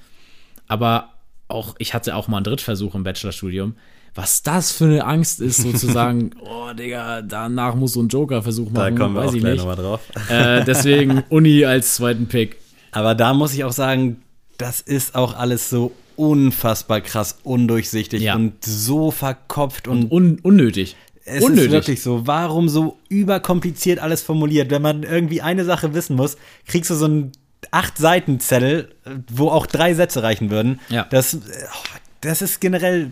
aber 0.69 1.11
auch, 1.49 1.75
ich 1.79 1.93
hatte 1.93 2.17
auch 2.17 2.29
mal 2.29 2.39
einen 2.39 2.45
Drittversuch 2.45 2.95
im 2.95 3.03
Bachelorstudium. 3.03 3.75
Was 4.15 4.43
das 4.43 4.71
für 4.71 4.85
eine 4.85 5.05
Angst 5.05 5.41
ist, 5.41 5.59
sozusagen, 5.63 6.31
oh 6.45 6.73
Digga, 6.73 7.23
danach 7.23 7.75
muss 7.75 7.95
so 7.95 8.03
ein 8.03 8.09
Joker-Versuch 8.09 8.69
Da 8.73 8.83
machen, 8.85 8.99
kommen 8.99 9.15
wir 9.15 9.23
weiß 9.23 9.31
auch 9.31 9.35
ich 9.35 9.41
gleich 9.41 9.53
nicht. 9.55 9.61
nochmal 9.67 9.77
drauf. 9.77 10.01
Äh, 10.29 10.65
deswegen 10.65 11.25
Uni 11.31 11.65
als 11.65 11.95
zweiten 11.97 12.27
Pick. 12.27 12.57
Aber 12.93 13.15
da 13.17 13.35
muss 13.35 13.53
ich 13.55 13.65
auch 13.65 13.73
sagen, 13.73 14.23
das 14.57 14.81
ist 14.81 15.17
auch 15.17 15.37
alles 15.37 15.69
so 15.69 15.93
unfassbar 16.17 17.01
krass 17.01 17.39
undurchsichtig 17.43 18.23
Ja. 18.23 18.37
und 18.37 18.65
so 18.65 19.11
verkopft 19.11 19.89
und 19.89 20.13
Un 20.13 20.39
unnötig. 20.43 20.95
es 21.25 21.43
unnötig. 21.43 21.65
ist 21.67 21.73
wirklich 21.73 22.03
so, 22.03 22.25
warum 22.29 22.69
so 22.69 22.99
überkompliziert 23.09 23.99
alles 23.99 24.23
formuliert? 24.23 24.71
Wenn 24.71 24.83
man 24.83 25.03
irgendwie 25.03 25.43
eine 25.43 25.65
Sache 25.65 25.93
wissen 25.93 26.15
muss, 26.15 26.37
kriegst 26.69 26.89
du 26.91 26.95
so 26.95 27.07
einen 27.07 27.33
acht 27.73 27.99
Seiten 27.99 28.39
Zettel, 28.39 28.95
wo 29.29 29.49
auch 29.49 29.67
drei 29.67 29.95
Sätze 29.95 30.23
reichen 30.23 30.51
würden. 30.51 30.79
Ja. 30.89 31.05
Das, 31.11 31.35
äh, 31.35 31.39
oh, 31.39 31.99
das 32.21 32.43
ist 32.43 32.61
generell, 32.61 33.11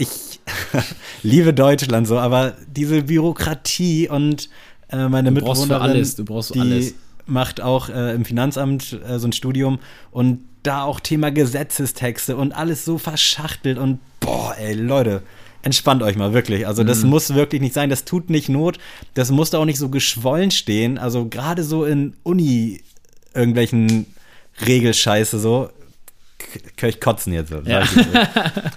ich 0.00 0.40
liebe 1.22 1.54
Deutschland 1.54 2.06
so, 2.06 2.18
aber 2.18 2.54
diese 2.66 3.02
Bürokratie 3.02 4.08
und 4.08 4.48
äh, 4.90 5.08
meine 5.08 5.28
Du 5.28 5.34
Mitbewohnerin, 5.34 5.82
alles, 5.82 6.16
du 6.16 6.24
brauchst 6.24 6.54
die 6.54 6.60
alles. 6.60 6.94
macht 7.26 7.60
auch 7.60 7.88
äh, 7.88 8.14
im 8.14 8.24
Finanzamt 8.24 8.98
äh, 9.06 9.18
so 9.18 9.28
ein 9.28 9.32
Studium 9.32 9.78
und 10.10 10.40
da 10.62 10.82
auch 10.82 11.00
Thema 11.00 11.30
Gesetzestexte 11.30 12.36
und 12.36 12.52
alles 12.52 12.84
so 12.84 12.98
verschachtelt 12.98 13.78
und 13.78 13.98
boah, 14.20 14.54
ey, 14.58 14.74
Leute, 14.74 15.22
entspannt 15.62 16.02
euch 16.02 16.16
mal, 16.16 16.34
wirklich. 16.34 16.66
Also 16.66 16.84
das 16.84 17.02
muss 17.02 17.34
wirklich 17.34 17.60
nicht 17.60 17.74
sein, 17.74 17.88
das 17.88 18.04
tut 18.04 18.28
nicht 18.30 18.48
Not, 18.48 18.78
das 19.14 19.30
muss 19.30 19.50
da 19.50 19.58
auch 19.58 19.64
nicht 19.64 19.78
so 19.78 19.88
geschwollen 19.88 20.50
stehen. 20.50 20.98
Also 20.98 21.28
gerade 21.28 21.64
so 21.64 21.84
in 21.84 22.14
Uni 22.22 22.82
irgendwelchen 23.34 24.06
Regelscheiße 24.66 25.38
so, 25.38 25.70
kann 26.76 26.88
ich 26.88 27.00
kotzen 27.00 27.32
jetzt. 27.32 27.52
Ja. 27.64 27.82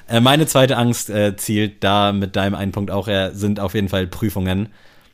äh, 0.08 0.20
meine 0.20 0.46
zweite 0.46 0.78
Angst 0.78 1.10
äh, 1.10 1.36
zielt 1.36 1.84
da 1.84 2.12
mit 2.12 2.36
deinem 2.36 2.56
einen 2.56 2.72
Punkt 2.72 2.92
auch 2.92 3.08
her, 3.08 3.34
sind 3.34 3.60
auf 3.60 3.74
jeden 3.74 3.90
Fall 3.90 4.08
Prüfungen. 4.08 4.70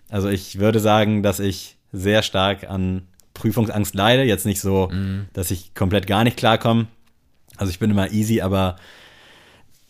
Also 0.10 0.30
ich 0.30 0.60
würde 0.60 0.80
sagen, 0.80 1.24
dass 1.24 1.40
ich 1.40 1.78
sehr 1.92 2.24
stark 2.24 2.70
an 2.70 3.04
Prüfungsangst 3.34 3.96
leide. 3.96 4.24
Jetzt 4.24 4.46
nicht 4.46 4.60
so, 4.60 4.92
dass 5.34 5.52
ich 5.52 5.74
komplett 5.76 6.08
gar 6.08 6.24
nicht 6.24 6.38
klarkomme. 6.38 6.88
Also 7.58 7.70
ich 7.72 7.80
bin 7.80 7.92
immer 7.92 8.12
easy, 8.12 8.42
aber 8.42 8.78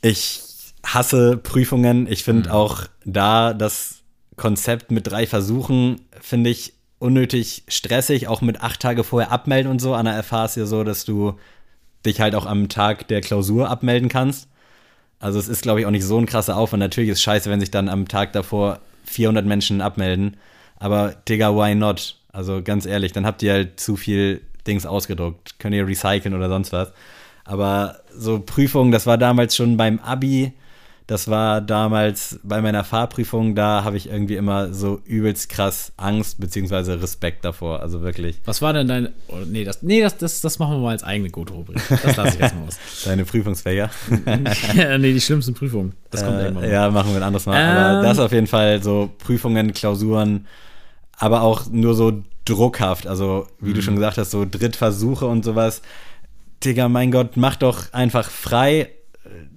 ich 0.01 0.41
hasse 0.85 1.37
Prüfungen. 1.37 2.07
Ich 2.11 2.23
finde 2.23 2.53
auch 2.53 2.83
da 3.05 3.53
das 3.53 4.01
Konzept 4.35 4.91
mit 4.91 5.07
drei 5.07 5.27
Versuchen, 5.27 6.01
finde 6.19 6.49
ich 6.49 6.73
unnötig 6.99 7.63
stressig, 7.67 8.27
auch 8.27 8.41
mit 8.41 8.61
acht 8.61 8.79
Tage 8.79 9.03
vorher 9.03 9.31
abmelden 9.31 9.71
und 9.71 9.79
so. 9.79 9.93
An 9.93 10.05
der 10.05 10.21
FH 10.23 10.45
ist 10.45 10.57
ja 10.57 10.65
so, 10.65 10.83
dass 10.83 11.05
du 11.05 11.37
dich 12.05 12.21
halt 12.21 12.35
auch 12.35 12.45
am 12.45 12.69
Tag 12.69 13.07
der 13.07 13.21
Klausur 13.21 13.69
abmelden 13.69 14.09
kannst. 14.09 14.47
Also 15.19 15.37
es 15.37 15.47
ist, 15.47 15.61
glaube 15.63 15.81
ich, 15.81 15.85
auch 15.85 15.91
nicht 15.91 16.05
so 16.05 16.17
ein 16.17 16.25
krasser 16.25 16.57
Aufwand. 16.57 16.79
Natürlich 16.79 17.09
ist 17.09 17.21
scheiße, 17.21 17.49
wenn 17.49 17.59
sich 17.59 17.71
dann 17.71 17.89
am 17.89 18.07
Tag 18.07 18.31
davor 18.33 18.79
400 19.05 19.45
Menschen 19.45 19.81
abmelden. 19.81 20.37
Aber 20.77 21.13
Digga, 21.27 21.53
why 21.53 21.75
not? 21.75 22.15
Also 22.31 22.61
ganz 22.63 22.85
ehrlich, 22.85 23.11
dann 23.11 23.25
habt 23.25 23.43
ihr 23.43 23.51
halt 23.51 23.79
zu 23.79 23.97
viel 23.97 24.41
Dings 24.65 24.85
ausgedruckt. 24.85 25.59
Könnt 25.59 25.75
ihr 25.75 25.85
recyceln 25.85 26.35
oder 26.35 26.47
sonst 26.47 26.71
was. 26.71 26.93
Aber 27.43 27.99
so 28.15 28.39
Prüfungen, 28.39 28.91
das 28.91 29.05
war 29.07 29.17
damals 29.17 29.55
schon 29.55 29.75
beim 29.75 29.99
Abi. 29.99 30.53
Das 31.09 31.27
war 31.27 31.59
damals 31.59 32.39
bei 32.43 32.61
meiner 32.61 32.83
Fahrprüfung, 32.83 33.55
da 33.55 33.83
habe 33.83 33.97
ich 33.97 34.11
irgendwie 34.11 34.35
immer 34.35 34.71
so 34.75 35.01
übelst 35.05 35.49
krass 35.49 35.91
Angst 35.97 36.39
beziehungsweise 36.39 37.01
Respekt 37.01 37.43
davor. 37.43 37.79
Also 37.79 38.01
wirklich. 38.03 38.39
Was 38.45 38.61
war 38.61 38.73
denn 38.73 38.87
dein. 38.87 39.09
Oh, 39.27 39.37
nee, 39.43 39.63
das, 39.63 39.81
nee 39.81 40.03
das, 40.03 40.17
das, 40.17 40.39
das 40.41 40.59
machen 40.59 40.75
wir 40.75 40.77
mal 40.81 40.91
als 40.91 41.03
eigene 41.03 41.31
Gute-Rubrik. 41.31 41.81
Das 42.03 42.15
lasse 42.15 42.35
ich 42.35 42.39
jetzt 42.41 42.53
mal 42.53 42.67
aus. 42.67 42.77
Deine 43.05 43.25
Prüfungsfächer. 43.25 43.89
nee, 44.99 45.13
die 45.13 45.19
schlimmsten 45.19 45.55
Prüfungen. 45.55 45.93
Das 46.11 46.23
kommt 46.23 46.37
irgendwann. 46.37 46.63
Äh, 46.63 46.67
mal. 46.67 46.71
ja, 46.73 46.91
machen 46.91 47.09
wir 47.09 47.17
ein 47.17 47.23
anderes 47.23 47.47
Mal. 47.47 47.57
Aber 47.59 47.97
Ähm. 47.97 48.03
das 48.03 48.19
auf 48.19 48.31
jeden 48.31 48.45
Fall 48.45 48.83
so 48.83 49.09
Prüfungen, 49.17 49.73
Klausuren, 49.73 50.45
aber 51.17 51.41
auch 51.41 51.65
nur 51.71 51.95
so 51.95 52.23
druckhaft. 52.45 53.07
Also, 53.07 53.47
wie 53.59 53.71
Mhm. 53.71 53.73
du 53.73 53.81
schon 53.81 53.95
gesagt 53.95 54.19
hast, 54.19 54.29
so 54.29 54.45
Drittversuche 54.45 55.25
und 55.25 55.43
sowas. 55.43 55.81
Digga, 56.63 56.87
mein 56.87 57.09
Gott, 57.09 57.35
mach 57.35 57.55
doch 57.55 57.93
einfach 57.93 58.29
frei. 58.29 58.91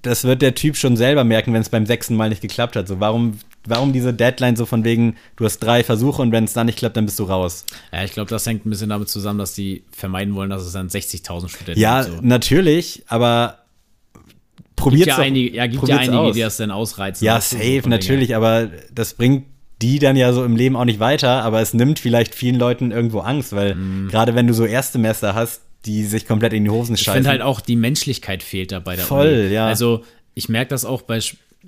Das 0.03 0.25
wird 0.25 0.43
der 0.43 0.55
Typ 0.55 0.77
schon 0.77 0.97
selber 0.97 1.25
merken, 1.25 1.53
wenn 1.55 1.63
es 1.63 1.69
beim 1.69 1.87
sechsten 1.87 2.17
Mal 2.17 2.29
nicht 2.29 2.43
geklappt 2.43 2.75
hat. 2.77 2.89
So, 2.89 2.99
warum, 3.01 3.39
warum 3.65 3.93
diese 3.93 4.13
Deadline 4.13 4.57
so 4.57 4.67
von 4.67 4.85
wegen, 4.85 5.17
du 5.37 5.45
hast 5.45 5.59
drei 5.61 5.85
Versuche 5.85 6.21
und 6.21 6.33
wenn 6.33 6.45
es 6.45 6.53
dann 6.53 6.67
nicht 6.67 6.79
klappt, 6.79 6.97
dann 6.97 7.07
bist 7.07 7.19
du 7.19 7.25
raus. 7.25 7.65
Ja, 7.93 8.03
ich 8.05 8.13
glaube, 8.13 8.29
das 8.29 8.45
hängt 8.47 8.67
ein 8.67 8.71
bisschen 8.71 8.89
damit 8.91 9.09
zusammen, 9.09 9.39
dass 9.39 9.55
die 9.55 9.85
vermeiden 9.93 10.35
wollen, 10.35 10.51
dass 10.51 10.63
es 10.63 10.73
dann 10.73 10.89
60.000 10.89 11.49
Studenten 11.49 11.81
Ja, 11.81 12.03
gibt. 12.03 12.17
So. 12.17 12.21
natürlich, 12.23 13.05
aber 13.07 13.59
Gibt 14.65 14.77
probiert's 14.77 15.07
ja 15.07 15.19
einige, 15.19 15.55
ja, 15.57 15.67
gibt 15.69 15.87
ja 15.87 15.97
einige, 15.99 16.19
aus. 16.19 16.35
die 16.35 16.41
das 16.41 16.57
dann 16.57 16.71
ausreizen. 16.73 17.25
Ja, 17.25 17.41
so 17.41 17.57
safe, 17.57 17.83
von 17.83 17.91
natürlich, 17.91 18.35
aber 18.35 18.69
das 18.93 19.15
bringt 19.15 19.47
die 19.81 19.99
dann 20.01 20.17
ja 20.17 20.33
so 20.33 20.45
im 20.45 20.57
Leben 20.57 20.77
auch 20.77 20.85
nicht 20.85 21.01
weiter, 21.01 21.43
aber 21.45 21.61
es 21.61 21.73
nimmt 21.73 21.99
vielleicht 22.01 22.35
vielen 22.35 22.57
Leuten 22.57 22.91
irgendwo 22.91 23.21
Angst, 23.21 23.53
weil 23.53 23.75
Mhm. 23.77 24.09
gerade 24.09 24.35
wenn 24.35 24.47
du 24.49 24.55
so 24.55 24.65
Erstsemester 24.65 25.35
hast, 25.35 25.63
die 25.87 26.05
sich 26.05 26.26
komplett 26.26 26.53
in 26.53 26.64
die 26.64 26.70
Hosen 26.70 26.95
Ich 26.95 27.03
scheißen. 27.03 27.14
finde 27.18 27.30
halt 27.30 27.43
auch, 27.43 27.61
die 27.61 27.76
Menschlichkeit 27.76 28.43
fehlt 28.43 28.72
da 28.72 28.78
bei 28.80 28.97
der 28.97 29.05
Voll, 29.05 29.26
Uni. 29.47 29.53
ja. 29.55 29.66
Also, 29.66 30.05
ich 30.35 30.49
merke 30.49 30.68
das 30.70 30.85
auch 30.85 31.03
bei, 31.03 31.18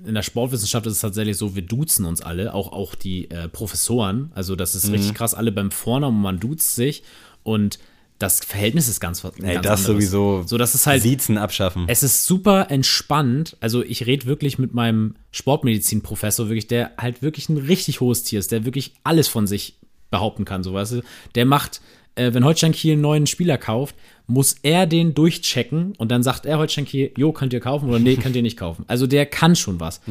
in 0.05 0.13
der 0.15 0.23
Sportwissenschaft 0.23 0.85
ist 0.87 0.93
es 0.93 0.99
tatsächlich 1.01 1.37
so, 1.37 1.55
wir 1.55 1.61
duzen 1.63 2.05
uns 2.05 2.21
alle, 2.21 2.53
auch, 2.53 2.71
auch 2.71 2.95
die 2.95 3.29
äh, 3.29 3.47
Professoren. 3.49 4.31
Also, 4.35 4.55
das 4.55 4.73
Mhm. 4.73 4.77
ist 4.79 4.91
richtig 4.91 5.13
krass, 5.15 5.33
alle 5.33 5.51
beim 5.51 5.71
Vornamen, 5.71 6.21
man 6.21 6.39
duzt 6.39 6.75
sich 6.75 7.03
und 7.43 7.77
das 8.17 8.39
Verhältnis 8.39 8.87
ist 8.87 9.01
ganz, 9.01 9.25
ein 9.25 9.31
Ey, 9.43 9.55
ganz 9.55 9.67
das 9.67 9.79
anderes. 9.81 9.85
sowieso. 9.85 10.43
So, 10.47 10.57
das 10.57 10.73
ist 10.73 10.87
halt, 10.87 11.01
Siezen 11.01 11.37
abschaffen. 11.37 11.83
es 11.87 12.01
ist 12.01 12.25
super 12.25 12.71
entspannt. 12.71 13.57
Also 13.59 13.83
ich 13.83 14.05
rede 14.05 14.25
wirklich 14.25 14.57
mit 14.57 14.73
meinem 14.73 15.15
Sportmedizin-Professor, 15.31 16.47
wirklich, 16.47 16.67
der 16.67 16.91
halt 16.97 17.21
wirklich 17.21 17.49
ein 17.49 17.57
richtig 17.57 17.99
hohes 18.01 18.23
Tier 18.23 18.39
ist, 18.39 18.51
der 18.51 18.65
wirklich 18.65 18.93
alles 19.03 19.27
von 19.27 19.47
sich 19.47 19.75
behaupten 20.11 20.45
kann, 20.45 20.63
so 20.63 20.73
weißt 20.73 20.93
du. 20.93 21.01
Der 21.35 21.45
macht, 21.45 21.81
äh, 22.15 22.33
wenn 22.33 22.43
Holstein 22.45 22.71
Kiel 22.71 22.93
einen 22.93 23.01
neuen 23.01 23.27
Spieler 23.27 23.57
kauft, 23.57 23.95
muss 24.27 24.55
er 24.63 24.87
den 24.87 25.13
durchchecken 25.13 25.93
und 25.97 26.09
dann 26.11 26.23
sagt 26.23 26.45
er 26.45 26.57
Holstein 26.57 26.85
Kiel, 26.85 27.11
jo, 27.17 27.31
könnt 27.31 27.53
ihr 27.53 27.59
kaufen 27.59 27.89
oder 27.89 27.99
nee, 27.99 28.15
könnt 28.15 28.35
ihr 28.35 28.41
nicht 28.41 28.57
kaufen. 28.57 28.83
Also 28.87 29.05
der 29.07 29.25
kann 29.25 29.55
schon 29.55 29.79
was. 29.79 30.01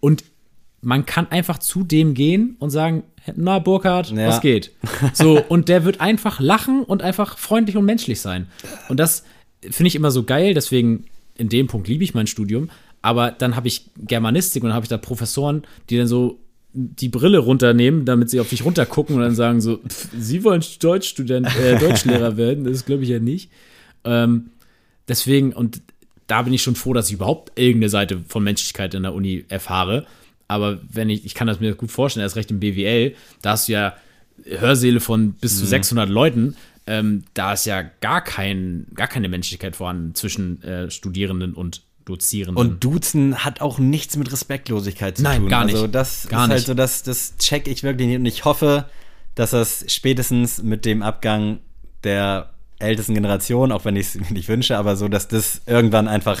Und 0.00 0.24
man 0.80 1.04
kann 1.06 1.26
einfach 1.30 1.58
zu 1.58 1.82
dem 1.84 2.14
gehen 2.14 2.56
und 2.60 2.70
sagen, 2.70 3.02
na 3.36 3.58
Burkhard, 3.58 4.10
Ja. 4.10 4.28
was 4.28 4.40
geht? 4.40 4.70
So, 5.12 5.42
und 5.48 5.68
der 5.68 5.84
wird 5.84 6.00
einfach 6.00 6.40
lachen 6.40 6.82
und 6.84 7.02
einfach 7.02 7.36
freundlich 7.36 7.76
und 7.76 7.84
menschlich 7.84 8.20
sein. 8.20 8.46
Und 8.88 8.98
das 9.00 9.24
finde 9.62 9.88
ich 9.88 9.96
immer 9.96 10.10
so 10.12 10.22
geil, 10.22 10.54
deswegen 10.54 11.04
in 11.36 11.48
dem 11.48 11.66
Punkt 11.66 11.88
liebe 11.88 12.04
ich 12.04 12.14
mein 12.14 12.26
Studium. 12.26 12.70
Aber 13.02 13.30
dann 13.32 13.54
habe 13.54 13.68
ich 13.68 13.90
Germanistik 13.98 14.62
und 14.62 14.68
dann 14.70 14.74
habe 14.76 14.84
ich 14.84 14.88
da 14.88 14.96
Professoren, 14.98 15.62
die 15.90 15.96
dann 15.98 16.06
so 16.06 16.38
die 16.72 17.08
Brille 17.08 17.38
runternehmen, 17.38 18.04
damit 18.04 18.30
sie 18.30 18.40
auf 18.40 18.50
dich 18.50 18.64
runtergucken 18.64 19.16
und 19.16 19.22
dann 19.22 19.34
sagen 19.34 19.60
so, 19.60 19.78
"Pff, 19.78 20.08
Sie 20.18 20.44
wollen 20.44 20.62
Deutschstudent, 20.80 21.48
äh, 21.56 21.78
Deutschlehrer 21.80 22.36
werden, 22.36 22.64
das 22.64 22.84
glaube 22.84 23.04
ich 23.04 23.08
ja 23.08 23.18
nicht. 23.18 23.50
Ähm, 24.04 24.50
deswegen, 25.08 25.52
und 25.52 25.80
da 26.26 26.42
bin 26.42 26.52
ich 26.52 26.62
schon 26.62 26.76
froh, 26.76 26.92
dass 26.92 27.08
ich 27.08 27.14
überhaupt 27.14 27.58
irgendeine 27.58 27.88
Seite 27.88 28.20
von 28.28 28.44
Menschlichkeit 28.44 28.94
in 28.94 29.02
der 29.02 29.14
Uni 29.14 29.44
erfahre. 29.48 30.06
Aber 30.46 30.78
wenn 30.90 31.10
ich, 31.10 31.24
ich 31.24 31.34
kann 31.34 31.46
das 31.46 31.60
mir 31.60 31.74
gut 31.74 31.90
vorstellen, 31.90 32.22
erst 32.24 32.36
recht 32.36 32.50
im 32.50 32.60
BWL, 32.60 33.14
da 33.42 33.50
hast 33.50 33.68
du 33.68 33.72
ja 33.72 33.96
Hörsäle 34.44 35.00
von 35.00 35.32
bis 35.32 35.58
zu 35.58 35.66
600 35.66 36.08
Leuten, 36.08 36.56
ähm, 36.86 37.24
da 37.34 37.52
ist 37.52 37.66
ja 37.66 37.82
gar, 38.00 38.22
kein, 38.22 38.86
gar 38.94 39.08
keine 39.08 39.28
Menschlichkeit 39.28 39.76
vorhanden 39.76 40.14
zwischen 40.14 40.62
äh, 40.62 40.90
Studierenden 40.90 41.54
und 41.54 41.82
Dozierenden. 42.08 42.56
Und 42.56 42.82
Duzen 42.84 43.44
hat 43.44 43.60
auch 43.60 43.78
nichts 43.78 44.16
mit 44.16 44.32
Respektlosigkeit 44.32 45.16
zu 45.16 45.22
Nein, 45.22 45.42
tun. 45.42 45.48
gar 45.48 45.64
nicht. 45.64 45.74
Also 45.74 45.86
das 45.86 46.26
Gar 46.28 46.44
ist 46.44 46.48
halt 46.48 46.58
nicht. 46.58 46.66
so, 46.66 46.74
das, 46.74 47.02
das 47.02 47.36
check 47.38 47.68
ich 47.68 47.82
wirklich 47.82 48.08
nicht. 48.08 48.18
Und 48.18 48.26
ich 48.26 48.44
hoffe, 48.44 48.86
dass 49.34 49.50
das 49.50 49.84
spätestens 49.88 50.62
mit 50.62 50.84
dem 50.84 51.02
Abgang 51.02 51.58
der 52.04 52.50
ältesten 52.78 53.14
Generation, 53.14 53.72
auch 53.72 53.84
wenn 53.84 53.96
ich 53.96 54.06
es 54.08 54.14
mir 54.16 54.30
nicht 54.32 54.48
wünsche, 54.48 54.76
aber 54.78 54.96
so, 54.96 55.08
dass 55.08 55.28
das 55.28 55.60
irgendwann 55.66 56.08
einfach 56.08 56.40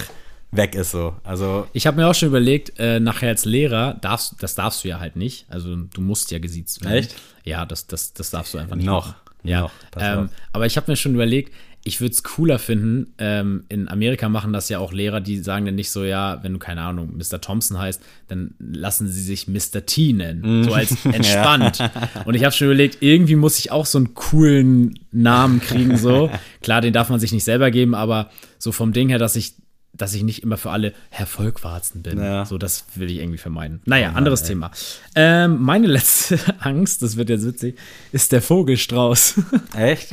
weg 0.50 0.74
ist 0.74 0.92
so. 0.92 1.14
Also 1.24 1.66
Ich 1.72 1.86
habe 1.86 1.96
mir 1.98 2.06
auch 2.08 2.14
schon 2.14 2.28
überlegt, 2.28 2.78
äh, 2.78 3.00
nachher 3.00 3.28
als 3.28 3.44
Lehrer 3.44 3.94
darfst 4.00 4.36
das 4.42 4.54
darfst 4.54 4.82
du 4.84 4.88
ja 4.88 4.98
halt 5.00 5.16
nicht. 5.16 5.46
Also 5.50 5.76
du 5.76 6.00
musst 6.00 6.30
ja 6.30 6.38
gesiezt 6.38 6.82
werden. 6.82 6.94
Echt? 6.94 7.16
Ja, 7.44 7.66
das, 7.66 7.86
das, 7.86 8.14
das 8.14 8.30
darfst 8.30 8.54
du 8.54 8.58
einfach 8.58 8.76
nicht. 8.76 8.86
Noch. 8.86 9.06
machen. 9.08 9.16
Ja. 9.44 9.60
Noch. 9.62 9.72
Ähm, 9.98 10.30
aber 10.52 10.66
ich 10.66 10.76
habe 10.76 10.90
mir 10.90 10.96
schon 10.96 11.14
überlegt, 11.14 11.52
ich 11.88 12.00
würde 12.00 12.12
es 12.12 12.22
cooler 12.22 12.58
finden. 12.58 13.14
Ähm, 13.18 13.64
in 13.68 13.88
Amerika 13.88 14.28
machen 14.28 14.52
das 14.52 14.68
ja 14.68 14.78
auch 14.78 14.92
Lehrer, 14.92 15.20
die 15.20 15.38
sagen 15.38 15.64
dann 15.64 15.74
nicht 15.74 15.90
so, 15.90 16.04
ja, 16.04 16.42
wenn 16.42 16.52
du 16.52 16.58
keine 16.58 16.82
Ahnung, 16.82 17.16
Mr. 17.16 17.40
Thompson 17.40 17.78
heißt, 17.78 18.02
dann 18.28 18.54
lassen 18.58 19.08
sie 19.08 19.22
sich 19.22 19.48
Mr. 19.48 19.84
T 19.86 20.12
nennen. 20.12 20.64
So 20.64 20.74
als 20.74 21.04
entspannt. 21.04 21.78
Und 22.24 22.34
ich 22.34 22.44
habe 22.44 22.54
schon 22.54 22.66
überlegt, 22.66 22.98
irgendwie 23.00 23.36
muss 23.36 23.58
ich 23.58 23.72
auch 23.72 23.86
so 23.86 23.98
einen 23.98 24.14
coolen 24.14 24.98
Namen 25.10 25.60
kriegen. 25.60 25.96
So 25.96 26.30
klar, 26.62 26.80
den 26.80 26.92
darf 26.92 27.08
man 27.08 27.18
sich 27.18 27.32
nicht 27.32 27.44
selber 27.44 27.70
geben, 27.70 27.94
aber 27.94 28.30
so 28.58 28.70
vom 28.70 28.92
Ding 28.92 29.08
her, 29.08 29.18
dass 29.18 29.34
ich 29.34 29.54
dass 29.92 30.14
ich 30.14 30.22
nicht 30.22 30.42
immer 30.42 30.56
für 30.56 30.70
alle 30.70 30.92
Herr 31.10 31.26
Volkwarzen 31.26 32.02
bin. 32.02 32.18
Ja. 32.18 32.44
So, 32.44 32.56
das 32.58 32.84
will 32.94 33.10
ich 33.10 33.18
irgendwie 33.18 33.38
vermeiden. 33.38 33.80
Naja, 33.84 34.12
anderes 34.12 34.42
Thema. 34.44 34.70
Ähm, 35.14 35.60
meine 35.60 35.86
letzte 35.88 36.38
Angst, 36.60 37.02
das 37.02 37.16
wird 37.16 37.30
jetzt 37.30 37.44
witzig, 37.44 37.76
ist 38.12 38.32
der 38.32 38.42
Vogelstrauß. 38.42 39.34
echt? 39.76 40.10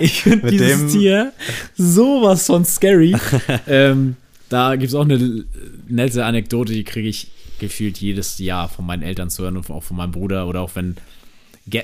Ich 0.00 0.22
finde 0.22 0.50
dieses 0.50 0.78
dem- 0.80 0.88
Tier 0.88 1.32
sowas 1.76 2.46
von 2.46 2.64
scary. 2.64 3.14
ähm, 3.66 4.16
da 4.48 4.76
gibt 4.76 4.88
es 4.88 4.94
auch 4.94 5.04
eine 5.04 5.44
nette 5.88 6.24
Anekdote, 6.24 6.72
die 6.72 6.84
kriege 6.84 7.08
ich 7.08 7.28
gefühlt 7.58 7.98
jedes 7.98 8.38
Jahr 8.38 8.68
von 8.68 8.86
meinen 8.86 9.02
Eltern 9.02 9.30
zu 9.30 9.42
hören 9.42 9.56
und 9.56 9.68
auch 9.68 9.82
von 9.82 9.96
meinem 9.96 10.12
Bruder 10.12 10.46
oder 10.46 10.60
auch 10.60 10.70
wenn 10.74 10.96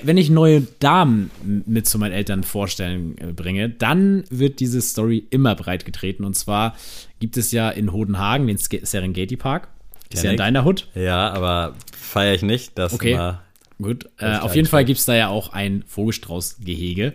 wenn 0.03 0.17
ich 0.17 0.29
neue 0.29 0.61
Damen 0.79 1.31
mit 1.65 1.87
zu 1.87 1.99
meinen 1.99 2.13
Eltern 2.13 2.43
vorstellen 2.43 3.17
äh, 3.17 3.33
bringe, 3.33 3.69
dann 3.69 4.23
wird 4.29 4.59
diese 4.59 4.81
Story 4.81 5.25
immer 5.29 5.55
breit 5.55 5.85
getreten. 5.85 6.23
Und 6.23 6.35
zwar 6.35 6.75
gibt 7.19 7.37
es 7.37 7.51
ja 7.51 7.69
in 7.69 7.91
Hodenhagen 7.91 8.47
den 8.47 8.57
Serengeti 8.57 9.37
Park. 9.37 9.67
Ist 10.13 10.23
ja 10.23 10.29
in 10.29 10.35
ich. 10.35 10.39
deiner 10.39 10.63
Hut. 10.63 10.87
ja, 10.95 11.29
aber 11.31 11.73
feiere 11.97 12.35
ich 12.35 12.41
nicht. 12.41 12.77
Das 12.77 12.93
Okay. 12.93 13.17
war 13.17 13.41
Gut, 13.81 14.07
äh, 14.19 14.37
auf 14.37 14.55
jeden 14.55 14.69
Fall 14.69 14.85
gibt 14.85 14.99
es 14.99 15.05
da 15.05 15.13
ja 15.15 15.27
auch 15.27 15.51
ein 15.51 15.83
Vogelstrauß-Gehege. 15.87 17.13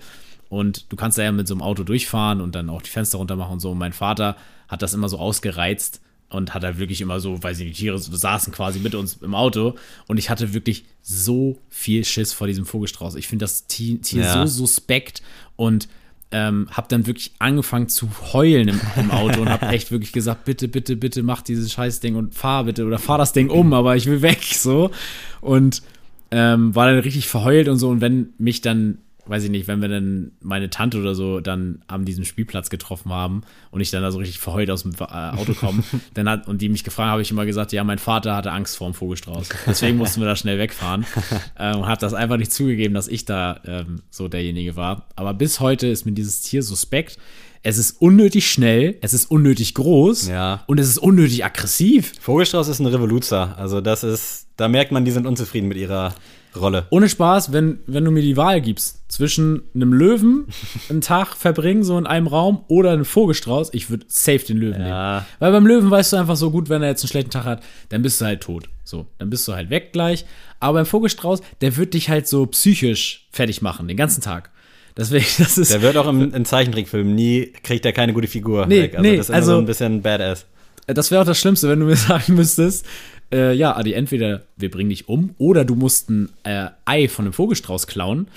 Und 0.51 0.93
du 0.93 0.97
kannst 0.97 1.17
da 1.17 1.23
ja 1.23 1.33
mit 1.33 1.47
so 1.49 1.55
einem 1.55 1.63
Auto 1.63 1.85
durchfahren 1.85 2.41
und 2.41 2.55
dann 2.55 2.69
auch 2.69 2.83
die 2.83 2.91
Fenster 2.91 3.19
runter 3.19 3.37
machen 3.37 3.53
und 3.55 3.61
so. 3.61 3.71
Und 3.71 3.79
mein 3.79 3.93
Vater 3.93 4.37
hat 4.69 4.83
das 4.83 4.93
immer 4.93 5.09
so 5.09 5.19
ausgereizt 5.19 6.03
und 6.31 6.55
hat 6.55 6.63
da 6.63 6.79
wirklich 6.79 7.01
immer 7.01 7.21
so, 7.21 7.43
weiß 7.43 7.59
ich 7.61 7.67
nicht, 7.67 7.79
die 7.79 7.83
Tiere 7.83 7.99
saßen 7.99 8.53
quasi 8.53 8.79
mit 8.79 8.95
uns 8.95 9.19
im 9.21 9.35
Auto. 9.35 9.75
Und 10.07 10.17
ich 10.19 10.31
hatte 10.31 10.55
wirklich 10.55 10.85
so 11.03 11.59
viel 11.69 12.05
Schiss 12.05 12.33
vor 12.33 12.47
diesem 12.47 12.65
Vogelstrauß. 12.67 13.17
Ich 13.17 13.29
finde 13.29 13.43
das 13.45 13.67
Ti- 13.67 13.99
Tier 13.99 14.23
Ja. 14.23 14.47
so 14.47 14.65
suspekt 14.65 15.23
und 15.57 15.89
ähm, 16.33 16.69
habe 16.71 16.87
dann 16.89 17.09
wirklich 17.09 17.33
angefangen 17.41 17.89
zu 17.89 18.09
heulen 18.33 18.69
im, 18.69 18.81
im 18.97 19.11
Auto 19.11 19.41
und 19.41 19.49
habe 19.49 19.67
echt 19.67 19.91
wirklich 19.91 20.13
gesagt, 20.13 20.45
bitte, 20.45 20.69
bitte, 20.69 20.95
bitte 20.97 21.25
mach 21.25 21.43
dieses 21.43 21.73
Scheißding 21.73 22.15
und 22.15 22.35
fahr 22.37 22.63
bitte 22.65 22.85
oder 22.87 23.01
fahr 23.01 23.19
das 23.19 23.33
Ding 23.33 23.51
um, 23.51 23.73
aber 23.73 23.97
ich 23.97 24.07
will 24.07 24.23
weg 24.23 24.39
so 24.45 24.93
und 25.41 25.83
ähm, 26.31 26.73
war 26.77 26.87
dann 26.87 27.01
richtig 27.01 27.27
verheult 27.27 27.67
und 27.67 27.79
so 27.81 27.89
und 27.89 28.01
wenn 28.01 28.29
mich 28.39 28.61
dann 28.61 28.99
weiß 29.31 29.45
ich 29.45 29.51
nicht, 29.51 29.69
wenn 29.69 29.81
wir 29.81 29.89
dann 29.89 30.33
meine 30.43 30.71
Tante 30.71 30.99
oder 30.99 31.15
so 31.15 31.39
dann 31.41 31.83
an 31.87 32.05
diesem 32.05 32.25
Spielplatz 32.25 32.69
getroffen 32.69 33.13
haben 33.13 33.43
und 33.71 33.81
ich 33.81 33.91
dann 33.91 34.03
da 34.03 34.11
so 34.11 34.19
richtig 34.19 34.39
verheult 34.41 34.71
aus 34.71 34.83
dem 34.83 34.93
äh, 34.99 35.05
Auto 35.05 35.55
komme, 35.55 35.85
dann 36.15 36.29
hat, 36.29 36.49
und 36.49 36.61
die 36.61 36.69
mich 36.69 36.83
gefragt, 36.83 37.11
habe 37.11 37.23
ich 37.23 37.31
immer 37.31 37.47
gesagt, 37.47 37.73
ja, 37.73 37.85
mein 37.85 37.99
Vater 37.99 38.35
hatte 38.35 38.51
Angst 38.51 38.77
vor 38.77 38.91
dem 38.91 38.95
Vogelstrauß. 38.95 39.49
Deswegen 39.67 39.97
mussten 39.99 40.21
wir 40.21 40.27
da 40.27 40.35
schnell 40.35 40.59
wegfahren 40.59 41.07
äh, 41.57 41.75
und 41.77 41.87
hat 41.87 42.03
das 42.03 42.13
einfach 42.13 42.37
nicht 42.39 42.53
zugegeben, 42.53 42.93
dass 42.93 43.07
ich 43.07 43.25
da 43.25 43.61
ähm, 43.65 44.03
so 44.11 44.27
derjenige 44.27 44.75
war. 44.75 45.07
Aber 45.15 45.33
bis 45.33 45.61
heute 45.61 45.87
ist 45.87 46.05
mir 46.07 46.13
dieses 46.13 46.43
Tier 46.43 46.63
suspekt. 46.65 47.17
Es 47.63 47.79
ist 47.79 48.01
unnötig 48.01 48.51
schnell, 48.51 48.97
es 49.01 49.13
ist 49.15 49.31
unnötig 49.31 49.75
groß 49.75 50.29
Ja. 50.29 50.65
und 50.67 50.81
es 50.81 50.89
ist 50.89 50.99
unnötig 50.99 51.45
aggressiv. 51.45 52.15
Vogelstrauß 52.21 52.67
ist 52.69 52.81
ein 52.81 52.87
Revoluzer. 52.87 53.57
Also 53.59 53.81
das 53.81 54.03
ist, 54.03 54.47
da 54.57 54.67
merkt 54.67 54.93
man, 54.93 55.05
die 55.05 55.11
sind 55.13 55.27
unzufrieden 55.27 55.69
mit 55.69 55.77
ihrer 55.77 56.15
Rolle. 56.59 56.87
Ohne 56.91 57.09
Spaß, 57.09 57.53
wenn, 57.53 57.79
wenn 57.87 58.05
du 58.05 58.11
mir 58.11 58.23
die 58.23 58.37
Wahl 58.37 58.61
gibst 58.61 59.03
zwischen 59.13 59.63
einem 59.75 59.93
Löwen 59.93 60.47
einen 60.89 61.01
Tag 61.01 61.35
verbringen, 61.37 61.85
so 61.85 61.97
in 61.99 62.07
einem 62.07 62.27
Raum, 62.27 62.65
oder 62.69 62.91
einem 62.93 63.05
Vogelstrauß, 63.05 63.71
ich 63.73 63.91
würde 63.91 64.05
safe 64.09 64.41
den 64.41 64.57
Löwen 64.59 64.81
Ja. 64.81 65.13
nehmen. 65.15 65.27
Weil 65.39 65.53
beim 65.53 65.67
Löwen 65.67 65.91
weißt 65.91 66.13
du 66.13 66.17
einfach 66.17 66.37
so 66.37 66.51
gut, 66.51 66.69
wenn 66.69 66.83
er 66.83 66.89
jetzt 66.89 67.03
einen 67.05 67.11
schlechten 67.11 67.31
Tag 67.31 67.45
hat, 67.45 67.63
dann 67.91 68.03
bist 68.03 68.21
du 68.21 68.25
halt 68.25 68.41
tot. 68.41 68.69
So, 68.85 69.07
dann 69.19 69.31
bist 69.31 69.47
du 69.47 69.53
halt 69.53 69.71
weg 69.71 69.93
gleich. 69.93 70.25
Aber 70.59 70.75
beim 70.79 70.87
Vogelstrauß, 70.87 71.41
der 71.61 71.77
wird 71.77 71.95
dich 71.95 72.09
halt 72.09 72.27
so 72.27 72.47
psychisch 72.47 73.29
fertig 73.31 73.63
machen, 73.63 73.87
den 73.89 73.97
ganzen 73.97 74.21
Tag. 74.21 74.51
Deswegen, 74.97 75.25
das 75.39 75.57
ist. 75.57 75.73
Der 75.73 75.83
wird 75.83 75.97
auch 75.97 76.09
im, 76.09 76.35
im 76.35 76.45
Zeichentrickfilm 76.45 77.15
nie, 77.15 77.53
kriegt 77.63 77.87
er 77.87 77.93
keine 77.93 78.13
gute 78.13 78.27
Figur. 78.29 78.67
Nee, 78.67 78.83
weg. 78.83 78.95
Also 78.97 79.03
nee, 79.09 79.17
das 79.17 79.29
ist 79.29 79.35
also- 79.35 79.53
so 79.53 79.59
ein 79.59 79.67
bisschen 79.67 80.03
badass. 80.03 80.47
Das 80.87 81.11
wäre 81.11 81.23
auch 81.23 81.27
das 81.27 81.39
Schlimmste, 81.39 81.69
wenn 81.69 81.81
du 81.81 81.87
mir 81.87 81.97
sagen 81.97 82.35
müsstest, 82.35 82.87
äh, 83.33 83.55
ja, 83.55 83.77
Adi, 83.77 83.93
entweder 83.93 84.43
wir 84.57 84.71
bringen 84.71 84.91
dich 84.91 85.09
um 85.09 85.35
oder 85.39 85.65
du 85.65 85.77
musst 85.77 86.11
ein 86.11 86.31
äh, 86.43 86.69
Ei 86.85 87.09
von 87.09 87.27
einem 87.27 87.33
Vogelstrauß 87.33 87.87
klauen. 87.87 88.29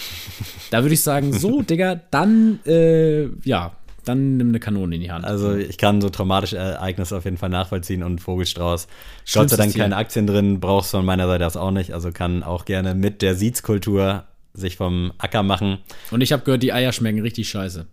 Da 0.69 0.83
würde 0.83 0.93
ich 0.93 1.01
sagen, 1.01 1.33
so, 1.33 1.61
Digga, 1.63 1.99
dann, 2.11 2.59
äh, 2.65 3.25
ja, 3.43 3.75
dann 4.05 4.37
nimm 4.37 4.49
eine 4.49 4.59
Kanone 4.59 4.95
in 4.95 5.01
die 5.01 5.11
Hand. 5.11 5.25
Also 5.25 5.55
ich 5.55 5.77
kann 5.77 6.01
so 6.01 6.09
traumatische 6.09 6.57
Ereignisse 6.57 7.17
auf 7.17 7.25
jeden 7.25 7.37
Fall 7.37 7.49
nachvollziehen 7.49 8.03
und 8.03 8.19
Vogelstrauß. 8.19 8.87
Gott 8.87 8.89
sei 8.89 9.31
Schlimmstes 9.31 9.57
Dank 9.57 9.75
keine 9.75 9.95
Aktien 9.95 10.27
drin, 10.27 10.59
brauchst 10.59 10.91
von 10.91 11.05
meiner 11.05 11.25
Seite 11.27 11.47
aus 11.47 11.55
auch 11.55 11.71
nicht. 11.71 11.93
Also 11.93 12.11
kann 12.11 12.43
auch 12.43 12.65
gerne 12.65 12.95
mit 12.95 13.21
der 13.21 13.35
Siezkultur 13.35 14.25
sich 14.53 14.75
vom 14.75 15.13
Acker 15.17 15.41
machen. 15.41 15.79
Und 16.11 16.21
ich 16.21 16.31
habe 16.31 16.43
gehört, 16.43 16.61
die 16.61 16.73
Eier 16.73 16.91
schmecken 16.91 17.21
richtig 17.21 17.49
scheiße. 17.49 17.87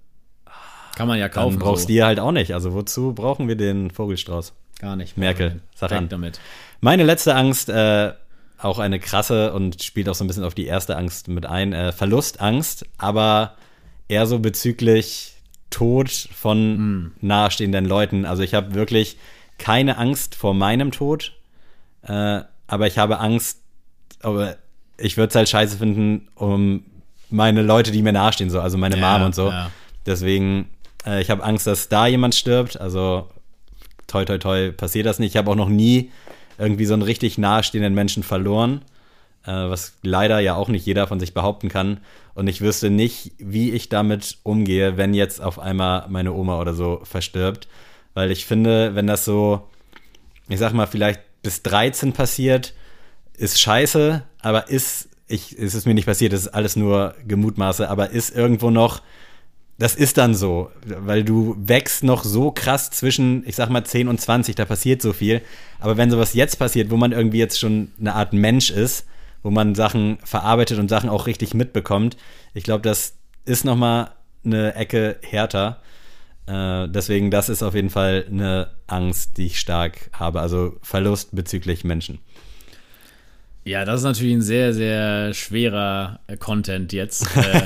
Kann 1.00 1.08
man 1.08 1.18
ja 1.18 1.28
Dann 1.28 1.44
kaufen. 1.44 1.58
brauchst 1.58 1.82
so. 1.82 1.86
du 1.88 1.92
die 1.94 2.04
halt 2.04 2.20
auch 2.20 2.32
nicht. 2.32 2.52
Also 2.52 2.74
wozu 2.74 3.12
brauchen 3.14 3.48
wir 3.48 3.56
den 3.56 3.90
Vogelstrauß? 3.90 4.52
Gar 4.80 4.96
nicht. 4.96 5.16
Merkel, 5.16 5.60
sag 5.74 5.92
an. 5.92 6.08
damit. 6.10 6.40
Meine 6.80 7.04
letzte 7.04 7.34
Angst, 7.34 7.68
äh, 7.70 8.12
auch 8.58 8.78
eine 8.78 9.00
krasse 9.00 9.52
und 9.54 9.82
spielt 9.82 10.08
auch 10.10 10.14
so 10.14 10.22
ein 10.24 10.26
bisschen 10.26 10.44
auf 10.44 10.54
die 10.54 10.66
erste 10.66 10.96
Angst 10.96 11.28
mit 11.28 11.46
ein. 11.46 11.72
Äh, 11.72 11.92
Verlustangst, 11.92 12.84
aber 12.98 13.54
eher 14.08 14.26
so 14.26 14.38
bezüglich 14.40 15.34
Tod 15.70 16.10
von 16.10 17.12
nahestehenden 17.20 17.84
Leuten. 17.86 18.24
Also 18.26 18.42
ich 18.42 18.52
habe 18.54 18.74
wirklich 18.74 19.16
keine 19.58 19.96
Angst 19.98 20.34
vor 20.34 20.52
meinem 20.52 20.90
Tod, 20.90 21.32
äh, 22.02 22.40
aber 22.66 22.86
ich 22.86 22.98
habe 22.98 23.20
Angst, 23.20 23.60
aber 24.22 24.56
ich 24.98 25.16
würde 25.16 25.28
es 25.30 25.34
halt 25.34 25.48
scheiße 25.48 25.78
finden, 25.78 26.28
um 26.34 26.84
meine 27.30 27.62
Leute, 27.62 27.90
die 27.92 28.02
mir 28.02 28.12
nahestehen, 28.12 28.50
so, 28.50 28.60
also 28.60 28.76
meine 28.76 28.98
Ja, 28.98 29.16
Mom 29.18 29.26
und 29.26 29.34
so. 29.34 29.48
ja. 29.48 29.70
Deswegen, 30.06 30.68
äh, 31.06 31.20
ich 31.20 31.30
habe 31.30 31.42
Angst, 31.42 31.66
dass 31.66 31.88
da 31.88 32.06
jemand 32.06 32.34
stirbt. 32.34 32.80
Also 32.80 33.28
toi, 34.06 34.24
toi, 34.24 34.38
toi, 34.38 34.72
passiert 34.72 35.06
das 35.06 35.18
nicht. 35.18 35.34
Ich 35.34 35.36
habe 35.36 35.50
auch 35.50 35.56
noch 35.56 35.68
nie 35.68 36.10
irgendwie 36.58 36.86
so 36.86 36.94
einen 36.94 37.02
richtig 37.02 37.38
nahestehenden 37.38 37.94
Menschen 37.94 38.22
verloren, 38.22 38.82
äh, 39.44 39.52
was 39.52 39.94
leider 40.02 40.40
ja 40.40 40.54
auch 40.54 40.68
nicht 40.68 40.84
jeder 40.86 41.06
von 41.06 41.20
sich 41.20 41.34
behaupten 41.34 41.68
kann. 41.68 42.00
Und 42.34 42.48
ich 42.48 42.60
wüsste 42.60 42.90
nicht, 42.90 43.32
wie 43.38 43.72
ich 43.72 43.88
damit 43.88 44.38
umgehe, 44.42 44.96
wenn 44.96 45.14
jetzt 45.14 45.40
auf 45.40 45.58
einmal 45.58 46.06
meine 46.08 46.32
Oma 46.32 46.60
oder 46.60 46.74
so 46.74 47.00
verstirbt. 47.04 47.68
Weil 48.14 48.30
ich 48.30 48.44
finde, 48.44 48.94
wenn 48.94 49.06
das 49.06 49.24
so, 49.24 49.68
ich 50.48 50.58
sag 50.58 50.72
mal, 50.72 50.86
vielleicht 50.86 51.20
bis 51.42 51.62
13 51.62 52.12
passiert, 52.12 52.74
ist 53.34 53.60
scheiße, 53.60 54.22
aber 54.42 54.68
ist, 54.68 55.08
ich, 55.26 55.56
es 55.58 55.74
ist 55.74 55.86
mir 55.86 55.94
nicht 55.94 56.06
passiert, 56.06 56.32
es 56.32 56.42
ist 56.42 56.48
alles 56.48 56.76
nur 56.76 57.14
Gemutmaße, 57.26 57.88
aber 57.88 58.10
ist 58.10 58.34
irgendwo 58.34 58.70
noch, 58.70 59.00
das 59.80 59.94
ist 59.94 60.18
dann 60.18 60.34
so, 60.34 60.70
weil 60.84 61.24
du 61.24 61.56
wächst 61.58 62.04
noch 62.04 62.22
so 62.22 62.50
krass 62.50 62.90
zwischen, 62.90 63.48
ich 63.48 63.56
sag 63.56 63.70
mal, 63.70 63.82
10 63.82 64.08
und 64.08 64.20
20, 64.20 64.54
da 64.54 64.66
passiert 64.66 65.00
so 65.00 65.14
viel. 65.14 65.40
Aber 65.78 65.96
wenn 65.96 66.10
sowas 66.10 66.34
jetzt 66.34 66.58
passiert, 66.58 66.90
wo 66.90 66.98
man 66.98 67.12
irgendwie 67.12 67.38
jetzt 67.38 67.58
schon 67.58 67.90
eine 67.98 68.14
Art 68.14 68.34
Mensch 68.34 68.70
ist, 68.70 69.06
wo 69.42 69.50
man 69.50 69.74
Sachen 69.74 70.18
verarbeitet 70.22 70.78
und 70.78 70.90
Sachen 70.90 71.08
auch 71.08 71.26
richtig 71.26 71.54
mitbekommt, 71.54 72.18
ich 72.52 72.62
glaube, 72.62 72.82
das 72.82 73.14
ist 73.46 73.64
noch 73.64 73.76
mal 73.76 74.10
eine 74.44 74.74
Ecke 74.74 75.16
härter. 75.22 75.80
Äh, 76.46 76.86
deswegen, 76.88 77.30
das 77.30 77.48
ist 77.48 77.62
auf 77.62 77.74
jeden 77.74 77.88
Fall 77.88 78.26
eine 78.28 78.72
Angst, 78.86 79.38
die 79.38 79.46
ich 79.46 79.58
stark 79.58 80.10
habe. 80.12 80.42
Also 80.42 80.76
Verlust 80.82 81.34
bezüglich 81.34 81.84
Menschen. 81.84 82.18
Ja, 83.64 83.84
das 83.84 84.00
ist 84.00 84.04
natürlich 84.04 84.34
ein 84.34 84.42
sehr, 84.42 84.72
sehr 84.72 85.34
schwerer 85.34 86.20
äh, 86.26 86.36
Content 86.36 86.92
jetzt. 86.92 87.24
äh, 87.36 87.62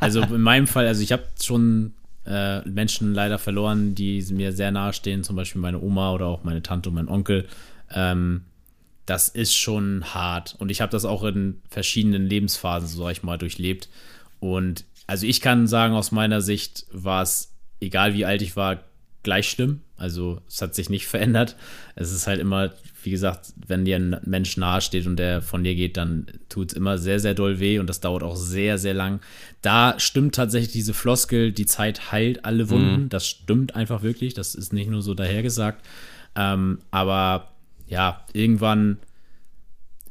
also 0.00 0.22
in 0.22 0.40
meinem 0.40 0.66
Fall, 0.66 0.86
also 0.86 1.02
ich 1.02 1.12
habe 1.12 1.24
schon 1.40 1.94
äh, 2.26 2.60
Menschen 2.68 3.14
leider 3.14 3.38
verloren, 3.38 3.94
die 3.94 4.24
mir 4.32 4.52
sehr 4.52 4.70
nahe 4.70 4.92
stehen, 4.92 5.22
zum 5.24 5.36
Beispiel 5.36 5.60
meine 5.60 5.80
Oma 5.80 6.12
oder 6.12 6.26
auch 6.26 6.44
meine 6.44 6.62
Tante 6.62 6.88
und 6.88 6.96
mein 6.96 7.08
Onkel. 7.08 7.46
Ähm, 7.90 8.42
das 9.06 9.28
ist 9.28 9.54
schon 9.54 10.04
hart. 10.12 10.54
Und 10.58 10.70
ich 10.70 10.80
habe 10.80 10.92
das 10.92 11.04
auch 11.04 11.24
in 11.24 11.62
verschiedenen 11.70 12.26
Lebensphasen, 12.26 12.88
so 12.88 13.04
sag 13.04 13.12
ich 13.12 13.22
mal, 13.22 13.38
durchlebt. 13.38 13.88
Und 14.40 14.84
also 15.06 15.26
ich 15.26 15.40
kann 15.40 15.66
sagen, 15.66 15.94
aus 15.94 16.12
meiner 16.12 16.42
Sicht 16.42 16.84
war 16.92 17.22
es, 17.22 17.54
egal 17.80 18.12
wie 18.12 18.26
alt 18.26 18.42
ich 18.42 18.56
war, 18.56 18.80
gleich 19.22 19.48
schlimm. 19.48 19.80
Also 19.96 20.42
es 20.46 20.60
hat 20.60 20.74
sich 20.74 20.90
nicht 20.90 21.06
verändert. 21.08 21.56
Es 21.94 22.12
ist 22.12 22.26
halt 22.26 22.40
immer, 22.40 22.72
wie 23.08 23.12
gesagt, 23.12 23.54
wenn 23.66 23.86
dir 23.86 23.96
ein 23.96 24.20
Mensch 24.26 24.58
nahe 24.58 24.82
steht 24.82 25.06
und 25.06 25.16
der 25.16 25.40
von 25.40 25.64
dir 25.64 25.74
geht, 25.74 25.96
dann 25.96 26.26
tut 26.50 26.72
es 26.72 26.76
immer 26.76 26.98
sehr, 26.98 27.18
sehr 27.20 27.32
doll 27.32 27.58
weh 27.58 27.78
und 27.78 27.86
das 27.86 28.00
dauert 28.00 28.22
auch 28.22 28.36
sehr, 28.36 28.76
sehr 28.76 28.92
lang. 28.92 29.20
Da 29.62 29.98
stimmt 29.98 30.34
tatsächlich 30.34 30.72
diese 30.72 30.92
Floskel, 30.92 31.52
die 31.52 31.64
Zeit 31.64 32.12
heilt 32.12 32.44
alle 32.44 32.68
Wunden. 32.68 33.08
Das 33.08 33.26
stimmt 33.26 33.74
einfach 33.74 34.02
wirklich. 34.02 34.34
Das 34.34 34.54
ist 34.54 34.74
nicht 34.74 34.90
nur 34.90 35.00
so 35.00 35.14
dahergesagt. 35.14 35.82
Ähm, 36.36 36.80
aber 36.90 37.52
ja, 37.86 38.26
irgendwann 38.34 38.98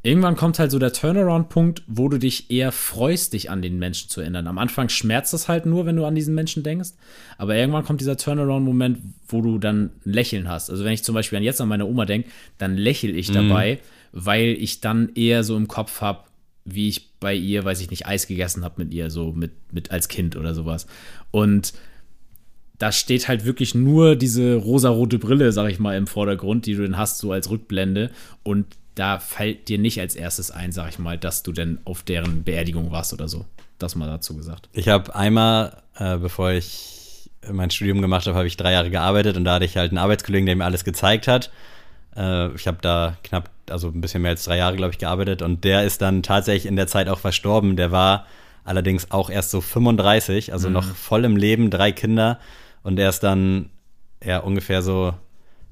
irgendwann 0.04 0.36
kommt 0.36 0.60
halt 0.60 0.72
so 0.72 0.80
der 0.80 0.94
Turnaround-Punkt, 0.94 1.84
wo 1.88 2.10
du 2.10 2.18
dich 2.18 2.52
eher 2.52 2.72
freust, 2.72 3.34
dich 3.34 3.50
an 3.50 3.62
den 3.62 3.80
Menschen 3.80 4.10
zu 4.10 4.22
erinnern. 4.22 4.48
Am 4.48 4.58
Anfang 4.58 4.90
schmerzt 4.90 5.34
es 5.34 5.48
halt 5.48 5.66
nur, 5.66 5.86
wenn 5.86 5.96
du 5.96 6.06
an 6.06 6.16
diesen 6.16 6.36
Menschen 6.36 6.64
denkst. 6.64 6.92
Aber 7.38 7.56
irgendwann 7.56 7.84
kommt 7.84 8.02
dieser 8.02 8.18
Turnaround-Moment, 8.18 9.00
wo 9.28 9.42
du 9.42 9.58
dann 9.58 9.92
ein 10.06 10.14
Lächeln 10.14 10.48
hast. 10.48 10.70
Also 10.70 10.84
wenn 10.84 10.94
ich 10.94 11.04
zum 11.04 11.16
Beispiel 11.16 11.38
an 11.38 11.44
jetzt 11.44 11.62
an 11.62 11.68
meine 11.68 11.86
Oma 11.86 12.06
denke, 12.06 12.30
dann 12.58 12.78
lächle 12.78 13.12
ich 13.12 13.32
dabei, 13.32 13.80
weil 14.12 14.56
ich 14.60 14.82
dann 14.82 15.10
eher 15.16 15.44
so 15.44 15.58
im 15.58 15.68
Kopf 15.68 16.02
habe, 16.02 16.24
wie 16.66 16.90
ich 16.90 17.12
bei 17.20 17.34
ihr, 17.34 17.64
weiß 17.64 17.82
ich 17.82 17.90
nicht, 17.90 18.06
Eis 18.06 18.28
gegessen 18.28 18.64
habe 18.64 18.84
mit 18.84 18.94
ihr, 18.94 19.10
so 19.10 19.32
mit, 19.32 19.52
mit 19.72 19.92
als 19.92 20.08
Kind 20.10 20.36
oder 20.36 20.54
sowas. 20.54 20.86
Und 21.32 21.74
da 22.78 22.92
steht 22.92 23.28
halt 23.28 23.46
wirklich 23.46 23.74
nur 23.74 24.16
diese 24.16 24.56
rosarote 24.56 25.18
Brille, 25.18 25.52
sag 25.52 25.70
ich 25.72 25.80
mal, 25.80 25.98
im 25.98 26.08
Vordergrund, 26.08 26.66
die 26.66 26.76
du 26.76 26.84
dann 26.84 26.98
hast, 26.98 27.18
so 27.18 27.32
als 27.32 27.50
Rückblende. 27.50 28.12
Und 28.44 28.66
da 28.98 29.20
fällt 29.20 29.68
dir 29.70 29.78
nicht 29.78 30.00
als 30.00 30.16
erstes 30.16 30.52
ein, 30.52 30.72
sag 30.72 30.90
ich 30.90 31.00
mal, 31.00 31.18
dass 31.18 31.44
du 31.44 31.52
denn 31.52 31.80
auf 31.86 32.04
deren 32.04 32.44
Beerdigung 32.44 32.92
warst 32.92 33.14
oder 33.14 33.28
so. 33.28 33.46
Das 33.78 33.96
mal 33.96 34.08
dazu 34.08 34.36
gesagt. 34.36 34.70
Ich 34.74 34.90
habe 34.90 35.16
einmal, 35.16 35.84
äh, 35.98 36.18
bevor 36.18 36.52
ich 36.52 37.30
mein 37.50 37.70
Studium 37.70 38.02
gemacht 38.02 38.26
habe, 38.26 38.36
habe 38.36 38.48
ich 38.48 38.58
drei 38.58 38.72
Jahre 38.72 38.90
gearbeitet 38.90 39.38
und 39.38 39.46
da 39.46 39.56
hatte 39.56 39.66
ich 39.66 39.78
halt 39.78 39.92
einen 39.92 40.00
Arbeitskollegen, 40.00 40.46
der 40.46 40.56
mir 40.56 40.66
alles 40.66 40.84
gezeigt 40.84 41.28
hat. 41.28 41.52
Äh, 42.16 42.54
ich 42.56 42.68
habe 42.68 42.80
da 42.82 43.18
knapp, 43.24 43.52
also 43.70 43.90
ein 43.90 44.02
bisschen 44.02 44.24
mehr 44.24 44.32
als 44.32 44.46
drei 44.46 44.58
Jahre, 44.58 44.76
glaube 44.76 44.92
ich, 44.92 44.98
gearbeitet 44.98 45.42
und 45.42 45.64
der 45.64 45.84
ist 45.84 46.02
dann 46.02 46.24
tatsächlich 46.24 46.66
in 46.66 46.76
der 46.76 46.88
Zeit 46.88 47.08
auch 47.08 47.20
verstorben. 47.20 47.76
Der 47.76 47.92
war 47.92 48.26
allerdings 48.64 49.12
auch 49.12 49.30
erst 49.30 49.52
so 49.52 49.62
35, 49.62 50.54
also 50.54 50.70
noch 50.70 50.84
voll 50.84 51.24
im 51.24 51.38
Leben, 51.38 51.70
drei 51.70 51.92
Kinder 51.92 52.40
und 52.84 53.00
er 53.00 53.10
ist 53.10 53.22
dann 53.22 53.70
ja 54.24 54.40
ungefähr 54.40 54.82
so 54.82 55.14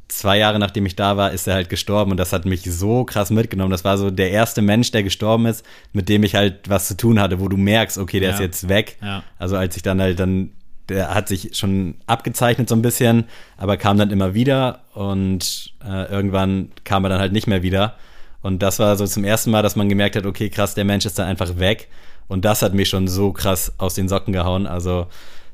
zwei 0.07 0.37
Jahre 0.37 0.59
nachdem 0.59 0.85
ich 0.85 0.95
da 0.95 1.17
war, 1.17 1.31
ist 1.31 1.47
er 1.47 1.55
halt 1.55 1.69
gestorben 1.69 2.11
und 2.11 2.17
das 2.17 2.31
hat 2.33 2.45
mich 2.45 2.61
so 2.63 3.03
krass 3.05 3.29
mitgenommen. 3.29 3.71
Das 3.71 3.83
war 3.83 3.97
so 3.97 4.11
der 4.11 4.31
erste 4.31 4.61
Mensch, 4.61 4.91
der 4.91 5.03
gestorben 5.03 5.45
ist, 5.45 5.65
mit 5.93 6.09
dem 6.09 6.23
ich 6.23 6.35
halt 6.35 6.69
was 6.69 6.87
zu 6.87 6.95
tun 6.97 7.19
hatte, 7.19 7.39
wo 7.39 7.47
du 7.47 7.57
merkst, 7.57 7.97
okay, 7.97 8.19
der 8.19 8.29
Ja. 8.29 8.35
ist 8.35 8.41
jetzt 8.41 8.69
weg. 8.69 8.97
Ja. 9.01 9.23
Also 9.39 9.57
als 9.57 9.75
ich 9.75 9.83
dann 9.83 9.99
halt 10.01 10.19
dann, 10.19 10.51
der 10.89 11.13
hat 11.15 11.27
sich 11.27 11.55
schon 11.57 11.95
abgezeichnet 12.05 12.69
so 12.69 12.75
ein 12.75 12.81
bisschen, 12.81 13.25
aber 13.57 13.77
kam 13.77 13.97
dann 13.97 14.11
immer 14.11 14.33
wieder 14.33 14.81
und 14.93 15.73
äh, 15.83 16.11
irgendwann 16.11 16.71
kam 16.83 17.03
er 17.05 17.09
dann 17.09 17.19
halt 17.19 17.33
nicht 17.33 17.47
mehr 17.47 17.63
wieder. 17.63 17.95
Und 18.41 18.61
das 18.61 18.77
war 18.79 18.95
so 18.95 19.07
zum 19.07 19.23
ersten 19.23 19.49
Mal, 19.49 19.63
dass 19.63 19.75
man 19.75 19.89
gemerkt 19.89 20.15
hat, 20.15 20.25
okay, 20.27 20.49
krass, 20.49 20.75
der 20.75 20.85
Mensch 20.85 21.05
ist 21.05 21.17
dann 21.17 21.27
einfach 21.27 21.57
weg. 21.57 21.87
Und 22.27 22.45
das 22.45 22.61
hat 22.61 22.73
mich 22.73 22.89
schon 22.89 23.07
so 23.07 23.31
krass 23.31 23.73
aus 23.79 23.95
den 23.95 24.07
Socken 24.07 24.33
gehauen. 24.33 24.67
Also 24.67 25.07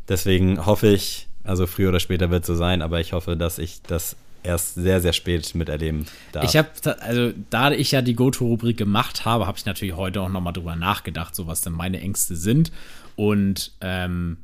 Deswegen 0.09 0.65
hoffe 0.65 0.87
ich, 0.87 1.27
also 1.45 1.67
früher 1.67 1.87
oder 1.89 2.01
später 2.01 2.29
wird 2.31 2.41
es 2.43 2.47
so 2.47 2.55
sein, 2.55 2.81
aber 2.81 2.99
ich 2.99 3.13
hoffe, 3.13 3.37
dass 3.37 3.59
ich 3.59 3.81
das 3.83 4.17
erst 4.43 4.75
sehr, 4.75 5.01
sehr 5.01 5.13
spät 5.13 5.53
miterleben 5.55 6.05
darf. 6.31 6.43
Ich 6.43 6.57
habe, 6.57 6.69
also 7.01 7.33
da 7.49 7.71
ich 7.71 7.91
ja 7.91 8.01
die 8.01 8.15
Go-To-Rubrik 8.15 8.77
gemacht 8.77 9.25
habe, 9.25 9.47
habe 9.47 9.57
ich 9.57 9.65
natürlich 9.65 9.95
heute 9.95 10.21
auch 10.21 10.29
nochmal 10.29 10.53
drüber 10.53 10.75
nachgedacht, 10.75 11.35
so 11.35 11.47
was 11.47 11.61
denn 11.61 11.73
meine 11.73 11.99
Ängste 11.99 12.35
sind. 12.35 12.71
Und 13.15 13.73
ähm, 13.81 14.37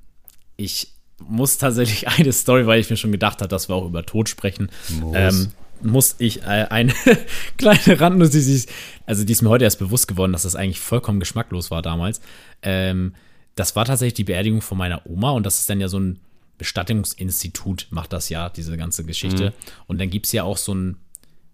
ich 0.55 0.89
muss 1.19 1.57
tatsächlich 1.57 2.07
eine 2.19 2.33
Story, 2.33 2.67
weil 2.67 2.79
ich 2.79 2.89
mir 2.89 2.97
schon 2.97 3.11
gedacht 3.11 3.41
habe, 3.41 3.49
dass 3.49 3.69
wir 3.69 3.75
auch 3.75 3.85
über 3.85 4.05
Tod 4.05 4.29
sprechen. 4.29 4.69
Muss. 4.99 5.15
Ähm, 5.15 5.47
muss 5.81 6.15
ich 6.17 6.41
äh, 6.41 6.67
eine 6.69 6.93
kleine 7.57 7.99
Randnotiz, 7.99 8.65
also 9.05 9.23
die 9.23 9.31
ist 9.31 9.41
mir 9.41 9.49
heute 9.49 9.63
erst 9.63 9.79
bewusst 9.79 10.07
geworden, 10.07 10.31
dass 10.31 10.43
das 10.43 10.55
eigentlich 10.55 10.79
vollkommen 10.79 11.19
geschmacklos 11.19 11.69
war 11.69 11.81
damals. 11.81 12.19
Ähm, 12.61 13.13
das 13.55 13.75
war 13.75 13.85
tatsächlich 13.85 14.15
die 14.15 14.23
Beerdigung 14.23 14.61
von 14.61 14.77
meiner 14.77 15.05
Oma 15.05 15.31
und 15.31 15.45
das 15.45 15.59
ist 15.59 15.69
dann 15.69 15.79
ja 15.79 15.87
so 15.87 15.99
ein 15.99 16.19
Bestattungsinstitut, 16.57 17.87
macht 17.89 18.13
das 18.13 18.29
ja, 18.29 18.49
diese 18.49 18.77
ganze 18.77 19.03
Geschichte. 19.05 19.53
Und 19.87 19.99
dann 19.99 20.09
gibt 20.09 20.25
es 20.25 20.31
ja 20.31 20.43
auch 20.43 20.57
so 20.57 20.73
ein, 20.73 20.97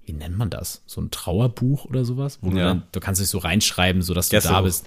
wie 0.05 0.13
nennt 0.13 0.37
man 0.37 0.49
das? 0.49 0.81
So 0.85 0.99
ein 1.01 1.11
Trauerbuch 1.11 1.85
oder 1.85 2.03
sowas? 2.05 2.39
Wo 2.41 2.49
du, 2.49 2.57
Ja. 2.57 2.65
dann, 2.65 2.83
du 2.91 2.99
kannst 2.99 3.21
dich 3.21 3.29
so 3.29 3.37
reinschreiben, 3.37 4.01
sodass 4.01 4.29
du 4.29 4.39
da 4.39 4.61
bist. 4.61 4.85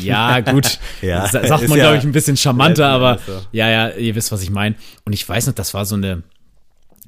Ja, 0.00 0.40
gut. 0.40 0.78
Ja, 1.02 1.26
Sa- 1.28 1.46
sagt 1.46 1.68
man, 1.68 1.78
ja- 1.78 1.84
glaube 1.86 1.96
ich, 1.98 2.04
ein 2.04 2.12
bisschen 2.12 2.36
charmanter, 2.36 2.88
aber 2.88 3.18
so. 3.26 3.40
ja, 3.52 3.68
ja, 3.68 3.88
ihr 3.90 4.14
wisst, 4.14 4.30
was 4.30 4.42
ich 4.42 4.50
meine. 4.50 4.76
Und 5.04 5.12
ich 5.12 5.28
weiß 5.28 5.48
noch, 5.48 5.54
das 5.54 5.74
war 5.74 5.84
so 5.84 5.96
eine, 5.96 6.22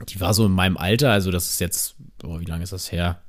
die 0.09 0.21
war 0.21 0.35
so 0.35 0.47
in 0.47 0.53
meinem 0.53 0.77
Alter, 0.77 1.13
also 1.13 1.31
das 1.31 1.49
ist 1.49 1.61
jetzt, 1.61 1.95
oh, 2.25 2.41
wie 2.41 2.45
lange 2.45 2.65
ist 2.65 2.73
das 2.73 2.91
her? 2.91 3.21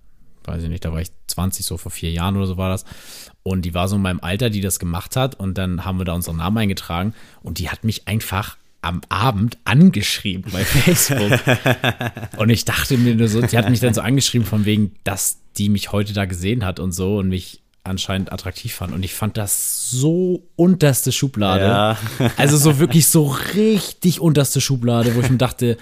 Weiß 0.43 0.61
ich 0.63 0.69
nicht, 0.69 0.85
da 0.85 0.91
war 0.91 1.01
ich 1.01 1.09
20, 1.27 1.65
so 1.65 1.77
vor 1.77 1.91
vier 1.91 2.11
Jahren 2.11 2.35
oder 2.37 2.45
so 2.47 2.57
war 2.57 2.69
das. 2.69 2.85
Und 3.43 3.63
die 3.63 3.73
war 3.75 3.87
so 3.87 3.95
in 3.95 4.01
meinem 4.01 4.19
Alter, 4.21 4.49
die 4.51 4.61
das 4.61 4.79
gemacht 4.79 5.15
hat. 5.15 5.35
Und 5.35 5.57
dann 5.57 5.85
haben 5.85 5.97
wir 5.99 6.05
da 6.05 6.13
unseren 6.13 6.37
Namen 6.37 6.57
eingetragen. 6.57 7.13
Und 7.41 7.57
die 7.59 7.69
hat 7.69 7.83
mich 7.83 8.07
einfach 8.07 8.57
am 8.85 9.01
Abend 9.09 9.57
angeschrieben 9.65 10.51
bei 10.51 10.63
Facebook. 10.63 11.39
und 12.37 12.49
ich 12.49 12.65
dachte 12.65 12.97
mir 12.97 13.15
nur 13.15 13.27
so, 13.27 13.41
die 13.41 13.57
hat 13.57 13.69
mich 13.69 13.79
dann 13.79 13.93
so 13.95 14.01
angeschrieben 14.01 14.45
von 14.45 14.65
wegen, 14.65 14.91
dass 15.03 15.39
die 15.57 15.69
mich 15.69 15.91
heute 15.91 16.13
da 16.13 16.25
gesehen 16.25 16.63
hat 16.63 16.79
und 16.79 16.91
so 16.91 17.17
und 17.17 17.29
mich 17.29 17.61
anscheinend 17.83 18.31
attraktiv 18.31 18.73
fand. 18.73 18.93
Und 18.93 19.03
ich 19.03 19.13
fand 19.13 19.37
das 19.37 19.89
so 19.89 20.43
unterste 20.55 21.11
Schublade. 21.11 21.65
Ja. 21.65 21.97
Also 22.37 22.57
so 22.57 22.79
wirklich 22.79 23.07
so 23.07 23.35
richtig 23.55 24.19
unterste 24.19 24.61
Schublade, 24.61 25.15
wo 25.15 25.21
ich 25.21 25.29
mir 25.29 25.37
dachte, 25.37 25.77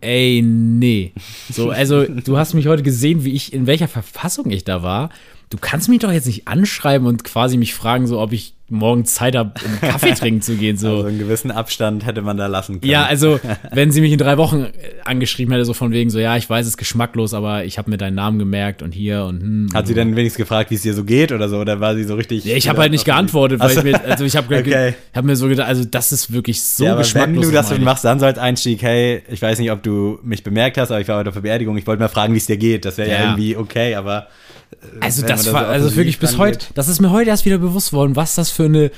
ey, 0.00 0.40
nee. 0.42 1.12
So, 1.52 1.70
also 1.70 2.04
du 2.04 2.38
hast 2.38 2.54
mich 2.54 2.68
heute 2.68 2.84
gesehen, 2.84 3.24
wie 3.24 3.32
ich, 3.32 3.52
in 3.52 3.66
welcher 3.66 3.88
Verfassung 3.88 4.50
ich 4.50 4.62
da 4.62 4.82
war. 4.82 5.10
Du 5.50 5.58
kannst 5.58 5.88
mich 5.88 6.00
doch 6.00 6.12
jetzt 6.12 6.26
nicht 6.26 6.46
anschreiben 6.46 7.06
und 7.08 7.24
quasi 7.24 7.56
mich 7.56 7.74
fragen, 7.74 8.06
so 8.06 8.20
ob 8.20 8.32
ich 8.32 8.54
morgen 8.68 9.04
Zeit 9.04 9.34
habe, 9.36 9.52
um 9.64 9.80
Kaffee 9.88 10.12
trinken 10.14 10.42
zu 10.42 10.56
gehen. 10.56 10.76
So. 10.76 10.88
also 10.88 11.06
einen 11.06 11.18
gewissen 11.18 11.50
Abstand 11.50 12.04
hätte 12.06 12.22
man 12.22 12.36
da 12.36 12.46
lassen 12.46 12.80
können. 12.80 12.90
Ja, 12.90 13.04
also 13.06 13.40
wenn 13.72 13.90
sie 13.90 14.00
mich 14.00 14.12
in 14.12 14.18
drei 14.18 14.36
Wochen 14.36 14.64
äh, 14.64 14.70
angeschrieben 15.04 15.52
hätte, 15.52 15.64
so 15.64 15.74
von 15.74 15.90
wegen 15.92 16.10
so, 16.10 16.18
ja, 16.18 16.36
ich 16.36 16.48
weiß, 16.48 16.66
es 16.66 16.72
ist 16.72 16.76
geschmacklos, 16.76 17.34
aber 17.34 17.64
ich 17.64 17.78
habe 17.78 17.90
mir 17.90 17.96
deinen 17.96 18.14
Namen 18.14 18.38
gemerkt 18.38 18.82
und 18.82 18.92
hier 18.92 19.24
und 19.24 19.40
hm. 19.40 19.68
Hat 19.74 19.86
sie 19.86 19.94
dann 19.94 20.16
wenigstens 20.16 20.38
gefragt, 20.38 20.70
wie 20.70 20.74
es 20.74 20.82
dir 20.82 20.94
so 20.94 21.04
geht 21.04 21.32
oder 21.32 21.48
so? 21.48 21.58
Oder 21.58 21.80
war 21.80 21.94
sie 21.94 22.04
so 22.04 22.14
richtig. 22.14 22.44
Ja, 22.44 22.56
ich 22.56 22.68
habe 22.68 22.80
halt 22.80 22.92
nicht 22.92 23.04
geantwortet, 23.04 23.60
weil 23.60 23.70
so. 23.70 23.80
ich 23.80 23.84
mir, 23.84 24.04
also 24.04 24.24
ich 24.24 24.36
habe 24.36 24.58
Okay. 24.58 24.94
hab 25.14 25.24
mir 25.24 25.36
so 25.36 25.48
gedacht, 25.48 25.68
also 25.68 25.84
das 25.84 26.12
ist 26.12 26.32
wirklich 26.32 26.62
so 26.62 26.84
ja, 26.84 26.92
aber 26.92 27.00
wenn 27.00 27.34
geschmacklos. 27.34 27.46
du 27.46 27.52
das 27.52 27.78
machst, 27.78 28.04
dann 28.04 28.18
so 28.18 28.26
als 28.26 28.38
Einstieg, 28.38 28.82
hey, 28.82 29.22
ich 29.28 29.40
weiß 29.40 29.58
nicht, 29.58 29.70
ob 29.70 29.82
du 29.82 30.18
mich 30.22 30.42
bemerkt 30.42 30.78
hast, 30.78 30.90
aber 30.90 31.00
ich 31.00 31.08
war 31.08 31.18
heute 31.18 31.28
auf 31.28 31.34
der 31.34 31.42
Beerdigung, 31.42 31.76
ich 31.76 31.86
wollte 31.86 32.00
mal 32.02 32.08
fragen, 32.08 32.34
wie 32.34 32.38
es 32.38 32.46
dir 32.46 32.56
geht. 32.56 32.84
Das 32.84 32.98
wäre 32.98 33.08
ja. 33.08 33.14
Ja. 33.14 33.24
irgendwie 33.24 33.56
okay, 33.56 33.94
aber. 33.94 34.28
Äh, 34.72 35.00
Also 35.00 35.26
das 35.26 35.44
man 35.46 35.54
war, 35.54 35.64
so 35.64 35.70
also 35.70 35.96
wirklich 35.96 36.18
bis 36.18 36.38
heute, 36.38 36.66
das 36.74 36.88
ist 36.88 37.00
mir 37.00 37.10
heute 37.10 37.30
erst 37.30 37.44
wieder 37.44 37.58
bewusst 37.58 37.92
worden, 37.92 38.16
was 38.16 38.34
das 38.34 38.50
für 38.50 38.64
eine 38.64 38.90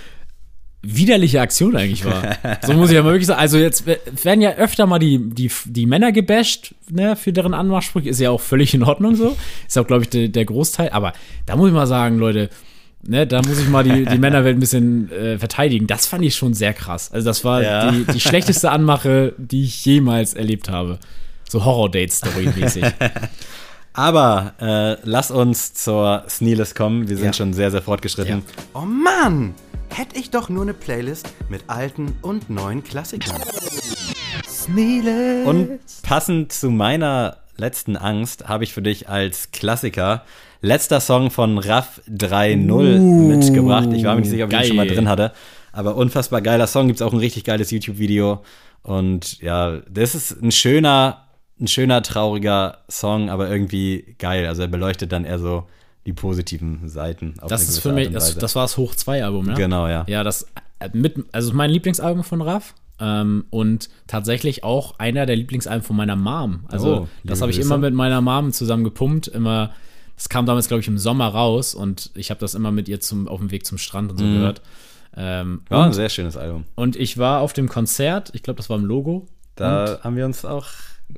widerliche 0.82 1.40
Aktion 1.42 1.76
eigentlich 1.76 2.04
war. 2.06 2.36
so 2.66 2.72
muss 2.72 2.88
ich 2.88 2.96
ja 2.96 3.02
mal 3.02 3.10
wirklich 3.12 3.26
sagen. 3.26 3.40
Also 3.40 3.58
jetzt 3.58 3.86
w- 3.86 3.98
werden 4.22 4.40
ja 4.40 4.52
öfter 4.54 4.86
mal 4.86 4.98
die, 4.98 5.18
die, 5.18 5.50
die 5.66 5.84
Männer 5.86 6.10
gebasht, 6.10 6.74
ne, 6.90 7.16
für 7.16 7.32
deren 7.34 7.52
Anmachsprüche. 7.52 8.08
Ist 8.08 8.18
ja 8.20 8.30
auch 8.30 8.40
völlig 8.40 8.72
in 8.72 8.82
Ordnung 8.82 9.14
so. 9.14 9.36
Ist 9.68 9.78
auch, 9.78 9.86
glaube 9.86 10.04
ich, 10.04 10.08
der, 10.08 10.28
der 10.28 10.44
Großteil. 10.46 10.88
Aber 10.90 11.12
da 11.44 11.56
muss 11.56 11.68
ich 11.68 11.74
mal 11.74 11.86
sagen, 11.86 12.18
Leute, 12.18 12.48
ne, 13.06 13.26
da 13.26 13.42
muss 13.42 13.58
ich 13.60 13.68
mal 13.68 13.84
die, 13.84 14.06
die 14.06 14.16
Männerwelt 14.18 14.56
ein 14.56 14.60
bisschen 14.60 15.12
äh, 15.12 15.38
verteidigen. 15.38 15.86
Das 15.86 16.06
fand 16.06 16.24
ich 16.24 16.34
schon 16.34 16.54
sehr 16.54 16.72
krass. 16.72 17.12
Also 17.12 17.26
das 17.26 17.44
war 17.44 17.62
Ja. 17.62 17.90
die, 17.90 18.04
die 18.14 18.20
schlechteste 18.20 18.70
Anmache, 18.72 19.34
die 19.36 19.64
ich 19.64 19.84
jemals 19.84 20.32
erlebt 20.32 20.70
habe. 20.70 20.98
So 21.46 21.62
Horror-Date-Story-mäßig. 21.62 22.84
Aber 23.92 24.54
äh, 24.60 24.96
lass 25.02 25.30
uns 25.30 25.74
zur 25.74 26.24
Sneelist 26.28 26.74
kommen. 26.74 27.08
Wir 27.08 27.16
sind 27.16 27.26
Ja. 27.26 27.32
schon 27.32 27.52
sehr, 27.52 27.70
sehr 27.70 27.82
fortgeschritten. 27.82 28.42
Oh 28.74 28.80
Mann! 28.80 29.54
Hätte 29.88 30.16
ich 30.18 30.30
doch 30.30 30.48
nur 30.48 30.62
eine 30.62 30.74
Playlist 30.74 31.28
mit 31.48 31.62
alten 31.66 32.14
und 32.22 32.48
neuen 32.48 32.84
Klassikern. 32.84 33.40
Sneele. 34.48 35.44
Und 35.44 35.80
passend 36.02 36.52
zu 36.52 36.70
meiner 36.70 37.38
letzten 37.56 37.96
Angst 37.96 38.48
habe 38.48 38.62
ich 38.64 38.72
für 38.72 38.82
dich 38.82 39.08
als 39.08 39.50
Klassiker 39.50 40.22
letzter 40.62 41.00
Song 41.00 41.30
von 41.30 41.58
Raff 41.58 42.00
3.0 42.08 42.98
mitgebracht. 43.00 43.88
Ich 43.92 44.04
war 44.04 44.14
mir 44.14 44.20
nicht 44.20 44.30
sicher, 44.30 44.44
ob 44.44 44.52
ich 44.52 44.60
ihn 44.60 44.66
schon 44.66 44.76
mal 44.76 44.86
drin 44.86 45.08
hatte. 45.08 45.32
Aber 45.72 45.96
unfassbar 45.96 46.40
geiler 46.40 46.66
Song. 46.68 46.86
Gibt 46.86 47.00
es 47.00 47.06
auch 47.06 47.12
ein 47.12 47.18
richtig 47.18 47.44
geiles 47.44 47.70
YouTube-Video. 47.70 48.42
Und 48.82 49.40
ja, 49.40 49.78
das 49.90 50.14
ist 50.14 50.40
ein 50.42 50.52
schöner, 50.52 51.24
ein 51.60 51.68
schöner, 51.68 52.02
trauriger 52.02 52.78
Song, 52.88 53.28
aber 53.28 53.50
irgendwie 53.50 54.16
geil. 54.18 54.46
Also 54.46 54.62
er 54.62 54.68
beleuchtet 54.68 55.12
dann 55.12 55.24
eher 55.24 55.38
so 55.38 55.66
die 56.06 56.12
positiven 56.12 56.88
Seiten. 56.88 57.34
Auf 57.40 57.48
Das 57.48 57.68
ist 57.68 57.78
für 57.80 57.92
mich, 57.92 58.10
das, 58.10 58.36
das 58.36 58.54
war 58.56 58.64
das 58.64 58.76
Hoch 58.76 58.94
2 58.94 59.24
Album, 59.24 59.46
ne? 59.46 59.54
Genau, 59.54 59.86
ja. 59.86 60.04
Ja, 60.08 60.24
das 60.24 60.46
äh, 60.78 60.88
mit, 60.92 61.16
also 61.32 61.52
mein 61.52 61.70
Lieblingsalbum 61.70 62.24
von 62.24 62.40
Raff 62.40 62.74
ähm, 62.98 63.44
und 63.50 63.90
tatsächlich 64.06 64.64
auch 64.64 64.98
einer 64.98 65.26
der 65.26 65.36
Lieblingsalben 65.36 65.82
von 65.82 65.96
meiner 65.96 66.16
Mom. 66.16 66.64
Also 66.68 67.02
Oh, 67.02 67.08
das 67.24 67.42
habe 67.42 67.50
ich 67.50 67.58
immer 67.58 67.76
mit 67.78 67.94
meiner 67.94 68.20
Mom 68.20 68.52
zusammen 68.52 68.84
gepumpt, 68.84 69.28
immer. 69.28 69.72
Das 70.16 70.28
kam 70.28 70.44
damals, 70.44 70.68
glaube 70.68 70.82
ich, 70.82 70.88
im 70.88 70.98
Sommer 70.98 71.28
raus 71.28 71.74
und 71.74 72.10
ich 72.14 72.30
habe 72.30 72.40
das 72.40 72.54
immer 72.54 72.70
mit 72.72 72.88
ihr 72.88 73.00
zum, 73.00 73.26
auf 73.26 73.40
dem 73.40 73.50
Weg 73.50 73.64
zum 73.64 73.78
Strand 73.78 74.10
und 74.10 74.18
so 74.18 74.24
gehört. 74.24 74.60
Ähm, 75.16 75.62
ein 75.70 75.86
und, 75.86 75.92
sehr 75.94 76.08
schönes 76.08 76.36
Album. 76.36 76.64
und 76.74 76.94
ich 76.94 77.18
war 77.18 77.40
auf 77.40 77.52
dem 77.52 77.68
Konzert, 77.68 78.30
ich 78.34 78.42
glaube, 78.42 78.58
das 78.58 78.70
war 78.70 78.78
im 78.78 78.84
Logo. 78.84 79.26
Da 79.56 79.98
haben 80.02 80.16
wir 80.16 80.24
uns 80.24 80.44
auch 80.44 80.66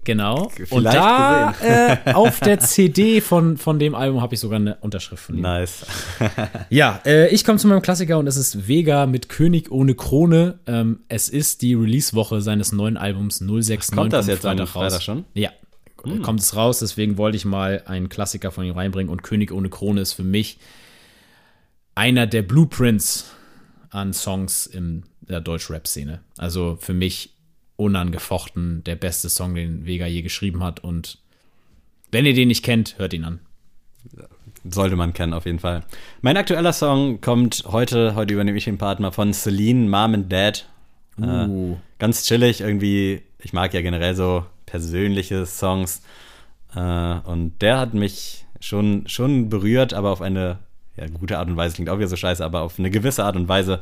Genau. 0.05 0.45
Und 0.45 0.67
Vielleicht 0.67 0.97
da 0.97 1.55
äh, 1.63 2.13
auf 2.13 2.41
der 2.41 2.59
CD 2.61 3.21
von, 3.21 3.57
von 3.57 3.79
dem 3.79 3.95
Album 3.95 4.21
habe 4.21 4.35
ich 4.35 4.41
sogar 4.41 4.59
eine 4.59 4.77
Unterschrift 4.81 5.25
von 5.25 5.37
ihm. 5.37 5.43
nice. 5.43 5.87
Ja, 6.71 7.01
äh, 7.05 7.29
ich 7.29 7.45
komme 7.45 7.59
zu 7.59 7.69
meinem 7.69 7.83
Klassiker 7.83 8.19
und 8.19 8.27
es 8.27 8.37
ist 8.37 8.67
Vega 8.69 9.07
mit 9.07 9.29
König 9.29 9.71
ohne 9.71 9.95
Krone. 9.95 10.59
Ähm, 10.67 11.01
es 11.09 11.29
ist 11.29 11.63
die 11.63 11.75
Release-Woche 11.75 12.41
seines 12.41 12.73
neuen 12.73 12.97
Albums 12.97 13.41
069. 13.41 13.97
Kommt 13.97 14.13
das 14.13 14.27
jetzt 14.27 14.45
am 14.45 14.67
Freitag 14.67 15.03
schon? 15.03 15.19
Hm. 15.19 15.25
Ja, 15.35 15.51
kommt 15.97 16.41
es 16.41 16.57
raus. 16.57 16.81
Deswegen 16.81 17.17
wollte 17.19 17.37
ich 17.37 17.45
mal 17.45 17.83
einen 17.87 18.09
Klassiker 18.09 18.51
von 18.51 18.65
ihm 18.65 18.75
reinbringen. 18.75 19.11
Und 19.11 19.23
König 19.23 19.53
ohne 19.53 19.69
Krone 19.69 20.01
ist 20.01 20.15
für 20.15 20.25
mich 20.25 20.59
einer 21.95 22.27
der 22.27 22.43
Blueprints 22.43 23.27
an 23.91 24.13
Songs 24.13 24.67
in 24.67 25.05
der 25.21 25.41
Deutsch-Rap-Szene. 25.41 26.21
Also 26.39 26.77
für 26.81 26.95
mich 26.95 27.32
unangefochten 27.83 28.85
der 28.85 28.97
beste 28.97 29.29
Song, 29.29 29.55
den 29.55 29.87
Vega 29.87 30.07
je 30.07 30.23
geschrieben 30.23 30.63
hat. 30.63 30.81
Und 30.81 31.19
wenn 32.11 32.27
ihr 32.27 32.35
den 32.35 32.49
nicht 32.49 32.65
kennt, 32.65 32.99
hört 32.99 33.13
ihn 33.13 33.25
an. 33.25 33.41
Sollte 34.65 34.97
man 34.97 35.13
kennen, 35.13 35.35
auf 35.35 35.45
jeden 35.45 35.59
Fall. 35.59 35.83
Mein 36.21 36.37
aktueller 36.37 36.73
Song 36.73 37.21
kommt 37.21 37.65
heute, 37.67 38.15
heute 38.15 38.35
übernehme 38.35 38.59
ich 38.59 38.65
den 38.65 38.79
Part 38.79 39.01
mal 39.01 39.11
von 39.11 39.33
Celine, 39.33 39.89
Mom 39.89 40.15
and 40.15 40.33
Dad. 40.33 40.67
Uh. 41.19 41.73
Äh, 41.73 41.77
ganz 41.99 42.25
chillig, 42.25 42.61
irgendwie. 42.61 43.23
Ich 43.39 43.53
mag 43.53 43.75
ja 43.75 43.83
generell 43.83 44.15
so 44.15 44.47
persönliche 44.67 45.47
Songs. 45.47 46.03
Äh, 46.75 46.81
und 47.25 47.61
der 47.61 47.79
hat 47.79 47.95
mich 47.95 48.45
schon, 48.61 49.09
schon 49.09 49.49
berührt, 49.49 49.95
aber 49.95 50.11
auf 50.11 50.23
eine 50.23 50.59
ja, 50.97 51.07
gute 51.09 51.39
Art 51.39 51.49
und 51.49 51.57
Weise. 51.57 51.75
Klingt 51.75 51.91
auch 51.91 51.99
wieder 51.99 52.09
so 52.09 52.17
scheiße, 52.17 52.45
aber 52.45 52.63
auf 52.63 52.79
eine 52.79 52.91
gewisse 52.91 53.25
Art 53.25 53.37
und 53.37 53.49
Weise. 53.49 53.81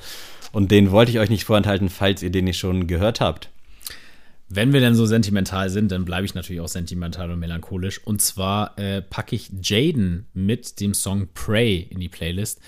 Und 0.52 0.70
den 0.70 0.90
wollte 0.90 1.10
ich 1.10 1.18
euch 1.18 1.30
nicht 1.30 1.44
vorenthalten, 1.44 1.88
falls 1.88 2.22
ihr 2.22 2.30
den 2.30 2.46
nicht 2.46 2.58
schon 2.58 2.86
gehört 2.86 3.20
habt. 3.20 3.50
Wenn 4.52 4.72
wir 4.72 4.80
denn 4.80 4.94
so 4.96 5.06
sentimental 5.06 5.70
sind, 5.70 5.92
dann 5.92 6.04
bleibe 6.04 6.26
ich 6.26 6.34
natürlich 6.34 6.60
auch 6.60 6.68
sentimental 6.68 7.30
und 7.30 7.38
melancholisch. 7.38 8.00
Und 8.04 8.20
zwar 8.20 8.76
äh, 8.78 9.00
packe 9.00 9.36
ich 9.36 9.50
Jaden 9.62 10.26
mit 10.34 10.80
dem 10.80 10.92
Song 10.92 11.28
Pray 11.34 11.86
in 11.88 12.00
die 12.00 12.08
Playlist. 12.08 12.60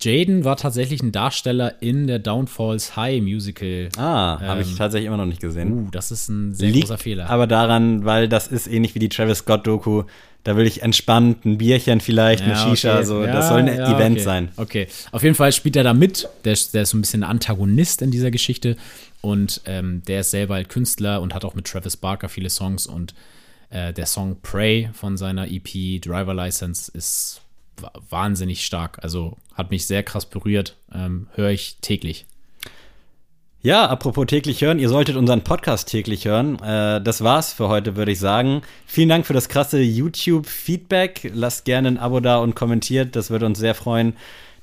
Jaden 0.00 0.44
war 0.44 0.56
tatsächlich 0.56 1.02
ein 1.02 1.12
Darsteller 1.12 1.80
in 1.82 2.06
der 2.08 2.18
Downfalls 2.18 2.96
High 2.96 3.22
Musical. 3.22 3.88
Ah, 3.96 4.40
habe 4.40 4.62
ich 4.62 4.70
Ähm, 4.70 4.76
tatsächlich 4.76 5.06
immer 5.06 5.16
noch 5.16 5.26
nicht 5.26 5.40
gesehen. 5.40 5.72
Uh, 5.72 5.88
das 5.92 6.10
ist 6.10 6.28
ein 6.28 6.52
sehr 6.52 6.70
Liegt 6.70 6.86
großer 6.88 6.98
Fehler. 6.98 7.30
aber 7.30 7.46
daran, 7.46 8.04
weil 8.04 8.28
das 8.28 8.48
ist 8.48 8.66
ähnlich 8.66 8.94
wie 8.96 8.98
die 9.00 9.08
Travis 9.08 9.38
Scott-Doku. 9.38 10.02
Da 10.44 10.56
will 10.56 10.66
ich 10.66 10.82
entspannt 10.82 11.44
ein 11.44 11.58
Bierchen 11.58 12.00
vielleicht, 12.00 12.42
eine 12.42 12.52
Ja, 12.54 12.68
Shisha, 12.70 12.94
okay. 12.96 13.04
so. 13.04 13.22
Ja, 13.24 13.32
das 13.32 13.48
soll 13.48 13.60
ein 13.60 13.66
ja, 13.66 13.94
Event 13.94 14.16
okay. 14.16 14.24
sein. 14.24 14.48
Okay, 14.56 14.86
auf 15.12 15.22
jeden 15.22 15.34
Fall 15.34 15.52
spielt 15.52 15.76
er 15.76 15.82
da 15.84 15.94
mit. 15.94 16.28
Der, 16.44 16.54
ist- 16.54 16.74
der 16.74 16.82
ist 16.82 16.90
so 16.90 16.96
ein 16.96 17.00
bisschen 17.02 17.22
ein 17.22 17.30
Antagonist 17.30 18.02
in 18.02 18.10
dieser 18.10 18.30
Geschichte. 18.30 18.76
Und 19.20 19.62
ähm, 19.64 20.02
der 20.06 20.20
ist 20.20 20.30
selber 20.30 20.54
halt 20.54 20.68
Künstler 20.68 21.20
und 21.20 21.34
hat 21.34 21.44
auch 21.44 21.54
mit 21.54 21.66
Travis 21.66 21.96
Barker 21.96 22.28
viele 22.28 22.50
Songs. 22.50 22.86
Und 22.86 23.14
äh, 23.70 23.92
der 23.92 24.06
Song 24.06 24.36
Pray 24.42 24.90
von 24.92 25.16
seiner 25.16 25.48
EP 25.50 26.00
Driver 26.00 26.34
License 26.34 26.90
ist 26.92 27.40
wa- 27.78 27.92
wahnsinnig 28.10 28.64
stark. 28.64 28.98
Also 29.02 29.36
hat 29.54 29.70
mich 29.70 29.86
sehr 29.86 30.02
krass 30.02 30.26
berührt. 30.26 30.76
Ähm, 30.94 31.26
Höre 31.34 31.50
ich 31.50 31.78
täglich. 31.80 32.26
Ja, 33.60 33.86
apropos 33.86 34.26
täglich 34.26 34.62
hören, 34.62 34.78
ihr 34.78 34.88
solltet 34.88 35.16
unseren 35.16 35.42
Podcast 35.42 35.88
täglich 35.88 36.26
hören. 36.26 36.62
Äh, 36.62 37.02
das 37.02 37.24
war's 37.24 37.52
für 37.52 37.68
heute, 37.68 37.96
würde 37.96 38.12
ich 38.12 38.20
sagen. 38.20 38.62
Vielen 38.86 39.08
Dank 39.08 39.26
für 39.26 39.32
das 39.34 39.48
krasse 39.48 39.80
YouTube-Feedback. 39.80 41.32
Lasst 41.34 41.64
gerne 41.64 41.88
ein 41.88 41.98
Abo 41.98 42.20
da 42.20 42.38
und 42.38 42.54
kommentiert, 42.54 43.16
das 43.16 43.30
würde 43.30 43.46
uns 43.46 43.58
sehr 43.58 43.74
freuen. 43.74 44.14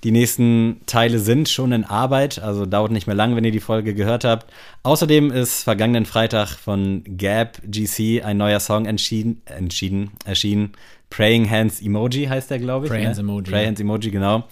Die 0.06 0.12
nächsten 0.12 0.82
Teile 0.86 1.18
sind 1.18 1.50
schon 1.50 1.72
in 1.72 1.84
Arbeit, 1.84 2.38
also 2.38 2.68
dauert 2.68 2.92
nicht 2.92 3.08
mehr 3.08 3.16
lang, 3.16 3.36
wenn 3.36 3.44
ihr 3.44 3.50
die 3.50 3.60
Folge 3.60 3.96
gehört 3.96 4.24
habt. 4.24 4.46
Außerdem 4.84 5.32
ist 5.32 5.64
vergangenen 5.64 6.06
Freitag 6.06 6.50
von 6.50 7.02
Gap 7.08 7.60
GC 7.66 8.24
ein 8.24 8.38
neuer 8.38 8.60
Song 8.60 8.86
entschieden, 8.86 9.42
entschieden 9.46 10.12
erschienen. 10.24 10.74
Praying 11.10 11.50
Hands 11.50 11.82
Emoji 11.82 12.28
heißt 12.28 12.52
der, 12.52 12.60
glaube 12.60 12.86
ich. 12.86 12.92
Pray 12.92 13.02
ne? 13.02 13.08
Hands 13.08 13.18
Emoji. 13.18 13.50
Pray 13.50 13.66
Hands 13.66 13.82
Emoji, 13.82 14.12
genau. 14.12 14.44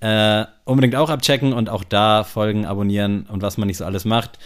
Äh, 0.00 0.46
unbedingt 0.64 0.96
auch 0.96 1.10
abchecken 1.10 1.52
und 1.52 1.68
auch 1.70 1.84
da 1.84 2.24
folgen, 2.24 2.66
abonnieren 2.66 3.22
und 3.26 3.40
was 3.40 3.56
man 3.56 3.68
nicht 3.68 3.76
so 3.76 3.84
alles 3.84 4.04
macht. 4.04 4.40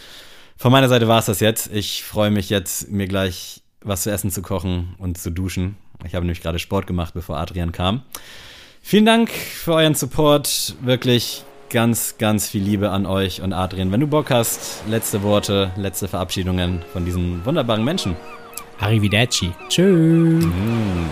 Von 0.58 0.70
meiner 0.70 0.90
Seite 0.90 1.08
war 1.08 1.20
es 1.20 1.24
das 1.24 1.40
jetzt. 1.40 1.72
Ich 1.72 2.04
freue 2.04 2.30
mich 2.30 2.50
jetzt, 2.50 2.90
mir 2.90 3.08
gleich 3.08 3.62
was 3.80 4.02
zu 4.02 4.12
essen 4.12 4.30
zu 4.30 4.42
kochen 4.42 4.96
und 4.98 5.16
zu 5.16 5.30
duschen. 5.30 5.76
Ich 6.04 6.14
habe 6.14 6.26
nämlich 6.26 6.42
gerade 6.42 6.58
Sport 6.58 6.86
gemacht, 6.86 7.14
bevor 7.14 7.38
Adrian 7.38 7.72
kam. 7.72 8.02
Vielen 8.82 9.06
Dank 9.06 9.30
für 9.30 9.74
euren 9.74 9.94
Support. 9.94 10.74
Wirklich 10.82 11.44
ganz, 11.70 12.18
ganz 12.18 12.48
viel 12.48 12.62
Liebe 12.62 12.90
an 12.90 13.06
euch 13.06 13.40
und 13.40 13.52
Adrian. 13.52 13.90
Wenn 13.90 14.00
du 14.00 14.06
Bock 14.06 14.30
hast, 14.30 14.82
letzte 14.88 15.22
Worte, 15.22 15.70
letzte 15.76 16.09
Verabschiedungen 16.09 16.84
von 16.92 17.04
diesen 17.04 17.44
wunderbaren 17.46 17.84
Menschen. 17.84 18.16
Arrivederci. 18.80 19.52
Tschüss. 19.68 20.44
Mm. 20.44 21.09